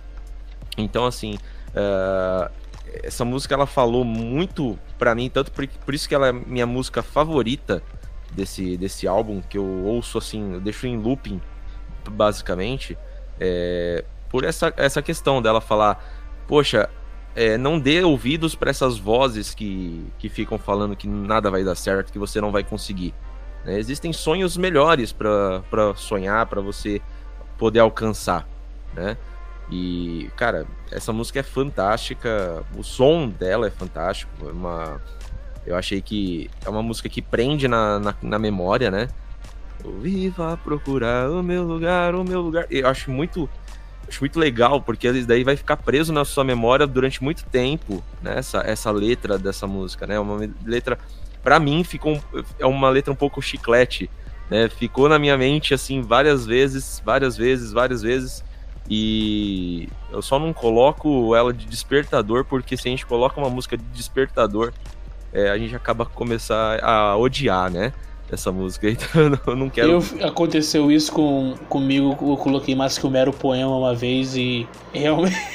Então 0.76 1.05
assim, 1.05 1.38
ah, 1.76 2.49
essa 3.03 3.24
música 3.24 3.53
ela 3.53 3.67
falou 3.67 4.03
muito 4.03 4.80
pra 4.97 5.13
mim, 5.13 5.30
tanto 5.30 5.51
por, 5.51 5.67
por 5.67 5.93
isso 5.93 6.09
que 6.09 6.15
ela 6.15 6.30
é 6.30 6.32
minha 6.32 6.65
música 6.65 7.03
favorita 7.03 7.84
desse 8.32 8.78
desse 8.78 9.07
álbum 9.07 9.41
que 9.41 9.59
eu 9.59 9.84
ouço 9.86 10.17
assim, 10.17 10.53
eu 10.53 10.59
deixo 10.59 10.88
em 10.88 10.97
looping 10.97 11.39
basicamente, 12.12 12.97
é, 13.39 14.04
por 14.30 14.43
essa, 14.43 14.74
essa 14.78 15.01
questão 15.01 15.41
dela 15.41 15.62
falar, 15.62 16.04
poxa, 16.47 16.89
é, 17.36 17.58
não 17.58 17.80
dê 17.80 18.04
ouvidos 18.04 18.56
para 18.56 18.70
essas 18.70 18.97
vozes 18.97 19.54
que, 19.54 20.06
que 20.20 20.30
ficam 20.30 20.58
falando 20.58 20.95
que 20.95 21.08
nada 21.08 21.49
vai 21.49 21.64
dar 21.64 21.76
certo, 21.76 22.12
que 22.12 22.20
você 22.20 22.39
não 22.39 22.51
vai 22.51 22.64
conseguir. 22.64 23.14
né? 23.66 23.78
Existem 23.80 24.14
sonhos 24.14 24.56
melhores 24.58 25.12
para 25.12 25.95
sonhar, 25.95 26.45
para 26.45 26.62
você 26.62 27.01
poder 27.58 27.80
alcançar, 27.80 28.47
né? 28.93 29.18
E, 29.72 30.30
cara, 30.36 30.68
essa 30.91 31.14
música 31.14 31.39
é 31.39 31.43
fantástica, 31.43 32.64
o 32.78 32.84
som 32.84 33.30
dela 33.30 33.68
é 33.68 33.72
fantástico, 33.72 34.32
é 34.47 34.51
uma... 34.51 35.01
Eu 35.66 35.78
achei 35.78 36.01
que 36.01 36.49
é 36.66 36.70
uma 36.70 36.84
música 36.84 37.08
que 37.08 37.22
prende 37.22 37.68
na, 37.68 37.97
na, 37.97 38.16
na 38.22 38.38
memória, 38.38 38.91
né? 38.91 39.08
Viva 39.99 40.57
procurar 40.63 41.29
o 41.29 41.43
meu 41.43 41.63
lugar, 41.63 42.15
o 42.15 42.23
meu 42.23 42.41
lugar. 42.41 42.65
Eu 42.69 42.88
acho 42.88 43.11
muito, 43.11 43.49
acho 44.07 44.21
muito 44.21 44.39
legal, 44.39 44.81
porque 44.81 45.07
isso 45.09 45.27
daí 45.27 45.43
vai 45.43 45.55
ficar 45.55 45.77
preso 45.77 46.13
na 46.13 46.23
sua 46.23 46.43
memória 46.43 46.88
durante 46.88 47.23
muito 47.23 47.43
tempo, 47.45 48.03
né? 48.21 48.38
Essa, 48.38 48.59
essa 48.59 48.91
letra 48.91 49.38
dessa 49.38 49.67
música, 49.67 50.07
né? 50.07 50.19
Uma 50.19 50.49
letra, 50.65 50.97
pra 51.43 51.59
mim, 51.59 51.84
ficou 51.84 52.19
é 52.59 52.65
uma 52.65 52.89
letra 52.89 53.11
um 53.11 53.15
pouco 53.15 53.41
chiclete, 53.41 54.09
né? 54.49 54.69
Ficou 54.69 55.09
na 55.09 55.19
minha 55.19 55.38
mente, 55.38 55.73
assim, 55.73 56.01
várias 56.01 56.45
vezes, 56.45 57.01
várias 57.03 57.36
vezes, 57.36 57.71
várias 57.71 58.01
vezes. 58.01 58.43
E 58.89 59.88
eu 60.11 60.21
só 60.21 60.38
não 60.38 60.53
coloco 60.53 61.36
ela 61.36 61.53
de 61.53 61.65
despertador, 61.65 62.45
porque 62.45 62.75
se 62.75 62.88
a 62.88 62.91
gente 62.91 63.05
coloca 63.05 63.39
uma 63.39 63.49
música 63.49 63.77
de 63.77 63.84
despertador, 63.86 64.73
é, 65.31 65.49
a 65.49 65.57
gente 65.57 65.75
acaba 65.75 66.05
começar 66.05 66.84
a 66.84 67.17
odiar, 67.17 67.71
né? 67.71 67.93
Essa 68.32 68.51
música. 68.51 68.88
Então 68.91 69.21
eu 69.21 69.30
não- 69.30 69.39
eu 69.47 69.55
não 69.55 69.69
quero. 69.69 69.91
Eu, 69.91 70.28
aconteceu 70.28 70.91
isso 70.91 71.11
com, 71.11 71.53
comigo, 71.69 72.17
eu 72.21 72.38
coloquei 72.38 72.74
mais 72.76 72.97
que 72.97 73.05
um 73.05 73.09
mero 73.09 73.32
poema 73.34 73.76
uma 73.76 73.93
vez 73.93 74.36
e 74.36 74.67
realmente. 74.93 75.36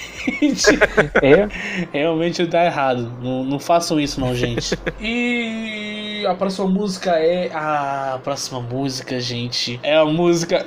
É, 1.22 1.48
realmente 1.90 2.44
dá 2.44 2.62
errado. 2.66 3.10
Não, 3.22 3.42
não 3.44 3.58
façam 3.58 3.98
isso, 3.98 4.20
não, 4.20 4.34
gente. 4.34 4.76
E 5.00 6.26
a 6.26 6.34
próxima 6.34 6.66
música 6.68 7.12
é. 7.12 7.50
A 7.54 8.20
próxima 8.22 8.60
música, 8.60 9.18
gente. 9.20 9.80
É 9.82 9.96
a 9.96 10.04
música. 10.04 10.66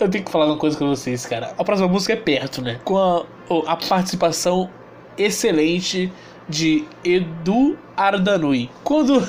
Eu 0.00 0.08
tenho 0.08 0.24
que 0.24 0.30
falar 0.32 0.46
uma 0.46 0.56
coisa 0.56 0.76
com 0.76 0.88
vocês, 0.88 1.24
cara. 1.24 1.54
A 1.56 1.62
próxima 1.62 1.86
música 1.88 2.14
é 2.14 2.16
perto, 2.16 2.60
né? 2.62 2.80
Com 2.84 2.98
a, 2.98 3.24
a 3.66 3.76
participação 3.76 4.68
excelente 5.16 6.10
de 6.48 6.84
Edu 7.04 7.78
Ardanui. 7.96 8.68
Quando. 8.82 9.24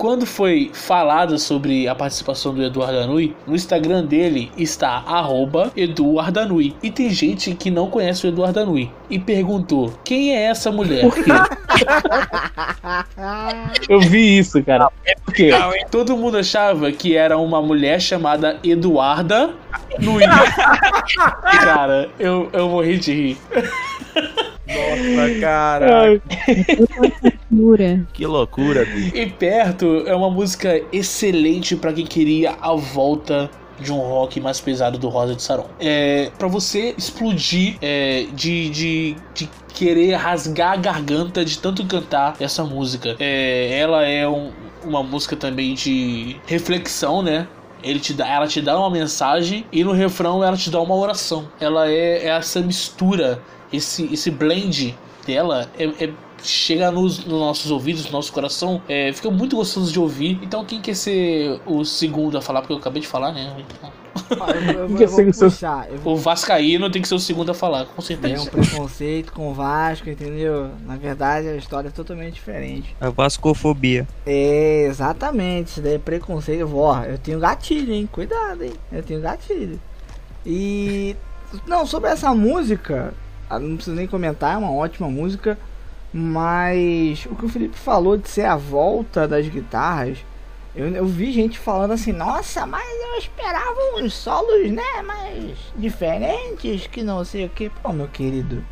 Quando 0.00 0.24
foi 0.24 0.70
falado 0.72 1.38
sobre 1.38 1.86
a 1.86 1.94
participação 1.94 2.54
do 2.54 2.62
Edu 2.62 2.82
Ardanui, 2.82 3.36
no 3.46 3.54
Instagram 3.54 4.06
dele 4.06 4.50
está 4.56 5.04
arroba 5.06 5.70
Edu 5.76 6.18
Ardanui. 6.18 6.74
E 6.82 6.90
tem 6.90 7.10
gente 7.10 7.54
que 7.54 7.70
não 7.70 7.90
conhece 7.90 8.26
o 8.26 8.28
Edu 8.28 8.42
Ardanui. 8.42 8.90
E 9.10 9.18
perguntou, 9.18 9.92
quem 10.02 10.34
é 10.34 10.44
essa 10.44 10.72
mulher? 10.72 11.02
por 11.02 11.12
quê? 11.12 11.30
Eu 13.90 14.00
vi 14.00 14.38
isso, 14.38 14.64
cara. 14.64 14.88
Por 15.22 15.34
quê? 15.34 15.50
Todo 15.90 16.16
mundo 16.16 16.38
achava 16.38 16.90
que 16.90 17.14
era 17.14 17.36
uma 17.36 17.60
mulher 17.60 18.00
chamada 18.00 18.58
Eduarda 18.64 19.50
Nui. 19.98 20.22
Cara, 21.62 22.08
eu, 22.18 22.48
eu 22.54 22.70
morri 22.70 22.96
de 22.96 23.12
rir. 23.12 23.36
Nossa, 24.66 25.40
cara. 25.40 26.20
Pura. 27.50 28.06
Que 28.12 28.24
loucura, 28.26 28.84
bicho. 28.84 29.16
E 29.16 29.26
Perto 29.26 30.04
é 30.06 30.14
uma 30.14 30.30
música 30.30 30.80
excelente 30.92 31.74
pra 31.76 31.92
quem 31.92 32.06
queria 32.06 32.56
a 32.60 32.74
volta 32.74 33.50
de 33.80 33.90
um 33.92 33.98
rock 33.98 34.40
mais 34.40 34.60
pesado 34.60 34.98
do 34.98 35.08
Rosa 35.08 35.34
de 35.34 35.42
Saron. 35.42 35.66
É, 35.80 36.30
para 36.38 36.46
você 36.48 36.94
explodir 36.96 37.76
é, 37.80 38.26
de, 38.34 38.68
de, 38.68 39.16
de 39.34 39.48
querer 39.74 40.14
rasgar 40.14 40.72
a 40.74 40.76
garganta 40.76 41.44
de 41.44 41.58
tanto 41.58 41.84
cantar 41.86 42.36
essa 42.38 42.62
música. 42.62 43.16
É, 43.18 43.78
ela 43.78 44.04
é 44.06 44.28
um- 44.28 44.50
uma 44.84 45.02
música 45.02 45.34
também 45.34 45.74
de 45.74 46.36
reflexão, 46.46 47.22
né? 47.22 47.48
Ele 47.82 47.98
te 47.98 48.12
dá, 48.12 48.28
ela 48.28 48.46
te 48.46 48.60
dá 48.60 48.78
uma 48.78 48.90
mensagem 48.90 49.64
e 49.72 49.82
no 49.82 49.92
refrão 49.92 50.44
ela 50.44 50.56
te 50.56 50.70
dá 50.70 50.80
uma 50.80 50.94
oração. 50.94 51.48
Ela 51.58 51.88
é, 51.90 52.26
é 52.26 52.28
essa 52.28 52.60
mistura, 52.60 53.40
esse, 53.72 54.08
esse 54.12 54.30
blend 54.30 54.94
dela 55.26 55.70
é, 55.78 55.84
é- 56.04 56.10
chega 56.42 56.90
nos, 56.90 57.24
nos 57.24 57.40
nossos 57.40 57.70
ouvidos, 57.70 58.06
no 58.06 58.12
nosso 58.12 58.32
coração, 58.32 58.82
é, 58.88 59.12
fica 59.12 59.30
muito 59.30 59.56
gostoso 59.56 59.92
de 59.92 59.98
ouvir. 59.98 60.38
Então 60.42 60.64
quem 60.64 60.80
quer 60.80 60.94
ser 60.94 61.60
o 61.66 61.84
segundo 61.84 62.38
a 62.38 62.42
falar, 62.42 62.60
porque 62.60 62.72
eu 62.72 62.78
acabei 62.78 63.02
de 63.02 63.08
falar, 63.08 63.32
né? 63.32 63.54
Eu, 64.30 64.36
eu, 64.38 64.98
eu, 64.98 65.08
vou 65.08 65.32
puxar. 65.32 65.88
Vou 66.02 66.14
O 66.14 66.16
Vascaíno 66.16 66.90
tem 66.90 67.02
que 67.02 67.08
ser 67.08 67.14
o 67.14 67.18
segundo 67.18 67.50
a 67.50 67.54
falar, 67.54 67.86
com 67.86 68.02
ter 68.02 68.14
um 68.14 68.16
certeza. 68.16 68.50
preconceito 68.50 69.32
com 69.32 69.50
o 69.50 69.54
Vasco, 69.54 70.08
entendeu? 70.08 70.70
Na 70.86 70.96
verdade, 70.96 71.48
a 71.48 71.56
história 71.56 71.88
é 71.88 71.90
totalmente 71.90 72.34
diferente. 72.34 72.94
A 73.00 73.10
vascofobia. 73.10 74.06
É, 74.26 74.86
exatamente. 74.86 75.68
Isso 75.68 75.82
daí 75.82 75.94
é 75.94 75.98
preconceito. 75.98 76.60
Eu 76.60 76.68
vou, 76.68 76.82
ó, 76.82 77.02
eu 77.04 77.18
tenho 77.18 77.38
gatilho, 77.38 77.92
hein? 77.92 78.08
Cuidado, 78.10 78.64
hein? 78.64 78.72
Eu 78.90 79.02
tenho 79.02 79.20
gatilho. 79.20 79.80
E. 80.44 81.16
Não, 81.66 81.84
sobre 81.84 82.10
essa 82.10 82.32
música, 82.32 83.12
ah, 83.48 83.58
não 83.58 83.74
preciso 83.74 83.96
nem 83.96 84.06
comentar, 84.06 84.54
é 84.54 84.56
uma 84.56 84.72
ótima 84.72 85.08
música. 85.08 85.58
Mas 86.12 87.26
o 87.26 87.36
que 87.36 87.44
o 87.44 87.48
Felipe 87.48 87.78
falou 87.78 88.16
de 88.16 88.28
ser 88.28 88.44
a 88.44 88.56
volta 88.56 89.28
das 89.28 89.46
guitarras, 89.48 90.18
eu, 90.74 90.88
eu 90.88 91.06
vi 91.06 91.32
gente 91.32 91.58
falando 91.58 91.92
assim, 91.92 92.12
nossa, 92.12 92.66
mas 92.66 92.84
eu 92.84 93.18
esperava 93.18 93.78
uns 93.96 94.14
solos, 94.14 94.70
né? 94.70 95.02
Mais 95.04 95.56
diferentes, 95.76 96.86
que 96.86 97.02
não 97.02 97.24
sei 97.24 97.46
o 97.46 97.48
que. 97.48 97.70
Pô, 97.70 97.92
meu 97.92 98.08
querido. 98.08 98.64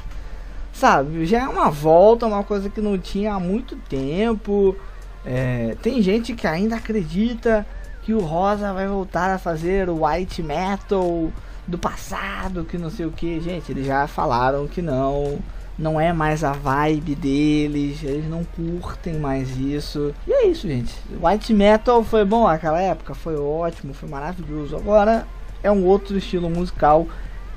Sabe, 0.73 1.27
já 1.27 1.43
é 1.43 1.48
uma 1.48 1.70
volta, 1.70 2.27
uma 2.27 2.44
coisa 2.44 2.70
que 2.70 2.81
não 2.81 2.97
tinha 2.97 3.35
há 3.35 3.40
muito 3.40 3.77
tempo. 3.77 4.77
É, 5.24 5.77
tem 5.82 6.01
gente 6.01 6.35
que 6.35 6.47
ainda 6.47 6.77
acredita 6.77 7.66
que 8.02 8.15
o 8.15 8.20
Rosa 8.20 8.73
vai 8.73 8.86
voltar 8.86 9.31
a 9.31 9.39
fazer 9.39 9.89
o 9.89 10.06
white 10.06 10.43
metal 10.43 11.32
do 11.66 11.77
passado, 11.77 12.65
que 12.65 12.78
não 12.78 12.90
sei 12.90 13.06
o 13.06 13.10
que. 13.10 13.40
Gente, 13.40 13.73
eles 13.73 13.86
já 13.86 14.06
falaram 14.06 14.66
que 14.66 14.81
não. 14.81 15.39
Não 15.78 16.00
é 16.00 16.12
mais 16.12 16.42
a 16.42 16.52
vibe 16.52 17.14
deles, 17.14 18.02
eles 18.02 18.28
não 18.28 18.42
curtem 18.42 19.18
mais 19.18 19.56
isso. 19.56 20.12
E 20.26 20.32
é 20.32 20.46
isso, 20.46 20.66
gente. 20.66 20.92
White 21.22 21.55
metal 21.55 22.02
foi 22.02 22.24
bom 22.24 22.48
naquela 22.48 22.80
época, 22.80 23.14
foi 23.14 23.36
ótimo, 23.36 23.94
foi 23.94 24.09
maravilhoso. 24.09 24.74
Agora 24.74 25.24
é 25.62 25.70
um 25.70 25.84
outro 25.84 26.18
estilo 26.18 26.50
musical. 26.50 27.06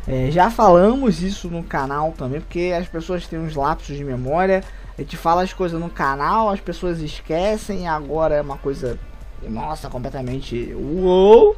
É, 0.07 0.29
já 0.29 0.51
falamos 0.51 1.23
isso 1.23 1.49
no 1.49 1.63
canal 1.63 2.11
também, 2.11 2.41
porque 2.41 2.73
as 2.77 2.87
pessoas 2.87 3.25
têm 3.27 3.39
uns 3.39 3.55
lapsos 3.55 3.97
de 3.97 4.03
memória. 4.03 4.63
A 4.97 5.01
gente 5.01 5.17
fala 5.17 5.41
as 5.41 5.51
coisas 5.51 5.79
no 5.79 5.89
canal, 5.89 6.49
as 6.49 6.59
pessoas 6.59 6.99
esquecem, 6.99 7.87
agora 7.87 8.35
é 8.35 8.41
uma 8.41 8.57
coisa, 8.57 8.99
nossa, 9.41 9.89
completamente 9.89 10.75
uou. 10.75 11.55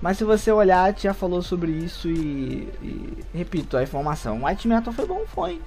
Mas 0.00 0.18
se 0.18 0.24
você 0.24 0.50
olhar, 0.50 0.82
a 0.82 0.88
gente 0.88 1.04
já 1.04 1.14
falou 1.14 1.42
sobre 1.42 1.70
isso 1.70 2.08
e, 2.08 2.68
e 2.82 3.24
repito 3.32 3.76
a 3.76 3.82
informação. 3.82 4.44
White 4.44 4.66
Metal 4.66 4.92
foi 4.92 5.06
bom, 5.06 5.22
foi. 5.26 5.60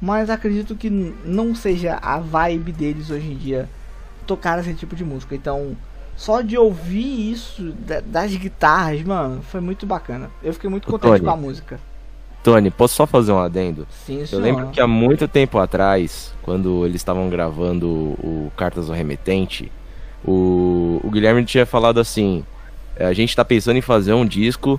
Mas 0.00 0.28
acredito 0.28 0.74
que 0.74 0.90
não 0.90 1.54
seja 1.54 1.98
a 2.02 2.18
vibe 2.18 2.72
deles 2.72 3.10
hoje 3.10 3.30
em 3.32 3.36
dia 3.36 3.68
tocar 4.26 4.58
esse 4.58 4.74
tipo 4.74 4.94
de 4.96 5.04
música. 5.04 5.34
Então, 5.34 5.76
só 6.16 6.40
de 6.42 6.56
ouvir 6.58 7.30
isso 7.32 7.72
da- 7.86 8.00
das 8.00 8.34
guitarras, 8.34 9.02
mano, 9.02 9.42
foi 9.42 9.60
muito 9.60 9.86
bacana. 9.86 10.30
Eu 10.42 10.52
fiquei 10.52 10.68
muito 10.70 10.86
contente 10.86 11.10
Tony. 11.12 11.20
com 11.24 11.30
a 11.30 11.36
música. 11.36 11.80
Tony, 12.42 12.70
posso 12.70 12.94
só 12.94 13.06
fazer 13.06 13.32
um 13.32 13.38
adendo? 13.38 13.86
Sim, 14.04 14.20
Eu 14.20 14.26
senhor. 14.26 14.42
lembro 14.42 14.68
que 14.68 14.80
há 14.80 14.86
muito 14.86 15.26
tempo 15.26 15.58
atrás, 15.58 16.34
quando 16.42 16.84
eles 16.84 16.96
estavam 16.96 17.30
gravando 17.30 17.86
o 17.88 18.52
Cartas 18.56 18.90
ao 18.90 18.94
Remetente, 18.96 19.72
o, 20.22 21.00
o 21.02 21.10
Guilherme 21.10 21.44
tinha 21.44 21.64
falado 21.64 21.98
assim: 22.00 22.44
"É, 22.96 23.06
a 23.06 23.12
gente 23.14 23.34
tá 23.34 23.44
pensando 23.44 23.76
em 23.78 23.82
fazer 23.82 24.12
um 24.12 24.26
disco 24.26 24.78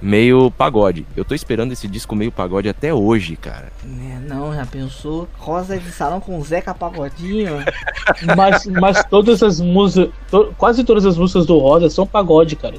meio 0.00 0.50
pagode. 0.50 1.06
Eu 1.16 1.24
tô 1.24 1.34
esperando 1.34 1.72
esse 1.72 1.86
disco 1.88 2.14
meio 2.14 2.30
pagode 2.32 2.68
até 2.68 2.92
hoje, 2.92 3.36
cara. 3.36 3.72
Né, 3.84 4.20
não, 4.26 4.54
já 4.54 4.66
pensou? 4.66 5.28
Rosa 5.38 5.78
de 5.78 5.90
salão 5.90 6.20
com 6.20 6.40
Zeca 6.42 6.74
Pagodinho? 6.74 7.58
Mas, 8.36 8.66
mas 8.66 9.04
todas 9.04 9.42
as 9.42 9.60
músicas, 9.60 10.10
to- 10.30 10.54
quase 10.56 10.84
todas 10.84 11.04
as 11.04 11.16
músicas 11.18 11.44
do 11.46 11.58
Rosa 11.58 11.90
são 11.90 12.06
pagode, 12.06 12.56
cara. 12.56 12.74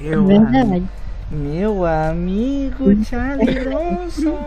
Eu, 0.00 0.24
Verdade. 0.26 0.82
Meu 1.30 1.84
amigo 1.84 3.04
Charlie 3.04 3.60
Bronson. 3.60 4.38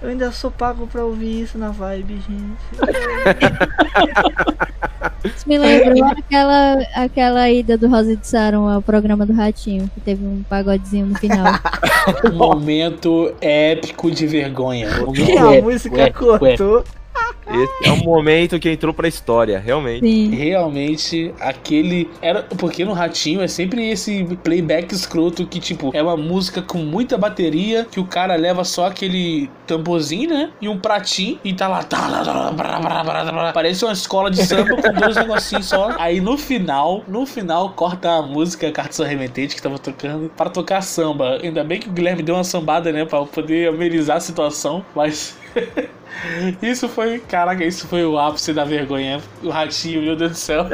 Eu 0.00 0.08
ainda 0.08 0.32
sou 0.32 0.50
pago 0.50 0.86
pra 0.86 1.04
ouvir 1.04 1.42
isso 1.42 1.58
na 1.58 1.70
vibe, 1.70 2.20
gente. 2.26 2.80
Isso 5.24 5.48
me 5.48 5.58
lembrou 5.58 6.04
aquela, 6.04 6.78
aquela 6.94 7.50
ida 7.50 7.76
do 7.76 7.88
Rosa 7.88 8.16
de 8.16 8.26
Saron 8.26 8.68
ao 8.68 8.82
programa 8.82 9.24
do 9.24 9.32
Ratinho, 9.32 9.90
que 9.94 10.00
teve 10.00 10.24
um 10.24 10.42
pagodezinho 10.48 11.06
no 11.06 11.18
final. 11.18 11.46
Um 12.24 12.34
momento 12.34 13.32
épico 13.40 14.10
de 14.10 14.26
vergonha. 14.26 14.88
Um 15.06 15.14
E 15.14 15.20
momento 15.20 15.46
a 15.46 15.62
música 15.62 16.10
cortou. 16.10 16.84
Esse 17.46 17.88
é 17.88 17.92
um 17.92 18.04
momento 18.04 18.58
que 18.58 18.70
entrou 18.70 18.94
pra 18.94 19.08
história, 19.08 19.58
realmente. 19.58 20.06
Sim. 20.06 20.30
Realmente, 20.30 21.34
aquele. 21.40 22.08
Era, 22.20 22.42
porque 22.42 22.84
no 22.84 22.92
Ratinho 22.92 23.40
é 23.40 23.48
sempre 23.48 23.90
esse 23.90 24.24
playback 24.42 24.94
escroto 24.94 25.46
que, 25.46 25.58
tipo, 25.58 25.90
é 25.94 26.02
uma 26.02 26.16
música 26.16 26.62
com 26.62 26.78
muita 26.78 27.18
bateria, 27.18 27.86
que 27.90 28.00
o 28.00 28.04
cara 28.04 28.36
leva 28.36 28.64
só 28.64 28.86
aquele 28.86 29.50
tamborzinho, 29.66 30.30
né? 30.30 30.50
E 30.60 30.68
um 30.68 30.78
pratinho 30.78 31.38
e 31.44 31.52
tá 31.52 31.68
lá. 31.68 31.82
tá 31.82 32.52
tá. 32.54 33.52
Parece 33.52 33.84
uma 33.84 33.92
escola 33.92 34.30
de 34.30 34.44
samba 34.44 34.76
com 34.76 34.92
dois 34.92 35.16
negocinhos 35.16 35.66
só. 35.66 35.94
Aí 35.98 36.20
no 36.20 36.38
final, 36.38 37.02
no 37.08 37.26
final, 37.26 37.70
corta 37.70 38.10
a 38.10 38.22
música 38.22 38.70
Cartas 38.70 39.00
Arremetente 39.00 39.54
que 39.54 39.62
tava 39.62 39.78
tocando 39.78 40.30
para 40.36 40.50
tocar 40.50 40.80
samba. 40.82 41.38
Ainda 41.42 41.64
bem 41.64 41.80
que 41.80 41.88
o 41.88 41.92
Guilherme 41.92 42.22
deu 42.22 42.34
uma 42.34 42.44
sambada, 42.44 42.92
né? 42.92 43.04
Pra 43.04 43.24
poder 43.24 43.68
amenizar 43.68 44.16
a 44.16 44.20
situação, 44.20 44.84
mas. 44.94 45.36
Isso 46.62 46.88
foi, 46.88 47.18
caraca, 47.18 47.64
isso 47.64 47.86
foi 47.86 48.04
o 48.04 48.18
ápice 48.18 48.52
da 48.52 48.64
vergonha. 48.64 49.20
O 49.42 49.50
ratinho, 49.50 50.02
meu 50.02 50.16
Deus 50.16 50.32
do 50.32 50.36
céu. 50.36 50.66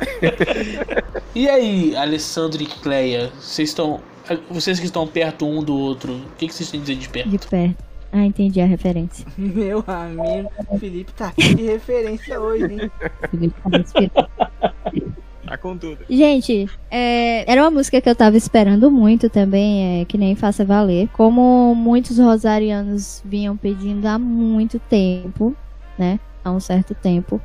e 1.35 1.49
aí, 1.49 1.97
Alessandro 1.97 2.63
e 2.63 2.67
Cleia, 2.67 3.31
vocês 3.39 3.71
estão. 3.71 4.01
Vocês 4.51 4.79
que 4.79 4.85
estão 4.85 5.07
perto 5.07 5.47
um 5.47 5.63
do 5.63 5.75
outro, 5.75 6.13
o 6.13 6.37
que, 6.37 6.49
que 6.49 6.55
vocês 6.55 6.71
têm 6.71 6.81
a 6.81 6.83
dizer 6.83 6.97
de 6.97 7.09
perto? 7.09 7.29
De 7.31 7.39
perto. 7.39 7.85
Ah, 8.13 8.25
entendi 8.25 8.61
a 8.61 8.67
referência. 8.67 9.27
Meu 9.37 9.85
amigo, 9.87 10.51
Felipe 10.79 11.13
tá 11.13 11.29
aqui 11.29 11.55
de 11.55 11.63
referência 11.63 12.41
hoje, 12.41 12.65
hein? 12.65 12.91
Felipe 13.31 13.55
tá. 14.11 14.29
Tá 15.49 15.57
com 15.57 15.79
tudo. 15.79 15.99
Gente, 16.11 16.69
é, 16.91 17.51
era 17.51 17.63
uma 17.63 17.71
música 17.71 18.01
que 18.01 18.09
eu 18.09 18.15
tava 18.15 18.37
esperando 18.37 18.91
muito 18.91 19.31
também, 19.31 20.03
é, 20.03 20.05
que 20.05 20.19
nem 20.19 20.35
Faça 20.35 20.63
Valer. 20.63 21.09
Como 21.15 21.75
muitos 21.75 22.19
rosarianos 22.19 23.23
vinham 23.25 23.57
pedindo 23.57 24.05
há 24.07 24.19
muito 24.19 24.79
tempo, 24.79 25.57
né? 25.99 26.21
Há 26.45 26.51
um 26.51 26.61
certo 26.61 26.95
tempo. 26.95 27.41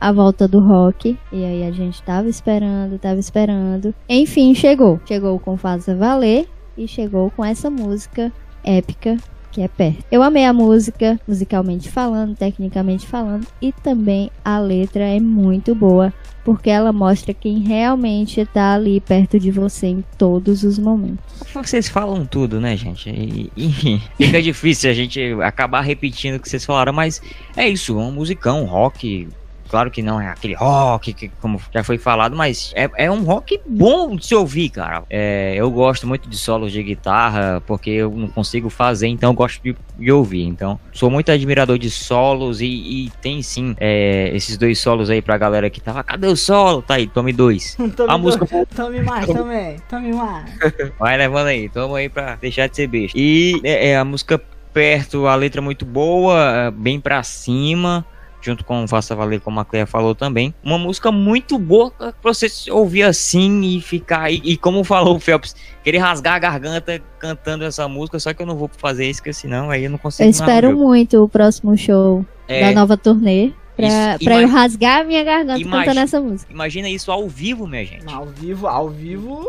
A 0.00 0.12
volta 0.12 0.46
do 0.46 0.60
rock. 0.60 1.18
E 1.32 1.44
aí 1.44 1.64
a 1.64 1.72
gente 1.72 2.00
tava 2.02 2.28
esperando, 2.28 2.96
tava 2.98 3.18
esperando. 3.18 3.92
Enfim, 4.08 4.54
chegou. 4.54 5.00
Chegou 5.04 5.36
com 5.40 5.56
Faça 5.56 5.96
Valer 5.96 6.46
e 6.76 6.86
chegou 6.86 7.28
com 7.32 7.44
essa 7.44 7.68
música 7.68 8.32
épica 8.62 9.16
que 9.50 9.62
é 9.62 9.66
perto. 9.66 10.04
Eu 10.12 10.22
amei 10.22 10.44
a 10.44 10.52
música, 10.52 11.18
musicalmente 11.26 11.90
falando, 11.90 12.36
tecnicamente 12.36 13.06
falando, 13.06 13.46
e 13.60 13.72
também 13.72 14.30
a 14.44 14.60
letra 14.60 15.02
é 15.02 15.18
muito 15.18 15.74
boa 15.74 16.12
porque 16.48 16.70
ela 16.70 16.94
mostra 16.94 17.34
quem 17.34 17.58
realmente 17.58 18.42
tá 18.46 18.72
ali 18.72 19.02
perto 19.02 19.38
de 19.38 19.50
você 19.50 19.88
em 19.88 20.02
todos 20.16 20.62
os 20.62 20.78
momentos. 20.78 21.22
Vocês 21.52 21.90
falam 21.90 22.24
tudo, 22.24 22.58
né, 22.58 22.74
gente? 22.74 23.10
E, 23.10 23.52
e 23.54 24.00
fica 24.16 24.40
difícil 24.40 24.90
a 24.90 24.94
gente 24.94 25.20
acabar 25.42 25.82
repetindo 25.82 26.36
o 26.36 26.40
que 26.40 26.48
vocês 26.48 26.64
falaram, 26.64 26.90
mas 26.90 27.20
é 27.54 27.68
isso, 27.68 28.00
é 28.00 28.02
um 28.02 28.12
musicão, 28.12 28.64
rock. 28.64 29.28
Claro 29.68 29.90
que 29.90 30.02
não 30.02 30.20
é 30.20 30.28
aquele 30.28 30.54
rock 30.54 31.12
que, 31.12 31.28
como 31.40 31.60
já 31.72 31.84
foi 31.84 31.98
falado, 31.98 32.34
mas 32.36 32.72
é, 32.74 32.88
é 32.96 33.10
um 33.10 33.22
rock 33.22 33.60
bom 33.66 34.16
de 34.16 34.26
se 34.26 34.34
ouvir, 34.34 34.70
cara. 34.70 35.02
É, 35.10 35.54
eu 35.56 35.70
gosto 35.70 36.06
muito 36.06 36.28
de 36.28 36.36
solos 36.36 36.72
de 36.72 36.82
guitarra, 36.82 37.62
porque 37.66 37.90
eu 37.90 38.10
não 38.10 38.28
consigo 38.28 38.70
fazer, 38.70 39.08
então 39.08 39.30
eu 39.30 39.34
gosto 39.34 39.62
de, 39.62 39.76
de 39.98 40.12
ouvir. 40.12 40.42
Então, 40.44 40.78
sou 40.92 41.10
muito 41.10 41.30
admirador 41.30 41.78
de 41.78 41.90
solos 41.90 42.60
e, 42.60 42.66
e 42.66 43.12
tem 43.20 43.42
sim 43.42 43.74
é, 43.78 44.30
esses 44.34 44.56
dois 44.56 44.78
solos 44.78 45.10
aí 45.10 45.20
pra 45.20 45.36
galera 45.38 45.68
que 45.70 45.80
tava. 45.80 46.02
Cadê 46.02 46.26
o 46.26 46.36
solo? 46.36 46.82
Tá 46.82 46.94
aí, 46.94 47.06
tome 47.06 47.32
dois. 47.32 47.76
Tome, 47.96 48.10
A 48.12 48.18
música- 48.18 48.46
tome 48.74 49.00
mais 49.02 49.26
também, 49.26 49.76
tome 49.88 50.12
mais. 50.12 50.50
Vai 50.98 51.16
levando 51.16 51.48
aí, 51.48 51.68
toma 51.68 51.98
aí 51.98 52.08
pra 52.08 52.36
deixar 52.36 52.68
de 52.68 52.76
ser 52.76 52.86
besta. 52.86 53.18
E 53.18 53.60
é, 53.64 53.90
é, 53.90 53.96
a 53.98 54.04
música 54.04 54.40
perto, 54.72 55.26
a 55.26 55.34
letra 55.34 55.60
muito 55.60 55.84
boa, 55.84 56.70
bem 56.76 57.00
pra 57.00 57.22
cima, 57.22 58.04
junto 58.48 58.64
com 58.64 58.82
o 58.82 58.88
Faça 58.88 59.14
Valer, 59.14 59.40
como 59.40 59.60
a 59.60 59.64
Cleia 59.64 59.86
falou 59.86 60.14
também. 60.14 60.54
Uma 60.64 60.78
música 60.78 61.12
muito 61.12 61.58
boa 61.58 61.90
pra 61.90 62.12
você 62.22 62.48
ouvir 62.70 63.02
assim 63.02 63.60
e 63.62 63.80
ficar. 63.80 64.30
E, 64.30 64.40
e 64.42 64.56
como 64.56 64.82
falou 64.82 65.16
o 65.16 65.20
Phelps, 65.20 65.54
querer 65.84 65.98
rasgar 65.98 66.34
a 66.34 66.38
garganta 66.38 67.00
cantando 67.18 67.64
essa 67.64 67.86
música, 67.86 68.18
só 68.18 68.32
que 68.32 68.40
eu 68.40 68.46
não 68.46 68.56
vou 68.56 68.70
fazer 68.78 69.08
isso, 69.08 69.20
porque 69.20 69.32
senão 69.32 69.70
aí 69.70 69.84
eu 69.84 69.90
não 69.90 69.98
consigo. 69.98 70.26
Eu 70.26 70.30
espero 70.30 70.76
muito 70.76 71.22
o 71.22 71.28
próximo 71.28 71.76
show 71.76 72.24
É, 72.46 72.60
da 72.72 72.80
nova 72.80 72.96
turnê 72.96 73.52
pra, 73.76 73.86
Isso, 73.86 74.24
pra 74.24 74.40
eu 74.40 74.48
rasgar 74.48 75.02
a 75.02 75.04
minha 75.04 75.22
garganta 75.22 75.62
cantando 75.62 76.00
essa 76.00 76.20
música. 76.20 76.52
Imagina 76.52 76.88
isso 76.88 77.12
ao 77.12 77.28
vivo, 77.28 77.66
minha 77.66 77.84
gente. 77.84 78.04
Ao 78.12 78.26
vivo, 78.26 78.66
ao 78.66 78.88
vivo. 78.88 79.46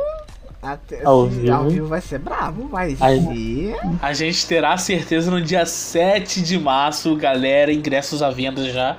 Até, 0.62 1.06
Ao 1.06 1.26
assim, 1.26 1.40
vivo. 1.42 1.54
ao 1.56 1.70
vivo 1.70 1.88
vai 1.88 2.02
ser 2.02 2.20
bravo, 2.20 2.68
vai 2.68 2.96
ser. 2.96 3.76
A 4.02 4.14
gente 4.14 4.46
terá 4.46 4.76
certeza 4.78 5.32
no 5.32 5.42
dia 5.42 5.66
7 5.66 6.42
de 6.42 6.60
março, 6.60 7.16
galera, 7.16 7.72
ingressos 7.72 8.22
à 8.22 8.30
venda 8.30 8.70
já. 8.70 8.98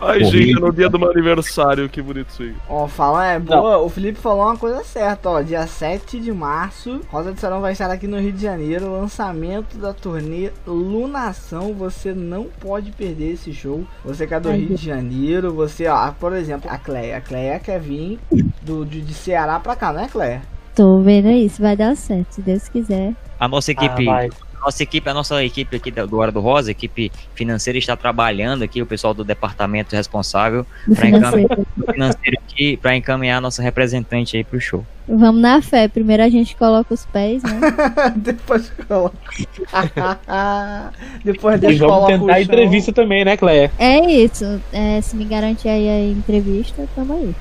Ai, 0.00 0.18
Horrível. 0.22 0.30
gente, 0.30 0.56
é 0.56 0.60
no 0.60 0.72
dia 0.72 0.88
do 0.88 0.98
meu 0.98 1.10
aniversário, 1.10 1.88
que 1.88 2.00
bonito 2.00 2.28
isso 2.30 2.42
aí. 2.42 2.54
Ó, 2.68 2.86
fala, 2.86 3.26
é 3.26 3.38
boa. 3.38 3.78
O 3.78 3.88
Felipe 3.88 4.18
falou 4.18 4.44
uma 4.44 4.56
coisa 4.56 4.82
certa, 4.84 5.28
ó. 5.28 5.42
Dia 5.42 5.66
7 5.66 6.20
de 6.20 6.32
março, 6.32 7.00
Rosa 7.08 7.32
de 7.32 7.40
Sarão 7.40 7.60
vai 7.60 7.72
estar 7.72 7.90
aqui 7.90 8.06
no 8.06 8.18
Rio 8.18 8.32
de 8.32 8.42
Janeiro. 8.42 8.92
Lançamento 8.92 9.76
da 9.76 9.92
turnê 9.92 10.50
Lunação. 10.66 11.72
Você 11.74 12.12
não 12.12 12.44
pode 12.60 12.92
perder 12.92 13.32
esse 13.32 13.52
show. 13.52 13.84
Você 14.04 14.24
que 14.26 14.34
é 14.34 14.40
do 14.40 14.48
Ai, 14.50 14.58
Rio 14.58 14.76
de 14.76 14.84
Janeiro, 14.86 15.52
você, 15.52 15.86
ó, 15.88 16.12
por 16.12 16.32
exemplo, 16.32 16.70
a 16.70 16.78
Cleia. 16.78 17.16
A 17.16 17.20
Cleia 17.20 17.58
quer 17.58 17.80
vir 17.80 18.20
do, 18.62 18.84
de, 18.84 19.00
de 19.00 19.14
Ceará 19.14 19.58
pra 19.58 19.74
cá, 19.74 19.92
né, 19.92 20.08
Cleia? 20.10 20.42
Tô 20.74 20.98
vendo 21.00 21.28
aí, 21.28 21.48
se 21.48 21.62
vai 21.62 21.76
dar 21.76 21.96
certo, 21.96 22.32
se 22.34 22.42
Deus 22.42 22.68
quiser. 22.68 23.14
A 23.38 23.46
nossa 23.46 23.70
equipe, 23.70 24.08
Ah. 24.08 24.28
Nossa 24.64 24.82
equipe, 24.82 25.08
a 25.08 25.14
nossa 25.14 25.44
equipe 25.44 25.76
aqui 25.76 25.90
do 25.90 26.16
Hora 26.18 26.32
do 26.32 26.40
Rosa, 26.40 26.70
a 26.70 26.72
equipe 26.72 27.10
financeira 27.34 27.78
está 27.78 27.96
trabalhando 27.96 28.62
aqui, 28.62 28.80
o 28.82 28.86
pessoal 28.86 29.12
do 29.14 29.24
departamento 29.24 29.94
responsável 29.94 30.66
para 32.80 32.96
encaminhar 32.96 33.38
a 33.38 33.40
nossa 33.40 33.62
representante 33.62 34.36
aí 34.36 34.44
pro 34.44 34.60
show. 34.60 34.84
Vamos 35.06 35.42
na 35.42 35.60
fé. 35.60 35.86
Primeiro 35.86 36.22
a 36.22 36.30
gente 36.30 36.56
coloca 36.56 36.94
os 36.94 37.04
pés, 37.04 37.42
né? 37.42 37.60
Depois 38.16 38.72
coloca. 38.88 39.14
Depois 41.22 41.56
E 41.56 41.58
deixa 41.58 41.86
vamos 41.86 41.94
coloca 41.94 42.14
o 42.14 42.18
tentar 42.20 42.34
a 42.34 42.40
entrevista 42.40 42.92
também, 42.92 43.22
né, 43.24 43.36
Cleia? 43.36 43.70
É 43.78 43.98
isso. 44.10 44.60
É, 44.72 45.00
se 45.02 45.14
me 45.14 45.24
garantir 45.26 45.68
aí 45.68 45.88
a 45.88 46.00
entrevista, 46.10 46.88
tamo 46.94 47.12
aí. 47.12 47.34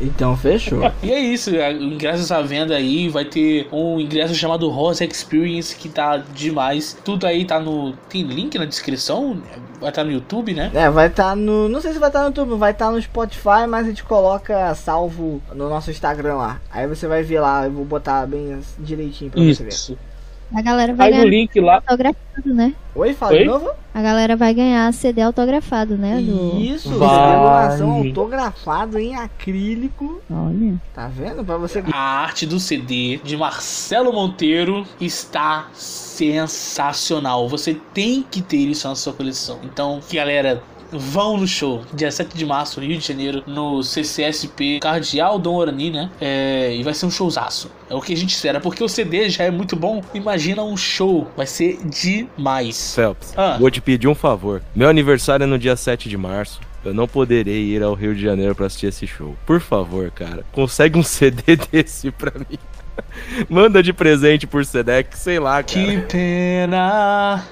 Então 0.00 0.34
fechou. 0.36 0.80
E 1.02 1.12
é 1.12 1.18
isso, 1.20 1.50
a- 1.50 1.68
o 1.70 1.82
ingresso 1.92 2.32
à 2.32 2.40
venda 2.40 2.74
aí 2.74 3.08
vai 3.10 3.24
ter 3.26 3.68
um 3.70 4.00
ingresso 4.00 4.34
chamado 4.34 4.68
Rosa 4.70 5.04
Experience 5.04 5.76
que 5.76 5.88
tá 5.90 6.16
demais. 6.34 6.69
Tudo 7.04 7.26
aí 7.26 7.44
tá 7.44 7.58
no. 7.58 7.92
Tem 8.08 8.22
link 8.22 8.58
na 8.58 8.64
descrição? 8.64 9.40
Vai 9.80 9.88
estar 9.88 10.04
no 10.04 10.12
YouTube, 10.12 10.52
né? 10.54 10.70
É, 10.74 10.90
vai 10.90 11.08
estar 11.08 11.34
no. 11.34 11.68
Não 11.68 11.80
sei 11.80 11.92
se 11.92 11.98
vai 11.98 12.08
estar 12.08 12.20
no 12.20 12.26
YouTube, 12.26 12.56
vai 12.56 12.72
estar 12.72 12.90
no 12.90 13.00
Spotify, 13.00 13.66
mas 13.68 13.86
a 13.86 13.88
gente 13.88 14.04
coloca 14.04 14.74
salvo 14.74 15.42
no 15.54 15.68
nosso 15.68 15.90
Instagram 15.90 16.36
lá. 16.36 16.60
Aí 16.70 16.86
você 16.86 17.06
vai 17.06 17.22
ver 17.22 17.40
lá, 17.40 17.64
eu 17.64 17.72
vou 17.72 17.84
botar 17.84 18.26
bem 18.26 18.60
direitinho 18.78 19.30
pra 19.30 19.40
você 19.42 19.64
ver. 19.64 20.09
A 20.54 20.62
galera 20.62 20.94
vai 20.94 21.10
Faz 21.10 21.14
o 21.14 21.18
ganhar 21.24 21.30
link 21.30 21.60
lá. 21.60 21.76
autografado, 21.76 22.54
né? 22.54 22.74
Oi, 22.94 23.14
fala 23.14 23.32
de 23.32 23.38
Oi? 23.38 23.44
novo? 23.44 23.70
A 23.94 24.02
galera 24.02 24.36
vai 24.36 24.52
ganhar 24.52 24.92
CD 24.92 25.22
autografado, 25.22 25.96
né? 25.96 26.20
Do... 26.20 26.60
Isso, 26.60 26.90
revelação 26.90 27.92
autografado 27.92 28.98
em 28.98 29.14
acrílico. 29.16 30.20
Olha. 30.30 30.74
Tá 30.94 31.08
vendo? 31.08 31.44
Pra 31.44 31.56
você. 31.56 31.82
A 31.92 31.98
arte 31.98 32.46
do 32.46 32.58
CD 32.58 33.18
de 33.22 33.36
Marcelo 33.36 34.12
Monteiro 34.12 34.84
está 35.00 35.68
sensacional. 35.72 37.48
Você 37.48 37.74
tem 37.94 38.24
que 38.28 38.42
ter 38.42 38.58
isso 38.58 38.88
na 38.88 38.94
sua 38.94 39.12
coleção. 39.12 39.58
Então, 39.64 40.00
galera, 40.12 40.62
vão 40.92 41.36
no 41.36 41.46
show. 41.46 41.82
Dia 41.92 42.10
7 42.10 42.36
de 42.36 42.44
março, 42.46 42.80
Rio 42.80 42.98
de 42.98 43.06
Janeiro, 43.06 43.42
no 43.46 43.82
CCSP 43.82 44.80
Cardeal 44.80 45.38
Dom 45.38 45.54
Orani, 45.54 45.90
né? 45.90 46.10
É, 46.20 46.74
e 46.76 46.82
vai 46.82 46.94
ser 46.94 47.06
um 47.06 47.10
showzaço. 47.10 47.70
É 47.88 47.94
o 47.94 48.00
que 48.00 48.12
a 48.12 48.16
gente 48.16 48.30
espera. 48.34 48.60
Porque 48.60 48.82
o 48.82 48.88
CD 48.88 49.28
já 49.28 49.44
é 49.44 49.50
muito 49.50 49.76
bom. 49.76 50.02
Imagina 50.14 50.62
um 50.62 50.76
show. 50.76 51.28
Vai 51.36 51.46
ser 51.46 51.78
demais. 51.84 52.94
Phelps, 52.94 53.32
Ah. 53.36 53.56
vou 53.58 53.70
te 53.70 53.80
pedir 53.80 54.08
um 54.08 54.14
favor. 54.14 54.62
Meu 54.74 54.88
aniversário 54.88 55.44
é 55.44 55.46
no 55.46 55.58
dia 55.58 55.76
7 55.76 56.08
de 56.08 56.16
março. 56.16 56.60
Eu 56.84 56.94
não 56.94 57.06
poderei 57.06 57.62
ir 57.64 57.82
ao 57.82 57.92
Rio 57.94 58.14
de 58.14 58.22
Janeiro 58.22 58.54
pra 58.54 58.66
assistir 58.66 58.86
esse 58.86 59.06
show. 59.06 59.36
Por 59.44 59.60
favor, 59.60 60.10
cara, 60.10 60.44
consegue 60.52 60.98
um 60.98 61.02
CD 61.04 61.56
desse 61.70 62.10
pra 62.10 62.32
mim. 62.38 62.58
Manda 63.48 63.82
de 63.82 63.92
presente 63.92 64.46
por 64.46 64.64
Sedex, 64.64 65.18
sei 65.18 65.38
lá, 65.38 65.62
cara. 65.62 65.64
Que 65.64 66.00
pena, 66.02 67.44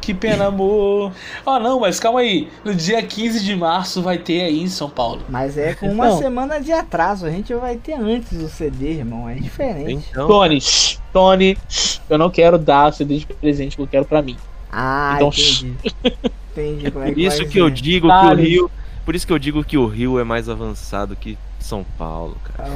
que 0.00 0.14
pena, 0.14 0.46
amor. 0.46 1.12
Ó, 1.44 1.58
não, 1.58 1.80
mas 1.80 1.98
calma 2.00 2.20
aí. 2.20 2.48
No 2.64 2.74
dia 2.74 3.02
15 3.02 3.44
de 3.44 3.54
março 3.56 4.02
vai 4.02 4.18
ter 4.18 4.42
aí 4.42 4.60
em 4.62 4.68
São 4.68 4.88
Paulo. 4.90 5.22
Mas 5.28 5.56
é 5.58 5.74
com 5.74 5.90
uma 5.90 6.08
Não. 6.08 6.18
semana 6.18 6.60
de 6.60 6.72
atraso. 6.72 7.26
A 7.26 7.30
gente 7.30 7.52
vai 7.54 7.76
ter 7.76 7.94
antes 7.94 8.32
o 8.40 8.48
CD, 8.48 8.92
irmão. 8.98 9.28
É 9.28 9.34
diferente. 9.34 10.06
Então, 10.10 10.26
Tony, 10.28 10.60
shh, 10.60 10.98
Tony, 11.12 11.58
shh, 11.68 12.00
eu 12.08 12.18
não 12.18 12.30
quero 12.30 12.58
dar 12.58 12.92
CD 12.92 13.18
de 13.18 13.26
presente 13.26 13.76
que 13.76 13.82
eu 13.82 13.86
quero 13.86 14.04
pra 14.04 14.22
mim. 14.22 14.36
Ah, 14.70 15.14
Então, 15.16 15.28
entendi. 15.28 15.74
Entendi 16.58 16.90
como 16.90 17.04
é 17.04 17.08
por 17.08 17.14
que 17.14 17.24
isso 17.24 17.36
vai 17.38 17.46
que 17.46 17.58
eu 17.58 17.68
ser. 17.68 17.74
digo 17.74 18.08
que 18.08 18.14
o. 18.26 18.34
Rio, 18.34 18.70
por 19.04 19.14
isso 19.14 19.24
que 19.26 19.32
eu 19.32 19.38
digo 19.38 19.62
que 19.62 19.78
o 19.78 19.86
Rio 19.86 20.18
é 20.18 20.24
mais 20.24 20.48
avançado 20.48 21.14
que 21.14 21.38
São 21.58 21.84
Paulo, 21.96 22.36
cara. 22.44 22.70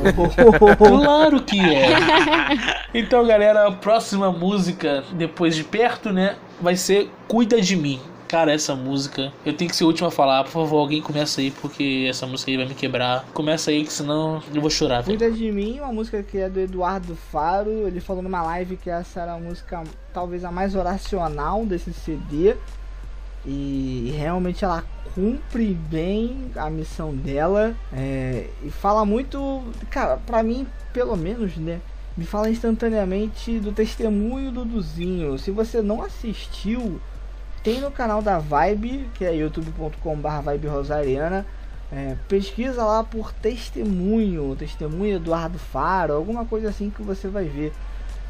Claro 0.77 1.43
que 1.43 1.59
é. 1.61 1.89
Então, 2.95 3.27
galera, 3.27 3.69
a 3.69 3.73
próxima 3.73 4.31
música, 4.31 5.03
depois 5.13 5.57
de 5.57 5.65
perto, 5.65 6.13
né? 6.13 6.37
Vai 6.61 6.77
ser 6.77 7.11
Cuida 7.27 7.59
de 7.61 7.75
Mim. 7.75 7.99
Cara, 8.29 8.53
essa 8.53 8.75
música, 8.75 9.33
eu 9.45 9.53
tenho 9.55 9.71
que 9.71 9.77
ser 9.77 9.85
o 9.85 9.89
último 9.89 10.09
a 10.09 10.11
falar. 10.11 10.45
Por 10.45 10.51
favor, 10.51 10.79
alguém 10.79 11.01
começa 11.03 11.41
aí, 11.41 11.51
porque 11.51 12.07
essa 12.09 12.27
música 12.27 12.51
aí 12.51 12.57
vai 12.57 12.67
me 12.67 12.75
quebrar. 12.75 13.27
Começa 13.35 13.71
aí, 13.71 13.85
que 13.85 13.93
senão 13.93 14.43
eu 14.55 14.61
vou 14.61 14.71
chorar. 14.71 15.03
velho. 15.03 15.19
Cuida 15.19 15.31
de 15.31 15.51
mim, 15.53 15.81
uma 15.81 15.93
música 15.93 16.23
que 16.23 16.39
é 16.39 16.49
do 16.49 16.59
Eduardo 16.61 17.15
Faro. 17.15 17.87
Ele 17.87 18.01
falou 18.01 18.23
numa 18.23 18.43
live 18.43 18.77
que 18.77 18.89
essa 18.89 19.21
era 19.21 19.35
a 19.35 19.39
música 19.39 19.83
talvez 20.15 20.45
a 20.45 20.51
mais 20.51 20.75
oracional 20.75 21.65
desse 21.67 21.93
CD. 21.93 22.57
E 23.45 24.15
realmente 24.17 24.65
ela 24.65 24.85
cumpre 25.15 25.75
bem 25.75 26.51
a 26.57 26.71
missão 26.71 27.15
dela. 27.15 27.75
é, 27.93 28.49
e 28.63 28.71
fala 28.71 29.05
muito. 29.05 29.63
Cara, 29.91 30.17
pra 30.17 30.43
mim, 30.43 30.67
pelo 30.93 31.17
menos, 31.17 31.57
né? 31.57 31.81
Me 32.17 32.27
fala 32.27 32.51
instantaneamente 32.51 33.59
do 33.59 33.73
testemunho 33.73 34.53
do 34.53 34.65
Duzinho. 34.65 35.39
Se 35.39 35.51
você 35.51 35.81
não 35.81 36.03
assistiu, 36.03 37.01
tem 37.63 37.81
no 37.81 37.91
canal 37.91 38.21
da 38.21 38.39
Vibe, 38.39 39.09
que 39.15 39.25
é 39.25 39.35
youtube.com.br 39.35 40.41
Vibe 40.45 40.67
Rosariana. 40.69 41.47
É, 41.91 42.17
pesquisa 42.27 42.85
lá 42.85 43.05
por 43.05 43.33
testemunho, 43.35 44.57
testemunho 44.57 45.17
Eduardo 45.17 45.59
Faro, 45.59 46.15
alguma 46.15 46.45
coisa 46.47 46.71
assim 46.71 46.89
que 46.91 47.03
você 47.03 47.29
vai 47.29 47.45
ver. 47.45 47.73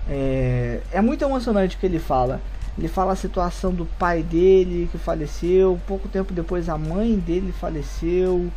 É, 0.09 0.81
é 0.93 1.01
muito 1.01 1.25
emocionante 1.25 1.77
o 1.77 1.79
que 1.79 1.87
ele 1.87 2.01
fala. 2.01 2.41
Ele 2.79 2.89
fala 2.89 3.13
a 3.13 3.17
situação 3.17 3.73
do 3.73 3.85
pai 3.85 4.23
dele 4.23 4.89
que 4.91 4.99
faleceu, 4.99 5.79
pouco 5.87 6.09
tempo 6.09 6.33
depois 6.33 6.69
a 6.69 6.79
mãe 6.79 7.17
dele 7.19 7.53
faleceu. 7.53 8.51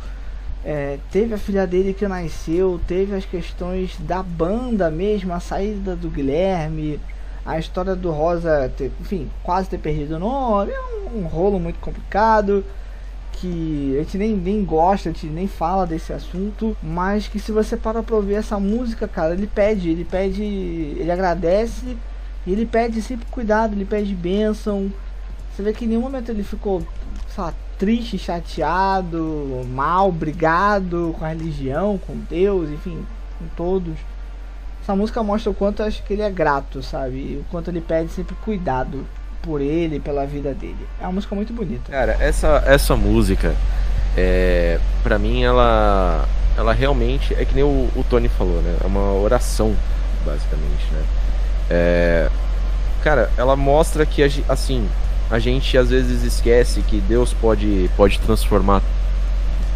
É, 0.64 0.98
teve 1.12 1.34
a 1.34 1.38
filha 1.38 1.66
dele 1.66 1.94
que 1.94 2.08
nasceu, 2.08 2.80
teve 2.88 3.14
as 3.14 3.24
questões 3.24 3.96
da 4.00 4.22
banda 4.22 4.90
mesmo, 4.90 5.32
a 5.32 5.38
saída 5.38 5.94
do 5.94 6.10
Guilherme, 6.10 6.98
a 7.44 7.58
história 7.58 7.94
do 7.94 8.10
Rosa, 8.10 8.72
ter, 8.76 8.90
enfim, 9.00 9.30
quase 9.44 9.68
ter 9.68 9.78
perdido 9.78 10.16
o 10.16 10.18
nome, 10.18 10.72
é 10.72 10.80
um, 10.80 11.20
um 11.20 11.26
rolo 11.26 11.60
muito 11.60 11.78
complicado 11.78 12.64
que 13.36 13.94
a 13.96 14.02
gente 14.02 14.18
nem, 14.18 14.34
nem 14.34 14.64
gosta, 14.64 15.10
a 15.10 15.12
gente 15.12 15.26
nem 15.26 15.46
fala 15.46 15.86
desse 15.86 16.12
assunto, 16.12 16.76
mas 16.82 17.28
que 17.28 17.38
se 17.38 17.52
você 17.52 17.76
para 17.76 18.02
pra 18.02 18.16
ouvir 18.16 18.34
essa 18.34 18.58
música, 18.58 19.06
cara, 19.06 19.34
ele 19.34 19.46
pede, 19.46 19.90
ele 19.90 20.04
pede, 20.04 20.42
ele 20.42 21.10
agradece 21.10 21.96
e 22.46 22.52
ele 22.52 22.64
pede 22.64 23.02
sempre 23.02 23.26
cuidado, 23.30 23.74
ele 23.74 23.84
pede 23.84 24.14
bênção. 24.14 24.92
Você 25.52 25.62
vê 25.62 25.72
que 25.72 25.84
em 25.84 25.88
nenhum 25.88 26.02
momento 26.02 26.30
ele 26.30 26.44
ficou, 26.44 26.86
lá, 27.36 27.52
triste, 27.78 28.18
chateado, 28.18 29.66
mal, 29.68 30.12
brigado 30.12 31.14
com 31.18 31.24
a 31.24 31.28
religião, 31.28 31.98
com 31.98 32.16
Deus, 32.30 32.70
enfim, 32.70 33.04
com 33.38 33.46
todos. 33.56 33.94
Essa 34.82 34.94
música 34.94 35.22
mostra 35.22 35.50
o 35.50 35.54
quanto 35.54 35.82
eu 35.82 35.86
acho 35.86 36.02
que 36.04 36.12
ele 36.12 36.22
é 36.22 36.30
grato, 36.30 36.82
sabe? 36.82 37.40
O 37.40 37.44
quanto 37.50 37.70
ele 37.70 37.80
pede 37.80 38.12
sempre 38.12 38.36
cuidado 38.36 39.04
por 39.42 39.60
ele, 39.60 39.98
pela 39.98 40.24
vida 40.24 40.54
dele. 40.54 40.86
É 41.00 41.04
uma 41.04 41.12
música 41.12 41.34
muito 41.34 41.52
bonita. 41.52 41.90
Cara, 41.90 42.16
essa, 42.20 42.62
essa 42.64 42.96
música, 42.96 43.54
é, 44.16 44.78
pra 45.02 45.18
mim, 45.18 45.42
ela, 45.42 46.26
ela 46.56 46.72
realmente, 46.72 47.34
é 47.34 47.44
que 47.44 47.54
nem 47.54 47.64
o, 47.64 47.90
o 47.96 48.04
Tony 48.08 48.28
falou, 48.28 48.62
né? 48.62 48.76
É 48.82 48.86
uma 48.86 49.12
oração, 49.12 49.74
basicamente, 50.24 50.86
né? 50.92 51.02
É, 51.70 52.30
cara, 53.02 53.30
ela 53.36 53.56
mostra 53.56 54.04
que, 54.06 54.22
assim, 54.48 54.88
a 55.30 55.38
gente 55.38 55.76
às 55.76 55.90
vezes 55.90 56.22
esquece 56.22 56.82
que 56.82 57.00
Deus 57.00 57.32
pode, 57.32 57.90
pode 57.96 58.18
transformar 58.20 58.82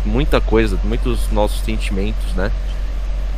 muita 0.04 0.40
coisa, 0.40 0.78
muitos 0.84 1.30
nossos 1.30 1.60
sentimentos, 1.60 2.32
né? 2.34 2.50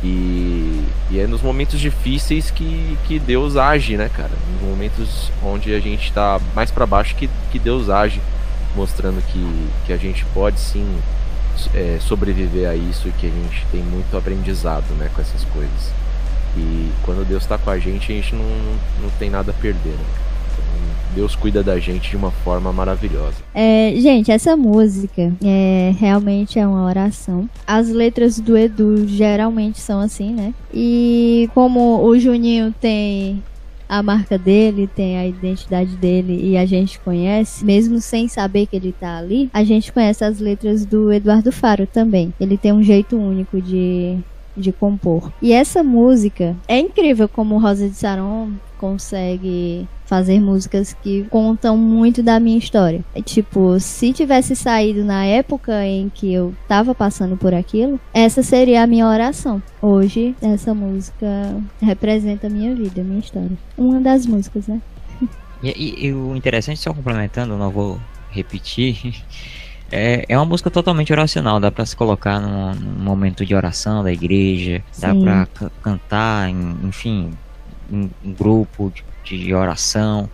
E, 0.03 0.83
e 1.11 1.19
é 1.19 1.25
nos 1.25 1.41
momentos 1.41 1.79
difíceis 1.79 2.51
que, 2.51 2.97
que 3.07 3.17
Deus 3.19 3.55
age, 3.55 3.95
né, 3.95 4.09
cara? 4.13 4.31
Nos 4.53 4.69
momentos 4.69 5.31
onde 5.41 5.73
a 5.73 5.79
gente 5.79 6.11
tá 6.11 6.39
mais 6.53 6.69
pra 6.69 6.85
baixo 6.85 7.15
que, 7.15 7.29
que 7.51 7.57
Deus 7.57 7.89
age, 7.89 8.21
mostrando 8.75 9.21
que, 9.27 9.69
que 9.85 9.93
a 9.93 9.97
gente 9.97 10.25
pode 10.33 10.59
sim 10.59 10.85
é, 11.73 11.99
sobreviver 12.01 12.69
a 12.69 12.75
isso 12.75 13.07
e 13.07 13.11
que 13.11 13.27
a 13.27 13.29
gente 13.29 13.65
tem 13.71 13.81
muito 13.81 14.15
aprendizado, 14.17 14.93
né, 14.95 15.09
com 15.13 15.21
essas 15.21 15.43
coisas. 15.45 16.02
E 16.57 16.91
quando 17.03 17.27
Deus 17.27 17.45
tá 17.45 17.57
com 17.57 17.69
a 17.69 17.79
gente, 17.79 18.11
a 18.11 18.15
gente 18.15 18.35
não, 18.35 18.45
não 19.01 19.09
tem 19.17 19.29
nada 19.29 19.51
a 19.51 19.53
perder, 19.53 19.89
né? 19.89 20.05
Então, 20.51 21.15
Deus 21.15 21.35
cuida 21.35 21.63
da 21.63 21.79
gente 21.79 22.11
de 22.11 22.15
uma 22.15 22.31
forma 22.31 22.71
maravilhosa. 22.71 23.37
É, 23.53 23.93
gente, 23.97 24.31
essa 24.31 24.55
música 24.55 25.33
é 25.43 25.93
realmente 25.97 26.59
é 26.59 26.67
uma 26.67 26.85
oração. 26.85 27.49
As 27.65 27.89
letras 27.89 28.39
do 28.39 28.57
Edu 28.57 29.07
geralmente 29.07 29.79
são 29.79 29.99
assim, 29.99 30.31
né? 30.31 30.53
E 30.73 31.49
como 31.53 32.03
o 32.03 32.17
Juninho 32.19 32.73
tem 32.79 33.41
a 33.87 34.01
marca 34.01 34.37
dele, 34.39 34.87
tem 34.87 35.17
a 35.17 35.27
identidade 35.27 35.95
dele 35.97 36.39
e 36.43 36.57
a 36.57 36.65
gente 36.65 36.99
conhece, 36.99 37.63
mesmo 37.63 37.99
sem 37.99 38.27
saber 38.27 38.65
que 38.65 38.75
ele 38.75 38.91
tá 38.91 39.17
ali, 39.17 39.51
a 39.53 39.63
gente 39.63 39.91
conhece 39.91 40.23
as 40.23 40.39
letras 40.39 40.83
do 40.83 41.11
Eduardo 41.11 41.51
Faro 41.51 41.85
também. 41.85 42.33
Ele 42.39 42.57
tem 42.57 42.71
um 42.71 42.81
jeito 42.81 43.15
único 43.15 43.61
de 43.61 44.17
de 44.55 44.71
compor. 44.71 45.31
E 45.41 45.51
essa 45.51 45.83
música 45.83 46.55
é 46.67 46.79
incrível 46.79 47.27
como 47.27 47.57
Rosa 47.57 47.89
de 47.89 47.95
Saron 47.95 48.51
consegue 48.77 49.87
fazer 50.05 50.41
músicas 50.41 50.93
que 51.01 51.23
contam 51.29 51.77
muito 51.77 52.21
da 52.21 52.39
minha 52.39 52.57
história. 52.57 53.03
É, 53.15 53.21
tipo, 53.21 53.79
se 53.79 54.11
tivesse 54.11 54.55
saído 54.55 55.03
na 55.05 55.25
época 55.25 55.85
em 55.85 56.09
que 56.09 56.33
eu 56.33 56.53
tava 56.67 56.93
passando 56.93 57.37
por 57.37 57.53
aquilo, 57.53 57.99
essa 58.13 58.43
seria 58.43 58.83
a 58.83 58.87
minha 58.87 59.07
oração. 59.07 59.63
Hoje, 59.81 60.35
essa 60.41 60.73
música 60.73 61.25
representa 61.81 62.47
a 62.47 62.49
minha 62.49 62.75
vida, 62.75 62.99
a 62.99 63.03
minha 63.03 63.19
história. 63.19 63.57
Uma 63.77 64.01
das 64.01 64.25
músicas, 64.25 64.67
né? 64.67 64.81
E, 65.63 65.69
e, 65.69 66.07
e 66.07 66.13
o 66.13 66.35
interessante, 66.35 66.81
só 66.81 66.93
complementando, 66.93 67.57
não 67.57 67.71
vou 67.71 67.97
repetir. 68.29 69.23
É, 69.95 70.25
é 70.27 70.35
uma 70.35 70.45
música 70.45 70.71
totalmente 70.71 71.13
oracional, 71.13 71.59
dá 71.59 71.69
para 71.69 71.85
se 71.85 71.95
colocar 71.95 72.39
num, 72.39 72.73
num, 72.73 73.03
momento 73.03 73.45
de 73.45 73.53
oração 73.53 74.01
da 74.01 74.11
igreja, 74.11 74.83
dá 74.97 75.13
para 75.13 75.47
cantar, 75.83 76.49
em, 76.49 76.79
enfim, 76.83 77.31
em, 77.91 78.09
em 78.23 78.33
grupo 78.33 78.91
de, 79.23 79.37
de 79.37 79.53
oração, 79.53 80.27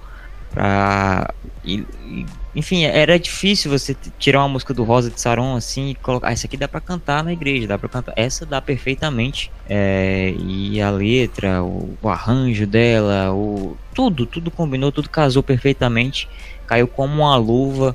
pra. 0.50 1.34
E, 1.66 1.86
e, 2.06 2.26
enfim, 2.56 2.86
era 2.86 3.20
difícil 3.20 3.70
você 3.70 3.94
tirar 4.18 4.40
uma 4.40 4.48
música 4.48 4.74
do 4.74 4.86
Rosa 4.86 5.12
de 5.12 5.20
Saron 5.20 5.58
assim 5.58 5.90
e 5.90 5.96
colocar. 5.96 6.30
Ah, 6.30 6.32
essa 6.32 6.48
aqui 6.48 6.56
dá 6.56 6.70
para 6.70 6.80
cantar 6.80 7.22
na 7.22 7.34
igreja, 7.34 7.68
dá 7.68 7.78
para 7.78 7.90
cantar. 7.90 8.14
Essa 8.16 8.46
dá 8.46 8.62
perfeitamente. 8.62 9.52
É, 9.68 10.34
e 10.40 10.82
a 10.82 10.90
letra, 10.90 11.62
o, 11.62 11.98
o 12.02 12.08
arranjo 12.08 12.66
dela, 12.66 13.34
o, 13.34 13.76
tudo, 13.94 14.26
tudo 14.26 14.50
combinou, 14.50 14.90
tudo 14.90 15.10
casou 15.10 15.44
perfeitamente. 15.44 16.30
Caiu 16.66 16.88
como 16.88 17.24
uma 17.24 17.36
luva 17.36 17.94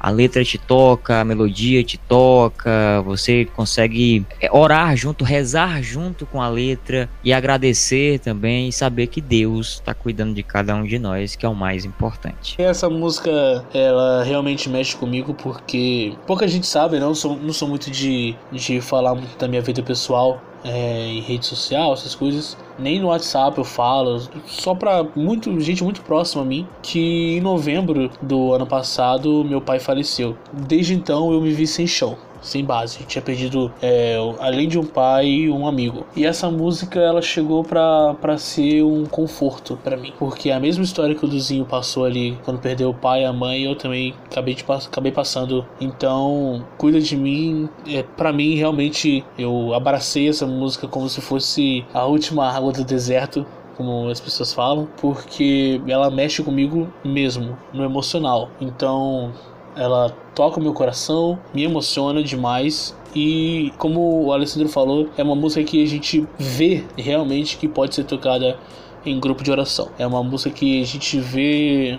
a 0.00 0.10
letra 0.10 0.44
te 0.44 0.58
toca, 0.58 1.20
a 1.20 1.24
melodia 1.24 1.82
te 1.82 1.98
toca, 1.98 3.02
você 3.04 3.44
consegue 3.56 4.24
é, 4.40 4.50
orar 4.52 4.96
junto, 4.96 5.24
rezar 5.24 5.82
junto 5.82 6.26
com 6.26 6.40
a 6.40 6.48
letra 6.48 7.08
e 7.24 7.32
agradecer 7.32 8.18
também 8.20 8.68
e 8.68 8.72
saber 8.72 9.08
que 9.08 9.20
Deus 9.20 9.74
está 9.74 9.94
cuidando 9.94 10.34
de 10.34 10.42
cada 10.42 10.74
um 10.74 10.84
de 10.84 10.98
nós, 10.98 11.36
que 11.36 11.44
é 11.44 11.48
o 11.48 11.54
mais 11.54 11.84
importante. 11.84 12.54
Essa 12.58 12.88
música, 12.88 13.30
ela 13.72 14.22
realmente 14.24 14.68
mexe 14.68 14.96
comigo 14.96 15.34
porque 15.34 16.14
pouca 16.26 16.46
gente 16.46 16.66
sabe, 16.66 16.98
não 16.98 17.14
sou, 17.14 17.36
não 17.36 17.52
sou 17.52 17.68
muito 17.68 17.90
de, 17.90 18.34
de 18.52 18.80
falar 18.80 19.14
muito 19.14 19.36
da 19.38 19.48
minha 19.48 19.62
vida 19.62 19.82
pessoal, 19.82 20.40
é, 20.64 21.06
em 21.08 21.20
rede 21.20 21.46
social, 21.46 21.92
essas 21.92 22.14
coisas. 22.14 22.56
Nem 22.78 23.00
no 23.00 23.08
WhatsApp 23.08 23.56
eu 23.58 23.64
falo, 23.64 24.20
só 24.46 24.74
pra 24.74 25.04
muito, 25.14 25.58
gente 25.60 25.82
muito 25.82 26.02
próxima 26.02 26.42
a 26.42 26.44
mim, 26.44 26.66
que 26.82 27.36
em 27.36 27.40
novembro 27.40 28.10
do 28.20 28.52
ano 28.52 28.66
passado 28.66 29.44
meu 29.44 29.60
pai 29.60 29.78
faleceu. 29.78 30.36
Desde 30.52 30.94
então 30.94 31.32
eu 31.32 31.40
me 31.40 31.52
vi 31.52 31.66
sem 31.66 31.86
chão 31.86 32.16
sem 32.46 32.64
base. 32.64 33.04
Tinha 33.04 33.22
perdido, 33.22 33.72
é, 33.82 34.16
além 34.40 34.68
de 34.68 34.78
um 34.78 34.84
pai, 34.84 35.48
um 35.48 35.66
amigo. 35.66 36.06
E 36.14 36.24
essa 36.24 36.50
música 36.50 37.00
ela 37.00 37.20
chegou 37.20 37.64
para 37.64 38.38
ser 38.38 38.82
um 38.82 39.04
conforto 39.04 39.78
para 39.82 39.96
mim, 39.96 40.12
porque 40.18 40.50
a 40.50 40.60
mesma 40.60 40.84
história 40.84 41.14
que 41.14 41.24
o 41.24 41.28
Duzinho 41.28 41.64
passou 41.64 42.04
ali 42.04 42.38
quando 42.44 42.58
perdeu 42.58 42.90
o 42.90 42.94
pai 42.94 43.22
e 43.22 43.24
a 43.24 43.32
mãe, 43.32 43.62
eu 43.62 43.74
também 43.74 44.14
acabei, 44.30 44.54
de, 44.54 44.64
acabei 44.64 45.12
passando. 45.12 45.66
Então, 45.80 46.64
cuida 46.78 47.00
de 47.00 47.16
mim. 47.16 47.68
É, 47.86 48.02
para 48.02 48.32
mim, 48.32 48.54
realmente, 48.54 49.24
eu 49.38 49.74
abracei 49.74 50.28
essa 50.28 50.46
música 50.46 50.86
como 50.88 51.08
se 51.08 51.20
fosse 51.20 51.84
a 51.92 52.04
última 52.04 52.50
água 52.50 52.72
do 52.72 52.84
deserto 52.84 53.46
como 53.76 54.08
as 54.08 54.18
pessoas 54.18 54.52
falam, 54.52 54.88
porque 54.96 55.80
ela 55.86 56.10
mexe 56.10 56.42
comigo 56.42 56.88
mesmo, 57.04 57.56
no 57.72 57.84
emocional. 57.84 58.48
Então, 58.60 59.32
ela 59.76 60.10
toca 60.34 60.58
o 60.58 60.62
meu 60.62 60.72
coração, 60.72 61.38
me 61.54 61.62
emociona 61.64 62.22
demais. 62.22 62.96
E 63.14 63.72
como 63.78 64.24
o 64.24 64.32
Alessandro 64.32 64.68
falou, 64.68 65.08
é 65.16 65.22
uma 65.22 65.34
música 65.34 65.64
que 65.64 65.82
a 65.82 65.86
gente 65.86 66.26
vê 66.38 66.84
realmente 66.96 67.56
que 67.56 67.68
pode 67.68 67.94
ser 67.94 68.04
tocada 68.04 68.58
em 69.04 69.18
grupo 69.20 69.42
de 69.42 69.50
oração. 69.50 69.88
É 69.98 70.06
uma 70.06 70.22
música 70.22 70.50
que 70.50 70.82
a 70.82 70.84
gente 70.84 71.18
vê 71.20 71.98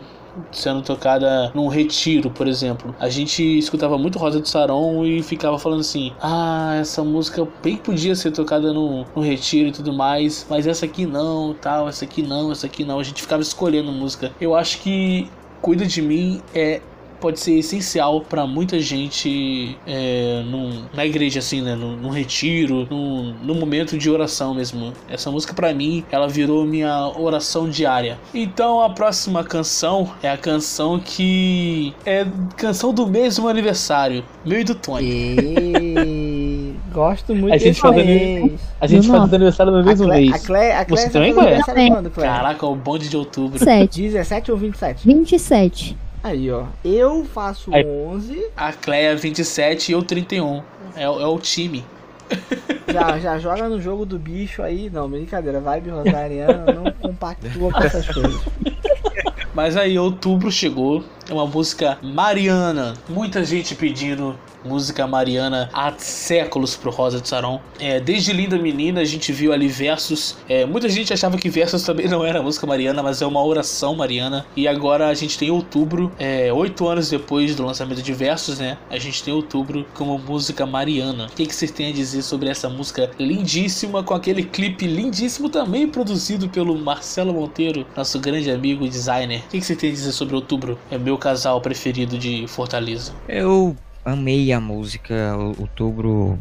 sendo 0.52 0.82
tocada 0.82 1.52
num 1.54 1.68
retiro, 1.68 2.30
por 2.30 2.48
exemplo. 2.48 2.95
A 2.99 3.10
gente 3.10 3.44
escutava 3.58 3.98
muito 3.98 4.20
Rosa 4.20 4.40
de 4.40 4.48
Saron 4.48 5.06
e 5.06 5.24
ficava 5.24 5.58
falando 5.58 5.80
assim: 5.80 6.12
ah, 6.22 6.76
essa 6.80 7.04
música 7.04 7.48
bem 7.64 7.78
podia 7.78 8.16
ser 8.16 8.32
tocada 8.32 8.72
no, 8.74 9.06
no 9.16 9.22
retiro 9.22 9.70
e 9.70 9.72
tudo 9.72 9.94
mais, 9.94 10.45
mas 10.49 10.68
essa 10.68 10.86
aqui 10.86 11.06
não, 11.06 11.56
tal, 11.60 11.88
essa 11.88 12.06
aqui 12.06 12.22
não, 12.22 12.52
essa 12.52 12.68
aqui 12.68 12.84
não. 12.84 12.99
A 12.99 13.04
gente 13.04 13.22
ficava 13.22 13.41
escolhendo 13.41 13.91
música. 13.91 14.32
Eu 14.40 14.56
acho 14.56 14.80
que 14.82 15.30
Cuida 15.62 15.86
de 15.86 16.02
Mim 16.02 16.41
é 16.54 16.82
pode 17.19 17.39
ser 17.39 17.57
essencial 17.57 18.22
para 18.22 18.45
muita 18.45 18.80
gente 18.80 19.77
é, 19.85 20.44
num, 20.45 20.84
na 20.94 21.06
igreja, 21.06 21.39
assim, 21.39 21.61
né? 21.61 21.76
Num, 21.76 21.95
num 21.95 22.10
retiro, 22.10 22.88
num, 22.89 23.34
num, 23.44 23.56
momento 23.56 23.98
de 23.98 24.10
oração 24.10 24.53
mesmo. 24.53 24.94
Essa 25.10 25.31
música, 25.31 25.53
para 25.53 25.73
mim, 25.73 26.03
ela 26.11 26.27
virou 26.27 26.65
minha 26.65 27.11
oração 27.18 27.69
diária. 27.69 28.18
Então, 28.34 28.81
a 28.81 28.89
próxima 28.89 29.44
canção 29.44 30.11
é 30.22 30.30
a 30.30 30.38
canção 30.38 30.99
que 30.99 31.94
é 32.06 32.26
canção 32.56 32.94
do 32.94 33.07
mesmo 33.07 33.48
aniversário, 33.48 34.23
meu 34.45 34.60
e 34.60 34.64
do 34.64 34.76
Tony. 34.76 35.06
E... 35.06 36.76
Gosto 36.94 37.35
muito 37.35 37.53
a 37.53 37.57
gente 37.57 37.80
faz 37.80 37.95
mês. 37.95 38.61
A 38.80 38.88
gente 38.88 39.07
faz 39.07 39.34
aniversário 39.34 39.72
no 39.72 39.84
mesmo 39.84 40.07
mês. 40.07 40.34
A 40.34 40.39
Cle, 40.39 40.72
a 40.72 40.85
Cle 40.85 40.98
Você 40.98 41.10
também, 41.10 41.34
Cleia? 41.34 41.61
Caraca, 42.15 42.65
o 42.65 42.76
bonde 42.76 43.10
de 43.10 43.18
outubro. 43.18 43.60
7. 43.60 44.02
17 44.02 44.52
ou 44.52 44.57
27? 44.57 45.06
27. 45.06 45.98
Aí, 46.23 46.52
ó. 46.52 46.65
Eu 46.84 47.26
faço 47.26 47.73
Aí. 47.73 47.85
11. 47.85 48.48
A 48.56 48.73
Cleia 48.73 49.15
27 49.15 49.89
e 49.89 49.94
eu 49.94 50.03
31. 50.03 50.61
É, 50.95 51.03
é 51.03 51.07
o 51.07 51.39
time. 51.39 51.85
Já, 52.91 53.19
já 53.19 53.38
joga 53.38 53.68
no 53.68 53.81
jogo 53.81 54.06
do 54.06 54.18
bicho 54.18 54.64
aí. 54.64 54.89
Não, 54.89 55.10
brincadeira. 55.10 55.60
Vibe 55.60 55.89
Rosariana 55.89 56.73
não 56.73 56.91
compactua 56.94 57.72
com 57.72 57.84
essas 57.84 58.07
coisas. 58.07 58.41
Mas 59.53 59.76
aí, 59.76 59.99
outubro 59.99 60.49
chegou. 60.49 61.03
É 61.30 61.34
uma 61.34 61.45
música 61.45 61.98
mariana. 62.02 62.94
Muita 63.10 63.44
gente 63.44 63.76
pedindo 63.76 64.38
música 64.64 65.08
mariana 65.08 65.70
há 65.74 65.94
séculos 65.98 66.76
pro 66.76 66.92
Rosa 66.92 67.22
de 67.22 67.28
Saron. 67.28 67.62
É, 67.80 68.00
desde 68.00 68.34
Linda 68.34 68.58
Menina 68.58 69.02
a 69.02 69.06
gente 69.06 69.32
viu 69.32 69.54
ali 69.54 69.68
versos. 69.68 70.38
É, 70.48 70.66
muita 70.66 70.90
gente 70.90 71.14
achava 71.14 71.38
que 71.38 71.50
versos 71.50 71.84
também 71.84 72.08
não 72.10 72.26
era 72.26 72.42
música 72.42 72.66
mariana, 72.68 73.02
mas 73.02 73.22
é 73.22 73.26
uma 73.26 73.44
oração 73.44 73.96
mariana. 73.96 74.46
E 74.56 74.68
agora 74.68 75.08
a 75.08 75.14
gente 75.14 75.38
tem 75.38 75.50
outubro, 75.52 76.12
é, 76.20 76.52
oito 76.52 76.88
anos 76.88 77.10
depois 77.10 77.56
do 77.56 77.66
lançamento 77.66 78.02
de 78.02 78.14
versos, 78.14 78.60
né? 78.60 78.78
A 78.90 78.98
gente 78.98 79.24
tem 79.24 79.34
outubro 79.34 79.86
como 79.94 80.18
música 80.18 80.66
mariana. 80.66 81.28
O 81.28 81.36
que, 81.36 81.46
que 81.46 81.56
vocês 81.56 81.72
têm 81.72 81.90
a 81.90 81.94
dizer 81.94 82.22
sobre 82.22 82.50
essa 82.50 82.70
música 82.70 83.10
lindíssima, 83.20 84.04
com 84.04 84.14
aquele 84.14 84.44
clipe 84.44 84.86
lindíssimo 84.88 85.50
também 85.50 85.88
produzido 85.88 86.50
pelo 86.50 86.78
Marcelo 86.78 87.34
Monteiro, 87.34 87.86
nosso 87.96 88.20
grande 88.20 88.50
amigo 88.52 88.88
designer? 88.88 89.40
O 89.40 89.50
que, 89.50 89.60
que 89.60 89.66
você 89.66 89.76
tem 89.76 89.90
a 89.90 89.94
dizer 89.94 90.12
sobre 90.12 90.36
outubro? 90.36 90.78
É 90.92 90.98
meu 90.98 91.18
casal 91.18 91.62
preferido 91.62 92.18
de 92.18 92.46
Fortaleza. 92.48 93.14
Eu 93.28 93.76
amei 94.08 94.52
a 94.52 94.60
música. 94.60 95.36
Outubro, 95.60 96.40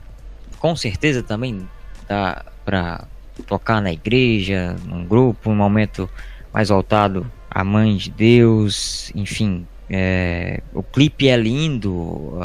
com 0.58 0.76
certeza 0.76 1.22
também 1.22 1.68
dá 2.08 2.44
pra 2.64 3.04
tocar 3.46 3.82
na 3.82 3.92
igreja, 3.92 4.76
num 4.84 5.04
grupo, 5.04 5.50
um 5.50 5.56
momento 5.56 6.08
mais 6.52 6.68
voltado 6.68 7.30
à 7.50 7.62
Mãe 7.64 7.96
de 7.96 8.10
Deus, 8.10 9.12
enfim. 9.14 9.66
É, 9.88 10.62
o 10.74 10.82
clipe 10.82 11.28
é 11.28 11.36
lindo, 11.36 12.38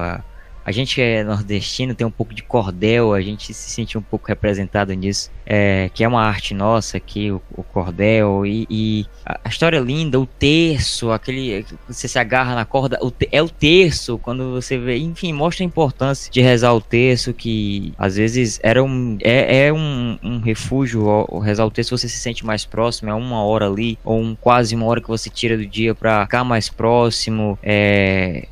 a 0.63 0.71
gente 0.71 1.01
é 1.01 1.23
nordestino 1.23 1.95
tem 1.95 2.05
um 2.05 2.11
pouco 2.11 2.33
de 2.33 2.43
cordel, 2.43 3.13
a 3.13 3.21
gente 3.21 3.53
se 3.53 3.69
sente 3.69 3.97
um 3.97 4.01
pouco 4.01 4.27
representado 4.27 4.93
nisso, 4.93 5.31
é, 5.45 5.89
que 5.93 6.03
é 6.03 6.07
uma 6.07 6.21
arte 6.21 6.53
nossa 6.53 6.97
aqui, 6.97 7.31
o, 7.31 7.41
o 7.55 7.63
cordel, 7.63 8.45
e, 8.45 8.67
e, 8.69 9.05
a 9.25 9.49
história 9.49 9.77
é 9.77 9.81
linda, 9.81 10.19
o 10.19 10.25
terço, 10.25 11.11
aquele 11.11 11.65
você 11.87 12.07
se 12.07 12.19
agarra 12.19 12.55
na 12.55 12.65
corda, 12.65 12.99
o, 13.01 13.11
é 13.31 13.41
o 13.41 13.49
terço, 13.49 14.17
quando 14.19 14.51
você 14.51 14.77
vê, 14.77 14.97
enfim, 14.97 15.33
mostra 15.33 15.63
a 15.63 15.67
importância 15.67 16.31
de 16.31 16.41
rezar 16.41 16.73
o 16.73 16.81
terço, 16.81 17.33
que 17.33 17.93
às 17.97 18.15
vezes 18.15 18.59
era 18.63 18.83
um, 18.83 19.17
é, 19.21 19.67
é 19.67 19.73
um, 19.73 20.17
um 20.21 20.39
refúgio, 20.39 21.05
o, 21.05 21.39
rezar 21.39 21.65
o 21.65 21.71
terço 21.71 21.97
você 21.97 22.07
se 22.07 22.19
sente 22.19 22.45
mais 22.45 22.65
próximo, 22.65 23.09
é 23.09 23.13
uma 23.13 23.43
hora 23.43 23.67
ali, 23.67 23.97
ou 24.03 24.19
um, 24.19 24.35
quase 24.35 24.75
uma 24.75 24.85
hora 24.85 25.01
que 25.01 25.07
você 25.07 25.29
tira 25.29 25.57
do 25.57 25.65
dia 25.65 25.95
para 25.95 26.23
ficar 26.23 26.43
mais 26.43 26.69
próximo, 26.69 27.57
é 27.63 28.47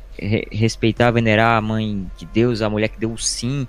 respeitar, 0.50 1.10
venerar 1.10 1.56
a 1.56 1.60
mãe 1.60 2.06
de 2.16 2.26
Deus, 2.26 2.62
a 2.62 2.68
mulher 2.70 2.88
que 2.88 2.98
deu 2.98 3.12
o 3.12 3.18
sim, 3.18 3.66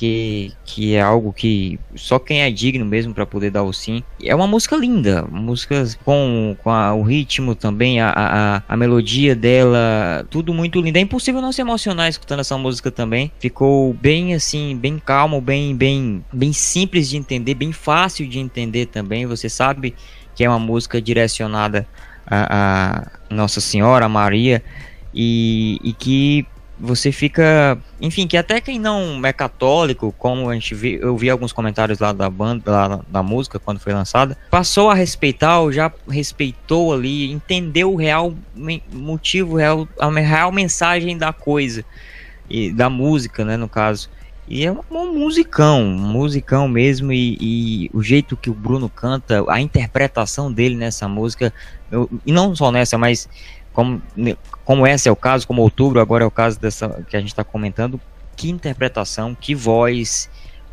que, 0.00 0.52
que 0.64 0.94
é 0.94 1.02
algo 1.02 1.30
que 1.30 1.78
só 1.94 2.18
quem 2.18 2.40
é 2.40 2.50
digno 2.50 2.86
mesmo 2.86 3.12
para 3.12 3.26
poder 3.26 3.50
dar 3.50 3.64
o 3.64 3.72
sim. 3.72 4.02
É 4.24 4.34
uma 4.34 4.46
música 4.46 4.74
linda, 4.74 5.26
música 5.30 5.84
com, 6.02 6.56
com 6.62 6.70
a, 6.70 6.94
o 6.94 7.02
ritmo 7.02 7.54
também, 7.54 8.00
a, 8.00 8.10
a, 8.16 8.62
a 8.66 8.76
melodia 8.78 9.36
dela, 9.36 10.26
tudo 10.30 10.54
muito 10.54 10.80
lindo. 10.80 10.96
É 10.96 11.02
impossível 11.02 11.42
não 11.42 11.52
se 11.52 11.60
emocionar 11.60 12.08
escutando 12.08 12.40
essa 12.40 12.56
música 12.56 12.90
também. 12.90 13.30
Ficou 13.38 13.92
bem 13.92 14.32
assim, 14.32 14.74
bem 14.74 14.98
calmo, 14.98 15.38
bem, 15.38 15.76
bem, 15.76 16.24
bem 16.32 16.50
simples 16.50 17.10
de 17.10 17.18
entender, 17.18 17.52
bem 17.52 17.70
fácil 17.70 18.26
de 18.26 18.38
entender 18.38 18.86
também. 18.86 19.26
Você 19.26 19.50
sabe 19.50 19.94
que 20.34 20.42
é 20.42 20.48
uma 20.48 20.58
música 20.58 20.98
direcionada 20.98 21.86
a, 22.26 23.10
a 23.28 23.34
Nossa 23.34 23.60
Senhora, 23.60 24.06
a 24.06 24.08
Maria, 24.08 24.62
e, 25.14 25.78
e 25.82 25.92
que 25.92 26.46
você 26.80 27.12
fica, 27.12 27.76
enfim, 28.00 28.26
que 28.26 28.36
até 28.36 28.60
quem 28.60 28.78
não 28.78 29.20
é 29.24 29.32
católico, 29.32 30.14
como 30.18 30.48
a 30.48 30.54
gente 30.54 30.74
vê, 30.74 30.98
eu 31.00 31.14
vi 31.16 31.28
alguns 31.28 31.52
comentários 31.52 31.98
lá 31.98 32.12
da 32.12 32.30
banda, 32.30 32.70
lá 32.70 33.00
da 33.06 33.22
música 33.22 33.58
quando 33.58 33.78
foi 33.78 33.92
lançada, 33.92 34.36
passou 34.50 34.88
a 34.88 34.94
respeitar, 34.94 35.60
ou 35.60 35.70
já 35.70 35.92
respeitou 36.08 36.94
ali, 36.94 37.30
entendeu 37.30 37.92
o 37.92 37.96
real 37.96 38.34
motivo, 38.90 39.56
real, 39.56 39.86
a 39.98 40.08
real 40.08 40.50
mensagem 40.50 41.18
da 41.18 41.32
coisa 41.32 41.84
e 42.48 42.72
da 42.72 42.88
música, 42.88 43.44
né, 43.44 43.58
no 43.58 43.68
caso. 43.68 44.08
E 44.48 44.66
é 44.66 44.72
um, 44.72 44.80
um 44.90 45.16
musicão, 45.16 45.82
um 45.82 45.96
musicão 45.96 46.66
mesmo, 46.66 47.12
e, 47.12 47.36
e, 47.40 47.90
o 47.92 48.02
jeito 48.02 48.36
que 48.36 48.50
o 48.50 48.54
Bruno 48.54 48.88
canta, 48.88 49.44
a 49.48 49.60
interpretação 49.60 50.52
dele 50.52 50.74
nessa 50.74 51.06
música, 51.06 51.52
eu, 51.88 52.10
e 52.26 52.32
não 52.32 52.56
só 52.56 52.72
nessa, 52.72 52.98
mas 52.98 53.28
como, 53.72 54.02
como 54.64 54.86
esse 54.86 55.08
é 55.08 55.12
o 55.12 55.16
caso, 55.16 55.46
como 55.46 55.62
outubro, 55.62 56.00
agora 56.00 56.24
é 56.24 56.26
o 56.26 56.30
caso 56.30 56.60
dessa 56.60 57.04
que 57.08 57.16
a 57.16 57.20
gente 57.20 57.30
está 57.30 57.44
comentando, 57.44 58.00
que 58.36 58.50
interpretação, 58.50 59.34
que 59.34 59.54
voz, 59.54 60.28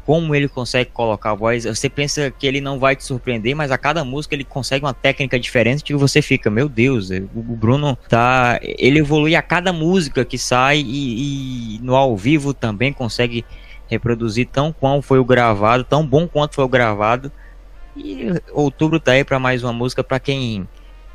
como 0.08 0.34
ele 0.34 0.48
consegue 0.48 0.90
colocar 0.92 1.32
a 1.32 1.36
voz. 1.36 1.66
Você 1.66 1.90
pensa 1.90 2.32
que 2.32 2.48
ele 2.48 2.62
não 2.62 2.80
vai 2.80 2.96
te 2.96 3.04
surpreender, 3.04 3.54
mas 3.54 3.72
a 3.72 3.78
cada 3.78 4.06
música 4.06 4.36
ele 4.36 4.46
consegue 4.46 4.86
uma 4.86 4.94
técnica 4.94 5.38
diferente 5.38 5.84
que 5.84 5.94
você 5.94 6.22
fica, 6.22 6.50
meu 6.50 6.70
Deus, 6.70 7.10
o 7.10 7.42
Bruno 7.42 7.98
tá. 8.08 8.58
Ele 8.62 9.00
evolui 9.00 9.36
a 9.36 9.42
cada 9.42 9.74
música 9.74 10.24
que 10.24 10.38
sai 10.38 10.78
e, 10.80 11.76
e 11.76 11.80
no 11.84 11.94
ao 11.94 12.16
vivo 12.16 12.54
também 12.54 12.94
consegue 12.94 13.44
reproduzir 13.88 14.48
tão 14.48 14.72
quão 14.72 15.02
foi 15.02 15.20
o 15.20 15.26
gravado, 15.26 15.84
tão 15.84 16.06
bom 16.06 16.26
quanto 16.26 16.56
foi 16.56 16.64
o 16.64 16.70
gravado. 16.70 17.30
E 17.94 18.28
outubro 18.54 19.02
tá 19.02 19.12
aí 19.12 19.26
para 19.26 19.40
mais 19.40 19.62
uma 19.62 19.74
música 19.74 20.04
para 20.04 20.20
quem 20.20 20.68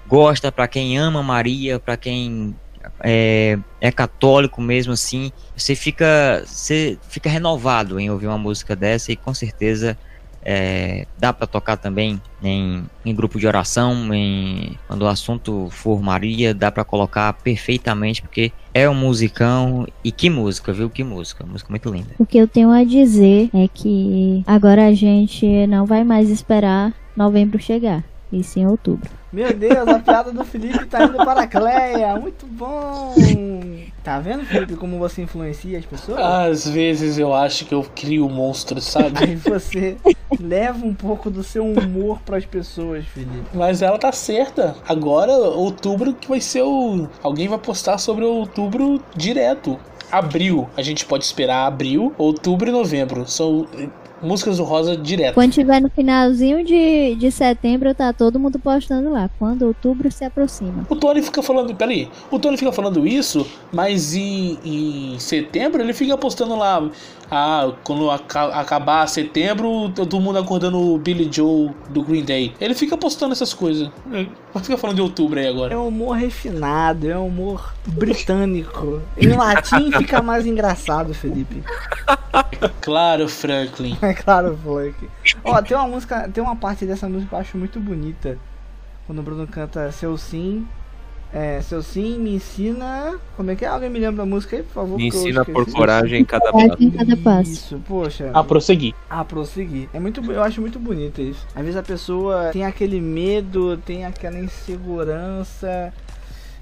gosta, 0.07 0.53
para 0.53 0.69
quem 0.69 0.99
ama 0.99 1.23
Maria, 1.23 1.79
para 1.79 1.97
quem 1.97 2.55
é, 3.01 3.59
é, 3.81 3.93
católico 3.93 4.61
mesmo 4.61 4.93
assim, 4.93 5.33
você 5.57 5.75
fica 5.75 6.43
você 6.47 6.99
fica 7.09 7.29
renovado 7.29 7.99
em 7.99 8.11
ouvir 8.11 8.27
uma 8.27 8.39
música 8.39 8.75
dessa 8.75 9.13
e 9.13 9.17
com 9.17 9.33
certeza 9.33 9.97
é, 10.45 11.07
dá 11.19 11.33
para 11.33 11.47
tocar 11.47 11.77
também 11.77 12.21
em, 12.43 12.85
em, 13.05 13.15
grupo 13.15 13.39
de 13.39 13.47
oração, 13.47 14.13
em, 14.13 14.77
quando 14.89 15.03
o 15.03 15.07
assunto 15.07 15.69
for 15.71 16.03
Maria, 16.03 16.53
dá 16.53 16.71
para 16.71 16.85
colocar 16.85 17.33
perfeitamente, 17.35 18.21
porque 18.21 18.53
é 18.75 18.89
um 18.89 18.95
musicão. 18.95 19.87
E 20.03 20.11
que 20.11 20.29
música, 20.29 20.73
viu? 20.73 20.91
Que 20.91 21.05
música, 21.05 21.47
música 21.47 21.71
muito 21.71 21.89
linda. 21.91 22.15
O 22.19 22.27
que 22.27 22.39
eu 22.39 22.49
tenho 22.49 22.71
a 22.71 22.83
dizer 22.83 23.51
é 23.55 23.69
que 23.69 24.43
agora 24.47 24.87
a 24.89 24.93
gente 24.93 25.67
não 25.69 25.87
vai 25.87 26.03
mais 26.03 26.29
esperar 26.29 26.93
novembro 27.17 27.61
chegar, 27.61 28.03
e 28.33 28.43
sim 28.43 28.67
outubro. 28.67 29.22
Meu 29.33 29.53
Deus, 29.55 29.89
a 29.89 29.99
piada 29.99 30.31
do 30.31 30.45
Felipe 30.45 30.85
tá 30.85 31.05
indo 31.05 31.17
para 31.17 31.43
a 31.43 31.47
Cleia. 31.47 32.17
Muito 32.17 32.47
bom. 32.47 33.15
Tá 34.05 34.19
vendo, 34.19 34.45
Felipe, 34.45 34.77
como 34.77 34.99
você 34.99 35.23
influencia 35.23 35.79
as 35.79 35.87
pessoas? 35.87 36.19
Às 36.19 36.69
vezes 36.69 37.19
eu 37.19 37.33
acho 37.33 37.65
que 37.65 37.75
eu 37.75 37.87
crio 37.95 38.29
monstros, 38.29 38.85
sabe? 38.85 39.25
Aí 39.25 39.37
você 39.37 39.97
leva 40.39 40.85
um 40.85 40.93
pouco 40.93 41.31
do 41.31 41.43
seu 41.43 41.65
humor 41.65 42.21
para 42.27 42.37
as 42.37 42.45
pessoas, 42.45 43.07
Felipe. 43.07 43.47
Mas 43.55 43.81
ela 43.81 43.99
tá 43.99 44.13
certa. 44.13 44.77
Agora, 44.89 45.33
outubro 45.33 46.13
que 46.15 46.29
vai 46.29 46.41
ser 46.41 46.63
o. 46.63 47.09
Alguém 47.23 47.49
vai 47.49 47.59
postar 47.59 47.97
sobre 47.99 48.25
outubro 48.25 49.01
direto 49.17 49.79
abril, 50.11 50.69
a 50.77 50.83
gente 50.83 51.07
pode 51.07 51.25
esperar 51.25 51.67
abril, 51.67 52.13
outubro 52.19 52.69
e 52.69 52.73
novembro. 52.73 53.27
São 53.27 53.67
músicas 54.23 54.57
do 54.59 54.65
Rosa 54.65 54.97
direto. 54.97 55.35
Quando 55.35 55.53
tiver 55.53 55.81
no 55.81 55.91
finalzinho 55.91 56.65
de, 56.65 57.15
de 57.17 57.31
setembro, 57.31 57.95
tá 57.95 58.13
todo 58.13 58.39
mundo 58.39 58.59
postando 58.59 59.11
lá. 59.11 59.29
Quando 59.39 59.63
outubro 59.63 60.11
se 60.11 60.25
aproxima. 60.25 60.87
O 60.89 60.97
Tony 60.97 61.23
fica 61.23 61.43
falando, 61.43 61.75
peraí, 61.75 62.09
o 62.31 62.39
Tony 62.39 62.57
fica 62.57 62.73
falando 62.73 63.07
isso, 63.07 63.47
mas 63.73 64.15
em, 64.15 64.59
em 64.65 65.19
setembro 65.19 65.83
ele 65.83 65.93
fica 65.93 66.17
postando 66.17 66.57
lá. 66.57 66.89
Ah, 67.31 67.73
quando 67.83 68.11
acabar 68.11 69.07
setembro, 69.07 69.91
todo 69.91 70.21
mundo 70.21 70.39
acordando 70.39 70.79
o 70.79 70.99
Billy 70.99 71.29
Joe 71.33 71.71
do 71.91 72.03
Green 72.03 72.25
Day. 72.25 72.55
Ele 72.61 72.75
fica 72.75 72.97
postando 72.97 73.33
essas 73.33 73.55
coisas. 73.55 73.91
Ele 74.11 74.29
fica 74.63 74.77
falando 74.77 74.97
de 74.97 75.03
outubro 75.03 75.39
aí 75.39 75.47
agora. 75.47 75.73
É 75.73 75.77
um 75.77 75.89
humor 75.89 76.17
refinado, 76.17 77.09
é 77.11 77.19
um 77.19 77.27
humor 77.27 77.75
britânico. 77.87 79.01
Em 79.17 79.29
latim 79.29 79.91
fica 79.93 80.21
mais 80.21 80.47
engraçado, 80.47 81.15
Felipe. 81.15 81.63
Claro, 82.81 83.29
Franklin. 83.29 83.97
É 84.03 84.15
claro, 84.15 84.59
Franklin. 84.63 85.09
Ó, 85.45 85.63
tem 85.63 85.77
uma 85.77 85.89
música, 85.89 86.29
tem 86.29 86.43
uma 86.43 86.57
parte 86.57 86.85
dessa 86.85 87.09
música 87.09 87.29
que 87.29 87.35
eu 87.35 87.39
acho 87.39 87.57
muito 87.57 87.81
bonita. 87.81 88.39
Quando 89.07 89.21
o 89.21 89.23
Bruno 89.23 89.47
canta 89.47 89.91
Seu 89.91 90.17
Sim, 90.17 90.67
é, 91.33 91.63
seu 91.63 91.83
sim, 91.83 92.19
me 92.19 92.35
ensina. 92.35 93.19
Como 93.37 93.51
é 93.51 93.57
que 93.57 93.65
é? 93.65 93.69
Alguém 93.69 93.89
me 93.89 93.99
lembra 93.99 94.23
a 94.23 94.27
música 94.27 94.57
aí, 94.57 94.63
por 94.63 94.73
favor? 94.73 94.97
Me 94.99 95.09
ensina 95.09 95.45
por 95.45 95.65
coragem 95.73 96.21
em 96.21 96.25
cada 96.25 96.53
passo. 96.53 96.77
Em 96.79 96.91
cada 96.91 97.17
passo. 97.17 97.51
Isso, 97.51 97.83
poxa. 97.89 98.31
A 98.35 98.45
prosseguir. 98.45 98.95
A 99.09 99.25
prosseguir. 99.25 99.89
É 99.95 99.99
muito, 99.99 100.21
eu 100.31 100.43
acho 100.43 100.61
muito 100.61 100.79
bonito 100.79 101.23
isso. 101.23 101.47
Às 101.55 101.63
vezes 101.63 101.77
a 101.77 101.83
pessoa 101.83 102.51
tem 102.53 102.67
aquele 102.67 103.01
medo, 103.01 103.79
tem 103.79 104.05
aquela 104.05 104.39
insegurança 104.39 105.93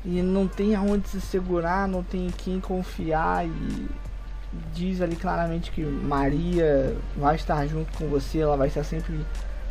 e 0.05 0.23
não 0.23 0.47
tem 0.47 0.77
aonde 0.77 1.09
se 1.09 1.21
segurar, 1.21 1.89
não 1.89 2.05
tem 2.05 2.29
em 2.29 2.31
quem 2.31 2.61
confiar 2.61 3.47
e 3.47 3.89
diz 4.73 5.01
ali 5.01 5.17
claramente 5.17 5.71
que 5.71 5.83
Maria 5.83 6.97
vai 7.17 7.35
estar 7.35 7.67
junto 7.67 7.97
com 7.99 8.07
você, 8.07 8.39
ela 8.39 8.57
vai 8.57 8.69
estar 8.69 8.85
sempre 8.85 9.15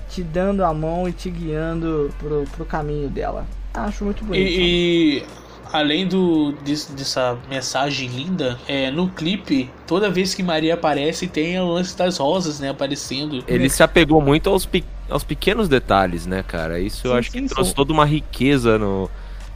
te 0.09 0.23
dando 0.23 0.63
a 0.63 0.73
mão 0.73 1.07
e 1.07 1.11
te 1.11 1.29
guiando 1.29 2.09
pro, 2.17 2.43
pro 2.55 2.65
caminho 2.65 3.09
dela. 3.09 3.45
Acho 3.73 4.03
muito 4.03 4.25
bonito. 4.25 4.49
E, 4.49 5.19
e 5.19 5.25
além 5.71 6.07
do, 6.07 6.53
dessa 6.95 7.37
mensagem 7.47 8.09
linda, 8.09 8.59
é, 8.67 8.89
no 8.89 9.07
clipe, 9.09 9.69
toda 9.85 10.09
vez 10.09 10.33
que 10.33 10.41
Maria 10.41 10.73
aparece, 10.73 11.27
tem 11.27 11.59
o 11.59 11.67
lance 11.67 11.95
das 11.95 12.17
rosas, 12.17 12.59
né, 12.59 12.69
aparecendo. 12.69 13.43
Ele 13.47 13.69
se 13.69 13.83
apegou 13.83 14.21
muito 14.21 14.49
aos, 14.49 14.65
pe 14.65 14.83
aos 15.09 15.23
pequenos 15.23 15.67
detalhes, 15.67 16.25
né, 16.25 16.43
cara? 16.43 16.79
Isso 16.79 17.03
sim, 17.03 17.07
eu 17.07 17.13
acho 17.15 17.31
sim, 17.31 17.43
que 17.43 17.49
trouxe 17.49 17.69
sim. 17.69 17.75
toda 17.75 17.93
uma 17.93 18.05
riqueza 18.05 18.77
no 18.77 19.09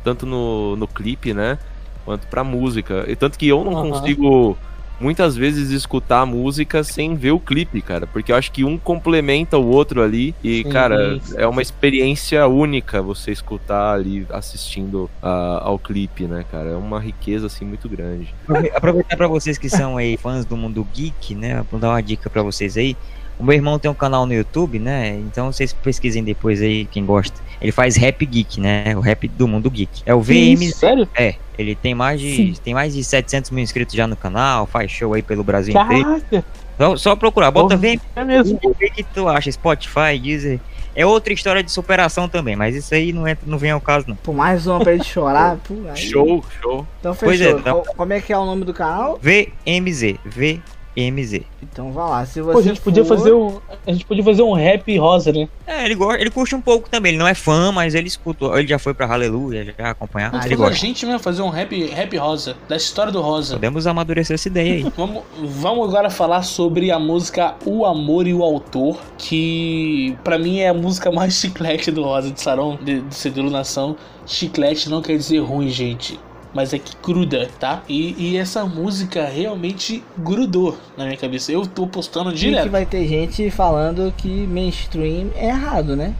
tanto 0.03 0.25
no, 0.25 0.75
no 0.75 0.87
clipe, 0.87 1.33
né, 1.33 1.57
quanto 2.05 2.27
pra 2.27 2.43
música. 2.43 3.05
E 3.07 3.15
tanto 3.15 3.37
que 3.37 3.47
eu 3.47 3.63
não 3.63 3.73
uhum. 3.73 3.89
consigo 3.91 4.57
muitas 5.03 5.35
vezes 5.35 5.69
escutar 5.69 6.21
a 6.21 6.25
música 6.25 6.81
sem 6.83 7.13
ver 7.13 7.31
o 7.31 7.39
clipe, 7.39 7.81
cara, 7.81 8.07
porque 8.07 8.31
eu 8.31 8.35
acho 8.37 8.51
que 8.51 8.63
um 8.63 8.77
complementa 8.77 9.57
o 9.57 9.67
outro 9.67 10.01
ali 10.01 10.33
e, 10.41 10.63
Sim, 10.63 10.69
cara, 10.69 11.15
isso. 11.15 11.37
é 11.37 11.45
uma 11.45 11.61
experiência 11.61 12.47
única 12.47 13.01
você 13.01 13.31
escutar 13.31 13.93
ali 13.93 14.25
assistindo 14.29 15.09
uh, 15.21 15.59
ao 15.61 15.77
clipe, 15.77 16.23
né, 16.23 16.45
cara? 16.49 16.69
É 16.69 16.75
uma 16.75 16.99
riqueza 16.99 17.47
assim 17.47 17.65
muito 17.65 17.89
grande. 17.89 18.33
Aproveitar 18.73 19.17
para 19.17 19.27
vocês 19.27 19.57
que 19.57 19.69
são 19.69 19.97
aí 19.97 20.15
fãs 20.15 20.45
do 20.45 20.55
mundo 20.55 20.87
geek, 20.93 21.35
né, 21.35 21.65
vou 21.69 21.79
dar 21.79 21.89
uma 21.89 22.01
dica 22.01 22.29
para 22.29 22.41
vocês 22.41 22.77
aí. 22.77 22.95
O 23.39 23.43
meu 23.43 23.55
irmão 23.55 23.79
tem 23.79 23.89
um 23.89 23.95
canal 23.95 24.25
no 24.25 24.33
YouTube, 24.33 24.79
né? 24.79 25.17
Então 25.17 25.51
vocês 25.51 25.73
pesquisem 25.73 26.23
depois 26.23 26.61
aí, 26.61 26.85
quem 26.85 27.05
gosta. 27.05 27.41
Ele 27.61 27.71
faz 27.71 27.95
rap 27.95 28.25
geek, 28.25 28.59
né? 28.59 28.95
O 28.95 28.99
rap 28.99 29.27
do 29.27 29.47
mundo 29.47 29.69
geek. 29.69 30.03
É 30.05 30.13
o 30.13 30.21
VM. 30.21 30.61
Isso, 30.61 30.79
sério? 30.79 31.07
É. 31.15 31.35
Ele 31.57 31.75
tem 31.75 31.93
mais 31.93 32.19
de 32.19 32.59
tem 32.63 32.73
mais 32.73 32.93
de 32.93 33.03
700 33.03 33.51
mil 33.51 33.63
inscritos 33.63 33.95
já 33.95 34.07
no 34.07 34.15
canal, 34.15 34.65
faz 34.65 34.91
show 34.91 35.13
aí 35.13 35.21
pelo 35.21 35.43
Brasil 35.43 35.73
Caraca. 35.73 36.17
inteiro. 36.17 36.45
Só, 36.77 36.97
só 36.97 37.15
procurar, 37.15 37.51
bota 37.51 37.77
VM. 37.77 37.99
É 38.15 38.23
mesmo. 38.23 38.59
O 38.63 38.73
que 38.73 39.03
tu 39.03 39.27
acha? 39.27 39.51
Spotify, 39.51 40.17
Deezer. 40.21 40.59
É 40.95 41.05
outra 41.05 41.33
história 41.33 41.63
de 41.63 41.71
superação 41.71 42.27
também, 42.29 42.55
mas 42.55 42.75
isso 42.75 42.93
aí 42.93 43.11
não, 43.11 43.27
entra, 43.27 43.43
não 43.47 43.57
vem 43.57 43.71
ao 43.71 43.81
caso, 43.81 44.05
não. 44.07 44.15
Por 44.15 44.33
mais 44.33 44.67
uma 44.67 44.79
pra 44.79 44.93
ele 44.93 45.03
chorar, 45.03 45.57
pô, 45.67 45.73
aí... 45.89 45.97
Show, 45.97 46.43
show. 46.61 46.87
Então 46.99 47.13
fechou. 47.13 47.27
Pois 47.29 47.41
é, 47.41 47.51
então... 47.51 47.83
Como 47.95 48.13
é 48.13 48.21
que 48.21 48.31
é 48.31 48.37
o 48.37 48.45
nome 48.45 48.63
do 48.63 48.73
canal? 48.73 49.19
VMZ. 49.21 50.17
V 50.23 50.61
MZ. 50.95 51.41
Então 51.61 51.91
vá 51.91 52.05
lá, 52.05 52.25
se 52.25 52.41
você 52.41 52.53
Pô, 52.53 52.59
a 52.59 52.61
gente 52.61 52.79
for... 52.79 52.85
podia 52.85 53.05
fazer 53.05 53.33
um, 53.33 53.59
a 53.85 53.91
gente 53.91 54.05
podia 54.05 54.23
fazer 54.23 54.41
um 54.41 54.53
rap 54.53 54.97
rosa, 54.97 55.31
né? 55.31 55.47
É, 55.65 55.85
ele 55.85 55.95
gosta, 55.95 56.21
ele 56.21 56.29
curte 56.29 56.55
um 56.55 56.61
pouco 56.61 56.89
também, 56.89 57.11
ele 57.11 57.19
não 57.19 57.27
é 57.27 57.33
fã, 57.33 57.71
mas 57.71 57.95
ele 57.95 58.07
escutou, 58.07 58.57
ele 58.57 58.67
já 58.67 58.77
foi 58.77 58.93
pra 58.93 59.11
Aleluia, 59.11 59.73
já 59.77 59.91
acompanhar. 59.91 60.31
Ah, 60.33 60.45
ele 60.45 60.55
gosta. 60.55 60.73
a 60.73 60.77
gente 60.77 61.05
mesmo 61.05 61.19
fazer 61.19 61.41
um 61.41 61.49
rap, 61.49 61.85
rap 61.87 62.17
rosa, 62.17 62.55
da 62.67 62.75
história 62.75 63.11
do 63.11 63.21
rosa. 63.21 63.55
Podemos 63.55 63.87
amadurecer 63.87 64.35
essa 64.35 64.47
ideia 64.47 64.73
aí. 64.73 64.91
vamos, 64.95 65.23
vamos 65.41 65.89
agora 65.89 66.09
falar 66.09 66.43
sobre 66.43 66.91
a 66.91 66.99
música 66.99 67.55
O 67.65 67.85
Amor 67.85 68.27
e 68.27 68.33
o 68.33 68.43
Autor, 68.43 68.99
que 69.17 70.15
para 70.23 70.37
mim 70.37 70.59
é 70.59 70.69
a 70.69 70.73
música 70.73 71.11
mais 71.11 71.33
chiclete 71.39 71.91
do 71.91 72.03
rosa 72.03 72.31
de 72.31 72.39
Sarão, 72.39 72.77
de, 72.81 73.01
de 73.01 73.15
Cedelo 73.15 73.49
Nação. 73.49 73.95
Chiclete 74.25 74.89
não 74.89 75.01
quer 75.01 75.17
dizer 75.17 75.39
ruim, 75.39 75.69
gente 75.69 76.19
mas 76.53 76.73
é 76.73 76.79
que 76.79 76.95
gruda, 77.01 77.49
tá? 77.59 77.81
E, 77.87 78.15
e 78.17 78.37
essa 78.37 78.65
música 78.65 79.25
realmente 79.25 80.03
grudou 80.17 80.77
na 80.97 81.05
minha 81.05 81.17
cabeça. 81.17 81.51
Eu 81.51 81.65
tô 81.65 81.87
postando 81.87 82.31
direto. 82.31 82.61
E 82.61 82.63
que 82.63 82.69
vai 82.69 82.85
ter 82.85 83.07
gente 83.07 83.49
falando 83.49 84.13
que 84.15 84.47
mainstream 84.47 85.29
é 85.35 85.47
errado, 85.47 85.95
né? 85.95 86.13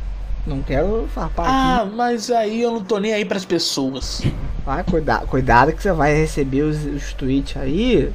Não 0.46 0.62
quero 0.62 1.08
farpar 1.14 1.46
ah, 1.48 1.76
aqui. 1.76 1.82
Ah, 1.82 1.96
mas 1.96 2.30
aí 2.30 2.62
eu 2.62 2.72
não 2.72 2.84
tô 2.84 2.98
nem 2.98 3.14
aí 3.14 3.24
pras 3.24 3.46
pessoas. 3.46 4.22
Ah, 4.66 4.84
cuidado, 4.84 5.28
cuidado 5.28 5.74
que 5.74 5.82
você 5.82 5.92
vai 5.92 6.14
receber 6.14 6.64
os, 6.64 6.86
os 6.86 7.14
tweets 7.14 7.56
aí. 7.58 8.12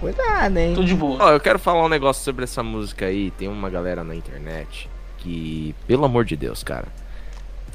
Cuidado, 0.00 0.56
hein? 0.56 0.74
Tô 0.74 0.82
de 0.82 0.94
boa. 0.94 1.22
Ó, 1.22 1.32
eu 1.32 1.40
quero 1.40 1.58
falar 1.58 1.84
um 1.84 1.88
negócio 1.88 2.22
sobre 2.24 2.44
essa 2.44 2.62
música 2.62 3.06
aí. 3.06 3.30
Tem 3.32 3.48
uma 3.48 3.68
galera 3.68 4.02
na 4.02 4.14
internet 4.14 4.88
que, 5.18 5.74
pelo 5.86 6.04
amor 6.04 6.24
de 6.24 6.36
Deus, 6.36 6.62
cara 6.62 6.86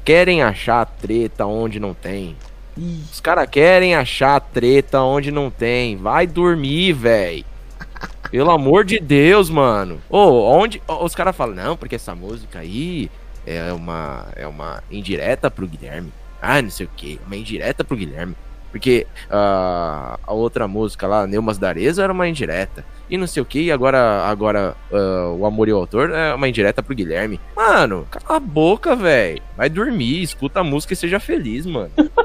querem 0.04 0.42
achar 0.42 0.84
treta 0.84 1.46
onde 1.46 1.80
não 1.80 1.94
tem. 1.94 2.36
Ih, 2.76 3.02
Os 3.12 3.20
caras 3.20 3.48
querem 3.48 3.94
achar 3.94 4.40
treta 4.40 5.00
onde 5.00 5.30
não 5.30 5.50
tem. 5.50 5.96
Vai 5.96 6.26
dormir, 6.26 6.92
véi. 6.92 7.44
Pelo 8.30 8.50
amor 8.50 8.84
de 8.84 8.98
Deus, 8.98 9.48
mano. 9.48 10.00
Ô, 10.08 10.50
onde. 10.50 10.82
ô, 10.88 11.04
os 11.04 11.14
caras 11.14 11.36
falam, 11.36 11.54
não, 11.54 11.76
porque 11.76 11.94
essa 11.94 12.14
música 12.14 12.58
aí 12.58 13.10
é 13.46 13.72
uma, 13.72 14.26
é 14.34 14.46
uma 14.46 14.82
indireta 14.90 15.50
pro 15.50 15.66
Guilherme. 15.66 16.12
Ah, 16.40 16.60
não 16.60 16.70
sei 16.70 16.86
o 16.86 16.90
que. 16.96 17.20
Uma 17.26 17.36
indireta 17.36 17.84
pro 17.84 17.96
Guilherme. 17.96 18.34
Porque 18.74 19.06
ah, 19.30 20.18
a 20.24 20.32
outra 20.32 20.66
música 20.66 21.06
lá, 21.06 21.28
Neumas 21.28 21.58
da 21.58 21.68
Areza, 21.68 22.02
era 22.02 22.12
uma 22.12 22.26
indireta. 22.28 22.84
E 23.08 23.16
não 23.16 23.26
sei 23.26 23.40
o 23.40 23.46
que, 23.46 23.60
e 23.60 23.72
agora, 23.72 24.24
agora 24.26 24.74
ah, 24.92 25.32
o 25.38 25.46
Amor 25.46 25.68
e 25.68 25.72
o 25.72 25.76
Autor 25.76 26.10
é 26.10 26.34
uma 26.34 26.48
indireta 26.48 26.82
pro 26.82 26.94
Guilherme. 26.94 27.38
Mano, 27.54 28.04
cala 28.10 28.36
a 28.36 28.40
boca, 28.40 28.96
velho. 28.96 29.40
Vai 29.56 29.70
dormir, 29.70 30.22
escuta 30.22 30.58
a 30.58 30.64
música 30.64 30.92
e 30.92 30.96
seja 30.96 31.20
feliz, 31.20 31.64
mano. 31.66 31.92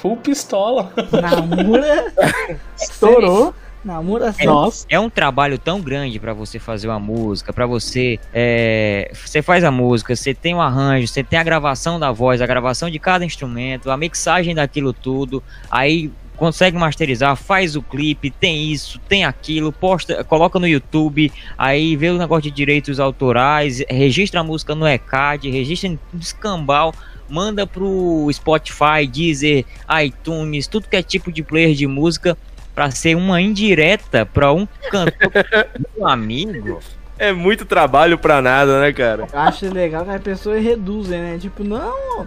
Full 0.00 0.16
pistola. 0.18 0.92
Namura. 1.12 2.12
Estourou. 2.80 3.54
Namura 3.84 4.32
sem. 4.32 4.46
Nossa. 4.46 4.84
É 4.88 4.98
um 4.98 5.08
trabalho 5.08 5.58
tão 5.58 5.80
grande 5.80 6.18
pra 6.18 6.32
você 6.32 6.58
fazer 6.58 6.88
uma 6.88 6.98
música, 6.98 7.52
pra 7.52 7.64
você. 7.66 8.18
é, 8.34 9.10
você 9.14 9.40
faz 9.40 9.62
a 9.64 9.70
música, 9.70 10.14
você 10.14 10.34
tem 10.34 10.54
o 10.54 10.60
arranjo, 10.60 11.06
você 11.06 11.22
tem 11.22 11.38
a 11.38 11.44
gravação 11.44 11.98
da 11.98 12.10
voz, 12.10 12.42
a 12.42 12.46
gravação 12.46 12.90
de 12.90 12.98
cada 12.98 13.24
instrumento, 13.24 13.90
a 13.90 13.96
mixagem 13.96 14.54
daquilo 14.54 14.92
tudo, 14.92 15.42
aí 15.70 16.10
consegue 16.38 16.78
masterizar, 16.78 17.36
faz 17.36 17.74
o 17.74 17.82
clipe, 17.82 18.30
tem 18.30 18.70
isso, 18.72 18.98
tem 19.08 19.24
aquilo, 19.24 19.72
posta, 19.72 20.22
coloca 20.22 20.58
no 20.58 20.68
YouTube, 20.68 21.32
aí 21.58 21.96
vê 21.96 22.10
o 22.10 22.16
negócio 22.16 22.44
de 22.44 22.50
direitos 22.52 23.00
autorais, 23.00 23.82
registra 23.90 24.40
a 24.40 24.44
música 24.44 24.74
no 24.74 24.86
ECAD, 24.86 25.50
registra 25.50 25.90
em 25.90 25.98
escambau, 26.18 26.94
manda 27.28 27.66
pro 27.66 28.28
Spotify, 28.32 29.06
Deezer, 29.10 29.64
iTunes, 30.02 30.68
tudo 30.68 30.88
que 30.88 30.96
é 30.96 31.02
tipo 31.02 31.32
de 31.32 31.42
player 31.42 31.74
de 31.74 31.86
música 31.86 32.38
pra 32.72 32.90
ser 32.92 33.16
uma 33.16 33.40
indireta 33.40 34.24
pra 34.24 34.52
um 34.52 34.66
cantor 34.90 35.32
meu 35.98 36.06
amigo. 36.06 36.80
É 37.18 37.32
muito 37.32 37.64
trabalho 37.64 38.16
pra 38.16 38.40
nada, 38.40 38.80
né, 38.80 38.92
cara? 38.92 39.26
Eu 39.32 39.38
acho 39.40 39.72
legal 39.72 40.04
que 40.04 40.10
as 40.10 40.22
pessoas 40.22 40.62
reduzem, 40.62 41.20
né? 41.20 41.38
Tipo, 41.38 41.64
não, 41.64 42.26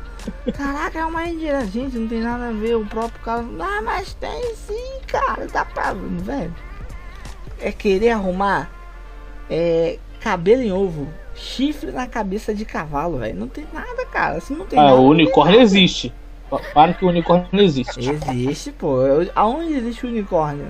caraca, 0.53 0.99
é 0.99 1.05
uma 1.05 1.25
indireta. 1.27 1.65
Gente, 1.67 1.97
não 1.97 2.07
tem 2.07 2.19
nada 2.19 2.49
a 2.49 2.51
ver. 2.51 2.75
O 2.75 2.85
próprio 2.85 3.21
cara. 3.23 3.45
Ah, 3.59 3.81
mas 3.81 4.13
tem 4.15 4.53
sim, 4.55 4.99
cara. 5.07 5.47
Dá 5.51 5.63
pra. 5.63 5.93
Velho. 5.93 6.53
É 7.59 7.71
querer 7.71 8.09
arrumar 8.09 8.69
é, 9.49 9.97
cabelo 10.19 10.61
em 10.61 10.71
ovo, 10.71 11.07
chifre 11.35 11.91
na 11.91 12.07
cabeça 12.07 12.53
de 12.53 12.65
cavalo, 12.65 13.19
velho. 13.19 13.39
Não 13.39 13.47
tem 13.47 13.65
nada, 13.73 14.05
cara. 14.07 14.37
Assim 14.37 14.55
não 14.55 14.65
tem 14.65 14.77
Ah, 14.77 14.83
nada. 14.83 14.95
o 14.95 15.07
unicórnio 15.07 15.61
existe. 15.61 16.13
Pa- 16.49 16.59
Para 16.73 16.93
que 16.93 17.05
o 17.05 17.07
unicórnio 17.07 17.47
não 17.53 17.63
existe. 17.63 17.99
Existe, 18.09 18.71
pô. 18.73 19.05
Eu- 19.05 19.29
aonde 19.35 19.73
existe 19.73 20.05
o 20.05 20.09
unicórnio? 20.09 20.67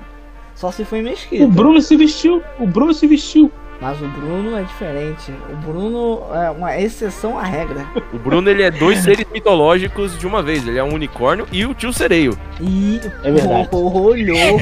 Só 0.53 0.71
se 0.71 0.85
foi 0.85 0.99
em 0.99 1.03
mesquita. 1.03 1.43
O 1.43 1.47
Bruno 1.47 1.81
se 1.81 1.95
vestiu. 1.97 2.43
O 2.59 2.67
Bruno 2.67 2.93
se 2.93 3.07
vestiu. 3.07 3.51
Mas 3.81 3.99
o 3.99 4.07
Bruno 4.07 4.55
é 4.55 4.61
diferente. 4.61 5.33
O 5.51 5.55
Bruno 5.55 6.21
é 6.35 6.51
uma 6.51 6.79
exceção 6.79 7.37
à 7.39 7.43
regra. 7.43 7.83
O 8.13 8.19
Bruno, 8.19 8.47
ele 8.47 8.61
é 8.61 8.69
dois 8.69 8.99
seres 9.03 9.25
mitológicos 9.33 10.17
de 10.19 10.27
uma 10.27 10.43
vez. 10.43 10.67
Ele 10.67 10.77
é 10.77 10.83
um 10.83 10.93
unicórnio 10.93 11.47
e 11.51 11.65
o 11.65 11.73
tio 11.73 11.91
sereio. 11.91 12.37
E 12.59 13.01
É 13.23 13.31
verdade. 13.31 13.69
olhou. 13.71 14.61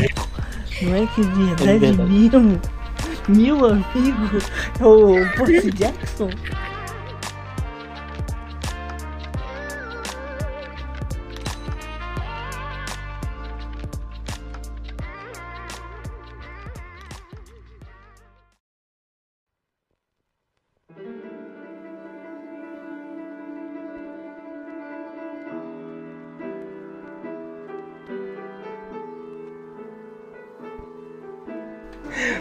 Não 0.82 0.96
é 0.96 1.06
que 1.14 1.22
verdade, 1.22 1.70
É 1.70 1.78
verdade. 1.78 2.10
mesmo? 2.10 2.62
Meu 3.28 3.66
amigo, 3.66 4.38
é 4.80 4.86
o 4.86 5.14
Percy 5.46 5.70
Jackson. 5.72 6.30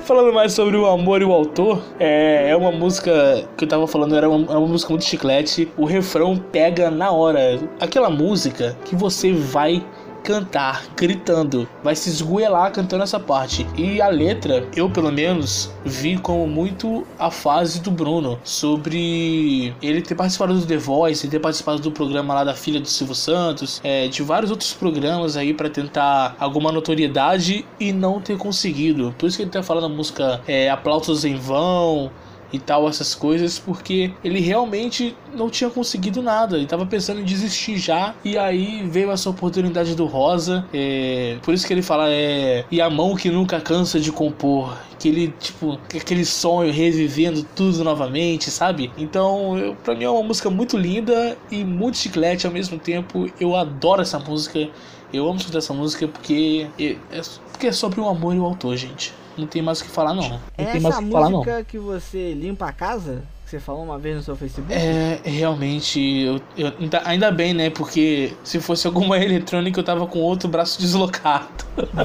Falando 0.08 0.32
mais 0.32 0.54
sobre 0.54 0.74
o 0.74 0.86
amor 0.86 1.20
e 1.20 1.24
o 1.26 1.30
autor, 1.34 1.82
é, 2.00 2.48
é 2.48 2.56
uma 2.56 2.72
música 2.72 3.46
que 3.58 3.64
eu 3.64 3.68
tava 3.68 3.86
falando, 3.86 4.16
era 4.16 4.26
uma, 4.26 4.54
é 4.54 4.56
uma 4.56 4.66
música 4.66 4.88
muito 4.88 5.04
chiclete. 5.04 5.70
O 5.76 5.84
refrão 5.84 6.34
pega 6.50 6.90
na 6.90 7.10
hora. 7.10 7.60
Aquela 7.78 8.08
música 8.08 8.74
que 8.86 8.96
você 8.96 9.34
vai 9.34 9.84
cantar, 10.22 10.84
gritando, 10.96 11.68
vai 11.82 11.94
se 11.94 12.08
esgoelar 12.08 12.72
cantando 12.72 13.02
essa 13.02 13.18
parte. 13.18 13.66
E 13.76 14.00
a 14.00 14.08
letra, 14.08 14.66
eu 14.74 14.90
pelo 14.90 15.10
menos 15.10 15.70
vi 15.84 16.18
como 16.18 16.46
muito 16.46 17.06
a 17.18 17.30
fase 17.30 17.80
do 17.80 17.90
Bruno 17.90 18.38
sobre 18.44 19.74
ele 19.82 20.02
ter 20.02 20.14
participado 20.14 20.54
do 20.54 20.66
The 20.66 20.76
Voice, 20.76 21.28
ter 21.28 21.40
participado 21.40 21.80
do 21.80 21.90
programa 21.90 22.34
lá 22.34 22.44
da 22.44 22.54
filha 22.54 22.80
do 22.80 22.88
Silvio 22.88 23.14
Santos, 23.14 23.80
é, 23.82 24.08
de 24.08 24.22
vários 24.22 24.50
outros 24.50 24.72
programas 24.72 25.36
aí 25.36 25.54
pra 25.54 25.68
tentar 25.68 26.36
alguma 26.38 26.70
notoriedade 26.72 27.64
e 27.78 27.92
não 27.92 28.20
ter 28.20 28.36
conseguido. 28.36 29.14
Por 29.18 29.26
isso 29.26 29.36
que 29.36 29.42
ele 29.42 29.50
tá 29.50 29.62
falando 29.62 29.86
a 29.86 29.88
música 29.88 30.40
é, 30.46 30.70
Aplausos 30.70 31.24
em 31.24 31.36
Vão 31.36 32.10
e 32.52 32.58
tal, 32.58 32.88
essas 32.88 33.14
coisas, 33.14 33.58
porque 33.58 34.10
ele 34.24 34.40
realmente 34.40 35.14
não 35.34 35.50
tinha 35.50 35.68
conseguido 35.68 36.22
nada. 36.22 36.56
Ele 36.56 36.66
tava 36.66 36.86
pensando 36.86 37.20
em 37.20 37.24
desistir 37.24 37.76
já. 37.78 38.14
E 38.24 38.38
aí 38.38 38.82
veio 38.88 39.10
essa 39.10 39.28
oportunidade 39.28 39.94
do 39.94 40.06
Rosa. 40.06 40.66
é, 40.72 41.36
por 41.42 41.52
isso 41.52 41.66
que 41.66 41.72
ele 41.72 41.82
fala, 41.82 42.08
é. 42.08 42.64
E 42.70 42.80
a 42.80 42.88
mão 42.88 43.14
que 43.14 43.30
nunca 43.30 43.60
cansa 43.60 44.00
de 44.00 44.10
compor. 44.12 44.76
Que 44.98 45.08
ele, 45.08 45.28
tipo, 45.38 45.78
aquele 45.94 46.24
sonho 46.24 46.72
revivendo 46.72 47.44
tudo 47.54 47.84
novamente, 47.84 48.50
sabe? 48.50 48.90
Então, 48.98 49.56
eu, 49.56 49.74
pra 49.76 49.94
mim 49.94 50.04
é 50.04 50.10
uma 50.10 50.22
música 50.22 50.50
muito 50.50 50.76
linda 50.76 51.36
e 51.50 51.62
muito 51.64 51.98
chiclete 51.98 52.46
ao 52.46 52.52
mesmo 52.52 52.78
tempo. 52.78 53.30
Eu 53.38 53.54
adoro 53.54 54.02
essa 54.02 54.18
música. 54.18 54.68
Eu 55.12 55.26
amo 55.28 55.36
escutar 55.38 55.58
essa 55.58 55.72
música 55.72 56.08
porque 56.08 56.66
é, 56.78 56.96
é- 57.12 57.22
porque 57.52 57.66
é 57.68 57.72
sobre 57.72 58.00
o 58.00 58.08
amor 58.08 58.34
e 58.34 58.38
o 58.38 58.44
autor, 58.44 58.76
gente. 58.76 59.12
Não 59.38 59.46
tem 59.46 59.62
mais 59.62 59.80
o 59.80 59.84
que 59.84 59.90
falar, 59.90 60.14
não. 60.14 60.28
Não 60.28 60.40
É 60.56 60.64
tem 60.64 60.80
mais 60.80 60.94
essa 60.94 61.02
o 61.02 61.06
que 61.06 61.12
falar, 61.12 61.30
não. 61.30 61.38
música 61.38 61.64
que 61.64 61.78
você 61.78 62.34
limpa 62.34 62.66
a 62.66 62.72
casa? 62.72 63.22
Que 63.44 63.50
você 63.52 63.60
falou 63.60 63.82
uma 63.82 63.98
vez 63.98 64.14
no 64.16 64.22
seu 64.22 64.36
Facebook? 64.36 64.70
É, 64.74 65.20
realmente, 65.24 65.98
eu, 66.00 66.38
eu- 66.56 66.72
ainda, 66.78 67.02
ainda 67.04 67.30
bem, 67.30 67.54
né? 67.54 67.70
Porque 67.70 68.34
se 68.44 68.60
fosse 68.60 68.86
alguma 68.86 69.16
eletrônica, 69.22 69.80
eu 69.80 69.84
tava 69.84 70.06
com 70.06 70.18
outro 70.18 70.48
braço 70.50 70.78
deslocado. 70.78 71.48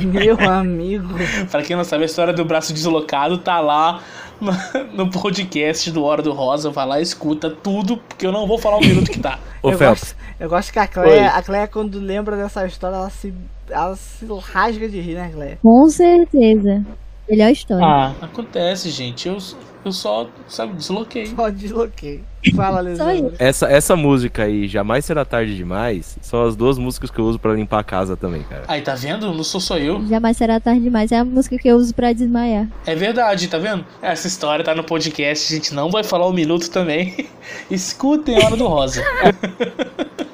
Meu 0.01 0.39
amigo. 0.49 1.09
Pra 1.51 1.61
quem 1.61 1.75
não 1.75 1.83
sabe, 1.83 2.03
a 2.03 2.05
história 2.05 2.33
do 2.33 2.45
braço 2.45 2.71
deslocado 2.71 3.37
tá 3.39 3.59
lá 3.59 4.01
no, 4.39 4.53
no 5.05 5.09
podcast 5.11 5.91
do 5.91 6.03
Hora 6.03 6.21
do 6.21 6.31
Rosa. 6.31 6.69
Vai 6.69 6.85
lá 6.87 7.01
escuta 7.01 7.49
tudo, 7.49 7.97
porque 7.97 8.25
eu 8.25 8.31
não 8.31 8.47
vou 8.47 8.57
falar 8.57 8.77
o 8.77 8.81
minuto 8.81 9.11
que 9.11 9.19
tá. 9.19 9.37
Ô, 9.61 9.71
eu, 9.71 9.77
gosto, 9.77 10.15
eu 10.39 10.47
gosto 10.49 10.71
que 10.71 10.79
a. 10.79 10.87
Cleia, 10.87 11.29
a 11.31 11.41
Cleia, 11.43 11.67
quando 11.67 11.99
lembra 11.99 12.37
dessa 12.37 12.65
história, 12.65 12.95
ela 12.95 13.09
se, 13.09 13.33
ela 13.69 13.95
se 13.97 14.25
rasga 14.53 14.87
de 14.87 15.01
rir, 15.01 15.15
né, 15.15 15.29
Cleia? 15.33 15.59
Com 15.61 15.89
certeza. 15.89 16.85
Melhor 17.29 17.51
história. 17.51 17.85
Ah, 17.85 18.13
Acontece, 18.21 18.89
gente. 18.89 19.27
Eu, 19.27 19.37
eu 19.85 19.91
só, 19.91 20.27
sabe, 20.47 20.73
desloquei. 20.73 21.27
Só 21.27 21.49
desloquei. 21.49 22.23
Fala, 22.55 22.79
Alessandro. 22.79 23.33
essa, 23.39 23.67
essa 23.71 23.95
música 23.95 24.43
aí, 24.43 24.67
Jamais 24.67 25.05
Será 25.05 25.23
Tarde 25.23 25.55
Demais, 25.55 26.17
são 26.21 26.43
as 26.45 26.57
duas 26.57 26.77
músicas 26.77 27.09
que 27.09 27.17
eu 27.17 27.23
uso 27.25 27.39
pra 27.39 27.53
limpar 27.53 27.79
a 27.79 27.83
casa 27.85 28.17
também, 28.17 28.43
cara. 28.43 28.63
Aí, 28.67 28.81
tá 28.81 28.95
vendo? 28.95 29.33
Não 29.33 29.43
sou 29.45 29.61
só 29.61 29.77
eu. 29.77 30.05
Jamais 30.07 30.35
será 30.35 30.59
tarde 30.59 30.81
demais. 30.81 31.11
É 31.13 31.19
a 31.19 31.23
música 31.23 31.57
que 31.57 31.69
eu 31.69 31.77
uso 31.77 31.95
pra 31.95 32.11
desmaiar. 32.11 32.67
É 32.85 32.93
verdade, 32.95 33.47
tá 33.47 33.57
vendo? 33.57 33.85
Essa 34.01 34.27
história 34.27 34.63
tá 34.65 34.75
no 34.75 34.83
podcast, 34.83 35.53
a 35.53 35.55
gente 35.55 35.73
não 35.73 35.89
vai 35.89 36.03
falar 36.03 36.27
o 36.27 36.33
minuto 36.33 36.69
também. 36.69 37.29
Escutem 37.71 38.41
a 38.41 38.45
Hora 38.45 38.57
do 38.57 38.67
Rosa. 38.67 39.01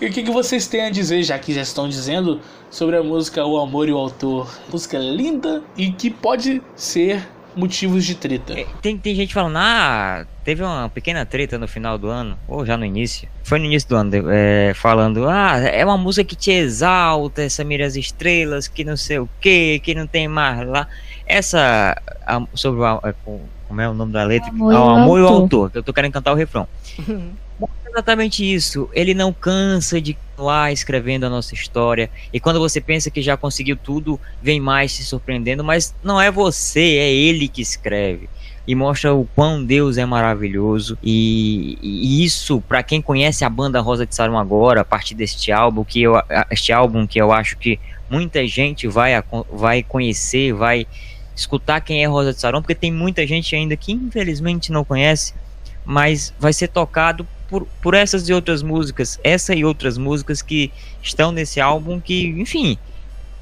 e 0.00 0.06
o 0.06 0.12
que, 0.12 0.22
que 0.22 0.30
vocês 0.30 0.66
têm 0.66 0.82
a 0.82 0.90
dizer, 0.90 1.22
já 1.22 1.38
que 1.38 1.52
já 1.54 1.62
estão 1.62 1.88
dizendo, 1.88 2.40
sobre 2.70 2.96
a 2.96 3.02
música 3.02 3.44
O 3.44 3.58
Amor 3.58 3.88
e 3.88 3.92
o 3.92 3.96
Autor? 3.98 4.48
Música 4.72 4.98
linda 4.98 5.62
e 5.76 5.92
que 5.92 6.10
pode 6.10 6.62
ser 6.74 7.26
motivos 7.54 8.04
de 8.04 8.14
treta. 8.14 8.52
É, 8.58 8.66
Tem, 8.82 8.98
tem 8.98 9.14
gente 9.14 9.32
falando, 9.32 9.56
ah, 9.56 10.26
teve 10.44 10.62
uma 10.62 10.90
pequena 10.90 11.24
treta 11.24 11.58
no 11.58 11.66
final 11.66 11.96
do 11.96 12.08
ano, 12.08 12.36
ou 12.46 12.66
já 12.66 12.76
no 12.76 12.84
início. 12.84 13.26
Foi 13.42 13.58
no 13.58 13.64
início 13.64 13.88
do 13.88 13.96
ano, 13.96 14.10
é, 14.30 14.72
falando, 14.74 15.26
ah, 15.26 15.58
é 15.60 15.82
uma 15.84 15.96
música 15.96 16.28
que 16.28 16.36
te 16.36 16.50
exalta, 16.50 17.42
essa 17.42 17.64
mira 17.64 17.86
as 17.86 17.96
estrelas, 17.96 18.68
que 18.68 18.84
não 18.84 18.94
sei 18.96 19.18
o 19.20 19.28
que, 19.40 19.78
que 19.78 19.94
não 19.94 20.06
tem 20.06 20.28
mais 20.28 20.68
lá. 20.68 20.86
Essa, 21.26 21.96
a- 22.26 22.42
sobre 22.54 22.80
o, 22.80 22.84
a- 22.84 23.14
com- 23.24 23.40
como 23.68 23.80
é 23.80 23.88
o 23.88 23.94
nome 23.94 24.12
da 24.12 24.22
letra? 24.22 24.50
O 24.52 24.54
Amor 24.54 24.72
e 24.72 24.76
Ah, 24.76 24.80
o 24.84 24.90
amor 24.90 25.18
e 25.18 25.22
o 25.22 25.26
Autor. 25.26 25.40
autor, 25.42 25.70
que 25.70 25.78
eu 25.78 25.82
tô 25.82 25.92
querendo 25.94 26.12
cantar 26.12 26.32
o 26.32 26.36
refrão. 26.36 26.68
É 27.62 27.88
exatamente 27.90 28.44
isso. 28.44 28.88
Ele 28.92 29.14
não 29.14 29.32
cansa 29.32 30.00
de 30.00 30.14
continuar 30.14 30.72
escrevendo 30.72 31.24
a 31.24 31.30
nossa 31.30 31.54
história. 31.54 32.10
E 32.32 32.38
quando 32.38 32.58
você 32.60 32.80
pensa 32.80 33.10
que 33.10 33.22
já 33.22 33.36
conseguiu 33.36 33.76
tudo, 33.76 34.20
vem 34.42 34.60
mais 34.60 34.94
te 34.94 35.02
surpreendendo. 35.02 35.64
Mas 35.64 35.94
não 36.02 36.20
é 36.20 36.30
você, 36.30 36.80
é 36.80 37.12
ele 37.12 37.48
que 37.48 37.62
escreve. 37.62 38.28
e 38.66 38.74
mostra 38.74 39.14
o 39.14 39.24
quão 39.34 39.64
Deus 39.64 39.96
é 39.96 40.04
maravilhoso 40.04 40.98
e, 41.02 41.78
e 41.80 42.24
isso 42.24 42.60
para 42.62 42.82
quem 42.82 43.00
conhece 43.00 43.44
a 43.44 43.48
banda 43.48 43.80
Rosa 43.80 44.04
de 44.04 44.14
Sarum 44.14 44.36
agora 44.36 44.80
a 44.80 44.84
partir 44.84 45.14
deste 45.14 45.52
álbum 45.52 45.84
que 45.84 46.02
eu 46.02 46.14
este 46.50 46.72
álbum 46.72 47.06
que 47.06 47.20
eu 47.20 47.30
acho 47.30 47.56
que 47.56 47.78
muita 48.10 48.46
gente 48.46 48.88
vai 48.88 49.12
vai 49.52 49.82
conhecer 49.82 50.52
vai 50.52 50.86
escutar 51.34 51.80
quem 51.80 52.02
é 52.02 52.06
Rosa 52.06 52.32
de 52.32 52.40
Sarum 52.40 52.60
porque 52.60 52.74
tem 52.74 52.92
muita 52.92 53.26
gente 53.26 53.54
ainda 53.54 53.76
que 53.76 53.92
infelizmente 53.92 54.72
não 54.72 54.84
conhece 54.84 55.32
mas 55.84 56.34
vai 56.38 56.52
ser 56.52 56.68
tocado 56.68 57.26
por, 57.48 57.66
por 57.82 57.94
essas 57.94 58.28
e 58.28 58.32
outras 58.32 58.62
músicas 58.62 59.18
essa 59.22 59.54
e 59.54 59.64
outras 59.64 59.96
músicas 59.98 60.42
que 60.42 60.70
estão 61.02 61.32
nesse 61.32 61.60
álbum 61.60 62.00
que 62.00 62.26
enfim 62.28 62.78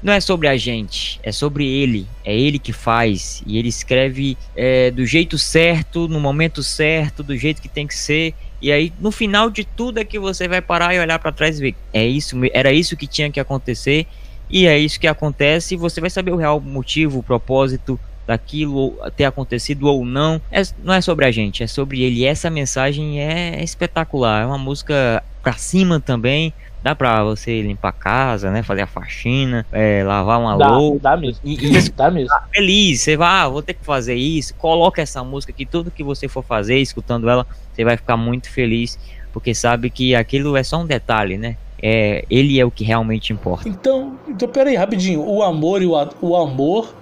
não 0.05 0.13
é 0.13 0.19
sobre 0.19 0.47
a 0.47 0.55
gente, 0.55 1.19
é 1.23 1.31
sobre 1.31 1.65
ele. 1.65 2.05
É 2.23 2.31
ele 2.37 2.59
que 2.59 2.71
faz. 2.71 3.41
E 3.43 3.57
ele 3.57 3.69
escreve 3.69 4.37
é, 4.55 4.91
do 4.91 5.03
jeito 5.03 5.35
certo, 5.35 6.07
no 6.07 6.19
momento 6.19 6.61
certo, 6.61 7.23
do 7.23 7.35
jeito 7.35 7.59
que 7.59 7.67
tem 7.67 7.87
que 7.87 7.95
ser. 7.95 8.35
E 8.61 8.71
aí, 8.71 8.93
no 8.99 9.11
final 9.11 9.49
de 9.49 9.63
tudo, 9.63 9.99
é 9.99 10.05
que 10.05 10.19
você 10.19 10.47
vai 10.47 10.61
parar 10.61 10.93
e 10.93 10.99
olhar 10.99 11.17
para 11.17 11.31
trás 11.31 11.57
e 11.57 11.61
ver. 11.61 11.75
É 11.91 12.05
isso, 12.05 12.35
era 12.53 12.71
isso 12.71 12.95
que 12.95 13.07
tinha 13.07 13.31
que 13.31 13.39
acontecer. 13.39 14.05
E 14.47 14.67
é 14.67 14.77
isso 14.77 14.99
que 14.99 15.07
acontece. 15.07 15.73
E 15.73 15.77
você 15.77 15.99
vai 15.99 16.11
saber 16.11 16.31
o 16.31 16.35
real 16.35 16.61
motivo, 16.61 17.17
o 17.17 17.23
propósito 17.23 17.99
daquilo 18.27 18.97
ter 19.15 19.25
acontecido 19.25 19.87
ou 19.87 20.05
não. 20.05 20.41
É, 20.51 20.61
não 20.83 20.93
é 20.93 21.01
sobre 21.01 21.25
a 21.25 21.31
gente, 21.31 21.63
é 21.63 21.67
sobre 21.67 22.01
ele. 22.01 22.21
E 22.21 22.25
essa 22.25 22.49
mensagem 22.49 23.21
é 23.21 23.63
espetacular. 23.63 24.43
É 24.43 24.45
uma 24.45 24.57
música 24.57 25.23
pra 25.41 25.53
cima 25.53 25.99
também 25.99 26.53
Dá 26.85 26.93
pra 26.93 27.23
você 27.23 27.63
limpar 27.63 27.89
a 27.89 27.91
casa, 27.91 28.51
né? 28.51 28.61
Fazer 28.61 28.83
a 28.83 28.85
faxina, 28.85 29.65
é, 29.71 30.03
lavar 30.03 30.39
uma 30.39 30.55
dá, 30.55 30.67
louça. 30.67 30.99
Dá 31.01 31.17
mesmo. 31.17 31.41
E, 31.43 31.55
e 31.55 31.89
dá 31.89 32.11
mesmo. 32.11 32.29
Tá 32.29 32.47
feliz, 32.53 33.01
você 33.01 33.17
vai, 33.17 33.27
ah, 33.27 33.47
vou 33.47 33.63
ter 33.63 33.73
que 33.73 33.83
fazer 33.83 34.13
isso. 34.13 34.53
Coloca 34.53 35.01
essa 35.01 35.23
música 35.23 35.51
aqui, 35.51 35.65
tudo 35.65 35.89
que 35.89 36.03
você 36.03 36.27
for 36.27 36.43
fazer, 36.43 36.77
escutando 36.77 37.27
ela, 37.27 37.43
você 37.73 37.83
vai 37.83 37.97
ficar 37.97 38.15
muito 38.15 38.51
feliz, 38.51 38.99
porque 39.33 39.55
sabe 39.55 39.89
que 39.89 40.13
aquilo 40.13 40.55
é 40.55 40.61
só 40.61 40.79
um 40.79 40.85
detalhe, 40.85 41.39
né? 41.39 41.57
É, 41.81 42.23
ele 42.29 42.59
é 42.59 42.63
o 42.63 42.69
que 42.69 42.83
realmente 42.83 43.33
importa. 43.33 43.67
Então, 43.67 44.19
então 44.27 44.47
peraí, 44.47 44.75
rapidinho. 44.75 45.27
O 45.27 45.41
amor 45.41 45.81
e 45.81 45.87
o, 45.87 46.09
o 46.21 46.35
amor 46.35 46.93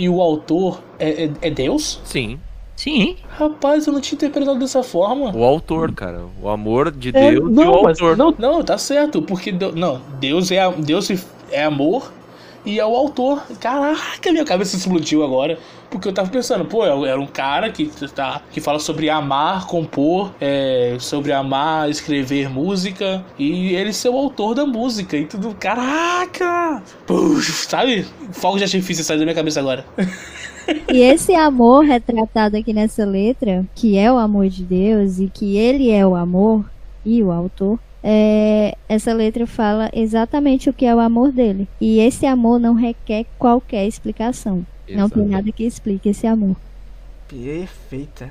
e 0.00 0.08
o 0.08 0.22
autor 0.22 0.82
é, 0.98 1.24
é, 1.24 1.30
é 1.42 1.50
Deus? 1.50 2.00
Sim. 2.04 2.40
Sim. 2.74 3.16
Rapaz, 3.28 3.86
eu 3.86 3.92
não 3.92 4.00
tinha 4.00 4.16
interpretado 4.16 4.58
dessa 4.58 4.82
forma. 4.82 5.36
O 5.36 5.44
autor, 5.44 5.92
cara. 5.92 6.22
O 6.42 6.48
amor 6.48 6.90
de 6.90 7.10
é, 7.10 7.32
Deus 7.32 7.52
não, 7.52 7.62
e 7.62 7.66
o 7.66 7.86
autor. 7.86 8.16
Não, 8.16 8.34
não, 8.38 8.64
tá 8.64 8.78
certo. 8.78 9.20
Porque 9.20 9.52
não, 9.52 10.00
Deus 10.18 10.50
é, 10.50 10.72
Deus 10.72 11.10
é 11.50 11.62
amor 11.62 12.10
e 12.64 12.78
é 12.78 12.86
o 12.86 12.94
autor. 12.94 13.42
Caraca, 13.58 14.32
minha 14.32 14.44
cabeça 14.44 14.76
explodiu 14.76 15.24
agora. 15.24 15.58
Porque 15.90 16.06
eu 16.06 16.12
tava 16.12 16.30
pensando, 16.30 16.64
pô, 16.64 16.86
é 16.86 17.10
era 17.10 17.20
um 17.20 17.26
cara 17.26 17.70
que, 17.70 17.90
tá, 18.14 18.42
que 18.52 18.60
fala 18.60 18.78
sobre 18.78 19.10
amar, 19.10 19.66
compor, 19.66 20.32
é, 20.40 20.96
sobre 21.00 21.32
amar, 21.32 21.90
escrever 21.90 22.48
música, 22.48 23.24
e 23.36 23.74
ele 23.74 23.92
ser 23.92 24.08
o 24.08 24.16
autor 24.16 24.54
da 24.54 24.64
música 24.64 25.16
e 25.16 25.26
tudo. 25.26 25.54
Caraca! 25.58 26.82
Puxa, 27.06 27.52
sabe? 27.68 28.06
Fogo 28.32 28.58
de 28.58 28.64
artifício 28.64 29.02
sai 29.02 29.18
da 29.18 29.24
minha 29.24 29.34
cabeça 29.34 29.58
agora. 29.58 29.84
E 30.92 31.00
esse 31.00 31.34
amor 31.34 31.84
retratado 31.84 32.56
aqui 32.56 32.72
nessa 32.72 33.04
letra, 33.04 33.66
que 33.74 33.98
é 33.98 34.12
o 34.12 34.18
amor 34.18 34.48
de 34.48 34.62
Deus 34.62 35.18
e 35.18 35.28
que 35.28 35.56
ele 35.56 35.90
é 35.90 36.06
o 36.06 36.14
amor 36.14 36.64
e 37.04 37.22
o 37.22 37.32
autor, 37.32 37.78
é, 38.02 38.76
essa 38.88 39.12
letra 39.12 39.46
fala 39.46 39.90
exatamente 39.92 40.70
o 40.70 40.72
que 40.72 40.86
é 40.86 40.94
o 40.94 41.00
amor 41.00 41.32
dele. 41.32 41.68
E 41.80 42.00
esse 42.00 42.26
amor 42.26 42.58
não 42.58 42.74
requer 42.74 43.26
qualquer 43.38 43.86
explicação. 43.86 44.64
Exato. 44.86 45.00
Não 45.00 45.08
tem 45.08 45.24
nada 45.26 45.52
que 45.52 45.64
explique 45.64 46.08
esse 46.08 46.26
amor. 46.26 46.56
Perfeita. 47.28 48.30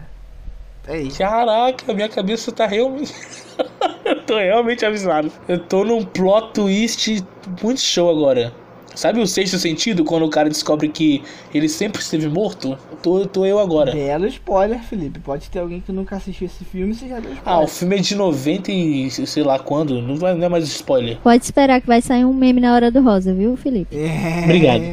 É 0.87 0.99
isso. 0.99 1.19
Caraca, 1.19 1.93
minha 1.93 2.09
cabeça 2.09 2.51
tá 2.51 2.65
realmente. 2.65 3.13
eu 4.03 4.23
tô 4.23 4.37
realmente 4.37 4.85
avisado. 4.85 5.31
Eu 5.47 5.59
tô 5.59 5.83
num 5.83 6.03
plot 6.03 6.53
twist 6.53 7.23
muito 7.61 7.79
show 7.79 8.09
agora. 8.09 8.53
Sabe 8.99 9.21
o 9.21 9.25
sexto 9.25 9.57
sentido, 9.57 10.03
quando 10.03 10.25
o 10.25 10.29
cara 10.29 10.49
descobre 10.49 10.89
que 10.89 11.23
ele 11.53 11.69
sempre 11.69 12.01
esteve 12.01 12.27
morto? 12.27 12.77
Tô, 13.01 13.25
tô 13.25 13.45
eu 13.45 13.57
agora. 13.57 13.93
Belo 13.93 14.27
spoiler, 14.27 14.77
Felipe. 14.83 15.21
Pode 15.21 15.49
ter 15.49 15.59
alguém 15.59 15.79
que 15.79 15.89
nunca 15.89 16.17
assistiu 16.17 16.47
esse 16.47 16.65
filme 16.65 16.91
e 16.91 17.07
já 17.07 17.17
deu 17.17 17.31
spoiler. 17.31 17.41
Ah, 17.45 17.61
o 17.61 17.67
filme 17.67 17.95
é 17.95 17.99
de 17.99 18.13
90 18.13 18.69
e 18.73 19.09
sei 19.09 19.41
lá 19.41 19.57
quando. 19.57 20.01
Não, 20.01 20.17
vai, 20.17 20.35
não 20.35 20.45
é 20.45 20.49
mais 20.49 20.65
spoiler. 20.65 21.17
Pode 21.19 21.45
esperar 21.45 21.79
que 21.79 21.87
vai 21.87 22.01
sair 22.01 22.25
um 22.25 22.33
meme 22.33 22.59
na 22.59 22.75
hora 22.75 22.91
do 22.91 23.01
rosa, 23.01 23.33
viu, 23.33 23.55
Felipe? 23.55 23.95
É... 23.95 24.43
Obrigado. 24.43 24.83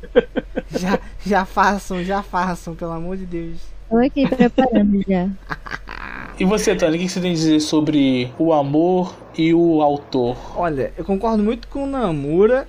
já, 0.80 0.98
já 1.26 1.44
façam, 1.44 2.02
já 2.02 2.22
façam, 2.22 2.74
pelo 2.74 2.92
amor 2.92 3.18
de 3.18 3.26
Deus. 3.26 3.58
Tô 3.90 3.98
aqui 3.98 4.26
preparando 4.26 5.04
já. 5.06 5.28
E 6.38 6.46
você, 6.46 6.74
Tony, 6.74 6.96
o 6.96 7.00
que 7.00 7.06
você 7.06 7.20
tem 7.20 7.32
a 7.32 7.34
dizer 7.34 7.60
sobre 7.60 8.32
o 8.38 8.50
amor 8.54 9.14
e 9.36 9.52
o 9.52 9.82
autor? 9.82 10.38
Olha, 10.56 10.90
eu 10.96 11.04
concordo 11.04 11.42
muito 11.42 11.68
com 11.68 11.84
o 11.84 11.86
Namura 11.86 12.66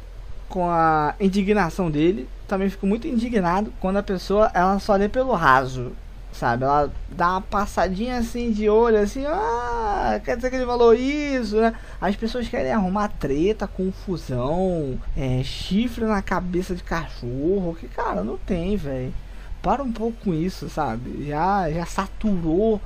com 0.51 0.69
a 0.69 1.15
indignação 1.19 1.89
dele. 1.89 2.29
Também 2.47 2.69
fico 2.69 2.85
muito 2.85 3.07
indignado 3.07 3.73
quando 3.79 3.97
a 3.97 4.03
pessoa 4.03 4.51
ela 4.53 4.77
só 4.77 4.95
lê 4.95 5.07
pelo 5.07 5.33
raso, 5.33 5.93
sabe? 6.33 6.65
Ela 6.65 6.91
dá 7.09 7.31
uma 7.31 7.41
passadinha 7.41 8.17
assim 8.17 8.51
de 8.51 8.69
olho, 8.69 8.99
assim, 8.99 9.25
ah, 9.25 10.19
quer 10.23 10.35
dizer 10.35 10.49
que 10.49 10.57
ele 10.57 10.65
falou 10.65 10.93
isso, 10.93 11.55
né? 11.55 11.73
As 11.99 12.15
pessoas 12.15 12.47
querem 12.49 12.71
arrumar 12.71 13.07
treta, 13.07 13.65
confusão, 13.65 14.99
é, 15.15 15.41
chifre 15.43 16.03
na 16.05 16.21
cabeça 16.21 16.75
de 16.75 16.83
cachorro, 16.83 17.77
que 17.79 17.87
cara, 17.87 18.21
não 18.23 18.37
tem, 18.37 18.75
velho. 18.75 19.13
Para 19.61 19.81
um 19.81 19.91
pouco 19.91 20.17
com 20.25 20.33
isso, 20.33 20.69
sabe? 20.69 21.25
Já, 21.27 21.71
já 21.71 21.85
saturou 21.85 22.81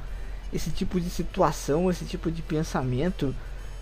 esse 0.54 0.70
tipo 0.70 1.02
de 1.02 1.10
situação, 1.10 1.90
esse 1.90 2.06
tipo 2.06 2.30
de 2.32 2.42
pensamento. 2.42 3.34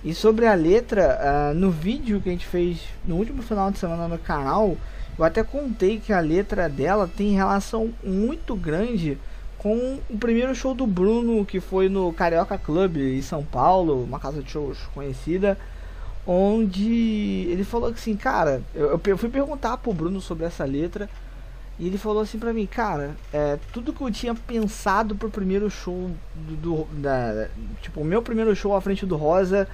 E 0.04 0.14
sobre 0.14 0.46
a 0.46 0.54
letra, 0.54 1.18
uh, 1.22 1.54
no 1.54 1.72
vídeo 1.72 2.20
que 2.20 2.28
a 2.28 2.32
gente 2.34 2.46
fez 2.46 2.82
no 3.06 3.16
último 3.16 3.42
final 3.42 3.72
de 3.72 3.78
semana 3.78 4.06
no 4.08 4.18
canal, 4.18 4.76
eu 5.18 5.24
até 5.24 5.44
contei 5.44 5.98
que 5.98 6.12
a 6.12 6.20
letra 6.20 6.68
dela 6.68 7.08
tem 7.08 7.32
relação 7.32 7.94
muito 8.04 8.54
grande 8.54 9.18
com 9.58 10.00
o 10.10 10.18
primeiro 10.18 10.54
show 10.54 10.74
do 10.74 10.86
Bruno, 10.86 11.46
que 11.46 11.62
foi 11.62 11.88
no 11.88 12.12
Carioca 12.12 12.58
Club 12.58 12.98
em 12.98 13.22
São 13.22 13.46
Paulo, 13.46 14.04
uma 14.04 14.20
casa 14.20 14.44
de 14.44 14.52
shows 14.52 14.78
conhecida, 14.94 15.58
onde 16.28 17.48
ele 17.50 17.64
falou 17.64 17.90
assim, 17.90 18.18
cara, 18.18 18.62
eu, 18.76 19.00
eu 19.06 19.18
fui 19.18 19.30
perguntar 19.30 19.78
pro 19.78 19.94
Bruno 19.94 20.20
sobre 20.20 20.46
essa 20.46 20.66
letra, 20.66 21.10
e 21.84 21.88
ele 21.88 21.98
falou 21.98 22.22
assim 22.22 22.40
pra 22.40 22.54
mim, 22.54 22.66
cara, 22.66 23.16
é, 23.34 23.60
tudo 23.72 23.92
que 23.92 24.02
eu 24.02 24.10
tinha 24.10 24.34
pensado 24.34 25.16
pro 25.16 25.30
primeiro 25.30 25.70
show 25.70 26.12
do, 26.36 26.56
do 26.56 26.88
da, 27.02 27.50
tipo, 27.82 28.02
o 28.02 28.06
meu 28.06 28.22
primeiro 28.22 28.56
show 28.56 28.76
à 28.76 28.82
frente 28.82 29.06
do 29.06 29.18
Rosa 29.18 29.68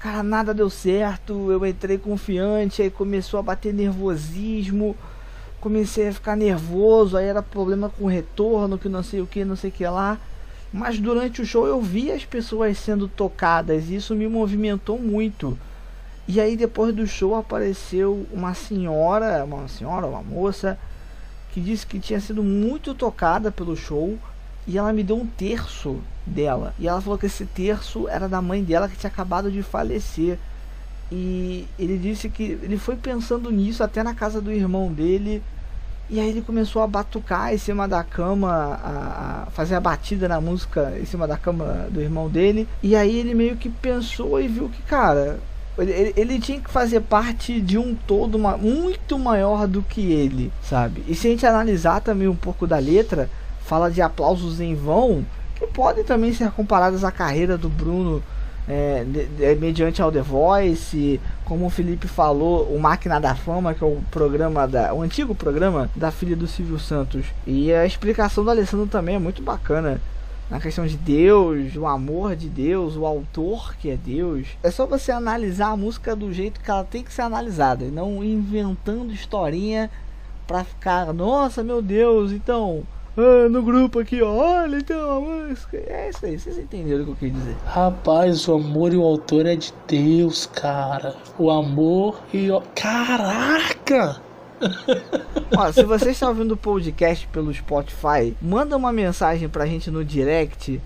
Cara, 0.00 0.22
nada 0.22 0.54
deu 0.54 0.70
certo. 0.70 1.52
Eu 1.52 1.64
entrei 1.66 1.98
confiante, 1.98 2.80
aí 2.80 2.90
começou 2.90 3.38
a 3.38 3.42
bater 3.42 3.72
nervosismo. 3.74 4.96
Comecei 5.60 6.08
a 6.08 6.12
ficar 6.12 6.34
nervoso, 6.34 7.18
aí 7.18 7.26
era 7.26 7.42
problema 7.42 7.90
com 7.90 8.06
retorno, 8.06 8.78
que 8.78 8.88
não 8.88 9.02
sei 9.02 9.20
o 9.20 9.26
que, 9.26 9.44
não 9.44 9.56
sei 9.56 9.68
o 9.68 9.72
que 9.72 9.86
lá. 9.86 10.18
Mas 10.72 10.98
durante 10.98 11.42
o 11.42 11.44
show 11.44 11.66
eu 11.66 11.82
vi 11.82 12.10
as 12.10 12.24
pessoas 12.24 12.78
sendo 12.78 13.08
tocadas 13.08 13.90
e 13.90 13.96
isso 13.96 14.14
me 14.14 14.26
movimentou 14.26 14.98
muito. 14.98 15.58
E 16.26 16.40
aí 16.40 16.56
depois 16.56 16.94
do 16.94 17.06
show 17.06 17.34
apareceu 17.34 18.26
uma 18.32 18.54
senhora, 18.54 19.44
uma 19.44 19.68
senhora, 19.68 20.06
uma 20.06 20.22
moça, 20.22 20.78
que 21.52 21.60
disse 21.60 21.86
que 21.86 21.98
tinha 21.98 22.20
sido 22.20 22.42
muito 22.42 22.94
tocada 22.94 23.50
pelo 23.50 23.76
show 23.76 24.18
e 24.66 24.78
ela 24.78 24.92
me 24.92 25.02
deu 25.02 25.16
um 25.16 25.26
terço 25.26 25.98
dela. 26.24 26.74
E 26.78 26.86
ela 26.86 27.00
falou 27.00 27.18
que 27.18 27.26
esse 27.26 27.44
terço 27.44 28.08
era 28.08 28.28
da 28.28 28.40
mãe 28.40 28.62
dela 28.62 28.88
que 28.88 28.96
tinha 28.96 29.10
acabado 29.10 29.50
de 29.50 29.62
falecer. 29.62 30.38
E 31.10 31.66
ele 31.78 31.98
disse 31.98 32.28
que 32.28 32.58
ele 32.62 32.78
foi 32.78 32.94
pensando 32.94 33.50
nisso 33.50 33.82
até 33.82 34.02
na 34.02 34.14
casa 34.14 34.40
do 34.40 34.52
irmão 34.52 34.92
dele. 34.92 35.42
E 36.08 36.20
aí 36.20 36.28
ele 36.28 36.42
começou 36.42 36.82
a 36.82 36.86
batucar 36.86 37.54
em 37.54 37.58
cima 37.58 37.86
da 37.86 38.02
cama, 38.02 38.50
a, 38.52 39.44
a, 39.46 39.50
fazer 39.50 39.76
a 39.76 39.80
batida 39.80 40.28
na 40.28 40.40
música 40.40 40.96
em 41.00 41.04
cima 41.04 41.26
da 41.26 41.36
cama 41.36 41.88
do 41.90 42.00
irmão 42.00 42.28
dele. 42.28 42.68
E 42.82 42.94
aí 42.94 43.16
ele 43.16 43.34
meio 43.34 43.56
que 43.56 43.68
pensou 43.68 44.40
e 44.40 44.46
viu 44.46 44.68
que, 44.68 44.82
cara, 44.82 45.40
ele, 45.80 46.12
ele, 46.16 46.40
tinha 46.40 46.60
que 46.60 46.70
fazer 46.70 47.00
parte 47.00 47.60
de 47.60 47.78
um 47.78 47.94
todo 47.94 48.38
muito 48.38 49.18
maior 49.18 49.66
do 49.66 49.82
que 49.82 50.12
ele, 50.12 50.52
sabe? 50.62 51.04
E 51.06 51.14
se 51.14 51.26
a 51.26 51.30
gente 51.30 51.46
analisar 51.46 52.00
também 52.00 52.28
um 52.28 52.36
pouco 52.36 52.66
da 52.66 52.78
letra, 52.78 53.30
fala 53.64 53.90
de 53.90 54.02
aplausos 54.02 54.60
em 54.60 54.74
vão, 54.74 55.24
que 55.56 55.66
podem 55.66 56.04
também 56.04 56.32
ser 56.32 56.50
comparadas 56.50 57.04
à 57.04 57.10
carreira 57.10 57.56
do 57.56 57.68
Bruno 57.68 58.22
é, 58.68 59.04
de, 59.04 59.26
de, 59.26 59.54
mediante 59.56 60.00
ao 60.00 60.12
The 60.12 60.22
Voice, 60.22 61.20
como 61.44 61.66
o 61.66 61.70
Felipe 61.70 62.06
falou, 62.06 62.64
o 62.72 62.78
Máquina 62.78 63.20
da 63.20 63.34
Fama, 63.34 63.74
que 63.74 63.82
é 63.82 63.86
o 63.86 63.98
programa 64.10 64.66
da, 64.68 64.94
o 64.94 65.02
antigo 65.02 65.34
programa 65.34 65.90
da 65.94 66.10
filha 66.10 66.36
do 66.36 66.46
Silvio 66.46 66.78
Santos. 66.78 67.26
E 67.46 67.72
a 67.72 67.84
explicação 67.84 68.44
do 68.44 68.50
Alessandro 68.50 68.86
também 68.86 69.16
é 69.16 69.18
muito 69.18 69.42
bacana. 69.42 70.00
Na 70.50 70.58
questão 70.58 70.84
de 70.84 70.96
Deus, 70.96 71.76
o 71.76 71.86
amor 71.86 72.34
de 72.34 72.48
Deus, 72.48 72.96
o 72.96 73.06
autor 73.06 73.76
que 73.76 73.88
é 73.88 73.96
Deus. 73.96 74.48
É 74.62 74.70
só 74.70 74.84
você 74.84 75.12
analisar 75.12 75.68
a 75.68 75.76
música 75.76 76.16
do 76.16 76.32
jeito 76.32 76.60
que 76.60 76.70
ela 76.70 76.82
tem 76.82 77.04
que 77.04 77.12
ser 77.12 77.22
analisada, 77.22 77.84
e 77.84 77.90
não 77.90 78.24
inventando 78.24 79.12
historinha 79.12 79.88
pra 80.48 80.64
ficar, 80.64 81.12
nossa, 81.12 81.62
meu 81.62 81.80
Deus, 81.80 82.32
então 82.32 82.82
ah, 83.16 83.48
no 83.48 83.62
grupo 83.62 83.98
aqui, 83.98 84.22
olha 84.22 84.76
então 84.76 85.18
a 85.18 85.20
música. 85.20 85.76
É 85.76 86.10
isso 86.10 86.24
aí, 86.24 86.38
vocês 86.38 86.58
entenderam 86.58 87.02
o 87.02 87.04
que 87.04 87.10
eu 87.10 87.16
quis 87.16 87.32
dizer. 87.32 87.56
Rapaz, 87.66 88.48
o 88.48 88.54
amor 88.54 88.92
e 88.92 88.96
o 88.96 89.02
autor 89.02 89.46
é 89.46 89.56
de 89.56 89.74
Deus, 89.86 90.46
cara. 90.46 91.14
O 91.38 91.50
amor 91.50 92.20
e 92.32 92.50
o. 92.50 92.62
Caraca! 92.74 94.29
Ó, 95.56 95.72
se 95.72 95.82
você 95.84 96.10
está 96.10 96.28
ouvindo 96.28 96.52
o 96.52 96.56
podcast 96.56 97.26
pelo 97.28 97.52
Spotify, 97.52 98.34
manda 98.40 98.76
uma 98.76 98.92
mensagem 98.92 99.48
pra 99.48 99.66
gente 99.66 99.90
no 99.90 100.04
direct 100.04 100.80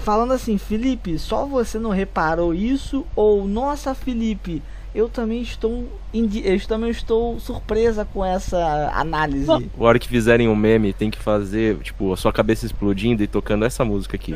falando 0.00 0.32
assim, 0.32 0.58
Felipe, 0.58 1.18
só 1.18 1.44
você 1.44 1.78
não 1.78 1.90
reparou 1.90 2.54
isso? 2.54 3.06
Ou, 3.14 3.46
nossa, 3.46 3.94
Felipe, 3.94 4.62
eu 4.94 5.08
também 5.08 5.42
estou 5.42 5.88
eu 6.12 6.60
também 6.66 6.90
estou 6.90 7.38
surpresa 7.38 8.04
com 8.04 8.24
essa 8.24 8.90
análise. 8.94 9.50
A 9.50 9.60
hora 9.78 9.98
que 9.98 10.08
fizerem 10.08 10.48
um 10.48 10.56
meme, 10.56 10.92
tem 10.92 11.10
que 11.10 11.18
fazer, 11.18 11.78
tipo, 11.78 12.12
a 12.12 12.16
sua 12.16 12.32
cabeça 12.32 12.66
explodindo 12.66 13.22
e 13.22 13.26
tocando 13.26 13.64
essa 13.64 13.84
música 13.84 14.16
aqui. 14.16 14.34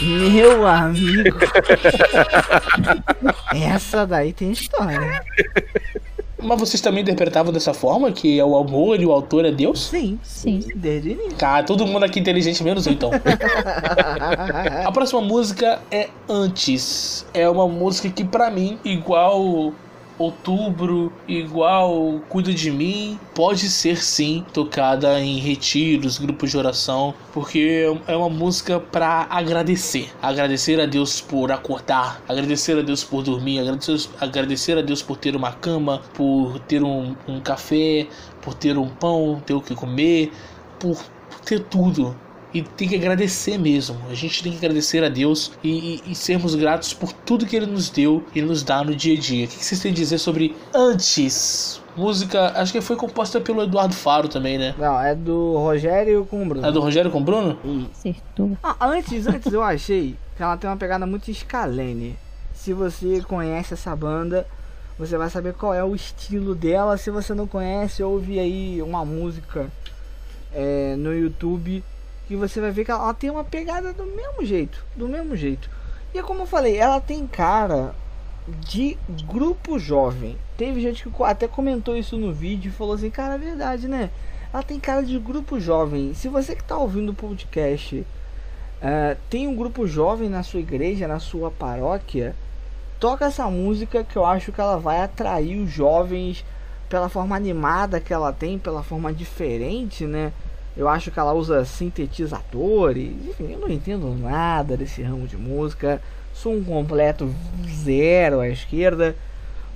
Meu 0.00 0.66
amigo. 0.66 1.38
essa 3.52 4.06
daí 4.06 4.32
tem 4.32 4.52
história. 4.52 5.22
Mas 6.40 6.60
vocês 6.60 6.80
também 6.80 7.02
interpretavam 7.02 7.52
dessa 7.52 7.74
forma? 7.74 8.12
Que 8.12 8.38
é 8.38 8.44
o 8.44 8.56
amor 8.56 9.00
e 9.00 9.06
o 9.06 9.12
autor 9.12 9.44
é 9.44 9.50
Deus? 9.50 9.88
Sim, 9.88 10.18
Sim. 10.22 10.60
desde 10.74 11.10
o 11.10 11.12
início. 11.12 11.36
Cara, 11.36 11.64
todo 11.64 11.84
mundo 11.86 12.04
aqui 12.04 12.20
inteligente 12.20 12.62
menos 12.62 12.86
eu, 12.86 12.92
então. 12.92 13.10
A 14.86 14.92
próxima 14.92 15.20
música 15.20 15.80
é 15.90 16.08
Antes. 16.28 17.26
É 17.34 17.48
uma 17.48 17.66
música 17.66 18.08
que 18.08 18.24
pra 18.24 18.50
mim, 18.50 18.78
igual 18.84 19.72
Outubro, 20.18 21.12
igual 21.28 22.20
Cuida 22.28 22.52
de 22.52 22.70
Mim, 22.70 23.20
pode 23.34 23.68
ser 23.68 24.02
sim 24.02 24.44
tocada 24.52 25.20
em 25.20 25.38
retiros, 25.38 26.18
grupos 26.18 26.50
de 26.50 26.58
oração, 26.58 27.14
porque 27.32 27.86
é 28.06 28.16
uma 28.16 28.28
música 28.28 28.80
pra 28.80 29.28
agradecer. 29.30 30.10
Agradecer 30.20 30.80
a 30.80 30.86
Deus 30.86 31.20
por 31.20 31.52
acordar, 31.52 32.20
agradecer 32.28 32.76
a 32.76 32.82
Deus 32.82 33.04
por 33.04 33.22
dormir, 33.22 33.60
agradecer, 33.60 34.08
agradecer 34.20 34.78
a 34.78 34.82
Deus 34.82 35.02
por 35.02 35.16
ter 35.16 35.36
uma 35.36 35.52
cama, 35.52 36.02
por 36.14 36.58
ter 36.60 36.82
um, 36.82 37.14
um 37.28 37.40
café, 37.40 38.08
por 38.42 38.54
ter 38.54 38.76
um 38.76 38.88
pão, 38.88 39.40
ter 39.46 39.54
o 39.54 39.60
que 39.60 39.74
comer, 39.74 40.32
por 40.80 40.98
ter 41.44 41.60
tudo. 41.60 42.16
E 42.58 42.62
tem 42.62 42.88
que 42.88 42.96
agradecer 42.96 43.56
mesmo. 43.58 43.96
A 44.10 44.14
gente 44.14 44.42
tem 44.42 44.50
que 44.52 44.58
agradecer 44.58 45.04
a 45.04 45.08
Deus 45.08 45.52
e, 45.62 46.02
e- 46.06 46.12
e 46.12 46.14
sermos 46.14 46.54
gratos 46.54 46.92
por 46.92 47.12
tudo 47.12 47.46
que 47.46 47.54
Ele 47.54 47.66
nos 47.66 47.88
deu 47.88 48.24
e 48.34 48.42
nos 48.42 48.62
dá 48.62 48.82
no 48.82 48.94
dia 48.96 49.16
a 49.16 49.20
dia. 49.20 49.44
O 49.44 49.48
que 49.48 49.64
vocês 49.64 49.80
têm 49.80 49.92
a 49.92 49.94
dizer 49.94 50.18
sobre 50.18 50.56
Antes? 50.74 51.80
Música, 51.96 52.52
acho 52.60 52.72
que 52.72 52.80
foi 52.80 52.96
composta 52.96 53.40
pelo 53.40 53.62
Eduardo 53.62 53.94
Faro 53.94 54.28
também, 54.28 54.56
né? 54.58 54.74
Não, 54.78 55.00
é 55.00 55.14
do 55.14 55.56
Rogério 55.56 56.24
com 56.26 56.42
o 56.42 56.46
Bruno. 56.48 56.66
É 56.66 56.70
do 56.72 56.80
Rogério 56.80 57.10
com 57.10 57.18
o 57.20 57.24
Bruno? 57.24 57.58
Acertou. 57.92 58.56
Ah, 58.62 58.76
antes, 58.88 59.26
antes 59.26 59.52
eu 59.52 59.62
achei 59.62 60.16
que 60.36 60.42
ela 60.42 60.56
tem 60.56 60.70
uma 60.70 60.76
pegada 60.76 61.04
muito 61.06 61.32
Scalene. 61.32 62.16
Se 62.54 62.72
você 62.72 63.20
conhece 63.22 63.74
essa 63.74 63.94
banda, 63.96 64.46
você 64.98 65.16
vai 65.16 65.28
saber 65.30 65.54
qual 65.54 65.74
é 65.74 65.82
o 65.82 65.94
estilo 65.94 66.54
dela. 66.54 66.96
Se 66.96 67.10
você 67.10 67.34
não 67.34 67.46
conhece, 67.46 68.02
ouve 68.02 68.38
aí 68.38 68.80
uma 68.82 69.04
música 69.04 69.66
é, 70.52 70.94
no 70.96 71.12
YouTube 71.12 71.82
que 72.28 72.36
você 72.36 72.60
vai 72.60 72.70
ver 72.70 72.84
que 72.84 72.90
ela, 72.90 73.12
tem 73.14 73.30
uma 73.30 73.42
pegada 73.42 73.90
do 73.94 74.04
mesmo 74.04 74.44
jeito, 74.44 74.84
do 74.94 75.08
mesmo 75.08 75.34
jeito. 75.34 75.70
E 76.14 76.18
é 76.18 76.22
como 76.22 76.42
eu 76.42 76.46
falei, 76.46 76.76
ela 76.76 77.00
tem 77.00 77.26
cara 77.26 77.94
de 78.46 78.98
grupo 79.26 79.78
jovem. 79.78 80.36
Teve 80.54 80.78
gente 80.78 81.08
que 81.08 81.22
até 81.22 81.48
comentou 81.48 81.96
isso 81.96 82.18
no 82.18 82.30
vídeo 82.30 82.68
e 82.68 82.72
falou 82.72 82.94
assim, 82.94 83.08
cara, 83.08 83.36
é 83.36 83.38
verdade, 83.38 83.88
né? 83.88 84.10
Ela 84.52 84.62
tem 84.62 84.78
cara 84.78 85.02
de 85.02 85.18
grupo 85.18 85.58
jovem. 85.58 86.12
Se 86.12 86.28
você 86.28 86.54
que 86.54 86.62
tá 86.62 86.76
ouvindo 86.76 87.12
o 87.12 87.14
podcast 87.14 88.06
é, 88.82 89.16
tem 89.30 89.48
um 89.48 89.56
grupo 89.56 89.86
jovem 89.86 90.28
na 90.28 90.42
sua 90.42 90.60
igreja, 90.60 91.08
na 91.08 91.18
sua 91.18 91.50
paróquia, 91.50 92.36
toca 93.00 93.24
essa 93.24 93.48
música 93.48 94.04
que 94.04 94.16
eu 94.16 94.26
acho 94.26 94.52
que 94.52 94.60
ela 94.60 94.76
vai 94.76 95.00
atrair 95.00 95.58
os 95.58 95.70
jovens 95.70 96.44
pela 96.90 97.08
forma 97.08 97.34
animada 97.34 98.00
que 98.00 98.12
ela 98.12 98.34
tem, 98.34 98.58
pela 98.58 98.82
forma 98.82 99.14
diferente, 99.14 100.04
né? 100.04 100.30
Eu 100.78 100.88
acho 100.88 101.10
que 101.10 101.18
ela 101.18 101.32
usa 101.32 101.64
sintetizadores, 101.64 103.10
enfim, 103.26 103.50
eu 103.50 103.58
não 103.58 103.68
entendo 103.68 104.14
nada 104.14 104.76
desse 104.76 105.02
ramo 105.02 105.26
de 105.26 105.36
música, 105.36 106.00
sou 106.32 106.54
um 106.54 106.62
completo 106.62 107.34
zero 107.82 108.38
à 108.38 108.48
esquerda, 108.48 109.16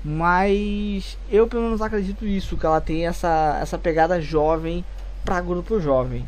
mas 0.05 1.19
eu 1.29 1.49
pelo 1.49 1.65
menos 1.65 1.83
acredito 1.83 2.25
isso, 2.25 2.57
que 2.57 2.65
ela 2.65 2.81
tem 2.81 3.05
essa, 3.05 3.59
essa 3.61 3.77
pegada 3.77 4.21
jovem 4.23 4.85
para 5.25 5.41
grupo 5.41 5.81
jovem. 5.81 6.25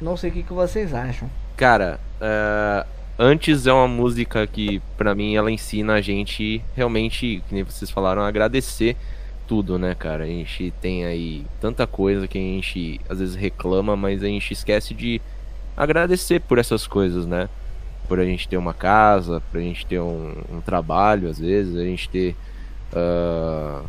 Não 0.00 0.16
sei 0.16 0.30
o 0.30 0.32
que, 0.32 0.42
que 0.42 0.52
vocês 0.52 0.92
acham. 0.92 1.30
Cara, 1.56 2.00
é, 2.20 2.84
antes 3.16 3.68
é 3.68 3.72
uma 3.72 3.86
música 3.86 4.44
que, 4.44 4.82
pra 4.98 5.14
mim, 5.14 5.36
ela 5.36 5.52
ensina 5.52 5.94
a 5.94 6.00
gente 6.00 6.64
realmente, 6.74 7.44
que 7.48 7.54
nem 7.54 7.62
vocês 7.62 7.92
falaram, 7.92 8.22
agradecer 8.22 8.96
tudo, 9.50 9.76
né, 9.80 9.96
cara? 9.96 10.22
A 10.22 10.26
gente 10.28 10.72
tem 10.80 11.04
aí 11.04 11.44
tanta 11.60 11.84
coisa 11.84 12.28
que 12.28 12.38
a 12.38 12.40
gente 12.40 13.00
às 13.08 13.18
vezes 13.18 13.34
reclama, 13.34 13.96
mas 13.96 14.22
a 14.22 14.28
gente 14.28 14.52
esquece 14.52 14.94
de 14.94 15.20
agradecer 15.76 16.40
por 16.40 16.56
essas 16.56 16.86
coisas, 16.86 17.26
né? 17.26 17.48
Por 18.06 18.20
a 18.20 18.24
gente 18.24 18.46
ter 18.46 18.56
uma 18.56 18.72
casa, 18.72 19.42
por 19.50 19.58
a 19.58 19.60
gente 19.60 19.84
ter 19.84 19.98
um, 19.98 20.36
um 20.52 20.60
trabalho, 20.60 21.28
às 21.28 21.40
vezes, 21.40 21.76
a 21.76 21.82
gente 21.82 22.08
ter 22.08 22.36
ah, 22.92 23.82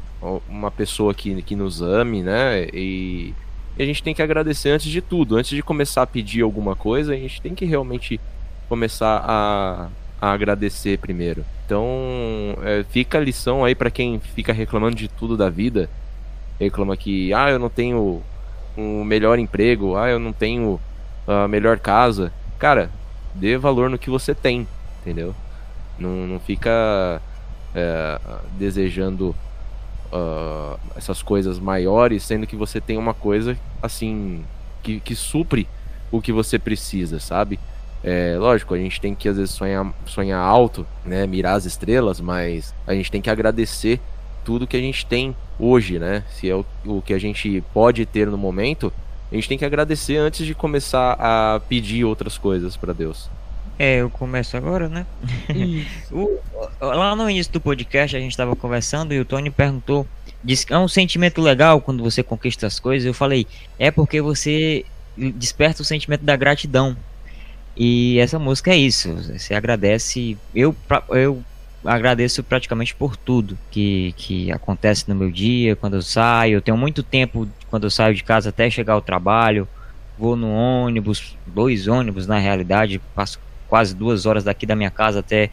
uma 0.49 0.71
pessoa 0.71 1.13
que, 1.13 1.39
que 1.43 1.55
nos 1.55 1.79
ame, 1.79 2.23
né? 2.23 2.67
E, 2.73 3.31
e 3.77 3.83
a 3.83 3.85
gente 3.85 4.01
tem 4.01 4.15
que 4.15 4.21
agradecer 4.23 4.71
antes 4.71 4.87
de 4.87 4.99
tudo. 4.99 5.37
Antes 5.37 5.51
de 5.51 5.61
começar 5.61 6.01
a 6.01 6.07
pedir 6.07 6.41
alguma 6.41 6.75
coisa, 6.75 7.13
a 7.13 7.15
gente 7.15 7.39
tem 7.39 7.53
que 7.53 7.65
realmente 7.65 8.19
começar 8.67 9.23
a, 9.23 9.89
a 10.21 10.31
agradecer 10.31 10.99
primeiro. 10.99 11.43
Então, 11.65 11.87
é, 12.63 12.85
fica 12.89 13.17
a 13.17 13.21
lição 13.21 13.65
aí 13.65 13.73
pra 13.73 13.89
quem 13.89 14.19
fica 14.19 14.53
reclamando 14.53 14.95
de 14.95 15.07
tudo 15.07 15.35
da 15.35 15.49
vida. 15.49 15.89
Reclama 16.59 16.95
que, 16.95 17.33
ah, 17.33 17.49
eu 17.49 17.57
não 17.57 17.69
tenho 17.69 18.21
um 18.77 19.03
melhor 19.03 19.39
emprego, 19.39 19.97
ah, 19.97 20.09
eu 20.09 20.19
não 20.19 20.31
tenho 20.31 20.79
a 21.27 21.47
melhor 21.47 21.79
casa. 21.79 22.31
Cara, 22.59 22.91
dê 23.33 23.57
valor 23.57 23.89
no 23.89 23.97
que 23.97 24.09
você 24.09 24.35
tem, 24.35 24.67
entendeu? 25.01 25.33
Não, 25.97 26.27
não 26.27 26.39
fica 26.39 27.21
é, 27.73 28.19
desejando 28.59 29.35
ah, 30.13 30.77
essas 30.95 31.23
coisas 31.23 31.57
maiores, 31.57 32.23
sendo 32.23 32.45
que 32.45 32.55
você 32.55 32.79
tem 32.79 32.97
uma 32.97 33.13
coisa 33.13 33.57
assim 33.81 34.43
que, 34.83 34.99
que 34.99 35.15
supre 35.15 35.67
o 36.11 36.21
que 36.21 36.31
você 36.31 36.59
precisa, 36.59 37.19
sabe? 37.19 37.59
É, 38.03 38.35
lógico, 38.39 38.73
a 38.73 38.77
gente 38.77 38.99
tem 38.99 39.13
que 39.13 39.29
às 39.29 39.37
vezes 39.37 39.51
sonhar, 39.53 39.93
sonhar 40.05 40.39
alto, 40.39 40.85
né? 41.05 41.27
Mirar 41.27 41.55
as 41.55 41.65
estrelas, 41.65 42.19
mas 42.19 42.73
a 42.87 42.93
gente 42.93 43.11
tem 43.11 43.21
que 43.21 43.29
agradecer 43.29 43.99
tudo 44.43 44.65
que 44.65 44.75
a 44.75 44.79
gente 44.81 45.05
tem 45.05 45.35
hoje, 45.59 45.99
né? 45.99 46.23
Se 46.31 46.49
é 46.49 46.55
o, 46.55 46.65
o 46.85 47.01
que 47.01 47.13
a 47.13 47.19
gente 47.19 47.63
pode 47.73 48.05
ter 48.07 48.25
no 48.27 48.37
momento, 48.37 48.91
a 49.31 49.35
gente 49.35 49.47
tem 49.47 49.57
que 49.57 49.65
agradecer 49.65 50.17
antes 50.17 50.45
de 50.45 50.55
começar 50.55 51.15
a 51.19 51.59
pedir 51.69 52.03
outras 52.03 52.37
coisas 52.39 52.75
pra 52.75 52.91
Deus. 52.91 53.29
É, 53.77 53.97
eu 54.01 54.09
começo 54.09 54.57
agora, 54.57 54.89
né? 54.89 55.05
O- 56.11 56.39
lá 56.79 57.15
no 57.15 57.29
início 57.29 57.53
do 57.53 57.61
podcast 57.61 58.15
a 58.15 58.19
gente 58.19 58.31
estava 58.31 58.55
conversando 58.55 59.13
e 59.13 59.19
o 59.19 59.25
Tony 59.25 59.49
perguntou, 59.49 60.07
disse 60.43 60.65
que 60.65 60.73
é 60.73 60.77
um 60.77 60.87
sentimento 60.87 61.41
legal 61.41 61.79
quando 61.81 62.03
você 62.03 62.21
conquista 62.23 62.65
as 62.67 62.79
coisas. 62.79 63.05
Eu 63.05 63.13
falei, 63.13 63.45
é 63.79 63.91
porque 63.91 64.21
você 64.21 64.85
desperta 65.15 65.81
o 65.81 65.85
sentimento 65.85 66.23
da 66.23 66.35
gratidão. 66.35 66.95
E 67.75 68.19
essa 68.19 68.37
música 68.37 68.71
é 68.71 68.77
isso. 68.77 69.13
Você 69.15 69.53
agradece. 69.53 70.37
Eu, 70.53 70.75
eu 71.09 71.43
agradeço 71.83 72.43
praticamente 72.43 72.93
por 72.93 73.15
tudo 73.15 73.57
que, 73.69 74.13
que 74.17 74.51
acontece 74.51 75.09
no 75.09 75.15
meu 75.15 75.31
dia, 75.31 75.75
quando 75.75 75.95
eu 75.95 76.01
saio. 76.01 76.55
Eu 76.55 76.61
tenho 76.61 76.77
muito 76.77 77.01
tempo 77.03 77.47
quando 77.69 77.85
eu 77.85 77.91
saio 77.91 78.13
de 78.13 78.23
casa 78.23 78.49
até 78.49 78.69
chegar 78.69 78.93
ao 78.93 79.01
trabalho. 79.01 79.67
Vou 80.17 80.35
no 80.35 80.51
ônibus, 80.51 81.35
dois 81.47 81.87
ônibus 81.87 82.27
na 82.27 82.37
realidade, 82.37 83.01
passo 83.15 83.39
quase 83.67 83.95
duas 83.95 84.25
horas 84.25 84.43
daqui 84.43 84.65
da 84.65 84.75
minha 84.75 84.91
casa 84.91 85.19
até 85.19 85.49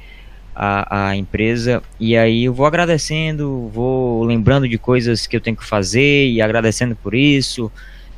a, 0.54 1.10
a 1.10 1.16
empresa. 1.16 1.80
E 2.00 2.16
aí 2.16 2.44
eu 2.44 2.52
vou 2.52 2.66
agradecendo, 2.66 3.70
vou 3.72 4.24
lembrando 4.24 4.68
de 4.68 4.76
coisas 4.76 5.26
que 5.26 5.36
eu 5.36 5.40
tenho 5.40 5.56
que 5.56 5.64
fazer 5.64 6.28
e 6.28 6.42
agradecendo 6.42 6.96
por 6.96 7.14
isso. 7.14 7.70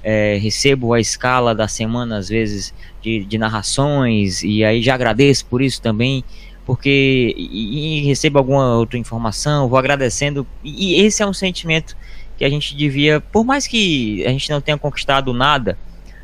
É, 0.03 0.39
recebo 0.41 0.95
a 0.95 1.01
escala 1.01 1.55
da 1.55 1.69
semana, 1.69 2.17
às 2.17 2.29
vezes, 2.29 2.75
de, 3.03 3.25
de 3.25 3.39
narrações, 3.39 4.43
e 4.43 4.65
aí 4.65 4.83
já 4.83 4.95
agradeço 4.95 5.45
por 5.47 5.61
isso 5.61 5.81
também, 5.83 6.25
porque 6.65 7.35
e, 7.37 7.99
e 8.01 8.05
recebo 8.05 8.39
alguma 8.39 8.77
outra 8.77 8.99
informação, 8.99 9.69
vou 9.69 9.79
agradecendo, 9.79 10.47
e, 10.65 10.95
e 10.95 11.05
esse 11.05 11.23
é 11.23 11.27
um 11.27 11.35
sentimento 11.35 11.97
que 12.39 12.45
a 12.45 12.49
gente 12.49 12.75
devia, 12.75 13.21
por 13.21 13.45
mais 13.45 13.67
que 13.67 14.25
a 14.25 14.31
gente 14.31 14.49
não 14.51 14.61
tenha 14.61 14.79
conquistado 14.79 15.33
nada, 15.35 15.77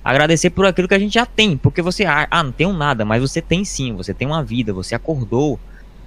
agradecer 0.03 0.51
por 0.51 0.65
aquilo 0.65 0.89
que 0.89 0.95
a 0.95 0.99
gente 0.99 1.13
já 1.13 1.27
tem, 1.27 1.57
porque 1.57 1.83
você, 1.83 2.05
ah, 2.05 2.27
ah, 2.31 2.43
não 2.43 2.53
tenho 2.53 2.73
nada, 2.73 3.05
mas 3.05 3.21
você 3.21 3.43
tem 3.43 3.65
sim, 3.65 3.93
você 3.93 4.15
tem 4.15 4.27
uma 4.27 4.43
vida, 4.43 4.73
você 4.73 4.95
acordou, 4.95 5.61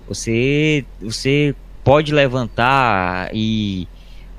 você, 0.07 0.83
você 0.99 1.53
pode 1.83 2.13
levantar 2.13 3.29
e 3.33 3.87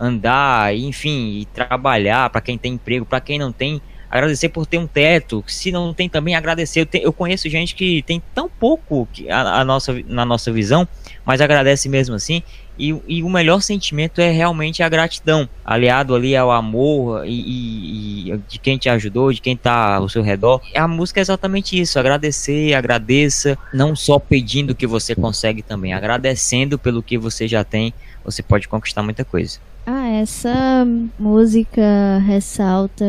andar, 0.00 0.74
enfim, 0.74 1.40
e 1.40 1.44
trabalhar 1.44 2.30
para 2.30 2.40
quem 2.40 2.56
tem 2.56 2.72
emprego, 2.72 3.04
para 3.04 3.20
quem 3.20 3.38
não 3.38 3.52
tem, 3.52 3.82
agradecer 4.10 4.48
por 4.48 4.66
ter 4.66 4.78
um 4.78 4.86
teto, 4.86 5.44
se 5.46 5.70
não 5.70 5.94
tem 5.94 6.08
também 6.08 6.34
agradecer. 6.34 6.80
Eu, 6.80 6.86
te, 6.86 7.00
eu 7.00 7.12
conheço 7.12 7.48
gente 7.48 7.74
que 7.74 8.02
tem 8.02 8.20
tão 8.34 8.48
pouco 8.48 9.06
que 9.12 9.30
a, 9.30 9.60
a, 9.60 9.64
nossa, 9.64 10.02
na 10.06 10.24
nossa 10.24 10.50
visão, 10.50 10.88
mas 11.24 11.40
agradece 11.40 11.88
mesmo 11.88 12.16
assim. 12.16 12.42
E, 12.78 12.96
e, 13.06 13.22
o 13.22 13.28
melhor 13.28 13.60
sentimento 13.60 14.22
é 14.22 14.30
realmente 14.30 14.82
a 14.82 14.88
gratidão, 14.88 15.46
aliado 15.62 16.14
ali 16.14 16.34
ao 16.34 16.50
amor 16.50 17.26
e, 17.26 17.28
e, 17.30 18.32
e 18.32 18.38
de 18.48 18.58
quem 18.58 18.78
te 18.78 18.88
ajudou, 18.88 19.30
de 19.30 19.40
quem 19.40 19.52
está 19.52 19.96
ao 19.96 20.08
seu 20.08 20.22
redor. 20.22 20.62
A 20.74 20.88
música 20.88 21.20
é 21.20 21.22
exatamente 21.22 21.78
isso: 21.78 21.98
agradecer, 21.98 22.72
agradeça, 22.72 23.58
não 23.74 23.94
só 23.94 24.18
pedindo 24.18 24.70
o 24.70 24.74
que 24.74 24.86
você 24.86 25.14
consegue 25.14 25.60
também, 25.60 25.92
agradecendo 25.92 26.78
pelo 26.78 27.02
que 27.02 27.18
você 27.18 27.46
já 27.46 27.62
tem, 27.62 27.92
você 28.24 28.42
pode 28.42 28.68
conquistar 28.68 29.02
muita 29.02 29.24
coisa. 29.24 29.58
Ah, 29.86 30.08
essa 30.08 30.86
música 31.18 32.18
ressalta 32.26 33.04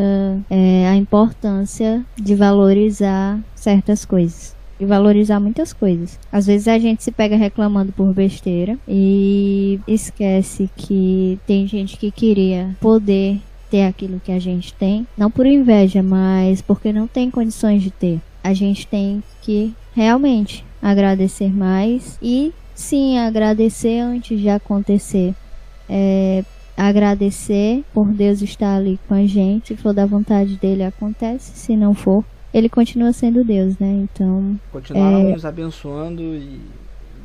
é, 0.50 0.88
a 0.88 0.96
importância 0.96 2.04
de 2.16 2.34
valorizar 2.36 3.40
certas 3.56 4.06
coisas 4.06 4.56
e 4.80 4.86
valorizar 4.86 5.40
muitas 5.40 5.74
coisas. 5.74 6.18
Às 6.32 6.48
vezes 6.48 6.68
a 6.68 6.80
gente 6.80 7.04
se 7.04 7.12
pega 7.12 7.36
reclamando 7.36 7.92
por 7.92 8.12
besteira 8.14 8.80
e 8.88 9.80
esquece 9.88 10.70
que 10.76 11.40
tem 11.46 11.68
gente 11.68 11.98
que 11.98 12.10
queria 12.10 12.76
poder 12.80 13.40
ter 13.70 13.86
aquilo 13.86 14.20
que 14.20 14.32
a 14.32 14.40
gente 14.40 14.74
tem, 14.74 15.06
não 15.16 15.30
por 15.30 15.46
inveja, 15.46 16.02
mas 16.02 16.62
porque 16.62 16.92
não 16.92 17.08
tem 17.08 17.30
condições 17.30 17.84
de 17.84 17.92
ter. 17.92 18.20
A 18.44 18.54
gente 18.54 18.88
tem 18.88 19.24
que 19.44 19.74
realmente 19.94 20.66
agradecer 20.82 21.54
mais 21.54 22.18
e 22.22 22.52
sim 22.82 23.18
agradecer 23.18 23.99
antes 23.99 24.40
de 24.40 24.49
acontecer. 24.49 25.34
É, 25.90 26.44
agradecer 26.76 27.84
por 27.94 28.08
Deus 28.08 28.41
estar 28.41 28.76
ali 28.76 28.99
com 29.08 29.14
a 29.14 29.26
gente. 29.26 29.70
Se 29.70 29.76
for 29.78 29.94
da 29.94 30.06
vontade 30.06 30.56
dele, 30.58 30.84
acontece. 30.84 31.52
Se 31.58 31.76
não 31.76 31.94
for, 31.94 32.24
ele 32.53 32.68
continua 32.68 33.14
sendo 33.14 33.44
Deus, 33.44 33.78
né? 33.78 33.88
Então. 33.88 34.60
Continuar 34.72 35.12
é... 35.12 35.32
nos 35.32 35.45
abençoando 35.45 36.22
e 36.22 36.60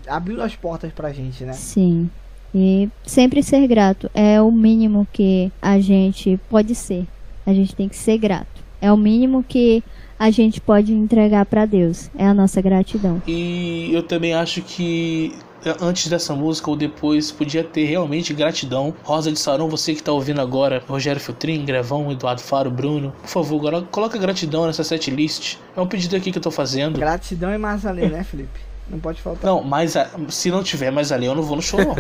abrindo 0.07 0.43
as 0.43 0.55
portas 0.55 0.93
pra 0.93 1.13
gente, 1.13 1.45
né? 1.45 1.53
Sim. 1.53 2.11
E 2.55 2.89
sempre 3.05 3.43
ser 3.43 3.67
grato 3.67 4.11
é 4.15 4.41
o 4.41 4.51
mínimo 4.51 5.07
que 5.13 5.51
a 5.61 5.79
gente 5.79 6.39
pode 6.49 6.75
ser. 6.75 7.07
A 7.45 7.53
gente 7.53 7.75
tem 7.75 7.89
que 7.89 7.97
ser 7.97 8.19
grato. 8.19 8.65
É 8.81 8.91
o 8.93 8.97
mínimo 8.97 9.43
que 9.43 9.83
a 10.19 10.31
gente 10.31 10.61
pode 10.61 10.93
entregar 10.93 11.45
para 11.47 11.67
Deus. 11.67 12.11
É 12.17 12.27
a 12.27 12.35
nossa 12.35 12.61
gratidão. 12.61 13.23
E 13.27 13.91
eu 13.93 14.03
também 14.03 14.35
acho 14.35 14.63
que 14.63 15.33
antes 15.81 16.09
dessa 16.09 16.35
música 16.35 16.71
ou 16.71 16.77
depois, 16.77 17.31
podia 17.31 17.65
ter 17.65 17.85
realmente 17.85 18.35
gratidão. 18.35 18.95
Rosa 19.03 19.33
de 19.33 19.39
Sarão, 19.39 19.69
você 19.69 19.95
que 19.95 20.03
tá 20.03 20.13
ouvindo 20.13 20.41
agora, 20.41 20.83
Rogério 20.87 21.21
Filtrin, 21.21 21.65
Grevão, 21.65 22.11
Eduardo 22.11 22.43
Faro, 22.43 22.71
Bruno, 22.71 23.13
por 23.23 23.29
favor, 23.29 23.87
coloca 23.91 24.19
gratidão 24.19 24.67
nessa 24.67 24.85
setlist. 24.85 25.57
É 25.77 25.81
um 25.81 25.87
pedido 25.87 26.17
aqui 26.17 26.31
que 26.33 26.39
eu 26.39 26.43
tô 26.43 26.51
fazendo. 26.51 26.99
Gratidão 26.99 27.53
e 27.55 27.59
mais 27.59 27.87
além, 27.87 28.09
né, 28.09 28.25
Felipe? 28.25 28.66
Não 28.89 29.01
pode 29.01 29.21
faltar. 29.21 29.51
Não, 29.51 29.63
mas 29.65 29.97
a, 29.97 30.09
se 30.29 30.51
não 30.51 30.63
tiver 30.63 30.93
mais 30.93 31.11
ali, 31.11 31.27
eu 31.27 31.35
não 31.35 31.43
vou 31.43 31.57
no 31.57 31.63
show, 31.63 31.81
não. 31.81 31.95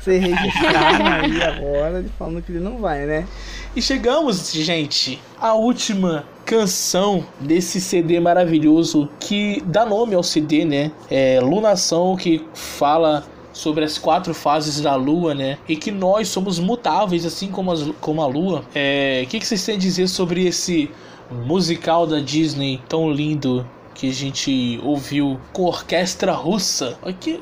Você 0.00 0.18
registrar 0.18 1.22
aí 1.22 1.42
agora, 1.42 2.04
falando 2.18 2.42
que 2.42 2.50
ele 2.50 2.60
não 2.60 2.78
vai, 2.78 3.06
né? 3.06 3.26
E 3.74 3.80
chegamos, 3.80 4.52
gente, 4.52 5.20
à 5.40 5.54
última 5.54 6.24
canção 6.44 7.24
desse 7.38 7.80
CD 7.80 8.18
maravilhoso 8.18 9.08
que 9.20 9.62
dá 9.66 9.86
nome 9.86 10.14
ao 10.14 10.22
CD, 10.22 10.64
né? 10.64 10.90
É 11.08 11.40
Lunação, 11.40 12.16
que 12.16 12.44
fala 12.52 13.24
sobre 13.52 13.84
as 13.84 13.96
quatro 13.96 14.34
fases 14.34 14.80
da 14.80 14.94
Lua, 14.96 15.34
né? 15.34 15.56
E 15.68 15.76
que 15.76 15.92
nós 15.92 16.28
somos 16.28 16.58
mutáveis, 16.58 17.24
assim 17.24 17.48
como, 17.48 17.70
as, 17.70 17.82
como 18.00 18.22
a 18.22 18.26
Lua. 18.26 18.64
É, 18.74 19.22
o 19.24 19.28
que, 19.28 19.38
que 19.38 19.46
vocês 19.46 19.64
têm 19.64 19.76
a 19.76 19.78
dizer 19.78 20.08
sobre 20.08 20.46
esse 20.46 20.90
musical 21.44 22.06
da 22.06 22.20
Disney 22.20 22.80
tão 22.88 23.10
lindo 23.10 23.66
que 23.96 24.10
a 24.10 24.12
gente 24.12 24.78
ouviu 24.82 25.40
com 25.54 25.62
orquestra 25.64 26.32
russa. 26.32 26.98
Aqui, 27.02 27.40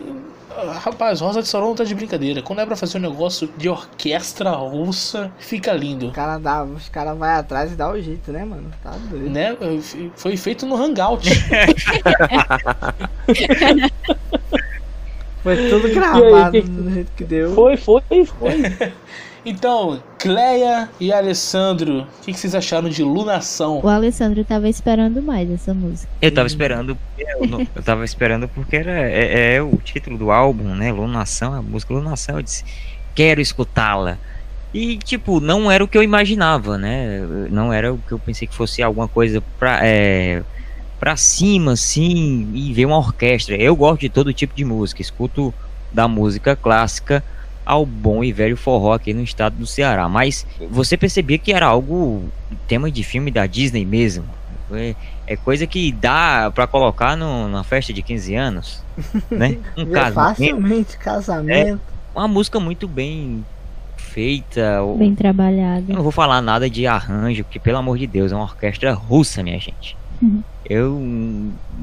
rapaz, 0.80 1.20
Rosa 1.20 1.42
de 1.42 1.48
Sauron 1.48 1.74
tá 1.74 1.82
de 1.82 1.96
brincadeira. 1.96 2.40
Quando 2.42 2.60
é 2.60 2.66
pra 2.66 2.76
fazer 2.76 2.98
um 2.98 3.00
negócio 3.00 3.50
de 3.56 3.68
orquestra 3.68 4.50
russa, 4.52 5.32
fica 5.40 5.72
lindo. 5.72 6.06
Os 6.06 6.12
caras 6.12 6.40
dá, 6.40 6.62
os 6.62 6.88
cara 6.88 7.12
vai 7.12 7.34
atrás 7.34 7.72
e 7.72 7.74
dá 7.74 7.90
o 7.90 8.00
jeito, 8.00 8.30
né, 8.30 8.44
mano? 8.44 8.70
Tá 8.84 8.92
doido. 9.10 9.30
Né? 9.30 9.56
Foi 10.14 10.36
feito 10.36 10.64
no 10.64 10.76
Hangout. 10.76 11.28
foi 15.42 15.68
tudo 15.68 15.92
gravado 15.92 16.62
do 16.62 16.90
jeito 16.92 17.10
que 17.16 17.24
deu. 17.24 17.52
Foi, 17.52 17.76
foi, 17.76 18.02
foi. 18.24 18.62
Então, 19.44 20.02
Cleia 20.18 20.88
e 20.98 21.12
Alessandro, 21.12 22.00
o 22.00 22.06
que, 22.22 22.32
que, 22.32 22.38
vocês 22.38 22.54
acharam 22.54 22.88
de 22.88 23.02
Lunação? 23.02 23.80
O 23.82 23.88
Alessandro 23.88 24.42
tava 24.42 24.70
esperando 24.70 25.20
mais 25.20 25.50
essa 25.50 25.74
música. 25.74 26.10
Eu 26.22 26.32
tava 26.32 26.46
esperando, 26.46 26.96
eu, 27.18 27.66
eu 27.74 27.82
tava 27.82 28.04
esperando 28.06 28.48
porque 28.48 28.76
era 28.76 28.92
é, 28.92 29.56
é, 29.56 29.62
o 29.62 29.76
título 29.76 30.16
do 30.16 30.30
álbum, 30.30 30.74
né? 30.74 30.90
Lunação, 30.90 31.52
a 31.52 31.60
música 31.60 31.92
Lunação. 31.92 32.36
Eu 32.36 32.42
disse, 32.42 32.64
quero 33.14 33.38
escutá-la. 33.40 34.16
E, 34.72 34.96
tipo, 34.96 35.40
não 35.40 35.70
era 35.70 35.84
o 35.84 35.88
que 35.88 35.98
eu 35.98 36.02
imaginava, 36.02 36.78
né? 36.78 37.20
Não 37.50 37.70
era 37.70 37.92
o 37.92 37.98
que 37.98 38.12
eu 38.12 38.18
pensei 38.18 38.48
que 38.48 38.54
fosse 38.54 38.82
alguma 38.82 39.06
coisa 39.06 39.42
pra, 39.58 39.80
é, 39.82 40.42
pra 40.98 41.16
cima, 41.16 41.72
assim, 41.72 42.50
e 42.54 42.72
ver 42.72 42.86
uma 42.86 42.96
orquestra. 42.96 43.56
Eu 43.56 43.76
gosto 43.76 44.00
de 44.00 44.08
todo 44.08 44.32
tipo 44.32 44.54
de 44.54 44.64
música, 44.64 45.02
escuto 45.02 45.52
da 45.92 46.08
música 46.08 46.56
clássica 46.56 47.22
ao 47.64 47.86
bom 47.86 48.22
e 48.22 48.32
velho 48.32 48.56
forró 48.56 48.92
aqui 48.92 49.14
no 49.14 49.22
estado 49.22 49.56
do 49.56 49.66
Ceará. 49.66 50.08
Mas 50.08 50.46
você 50.70 50.96
percebia 50.96 51.38
que 51.38 51.52
era 51.52 51.66
algo 51.66 52.28
tema 52.66 52.90
de 52.90 53.02
filme 53.02 53.30
da 53.30 53.46
Disney 53.46 53.84
mesmo. 53.84 54.24
É, 54.72 54.94
é 55.26 55.36
coisa 55.36 55.66
que 55.66 55.92
dá 55.92 56.50
para 56.54 56.66
colocar 56.66 57.16
no, 57.16 57.48
na 57.48 57.62
festa 57.62 57.92
de 57.92 58.02
15 58.02 58.34
anos, 58.34 58.82
né? 59.30 59.58
Um 59.76 59.86
casamento. 59.86 60.14
Facilmente 60.14 60.98
casamento. 60.98 61.80
É 62.14 62.18
uma 62.18 62.28
música 62.28 62.58
muito 62.58 62.88
bem 62.88 63.44
feita. 63.96 64.80
Bem 64.96 65.14
trabalhada. 65.14 65.84
Eu 65.88 65.96
não 65.96 66.02
vou 66.02 66.12
falar 66.12 66.40
nada 66.40 66.70
de 66.70 66.86
arranjo, 66.86 67.44
porque 67.44 67.58
pelo 67.58 67.78
amor 67.78 67.98
de 67.98 68.06
Deus, 68.06 68.32
é 68.32 68.34
uma 68.34 68.44
orquestra 68.44 68.94
russa, 68.94 69.42
minha 69.42 69.58
gente. 69.58 69.96
Uhum. 70.22 70.42
Eu 70.68 71.00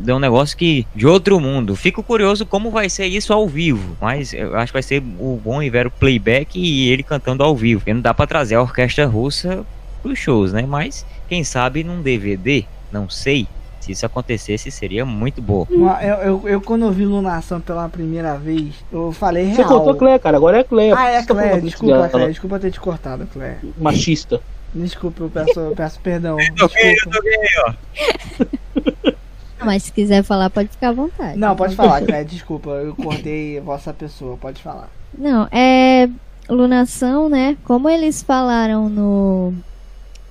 é 0.07 0.13
um 0.13 0.19
negócio 0.19 0.57
que 0.57 0.85
de 0.95 1.05
outro 1.05 1.39
mundo. 1.39 1.75
Fico 1.75 2.01
curioso 2.01 2.45
como 2.45 2.71
vai 2.71 2.89
ser 2.89 3.05
isso 3.05 3.33
ao 3.33 3.47
vivo, 3.47 3.95
mas 3.99 4.33
eu 4.33 4.55
acho 4.57 4.71
que 4.71 4.75
vai 4.75 4.83
ser 4.83 5.03
o 5.19 5.39
bom 5.43 5.61
e 5.61 5.69
velho 5.69 5.91
playback 5.91 6.59
e 6.59 6.89
ele 6.89 7.03
cantando 7.03 7.43
ao 7.43 7.55
vivo. 7.55 7.81
Porque 7.81 7.93
não 7.93 8.01
dá 8.01 8.13
para 8.13 8.27
trazer 8.27 8.55
a 8.55 8.61
orquestra 8.61 9.05
russa 9.05 9.63
pros 10.01 10.17
shows, 10.17 10.53
né? 10.53 10.65
Mas 10.67 11.05
quem 11.29 11.43
sabe 11.43 11.83
num 11.83 12.01
DVD, 12.01 12.65
não 12.91 13.09
sei. 13.09 13.47
Se 13.79 13.91
isso 13.91 14.05
acontecesse, 14.05 14.69
seria 14.69 15.03
muito 15.03 15.41
bom. 15.41 15.65
Eu, 15.69 15.87
eu, 15.87 16.47
eu, 16.47 16.61
quando 16.61 16.83
ouvi 16.83 17.03
Lunação 17.03 17.59
pela 17.59 17.89
primeira 17.89 18.37
vez, 18.37 18.75
eu 18.91 19.11
falei 19.11 19.45
real. 19.45 19.55
Você 19.55 19.63
cortou 19.63 19.95
Clé, 19.95 20.19
cara. 20.19 20.37
Agora 20.37 20.59
é 20.59 20.63
Clé. 20.63 20.91
Ah, 20.95 21.09
é 21.09 21.23
Clé. 21.25 21.59
Desculpa, 21.59 22.07
Clé. 22.09 22.27
Desculpa 22.27 22.59
ter 22.59 22.71
te 22.71 22.79
cortado, 22.79 23.25
Clé. 23.33 23.57
Machista. 23.79 24.39
Desculpa, 24.73 25.23
eu 25.23 25.29
peço, 25.29 25.59
eu 25.59 25.75
peço 25.75 25.99
perdão. 25.99 26.39
Eu 26.39 26.55
toquei, 26.55 26.93
eu 26.93 27.09
toquei, 27.09 27.37
ó. 27.65 27.73
Mas 29.63 29.83
se 29.83 29.91
quiser 29.91 30.23
falar, 30.23 30.49
pode 30.49 30.69
ficar 30.69 30.89
à 30.89 30.93
vontade. 30.93 31.37
Não, 31.37 31.55
pode 31.55 31.75
falar, 31.75 32.01
né? 32.07 32.23
Desculpa, 32.23 32.69
eu 32.71 32.95
cortei 32.95 33.59
vossa 33.59 33.93
pessoa, 33.93 34.37
pode 34.37 34.61
falar. 34.61 34.89
Não, 35.17 35.47
é. 35.51 36.09
Lunação, 36.49 37.29
né? 37.29 37.55
Como 37.63 37.87
eles 37.89 38.21
falaram 38.21 38.89
no. 38.89 39.53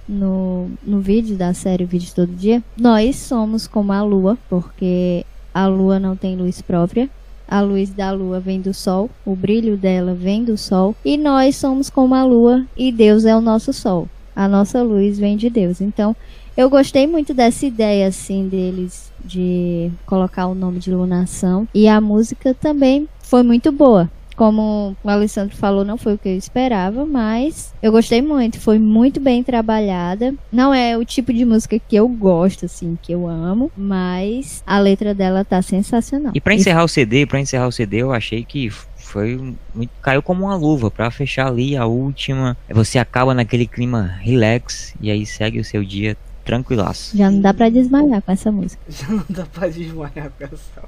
No, 0.08 0.68
no 0.84 1.00
vídeo 1.00 1.36
da 1.36 1.54
série 1.54 1.84
Vídeo 1.84 2.12
Todo 2.12 2.32
Dia, 2.32 2.60
nós 2.76 3.14
somos 3.14 3.68
como 3.68 3.92
a 3.92 4.02
lua, 4.02 4.36
porque 4.48 5.24
a 5.54 5.68
lua 5.68 6.00
não 6.00 6.16
tem 6.16 6.34
luz 6.34 6.60
própria. 6.60 7.08
A 7.46 7.60
luz 7.60 7.90
da 7.90 8.10
lua 8.10 8.40
vem 8.40 8.60
do 8.60 8.74
sol, 8.74 9.08
o 9.24 9.36
brilho 9.36 9.76
dela 9.76 10.12
vem 10.12 10.42
do 10.42 10.56
sol, 10.56 10.96
e 11.04 11.16
nós 11.16 11.54
somos 11.54 11.88
como 11.88 12.12
a 12.16 12.24
lua 12.24 12.66
e 12.76 12.90
Deus 12.90 13.24
é 13.24 13.36
o 13.36 13.40
nosso 13.40 13.72
sol 13.72 14.08
a 14.34 14.48
nossa 14.48 14.82
luz 14.82 15.18
vem 15.18 15.36
de 15.36 15.50
Deus. 15.50 15.80
Então, 15.80 16.16
eu 16.56 16.68
gostei 16.68 17.06
muito 17.06 17.32
dessa 17.32 17.66
ideia 17.66 18.08
assim 18.08 18.48
deles 18.48 19.10
de 19.24 19.90
colocar 20.06 20.46
o 20.46 20.54
nome 20.54 20.78
de 20.78 20.90
lunação 20.90 21.68
e 21.74 21.88
a 21.88 22.00
música 22.00 22.54
também 22.54 23.08
foi 23.22 23.42
muito 23.42 23.70
boa. 23.70 24.10
Como 24.36 24.96
o 25.04 25.08
Alessandro 25.10 25.54
falou, 25.54 25.84
não 25.84 25.98
foi 25.98 26.14
o 26.14 26.18
que 26.18 26.30
eu 26.30 26.36
esperava, 26.36 27.04
mas 27.04 27.74
eu 27.82 27.92
gostei 27.92 28.22
muito. 28.22 28.58
Foi 28.58 28.78
muito 28.78 29.20
bem 29.20 29.42
trabalhada. 29.42 30.34
Não 30.50 30.72
é 30.72 30.96
o 30.96 31.04
tipo 31.04 31.30
de 31.30 31.44
música 31.44 31.78
que 31.78 31.94
eu 31.94 32.08
gosto, 32.08 32.64
assim, 32.64 32.96
que 33.02 33.12
eu 33.12 33.28
amo, 33.28 33.70
mas 33.76 34.62
a 34.66 34.78
letra 34.78 35.12
dela 35.12 35.44
tá 35.44 35.60
sensacional. 35.60 36.32
E 36.34 36.40
para 36.40 36.54
encerrar 36.54 36.84
o 36.84 36.88
CD, 36.88 37.26
para 37.26 37.38
encerrar 37.38 37.68
o 37.68 37.72
CD, 37.72 37.98
eu 37.98 38.12
achei 38.12 38.42
que 38.42 38.70
foi 38.96 39.54
caiu 40.00 40.22
como 40.22 40.44
uma 40.44 40.56
luva 40.56 40.90
para 40.90 41.10
fechar 41.10 41.48
ali 41.48 41.76
a 41.76 41.84
última. 41.84 42.56
Você 42.70 42.98
acaba 42.98 43.34
naquele 43.34 43.66
clima 43.66 44.14
relax 44.20 44.94
e 45.00 45.10
aí 45.10 45.26
segue 45.26 45.60
o 45.60 45.64
seu 45.64 45.84
dia 45.84 46.16
tranquilaço. 46.50 47.16
Já 47.16 47.30
não 47.30 47.40
dá 47.40 47.54
pra 47.54 47.68
desmaiar 47.68 48.20
com 48.20 48.32
essa 48.32 48.50
música. 48.50 48.82
Já 48.90 49.08
não 49.08 49.24
dá 49.28 49.46
pra 49.46 49.68
desmaiar 49.68 50.32
com 50.36 50.44
essa. 50.44 50.82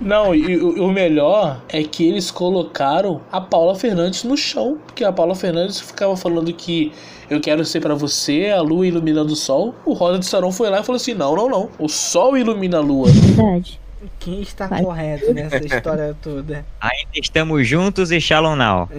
Não, 0.00 0.34
e 0.34 0.56
o, 0.56 0.86
o 0.86 0.90
melhor 0.90 1.62
é 1.68 1.82
que 1.82 2.08
eles 2.08 2.30
colocaram 2.30 3.20
a 3.30 3.42
Paula 3.42 3.74
Fernandes 3.74 4.24
no 4.24 4.34
chão. 4.34 4.78
Porque 4.86 5.04
a 5.04 5.12
Paula 5.12 5.34
Fernandes 5.34 5.80
ficava 5.80 6.16
falando 6.16 6.50
que 6.54 6.90
eu 7.28 7.40
quero 7.40 7.62
ser 7.64 7.80
pra 7.80 7.94
você, 7.94 8.48
a 8.48 8.62
lua 8.62 8.86
iluminando 8.86 9.34
o 9.34 9.36
sol. 9.36 9.74
O 9.84 9.92
Rosa 9.92 10.18
de 10.18 10.24
Sarão 10.24 10.50
foi 10.50 10.70
lá 10.70 10.80
e 10.80 10.84
falou 10.84 10.96
assim: 10.96 11.12
não, 11.12 11.36
não, 11.36 11.48
não. 11.48 11.68
O 11.78 11.88
sol 11.88 12.34
ilumina 12.36 12.78
a 12.78 12.80
lua. 12.80 13.08
Verdade. 13.10 13.81
Quem 14.18 14.40
está 14.42 14.66
Vai. 14.66 14.82
correto 14.82 15.32
nessa 15.32 15.58
história 15.58 16.16
toda? 16.20 16.64
Ainda 16.80 17.10
estamos 17.14 17.66
juntos 17.66 18.10
e 18.10 18.20
Shalom 18.20 18.56
Now. 18.56 18.88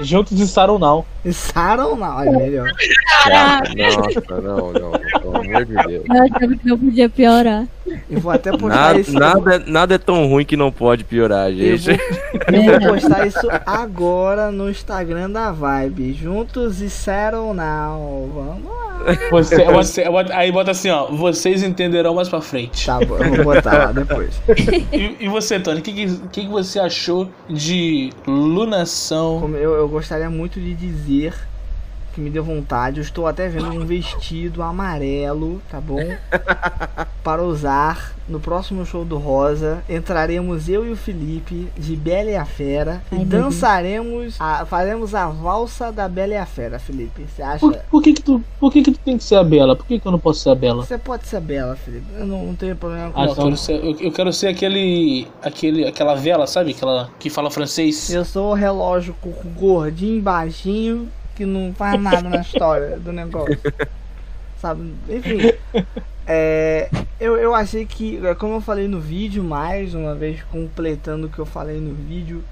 Juntos 0.00 0.38
e 0.38 0.46
Shalom 0.46 0.78
Juntos 0.80 1.04
e. 1.24 1.24
E 1.24 1.32
Saram 1.32 1.96
não, 1.96 2.20
é 2.22 2.30
melhor. 2.30 2.68
Nossa, 3.26 4.40
não, 4.42 4.72
não, 4.72 4.90
pelo 5.20 5.36
amor 5.36 5.64
de 5.64 5.74
Deus. 5.74 6.04
Eu 6.08 6.22
achava 6.24 6.56
que 6.56 6.66
não 6.68 6.78
podia 6.78 7.08
piorar. 7.08 7.64
Eu 8.10 8.20
vou 8.20 8.32
até 8.32 8.50
postar 8.50 8.68
Nada, 8.68 9.00
isso. 9.00 9.12
nada, 9.12 9.58
nada 9.66 9.94
é 9.94 9.98
tão 9.98 10.26
ruim 10.26 10.44
que 10.44 10.56
não 10.56 10.72
pode 10.72 11.04
piorar, 11.04 11.50
Eu 11.50 11.76
gente. 11.76 11.96
vou, 11.96 11.98
eu 12.52 12.80
vou 12.80 12.94
postar 12.94 13.26
isso 13.26 13.48
agora 13.64 14.50
no 14.50 14.68
Instagram 14.70 15.30
da 15.30 15.52
Vibe. 15.52 16.12
Juntos 16.14 16.80
e 16.80 16.90
Settle 16.90 17.54
Now. 17.54 18.30
Vamos 18.34 18.64
lá. 18.66 18.84
Você, 19.30 19.64
Você- 19.64 20.04
aí 20.32 20.50
bota 20.50 20.70
assim, 20.70 20.88
ó. 20.90 21.06
Vocês 21.44 21.62
entenderão 21.62 22.14
mais 22.14 22.26
pra 22.26 22.40
frente. 22.40 22.86
Tá 22.86 22.98
bom, 23.00 23.18
eu 23.18 23.34
vou 23.34 23.54
botar 23.54 23.76
lá 23.76 23.92
depois. 23.92 24.40
E, 24.90 25.26
e 25.26 25.28
você, 25.28 25.60
Tony, 25.60 25.80
o 25.80 25.82
que, 25.82 25.92
que, 25.92 26.40
que 26.40 26.46
você 26.46 26.78
achou 26.78 27.28
de 27.50 28.10
lunação? 28.26 29.40
Como 29.40 29.54
eu, 29.54 29.74
eu 29.74 29.86
gostaria 29.86 30.30
muito 30.30 30.58
de 30.58 30.72
dizer 30.72 31.34
que 32.14 32.20
me 32.20 32.30
deu 32.30 32.44
vontade. 32.44 32.98
Eu 32.98 33.02
estou 33.02 33.26
até 33.26 33.48
vendo 33.48 33.70
um 33.70 33.84
vestido 33.84 34.62
amarelo, 34.62 35.60
tá 35.70 35.80
bom? 35.80 35.98
Para 37.24 37.42
usar 37.42 38.14
no 38.28 38.38
próximo 38.40 38.84
show 38.86 39.04
do 39.04 39.18
Rosa. 39.18 39.82
Entraremos 39.88 40.68
eu 40.68 40.86
e 40.86 40.90
o 40.92 40.96
Felipe 40.96 41.68
de 41.76 41.96
Bela 41.96 42.30
e 42.30 42.36
a 42.36 42.44
Fera 42.44 43.02
Ai, 43.10 43.22
e 43.22 43.24
dançaremos, 43.24 44.36
a, 44.40 44.64
faremos 44.64 45.14
a 45.14 45.28
valsa 45.28 45.90
da 45.90 46.08
Bela 46.08 46.34
e 46.34 46.36
a 46.36 46.46
Fera, 46.46 46.78
Felipe. 46.78 47.24
Você 47.28 47.42
acha? 47.42 47.58
por, 47.58 47.76
por 47.76 48.02
que 48.02 48.12
que 48.14 48.22
tu, 48.22 48.42
por 48.60 48.72
que 48.72 48.82
que 48.82 48.92
tu 48.92 48.98
tem 48.98 49.18
que 49.18 49.24
ser 49.24 49.36
a 49.36 49.44
Bela? 49.44 49.74
Por 49.76 49.86
que 49.86 49.98
que 49.98 50.06
eu 50.06 50.12
não 50.12 50.18
posso 50.18 50.40
ser 50.40 50.50
a 50.50 50.54
Bela? 50.54 50.84
Você 50.84 50.98
pode 50.98 51.26
ser 51.26 51.40
Bela, 51.40 51.76
Felipe. 51.76 52.06
Eu 52.16 52.26
não, 52.26 52.46
não 52.46 52.54
tenho 52.54 52.76
problema 52.76 53.10
com 53.10 53.20
Ah, 53.20 53.24
Eu 53.24 53.32
isso. 53.32 53.42
quero 53.42 53.56
ser, 53.56 53.84
eu, 53.84 54.00
eu 54.00 54.12
quero 54.12 54.32
ser 54.32 54.48
aquele, 54.48 55.26
aquele. 55.42 55.86
aquela 55.86 56.14
vela, 56.14 56.46
sabe? 56.46 56.70
Aquela 56.70 57.10
que 57.18 57.28
fala 57.28 57.50
francês. 57.50 58.10
Eu 58.10 58.24
sou 58.24 58.50
o 58.52 58.54
relógio 58.54 59.14
gordinho, 59.56 60.22
baixinho, 60.22 61.08
que 61.34 61.44
não 61.44 61.74
faz 61.74 62.00
nada 62.00 62.28
na 62.28 62.40
história 62.40 62.98
do 62.98 63.12
negócio. 63.12 63.58
Sabe? 64.60 64.94
Enfim. 65.08 65.38
é, 66.26 66.88
eu, 67.20 67.36
eu 67.36 67.54
achei 67.54 67.84
que, 67.84 68.20
como 68.38 68.54
eu 68.54 68.60
falei 68.60 68.88
no 68.88 69.00
vídeo, 69.00 69.42
mais 69.42 69.94
uma 69.94 70.14
vez 70.14 70.42
completando 70.44 71.26
o 71.26 71.30
que 71.30 71.38
eu 71.38 71.46
falei 71.46 71.80
no 71.80 71.94
vídeo, 71.94 72.42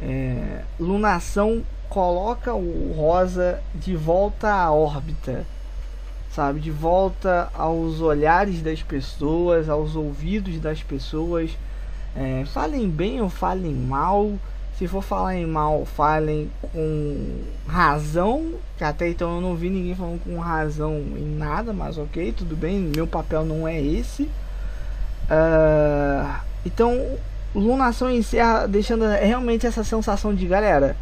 é, 0.00 0.62
Lunação 0.78 1.62
coloca 1.88 2.54
o 2.54 2.94
Rosa 2.96 3.60
de 3.74 3.96
volta 3.96 4.52
à 4.52 4.72
órbita. 4.72 5.44
Sabe? 6.32 6.60
De 6.60 6.70
volta 6.70 7.50
aos 7.52 8.00
olhares 8.00 8.62
das 8.62 8.82
pessoas, 8.82 9.68
aos 9.68 9.96
ouvidos 9.96 10.60
das 10.60 10.82
pessoas. 10.82 11.50
É, 12.14 12.44
falem 12.46 12.88
bem 12.88 13.20
ou 13.20 13.28
falem 13.28 13.74
mal. 13.74 14.32
Se 14.80 14.88
for 14.88 15.02
falar 15.02 15.36
em 15.36 15.44
mal, 15.44 15.84
falem 15.84 16.50
com 16.72 17.42
razão. 17.68 18.54
Que 18.78 18.84
até 18.84 19.10
então 19.10 19.34
eu 19.34 19.40
não 19.42 19.54
vi 19.54 19.68
ninguém 19.68 19.94
falando 19.94 20.24
com 20.24 20.38
razão 20.38 20.94
em 20.94 21.36
nada, 21.36 21.70
mas 21.70 21.98
ok, 21.98 22.32
tudo 22.32 22.56
bem. 22.56 22.90
Meu 22.96 23.06
papel 23.06 23.44
não 23.44 23.68
é 23.68 23.78
esse. 23.78 24.26
Ah, 25.28 26.40
então, 26.64 26.98
Lunação 27.54 28.10
encerra 28.10 28.66
deixando 28.66 29.04
realmente 29.04 29.66
essa 29.66 29.84
sensação 29.84 30.34
de 30.34 30.46
galera. 30.46 30.96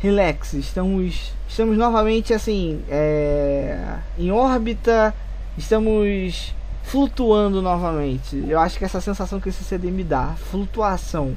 Relax, 0.00 0.54
estamos, 0.54 1.32
estamos 1.48 1.78
novamente 1.78 2.34
assim 2.34 2.82
é, 2.90 3.78
em 4.18 4.32
órbita, 4.32 5.14
estamos 5.56 6.52
flutuando 6.82 7.62
novamente. 7.62 8.44
Eu 8.48 8.58
acho 8.58 8.76
que 8.76 8.84
essa 8.84 9.00
sensação 9.00 9.38
que 9.38 9.50
esse 9.50 9.62
CD 9.62 9.88
me 9.88 10.02
dá, 10.02 10.34
flutuação, 10.50 11.36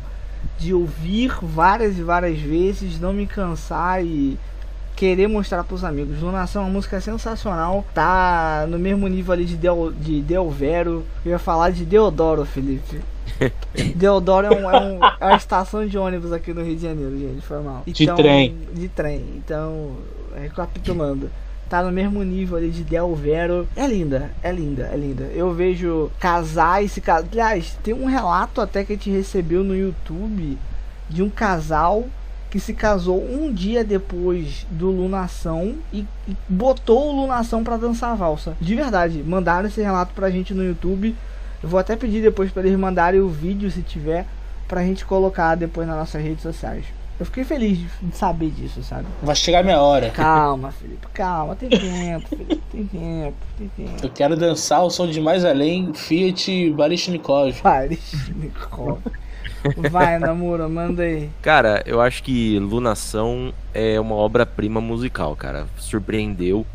de 0.59 0.73
ouvir 0.73 1.31
várias 1.41 1.97
e 1.97 2.03
várias 2.03 2.39
vezes, 2.39 2.99
não 2.99 3.11
me 3.13 3.25
cansar 3.27 4.03
e 4.03 4.37
querer 4.95 5.27
mostrar 5.27 5.63
pros 5.63 5.83
amigos. 5.83 6.21
Lunação 6.21 6.61
é 6.61 6.65
uma 6.65 6.71
música 6.71 7.01
sensacional, 7.01 7.83
tá 7.93 8.65
no 8.69 8.77
mesmo 8.79 9.07
nível 9.07 9.33
ali 9.33 9.45
de 9.45 9.55
Del, 9.57 9.91
de 9.91 10.21
Del 10.21 10.49
Vero. 10.49 11.03
Eu 11.25 11.31
ia 11.31 11.39
falar 11.39 11.71
de 11.71 11.83
Deodoro, 11.83 12.45
Felipe. 12.45 13.01
Deodoro 13.95 14.47
é, 14.47 14.51
um, 14.51 14.69
é, 14.69 14.79
um- 14.81 14.99
é 15.19 15.25
uma 15.25 15.35
estação 15.35 15.85
de 15.87 15.97
ônibus 15.97 16.31
aqui 16.31 16.53
no 16.53 16.63
Rio 16.63 16.75
de 16.75 16.83
Janeiro, 16.83 17.17
gente. 17.17 17.41
Foi 17.41 17.61
mal. 17.61 17.81
De 17.85 18.05
trem. 18.23 18.57
De 18.73 18.87
trem. 18.87 19.23
Então, 19.37 19.91
recapitulando. 20.39 21.29
Tá 21.69 21.81
no 21.81 21.91
mesmo 21.91 22.23
nível 22.23 22.57
ali 22.57 22.69
de 22.69 22.83
Del 22.83 23.15
Vero. 23.15 23.67
É 23.75 23.87
linda, 23.87 24.31
é 24.43 24.51
linda, 24.51 24.89
é 24.91 24.95
linda. 24.95 25.23
Eu 25.33 25.53
vejo 25.53 26.11
casais 26.19 26.91
se 26.91 27.01
casar. 27.01 27.27
Aliás, 27.31 27.77
tem 27.83 27.93
um 27.93 28.05
relato 28.05 28.61
até 28.61 28.83
que 28.83 28.93
a 28.93 28.95
gente 28.95 29.09
recebeu 29.09 29.63
no 29.63 29.75
YouTube 29.75 30.57
de 31.09 31.23
um 31.23 31.29
casal 31.29 32.05
que 32.53 32.59
se 32.59 32.71
casou 32.71 33.19
um 33.19 33.51
dia 33.51 33.83
depois 33.83 34.67
do 34.69 34.91
Lunação 34.91 35.73
e, 35.91 36.05
botou 36.47 37.09
o 37.09 37.21
Lunação 37.21 37.63
pra 37.63 37.77
dançar 37.77 38.11
a 38.11 38.15
valsa. 38.15 38.55
De 38.61 38.75
verdade, 38.75 39.23
mandaram 39.23 39.67
esse 39.67 39.81
relato 39.81 40.13
pra 40.13 40.29
gente 40.29 40.53
no 40.53 40.63
YouTube. 40.63 41.15
Eu 41.63 41.69
vou 41.69 41.79
até 41.79 41.95
pedir 41.95 42.21
depois 42.21 42.51
pra 42.51 42.61
eles 42.61 42.77
mandarem 42.77 43.19
o 43.19 43.27
vídeo 43.27 43.71
se 43.71 43.81
tiver 43.81 44.27
pra 44.67 44.83
gente 44.83 45.03
colocar 45.03 45.55
depois 45.55 45.87
nas 45.87 45.97
nossas 45.97 46.21
redes 46.21 46.43
sociais. 46.43 46.85
Eu 47.23 47.25
fiquei 47.25 47.45
feliz 47.45 47.79
de 48.01 48.17
saber 48.17 48.49
disso, 48.49 48.83
sabe? 48.83 49.07
Vai 49.21 49.33
chegar 49.33 49.59
a 49.59 49.63
minha 49.63 49.81
hora. 49.81 50.09
Calma, 50.09 50.73
Felipe, 50.73 51.07
calma, 51.13 51.55
tem 51.55 51.69
tempo, 51.69 52.27
Felipe, 52.27 52.61
tem 52.69 52.85
tempo, 52.85 53.37
tem 53.57 53.69
tempo. 53.69 54.05
Eu 54.05 54.09
quero 54.09 54.35
dançar 54.35 54.83
o 54.83 54.89
som 54.89 55.07
de 55.07 55.21
mais 55.21 55.45
além 55.45 55.93
Fiat 55.93 56.71
Baryshnikov. 56.71 57.53
Pare, 57.61 57.97
Nicole. 58.35 58.97
Vai, 59.89 60.19
namoro, 60.19 60.69
manda 60.69 61.03
aí. 61.03 61.29
Cara, 61.41 61.81
eu 61.85 62.01
acho 62.01 62.21
que 62.23 62.59
Lunação 62.59 63.53
é 63.73 63.97
uma 64.01 64.15
obra-prima 64.15 64.81
musical, 64.81 65.33
cara. 65.33 65.65
Surpreendeu, 65.77 66.65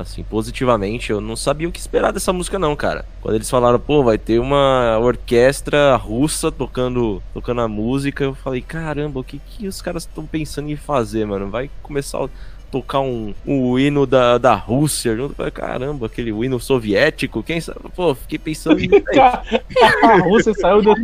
assim, 0.00 0.22
positivamente. 0.22 1.10
Eu 1.10 1.20
não 1.20 1.36
sabia 1.36 1.68
o 1.68 1.72
que 1.72 1.78
esperar 1.78 2.12
dessa 2.12 2.32
música, 2.32 2.58
não, 2.58 2.74
cara. 2.74 3.04
Quando 3.20 3.34
eles 3.34 3.50
falaram, 3.50 3.78
pô, 3.78 4.02
vai 4.02 4.18
ter 4.18 4.38
uma 4.38 4.98
orquestra 4.98 5.96
russa 5.96 6.50
tocando, 6.50 7.22
tocando 7.32 7.60
a 7.60 7.68
música, 7.68 8.24
eu 8.24 8.34
falei, 8.34 8.60
caramba, 8.60 9.20
o 9.20 9.24
que, 9.24 9.38
que 9.38 9.66
os 9.66 9.80
caras 9.80 10.04
estão 10.04 10.26
pensando 10.26 10.70
em 10.70 10.76
fazer, 10.76 11.26
mano? 11.26 11.50
Vai 11.50 11.70
começar 11.82 12.18
a 12.18 12.28
tocar 12.70 13.00
um, 13.00 13.34
um 13.46 13.78
hino 13.78 14.06
da, 14.06 14.38
da 14.38 14.54
Rússia. 14.54 15.10
Eu 15.10 15.30
falei, 15.30 15.50
caramba, 15.50 16.06
aquele 16.06 16.30
hino 16.30 16.60
soviético, 16.60 17.42
quem 17.42 17.60
sabe? 17.60 17.80
Pô, 17.94 18.14
fiquei 18.14 18.38
pensando 18.38 18.76
nisso. 18.76 19.04
A 20.02 20.16
Rússia 20.18 20.54
saiu 20.54 20.82
da. 20.82 20.94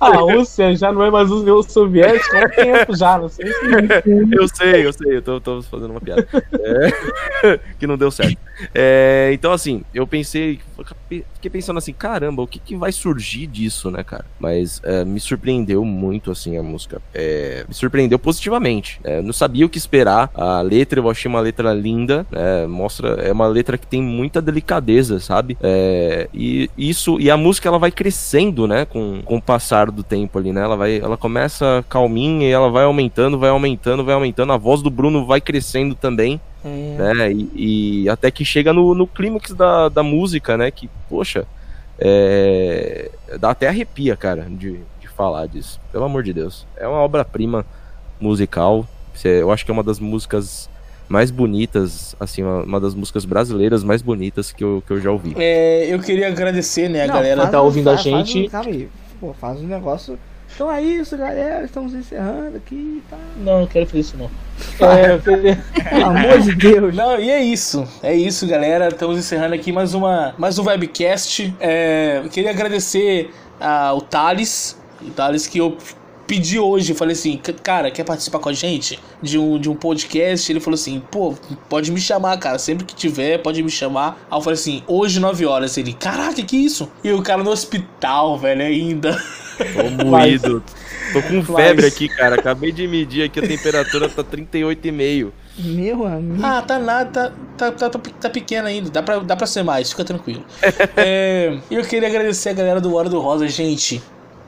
A 0.00 0.16
Rússia 0.16 0.74
já 0.76 0.92
não 0.92 1.02
é 1.02 1.10
mais 1.10 1.30
União 1.30 1.62
Soviética 1.62 2.44
há 2.44 2.48
tempo 2.48 2.96
já, 2.96 3.18
não 3.18 3.28
sei 3.28 3.46
se. 3.46 3.56
Eu 4.36 4.48
sei, 4.48 4.86
eu 4.86 4.92
sei, 4.92 5.16
eu 5.16 5.22
tô, 5.22 5.40
tô 5.40 5.62
fazendo 5.62 5.90
uma 5.90 6.00
piada. 6.00 6.26
É, 6.52 7.58
que 7.78 7.86
não 7.86 7.96
deu 7.96 8.10
certo. 8.10 8.36
É, 8.74 9.30
então, 9.32 9.52
assim, 9.52 9.84
eu 9.92 10.06
pensei, 10.06 10.60
fiquei 11.34 11.50
pensando 11.50 11.78
assim, 11.78 11.92
caramba, 11.92 12.42
o 12.42 12.46
que, 12.46 12.58
que 12.58 12.76
vai 12.76 12.92
surgir 12.92 13.46
disso, 13.46 13.90
né, 13.90 14.02
cara? 14.02 14.24
Mas 14.38 14.80
é, 14.84 15.04
me 15.04 15.20
surpreendeu 15.20 15.84
muito, 15.84 16.30
assim, 16.30 16.56
a 16.56 16.62
música. 16.62 17.00
É, 17.14 17.64
me 17.68 17.74
surpreendeu 17.74 18.18
positivamente. 18.18 19.00
É, 19.04 19.20
não 19.20 19.32
sabia 19.32 19.66
o 19.66 19.68
que 19.68 19.78
esperar. 19.78 20.30
A 20.34 20.60
letra, 20.60 21.00
eu 21.06 21.10
achei 21.10 21.28
uma 21.28 21.40
letra 21.40 21.72
linda. 21.72 22.26
é, 22.32 22.66
mostra, 22.66 23.14
é 23.22 23.32
uma 23.32 23.46
letra 23.46 23.78
que 23.78 23.86
tem 23.86 24.02
muita 24.02 24.40
delicadeza, 24.40 25.20
sabe? 25.20 25.56
É, 25.62 26.28
e 26.32 26.70
isso, 26.76 27.20
e 27.20 27.30
a 27.30 27.36
música 27.36 27.68
ela 27.68 27.78
vai 27.78 27.90
crescendo, 27.90 28.66
né, 28.66 28.84
com, 28.84 29.22
com 29.24 29.36
o 29.36 29.42
passar 29.42 29.90
do 29.90 30.02
tempo 30.02 30.38
ali, 30.38 30.52
né? 30.52 30.62
Ela 30.62 30.76
vai, 30.76 30.98
ela 30.98 31.16
começa 31.16 31.84
calminha 31.88 32.48
e 32.48 32.52
ela 32.52 32.70
vai 32.70 32.84
aumentando, 32.84 33.38
vai 33.38 33.50
aumentando, 33.50 34.04
vai 34.04 34.14
aumentando. 34.14 34.52
A 34.52 34.56
voz 34.56 34.82
do 34.82 34.90
Bruno 34.90 35.24
vai 35.24 35.40
crescendo 35.40 35.94
também 35.94 36.40
É, 36.64 37.14
né? 37.14 37.32
E, 37.32 38.02
e 38.04 38.08
até 38.08 38.30
que 38.30 38.44
chega 38.44 38.72
no, 38.72 38.94
no 38.94 39.06
clímax 39.06 39.52
da, 39.52 39.88
da 39.88 40.02
música, 40.02 40.56
né? 40.56 40.70
Que, 40.70 40.90
poxa, 41.08 41.46
é, 41.98 43.10
dá 43.38 43.50
até 43.50 43.68
arrepia, 43.68 44.16
cara, 44.16 44.46
de, 44.50 44.80
de 45.00 45.08
falar 45.08 45.46
disso. 45.46 45.80
Pelo 45.92 46.04
amor 46.04 46.22
de 46.22 46.32
Deus. 46.32 46.66
É 46.76 46.86
uma 46.86 46.98
obra-prima 46.98 47.64
musical. 48.20 48.86
Eu 49.24 49.50
acho 49.50 49.64
que 49.64 49.70
é 49.70 49.74
uma 49.74 49.82
das 49.82 49.98
músicas 49.98 50.68
mais 51.08 51.30
bonitas, 51.30 52.16
assim, 52.18 52.42
uma, 52.42 52.62
uma 52.64 52.80
das 52.80 52.94
músicas 52.94 53.24
brasileiras 53.24 53.84
mais 53.84 54.02
bonitas 54.02 54.50
que 54.52 54.64
eu, 54.64 54.82
que 54.86 54.92
eu 54.92 55.00
já 55.00 55.10
ouvi. 55.10 55.34
É, 55.36 55.86
eu 55.92 55.98
queria 56.00 56.28
agradecer, 56.28 56.88
né, 56.88 57.04
a 57.04 57.06
Não, 57.06 57.14
galera. 57.14 57.40
faz 57.42 57.50
tá 57.52 57.62
um- 57.62 57.64
ouvindo 57.64 57.88
a 57.90 57.92
faz- 57.94 58.02
faz 58.08 58.14
um- 58.14 58.26
gente. 58.26 58.50
calma 58.50 58.70
aí. 58.70 58.88
Pô, 59.20 59.32
faz 59.34 59.60
um 59.60 59.66
negócio 59.66 60.18
Então 60.54 60.72
é 60.72 60.80
isso, 60.82 61.16
galera. 61.18 61.64
Estamos 61.64 61.92
encerrando 61.92 62.56
aqui. 62.56 63.02
Tá? 63.10 63.16
Não, 63.38 63.60
não 63.60 63.66
quero 63.66 63.84
fazer 63.86 63.98
isso 63.98 64.16
não. 64.16 64.30
É, 64.88 65.18
Pelo 65.90 66.06
amor 66.06 66.38
de 66.40 66.54
Deus. 66.54 66.94
Não, 66.94 67.18
e 67.20 67.28
é 67.30 67.42
isso. 67.42 67.86
É 68.02 68.14
isso, 68.14 68.46
galera. 68.46 68.88
Estamos 68.88 69.18
encerrando 69.18 69.54
aqui 69.54 69.70
mais 69.70 69.92
uma 69.92 70.34
mais 70.38 70.58
um 70.58 70.64
webcast. 70.64 71.54
É, 71.60 72.22
eu 72.24 72.30
queria 72.30 72.50
agradecer 72.50 73.30
ao 73.60 74.00
Thales, 74.00 74.78
o 75.02 75.10
Thales 75.10 75.46
que 75.46 75.58
eu 75.58 75.76
pedi 76.26 76.58
hoje, 76.58 76.94
falei 76.94 77.12
assim, 77.14 77.40
"C- 77.44 77.52
cara, 77.52 77.90
quer 77.90 78.04
participar 78.04 78.38
com 78.38 78.48
a 78.48 78.52
gente 78.52 78.98
de 79.22 79.38
um, 79.38 79.58
de 79.58 79.68
um 79.70 79.74
podcast? 79.74 80.50
Ele 80.50 80.60
falou 80.60 80.74
assim, 80.74 81.00
pô, 81.10 81.34
pode 81.68 81.90
me 81.92 82.00
chamar, 82.00 82.36
cara, 82.38 82.58
sempre 82.58 82.84
que 82.84 82.94
tiver, 82.94 83.38
pode 83.38 83.62
me 83.62 83.70
chamar. 83.70 84.18
Aí 84.30 84.36
eu 84.38 84.42
falei 84.42 84.58
assim, 84.58 84.82
hoje 84.86 85.20
9 85.20 85.46
horas. 85.46 85.76
Ele, 85.78 85.92
caraca, 85.92 86.42
que 86.42 86.56
isso? 86.56 86.90
E 87.04 87.12
o 87.12 87.22
cara 87.22 87.42
no 87.42 87.50
hospital, 87.50 88.38
velho, 88.38 88.62
ainda. 88.62 89.12
Tô 89.98 90.04
moído. 90.04 90.62
Tô 91.12 91.22
com 91.22 91.42
febre 91.42 91.82
Mas- 91.84 91.94
aqui, 91.94 92.08
cara. 92.08 92.34
Acabei 92.34 92.72
de 92.72 92.86
medir 92.88 93.22
aqui, 93.24 93.38
a 93.38 93.46
temperatura 93.46 94.08
tá 94.08 94.22
38,5. 94.24 95.30
Meu 95.58 96.06
amigo. 96.06 96.44
Ah, 96.44 96.60
tá 96.60 96.78
nada, 96.78 97.32
tá, 97.56 97.72
tá, 97.72 97.88
tá, 97.88 97.98
tá 97.98 98.28
pequeno 98.30 98.68
ainda. 98.68 98.90
Dá 98.90 99.02
pra, 99.02 99.18
dá 99.20 99.34
pra 99.36 99.46
ser 99.46 99.62
mais, 99.62 99.90
fica 99.90 100.04
tranquilo. 100.04 100.44
É, 100.96 101.56
eu 101.70 101.82
queria 101.84 102.08
agradecer 102.08 102.50
a 102.50 102.52
galera 102.52 102.80
do 102.80 102.94
Hora 102.94 103.08
do 103.08 103.18
Rosa, 103.20 103.46
gente. 103.48 104.02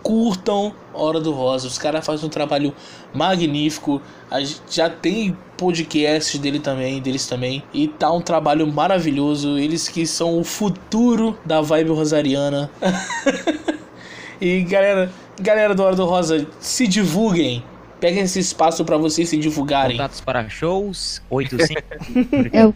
Curtam 0.09 0.72
Hora 0.94 1.20
do 1.20 1.32
Rosa. 1.32 1.66
Os 1.66 1.76
caras 1.76 2.06
fazem 2.06 2.24
um 2.24 2.30
trabalho 2.30 2.72
magnífico. 3.12 4.01
A 4.30 4.40
gente 4.40 4.62
já 4.70 4.89
tem 4.89 5.36
podcast 5.55 6.39
dele 6.39 6.59
também, 6.59 6.98
deles 6.98 7.26
também. 7.26 7.62
E 7.74 7.89
tá 7.89 8.10
um 8.10 8.22
trabalho 8.22 8.66
maravilhoso. 8.66 9.59
Eles 9.59 9.86
que 9.86 10.06
são 10.06 10.40
o 10.40 10.44
futuro 10.44 11.39
da 11.44 11.60
vibe 11.60 11.90
rosariana. 11.90 12.70
e 14.40 14.62
galera, 14.62 15.12
galera 15.39 15.74
do 15.74 15.82
Hora 15.82 15.94
do 15.94 16.06
Rosa, 16.06 16.47
se 16.59 16.86
divulguem. 16.86 17.62
Peguem 18.01 18.22
esse 18.22 18.39
espaço 18.39 18.86
pra 18.86 18.97
vocês 18.97 19.28
se 19.28 19.36
divulgarem. 19.36 19.98
Contatos 19.98 20.22
para 20.22 20.48
shows, 20.48 21.20
85. 21.28 21.82
É 22.51 22.64
o 22.64 22.72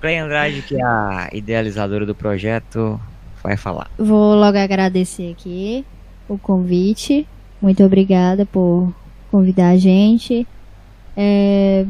Clay 0.00 0.16
Andrade, 0.18 0.62
que 0.62 0.74
é 0.74 0.84
a 0.84 1.28
idealizadora 1.32 2.04
do 2.04 2.14
projeto, 2.14 3.00
vai 3.48 3.56
falar. 3.56 3.90
Vou 3.98 4.34
logo 4.34 4.58
agradecer 4.58 5.32
aqui 5.32 5.84
o 6.28 6.38
convite. 6.38 7.26
Muito 7.60 7.82
obrigada 7.82 8.44
por 8.44 8.92
convidar 9.30 9.70
a 9.70 9.76
gente. 9.76 10.46
É, 11.16 11.86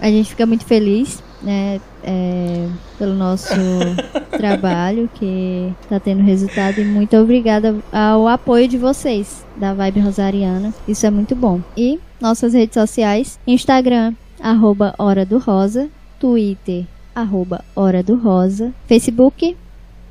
a 0.00 0.08
gente 0.08 0.30
fica 0.30 0.46
muito 0.46 0.64
feliz, 0.64 1.22
né, 1.42 1.80
é, 2.02 2.68
pelo 2.98 3.14
nosso 3.14 3.54
trabalho 4.38 5.10
que 5.14 5.72
está 5.82 6.00
tendo 6.00 6.22
resultado 6.22 6.80
e 6.80 6.84
muito 6.84 7.16
obrigada 7.16 7.76
ao 7.92 8.26
apoio 8.26 8.66
de 8.66 8.78
vocês 8.78 9.44
da 9.56 9.74
Vibe 9.74 10.00
Rosariana. 10.00 10.72
Isso 10.88 11.04
é 11.04 11.10
muito 11.10 11.34
bom. 11.34 11.60
E 11.76 12.00
nossas 12.20 12.54
redes 12.54 12.74
sociais: 12.74 13.38
Instagram 13.46 14.14
arroba 14.40 14.94
Hora 14.98 15.26
do 15.26 15.38
Rosa, 15.38 15.88
Twitter 16.18 16.86
arroba 17.14 17.62
Hora 17.76 18.02
do 18.02 18.16
Rosa, 18.16 18.72
Facebook 18.86 19.54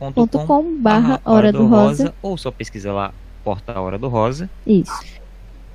Ponto 0.09 0.39
com 0.39 0.75
barra 0.77 1.21
Hora 1.23 1.51
do 1.51 1.67
Rosa. 1.67 2.13
ou 2.21 2.37
só 2.37 2.49
pesquisa 2.49 2.91
lá 2.91 3.13
Porta 3.43 3.79
Hora 3.79 3.97
do 3.99 4.07
Rosa 4.07 4.49
Isso. 4.65 4.91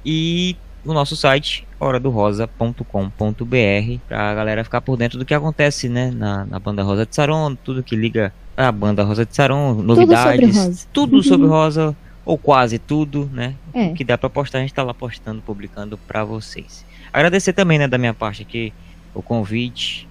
e 0.05 0.57
o 0.85 0.93
nosso 0.93 1.15
site 1.16 1.66
horadorosa.com.br 1.78 3.98
pra 4.09 4.35
galera 4.35 4.65
ficar 4.65 4.81
por 4.81 4.97
dentro 4.97 5.19
do 5.19 5.24
que 5.24 5.35
acontece, 5.35 5.89
né, 5.89 6.11
na, 6.11 6.44
na 6.47 6.59
banda 6.59 6.82
Rosa 6.82 7.07
de 7.07 7.15
Saron, 7.15 7.55
tudo 7.55 7.82
que 7.82 7.94
liga 7.94 8.32
a 8.57 8.73
banda 8.73 9.05
Rosa 9.05 9.24
de 9.27 9.35
Saron, 9.35 9.74
novidades, 9.74 10.55
sobre 10.55 10.66
Rosa. 10.66 10.86
tudo 10.93 11.23
sobre 11.23 11.47
Rosa 11.47 11.97
ou 12.24 12.36
quase 12.36 12.78
tudo, 12.78 13.31
né? 13.32 13.55
É. 13.73 13.90
Que 13.90 14.03
dá 14.03 14.19
pra 14.19 14.28
postar, 14.28 14.59
a 14.59 14.61
gente 14.62 14.74
tá 14.74 14.82
lá 14.82 14.93
postando, 14.93 15.40
publicando 15.43 15.97
pra 15.97 16.24
vocês. 16.24 16.85
Agradecer 17.12 17.53
também, 17.53 17.78
né, 17.78 17.86
da 17.86 17.98
minha 17.98 18.15
parte 18.15 18.43
aqui 18.43 18.73
o 19.15 19.23
convite. 19.23 20.09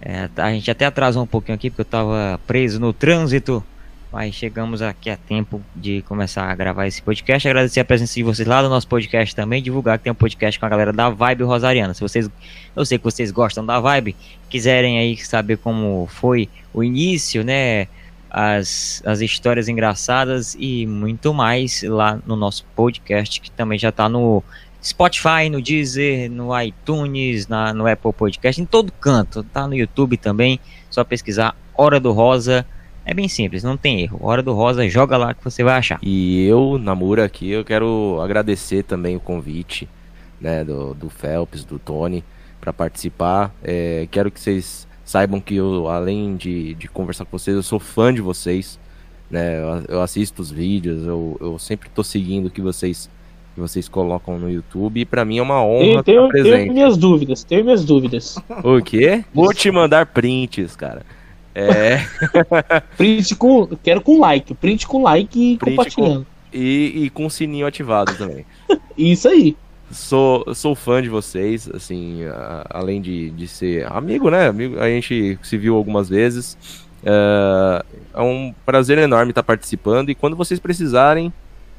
É, 0.00 0.28
a 0.36 0.50
gente 0.50 0.70
até 0.70 0.84
atrasou 0.86 1.22
um 1.22 1.26
pouquinho 1.26 1.54
aqui 1.54 1.70
porque 1.70 1.82
eu 1.82 1.86
tava 1.86 2.40
preso 2.46 2.78
no 2.78 2.92
trânsito, 2.92 3.64
mas 4.12 4.34
chegamos 4.34 4.82
aqui 4.82 5.10
a 5.10 5.16
tempo 5.16 5.60
de 5.74 6.02
começar 6.02 6.44
a 6.44 6.54
gravar 6.54 6.86
esse 6.86 7.02
podcast. 7.02 7.46
Agradecer 7.48 7.80
a 7.80 7.84
presença 7.84 8.14
de 8.14 8.22
vocês 8.22 8.46
lá 8.46 8.62
no 8.62 8.68
nosso 8.68 8.86
podcast 8.86 9.34
também, 9.34 9.62
divulgar 9.62 9.98
que 9.98 10.04
tem 10.04 10.12
um 10.12 10.16
podcast 10.16 10.58
com 10.58 10.66
a 10.66 10.68
galera 10.68 10.92
da 10.92 11.10
Vibe 11.10 11.44
Rosariana. 11.44 11.94
Se 11.94 12.00
vocês, 12.00 12.30
eu 12.74 12.84
sei 12.84 12.98
que 12.98 13.04
vocês 13.04 13.30
gostam 13.30 13.64
da 13.64 13.80
Vibe, 13.80 14.14
quiserem 14.48 14.98
aí 14.98 15.16
saber 15.16 15.58
como 15.58 16.06
foi 16.10 16.48
o 16.72 16.84
início, 16.84 17.42
né, 17.42 17.88
as, 18.30 19.02
as 19.06 19.20
histórias 19.20 19.68
engraçadas 19.68 20.56
e 20.58 20.86
muito 20.86 21.32
mais 21.32 21.82
lá 21.82 22.18
no 22.26 22.36
nosso 22.36 22.64
podcast, 22.76 23.40
que 23.40 23.50
também 23.50 23.78
já 23.78 23.90
tá 23.90 24.08
no 24.08 24.42
Spotify, 24.82 25.48
no 25.50 25.60
Deezer, 25.60 26.30
no 26.30 26.58
iTunes, 26.60 27.48
na, 27.48 27.74
no 27.74 27.86
Apple 27.86 28.12
Podcast, 28.12 28.60
em 28.60 28.64
todo 28.64 28.92
canto. 28.92 29.42
Tá 29.42 29.66
no 29.66 29.74
YouTube 29.74 30.16
também. 30.16 30.60
Só 30.90 31.04
pesquisar 31.04 31.56
Hora 31.74 32.00
do 32.00 32.12
Rosa. 32.12 32.66
É 33.04 33.14
bem 33.14 33.28
simples, 33.28 33.62
não 33.62 33.76
tem 33.76 34.00
erro. 34.00 34.18
Hora 34.20 34.42
do 34.42 34.52
Rosa, 34.52 34.88
joga 34.88 35.16
lá 35.16 35.32
que 35.32 35.44
você 35.44 35.62
vai 35.62 35.74
achar. 35.74 36.00
E 36.02 36.44
eu, 36.44 36.76
Namura, 36.76 37.24
aqui, 37.24 37.50
eu 37.50 37.64
quero 37.64 38.18
agradecer 38.20 38.82
também 38.82 39.14
o 39.14 39.20
convite, 39.20 39.88
né, 40.40 40.64
do, 40.64 40.92
do 40.92 41.08
Phelps, 41.08 41.64
do 41.64 41.78
Tony, 41.78 42.24
para 42.60 42.72
participar. 42.72 43.54
É, 43.62 44.08
quero 44.10 44.28
que 44.28 44.40
vocês 44.40 44.88
saibam 45.04 45.40
que 45.40 45.54
eu, 45.54 45.88
além 45.88 46.36
de, 46.36 46.74
de 46.74 46.88
conversar 46.88 47.24
com 47.24 47.38
vocês, 47.38 47.56
eu 47.56 47.62
sou 47.62 47.78
fã 47.78 48.12
de 48.12 48.20
vocês, 48.20 48.76
né, 49.30 49.60
eu, 49.60 49.84
eu 49.88 50.02
assisto 50.02 50.42
os 50.42 50.50
vídeos, 50.50 51.06
eu, 51.06 51.36
eu 51.40 51.58
sempre 51.60 51.88
tô 51.88 52.02
seguindo 52.02 52.46
o 52.46 52.50
que 52.50 52.60
vocês, 52.60 53.08
que 53.56 53.60
vocês 53.60 53.88
colocam 53.88 54.38
no 54.38 54.50
YouTube, 54.50 55.00
e 55.00 55.04
para 55.06 55.24
mim 55.24 55.38
é 55.38 55.42
uma 55.42 55.64
honra 55.64 55.78
Tenho, 55.80 55.90
estar 56.00 56.02
tenho, 56.04 56.28
tenho 56.28 56.44
presente. 56.44 56.70
minhas 56.74 56.96
dúvidas, 56.98 57.42
tenho 57.42 57.64
minhas 57.64 57.84
dúvidas. 57.86 58.36
O 58.62 58.82
quê? 58.82 59.24
Vou 59.32 59.52
te 59.54 59.70
mandar 59.70 60.04
prints, 60.06 60.76
cara. 60.76 61.00
É, 61.54 62.00
Print 62.98 63.34
com. 63.36 63.66
Quero 63.82 64.02
com 64.02 64.20
like. 64.20 64.52
Print 64.54 64.86
com 64.86 65.02
like 65.02 65.38
e 65.54 65.56
Print 65.56 65.76
compartilhando. 65.76 66.26
e, 66.52 66.92
e 67.04 67.10
com 67.10 67.24
o 67.24 67.30
sininho 67.30 67.66
ativado 67.66 68.14
também. 68.14 68.44
Isso 68.96 69.26
aí. 69.26 69.56
Sou, 69.90 70.44
sou 70.54 70.74
fã 70.74 71.00
de 71.00 71.08
vocês, 71.08 71.66
assim, 71.72 72.24
a- 72.24 72.66
além 72.68 73.00
de, 73.00 73.30
de 73.30 73.48
ser 73.48 73.90
amigo, 73.90 74.28
né? 74.30 74.48
Amigo, 74.48 74.78
a 74.78 74.86
gente 74.88 75.38
se 75.42 75.56
viu 75.56 75.76
algumas 75.76 76.10
vezes. 76.10 76.58
É, 77.02 77.84
é 78.14 78.20
um 78.20 78.52
prazer 78.66 78.98
enorme 78.98 79.30
estar 79.30 79.42
participando. 79.42 80.10
E 80.10 80.14
quando 80.14 80.36
vocês 80.36 80.60
precisarem, 80.60 81.32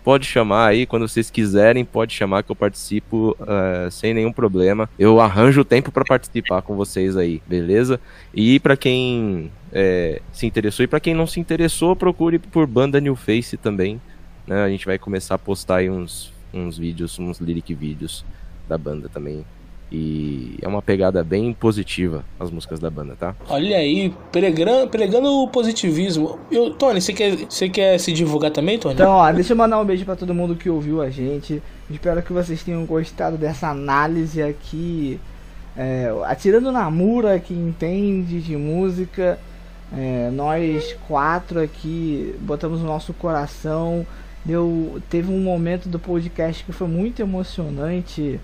pode 0.08 0.26
chamar 0.26 0.68
aí. 0.68 0.86
Quando 0.86 1.06
vocês 1.06 1.30
quiserem, 1.30 1.84
pode 1.84 2.14
chamar 2.14 2.42
que 2.42 2.50
eu 2.50 2.56
participo 2.56 3.36
é, 3.46 3.90
sem 3.92 4.14
nenhum 4.14 4.32
problema. 4.32 4.90
Eu 4.98 5.20
arranjo 5.20 5.60
o 5.60 5.66
tempo 5.66 5.92
para 5.92 6.06
participar 6.06 6.62
com 6.62 6.78
vocês 6.78 7.18
aí, 7.18 7.42
beleza? 7.46 8.00
E 8.34 8.58
para 8.58 8.78
quem 8.78 9.52
é, 9.70 10.22
se 10.32 10.48
interessou 10.48 10.86
e 10.86 10.88
para 10.88 11.02
quem 11.02 11.14
não 11.14 11.28
se 11.28 11.42
interessou, 11.42 11.94
procure 11.94 12.40
por 12.40 12.66
Banda 12.66 13.02
New 13.02 13.18
Face 13.18 13.58
também. 13.58 14.00
Né? 14.48 14.64
A 14.64 14.70
gente 14.70 14.86
vai 14.86 14.98
começar 14.98 15.36
a 15.36 15.38
postar 15.38 15.80
aí 15.80 15.90
uns, 15.90 16.32
uns 16.54 16.78
vídeos, 16.78 17.20
uns 17.20 17.42
lyric 17.42 17.74
vídeos 17.74 18.24
da 18.66 18.78
banda 18.78 19.10
também. 19.10 19.44
E 19.90 20.58
é 20.62 20.68
uma 20.68 20.82
pegada 20.82 21.24
bem 21.24 21.54
positiva 21.54 22.26
as 22.38 22.52
músicas 22.52 22.80
da 22.80 22.90
banda, 22.90 23.16
tá? 23.18 23.34
Olha 23.48 23.78
aí, 23.78 24.14
pregando, 24.32 24.90
pregando 24.90 25.30
o 25.30 25.48
positivismo. 25.48 26.38
Eu, 26.52 26.72
Tony, 26.72 27.00
você 27.00 27.14
quer, 27.14 27.38
você 27.38 27.70
quer 27.70 27.98
se 27.98 28.12
divulgar 28.12 28.52
também, 28.52 28.78
Tony? 28.78 28.96
Então, 28.96 29.12
ó, 29.12 29.32
deixa 29.32 29.54
eu 29.54 29.58
mandar 29.58 29.80
um 29.80 29.86
beijo 29.86 30.04
pra 30.04 30.16
todo 30.16 30.34
mundo 30.34 30.56
que 30.56 30.70
ouviu 30.70 31.02
a 31.02 31.10
gente. 31.10 31.62
Espero 31.90 32.22
que 32.22 32.34
vocês 32.34 32.62
tenham 32.64 32.86
gostado 32.86 33.38
dessa 33.38 33.70
análise 33.70 34.42
aqui. 34.42 35.20
É, 35.76 36.14
atirando 36.26 36.72
na 36.72 36.90
Mura 36.92 37.40
que 37.40 37.54
entende 37.54 38.42
de 38.42 38.58
música. 38.58 39.40
É, 39.96 40.30
nós 40.34 40.98
quatro 41.08 41.62
aqui 41.62 42.36
botamos 42.42 42.82
o 42.82 42.86
nosso 42.86 43.14
coração. 43.14 44.06
Deu, 44.44 45.02
teve 45.10 45.32
um 45.32 45.40
momento 45.40 45.88
do 45.88 45.98
podcast 45.98 46.64
que 46.64 46.74
foi 46.74 46.88
muito 46.88 47.22
emocionante. 47.22 48.38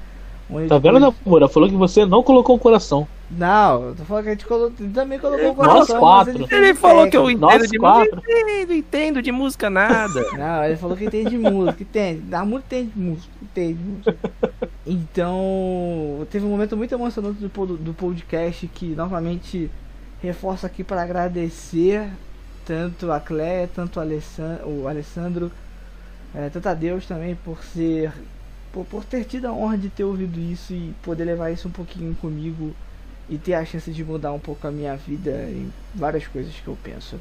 Onde 0.50 0.68
Tá 0.68 0.78
vendo, 0.78 1.00
Namura? 1.00 1.48
Falou 1.48 1.70
que 1.70 1.76
você 1.76 2.06
não 2.06 2.22
colocou 2.24 2.56
o 2.56 2.60
coração. 2.60 3.08
Não, 3.32 3.84
eu 3.88 3.96
tô 3.96 4.04
falando 4.04 4.24
que 4.26 4.30
a 4.30 4.34
gente 4.34 4.46
colocou, 4.46 4.88
também 4.94 5.18
colocou 5.18 5.52
o 5.52 5.56
Nós 5.56 5.66
coração. 5.88 6.00
quatro. 6.00 6.34
mas 6.40 6.52
Ele 6.52 6.66
tem 6.66 6.74
falou 6.76 7.10
que 7.10 7.18
eu 7.18 7.30
entendo 7.32 7.42
Nós 7.42 7.70
de 7.72 7.78
quatro. 7.80 8.16
música. 8.18 8.32
Entendo, 8.32 8.74
entendo 8.74 9.22
de 9.24 9.32
música 9.32 9.70
nada. 9.72 10.22
Não, 10.38 10.64
ele 10.66 10.76
falou 10.76 10.96
que 10.96 11.06
entende 11.06 11.30
de 11.32 11.38
música, 11.40 11.82
entende. 11.82 12.22
Música 12.46 12.58
entende 12.66 12.92
de 12.92 13.00
música, 13.00 13.34
entende 13.42 13.74
de 13.74 13.84
música. 13.90 14.18
Então, 14.86 16.28
teve 16.30 16.46
um 16.46 16.50
momento 16.50 16.78
muito 16.78 16.94
emocionante 16.94 17.40
do, 17.40 17.78
do 17.78 17.94
podcast 17.94 18.68
que 18.68 18.88
novamente 18.96 19.70
reforço 20.22 20.66
aqui 20.66 20.84
para 20.84 21.02
agradecer 21.02 22.08
tanto 22.66 23.12
a 23.12 23.20
Cléia, 23.20 23.70
tanto 23.74 23.98
o 23.98 24.02
Alessan- 24.02 24.60
o 24.66 24.88
Alessandro, 24.88 25.52
eh, 26.36 26.50
tanto 26.52 26.70
a 26.70 26.74
Deus 26.74 27.06
também 27.06 27.36
por 27.36 27.64
ser. 27.64 28.12
Por, 28.74 28.84
por 28.86 29.06
ter 29.06 29.24
tido 29.24 29.46
a 29.46 29.54
honra 29.54 29.78
de 29.78 29.88
ter 29.90 30.04
ouvido 30.04 30.38
isso 30.40 30.74
e 30.74 30.94
poder 31.04 31.24
levar 31.24 31.52
isso 31.52 31.70
um 31.70 31.72
pouquinho 31.72 32.14
comigo 32.16 32.74
e 33.30 33.38
ter 33.38 33.54
a 33.54 33.64
chance 33.64 33.90
de 33.92 34.04
mudar 34.04 34.34
um 34.34 34.40
pouco 34.40 34.68
a 34.68 34.72
minha 34.72 34.96
vida 34.98 35.32
em 35.50 35.72
várias 35.96 36.28
coisas 36.28 36.54
que 36.54 36.68
eu 36.68 36.78
penso. 36.84 37.18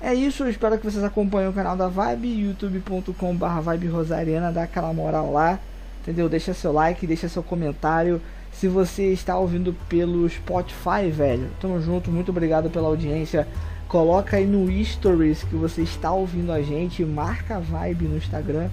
É 0.00 0.12
isso, 0.12 0.44
eu 0.44 0.50
espero 0.50 0.76
que 0.76 0.84
vocês 0.84 1.02
acompanhem 1.02 1.48
o 1.48 1.52
canal 1.52 1.76
da 1.76 1.88
Vibe, 1.88 2.28
youtube.com.br 2.28 3.60
Vibe 3.62 3.86
Rosariana, 3.86 4.52
dá 4.52 4.64
aquela 4.64 4.92
moral 4.92 5.32
lá, 5.32 5.58
entendeu? 6.02 6.28
Deixa 6.28 6.52
seu 6.52 6.72
like, 6.72 7.06
deixa 7.06 7.28
seu 7.28 7.42
comentário. 7.42 8.20
Se 8.52 8.68
você 8.68 9.12
está 9.12 9.38
ouvindo 9.38 9.74
pelo 9.88 10.28
Spotify, 10.28 11.10
velho, 11.10 11.48
tamo 11.60 11.80
junto, 11.80 12.10
muito 12.10 12.30
obrigado 12.30 12.68
pela 12.68 12.88
audiência. 12.88 13.48
Coloca 13.88 14.36
aí 14.36 14.46
no 14.46 14.70
Stories 14.84 15.42
que 15.44 15.54
você 15.54 15.82
está 15.82 16.12
ouvindo 16.12 16.52
a 16.52 16.60
gente, 16.60 17.04
marca 17.04 17.56
a 17.56 17.60
Vibe 17.60 18.04
no 18.06 18.16
Instagram, 18.16 18.68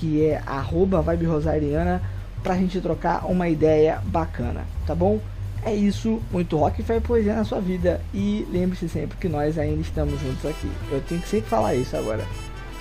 que 0.00 0.24
é 0.24 0.40
arroba 0.46 1.02
Vibe 1.02 1.26
Rosariana, 1.26 2.00
pra 2.42 2.56
gente 2.56 2.80
trocar 2.80 3.26
uma 3.26 3.50
ideia 3.50 4.00
bacana, 4.06 4.62
tá 4.86 4.94
bom? 4.94 5.20
É 5.62 5.74
isso, 5.74 6.22
muito 6.32 6.56
rock, 6.56 6.82
fé 6.82 6.96
e 6.96 7.00
poesia 7.00 7.34
na 7.34 7.44
sua 7.44 7.60
vida. 7.60 8.00
E 8.14 8.46
lembre-se 8.50 8.88
sempre 8.88 9.18
que 9.18 9.28
nós 9.28 9.58
ainda 9.58 9.82
estamos 9.82 10.18
juntos 10.18 10.46
aqui. 10.50 10.70
Eu 10.90 11.02
tenho 11.02 11.20
que 11.20 11.28
sempre 11.28 11.50
falar 11.50 11.74
isso 11.74 11.94
agora. 11.94 12.24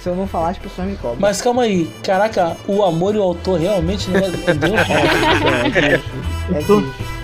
Se 0.01 0.07
eu 0.07 0.15
não 0.15 0.25
falar, 0.25 0.51
as 0.51 0.57
pessoas 0.57 0.87
me 0.87 0.95
cobram. 0.95 1.19
Mas 1.19 1.41
calma 1.41 1.63
aí, 1.63 1.91
caraca, 2.01 2.55
o 2.65 2.81
amor 2.83 3.15
e 3.15 3.17
o 3.17 3.21
autor 3.21 3.59
realmente 3.59 4.09
não 4.09 4.19
é 4.19 4.29
Deus? 4.29 4.47
É 4.47 4.53
bicho. 4.53 4.73
É- 6.53 7.18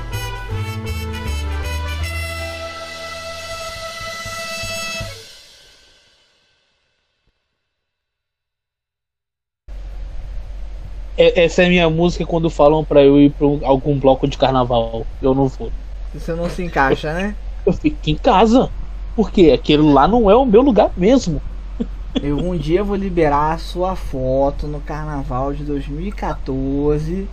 Essa 11.18 11.64
é 11.64 11.66
a 11.66 11.70
minha 11.70 11.90
música 11.90 12.26
quando 12.26 12.50
falam 12.50 12.84
pra 12.84 13.02
eu 13.04 13.20
ir 13.20 13.30
pra 13.32 13.48
um- 13.48 13.62
algum 13.64 13.98
bloco 13.98 14.28
de 14.28 14.38
carnaval. 14.38 15.06
Eu 15.22 15.34
não 15.34 15.48
vou. 15.48 15.72
Você 16.14 16.34
não 16.34 16.50
se 16.50 16.64
encaixa, 16.64 17.14
né? 17.14 17.36
Eu 17.66 17.74
fico 17.74 17.98
em 18.08 18.16
casa. 18.16 18.70
Porque 19.16 19.50
aquele 19.52 19.82
lá 19.82 20.08
não 20.08 20.30
é 20.30 20.36
o 20.36 20.46
meu 20.46 20.62
lugar 20.62 20.92
mesmo. 20.98 21.42
Eu 22.22 22.38
um 22.38 22.56
dia 22.58 22.84
vou 22.84 22.96
liberar 22.96 23.54
a 23.54 23.58
sua 23.58 23.96
foto 23.96 24.68
no 24.68 24.80
carnaval 24.82 25.54
de 25.54 25.64
2014 25.64 27.28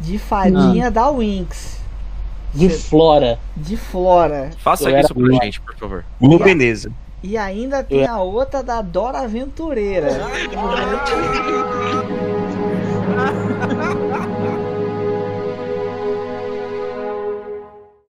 de 0.00 0.18
fadinha 0.18 0.90
da 0.90 1.10
Winx. 1.10 1.78
De 2.54 2.70
Cê- 2.70 2.88
Flora. 2.88 3.38
De 3.56 3.76
Flora. 3.76 4.50
Faça 4.58 4.90
Eu 4.90 4.98
isso 5.00 5.14
pra 5.14 5.24
pior. 5.26 5.42
gente, 5.42 5.60
por 5.60 5.74
favor. 5.76 6.04
Uma 6.20 6.38
beleza. 6.38 6.90
E 7.22 7.36
ainda 7.36 7.82
tem 7.82 8.06
a 8.06 8.18
outra 8.20 8.62
da 8.62 8.80
Dora 8.80 9.20
Aventureira. 9.20 10.08
Ha 13.16 13.26
ha 13.58 13.88
ha 14.12 14.22
ha! 14.42 14.77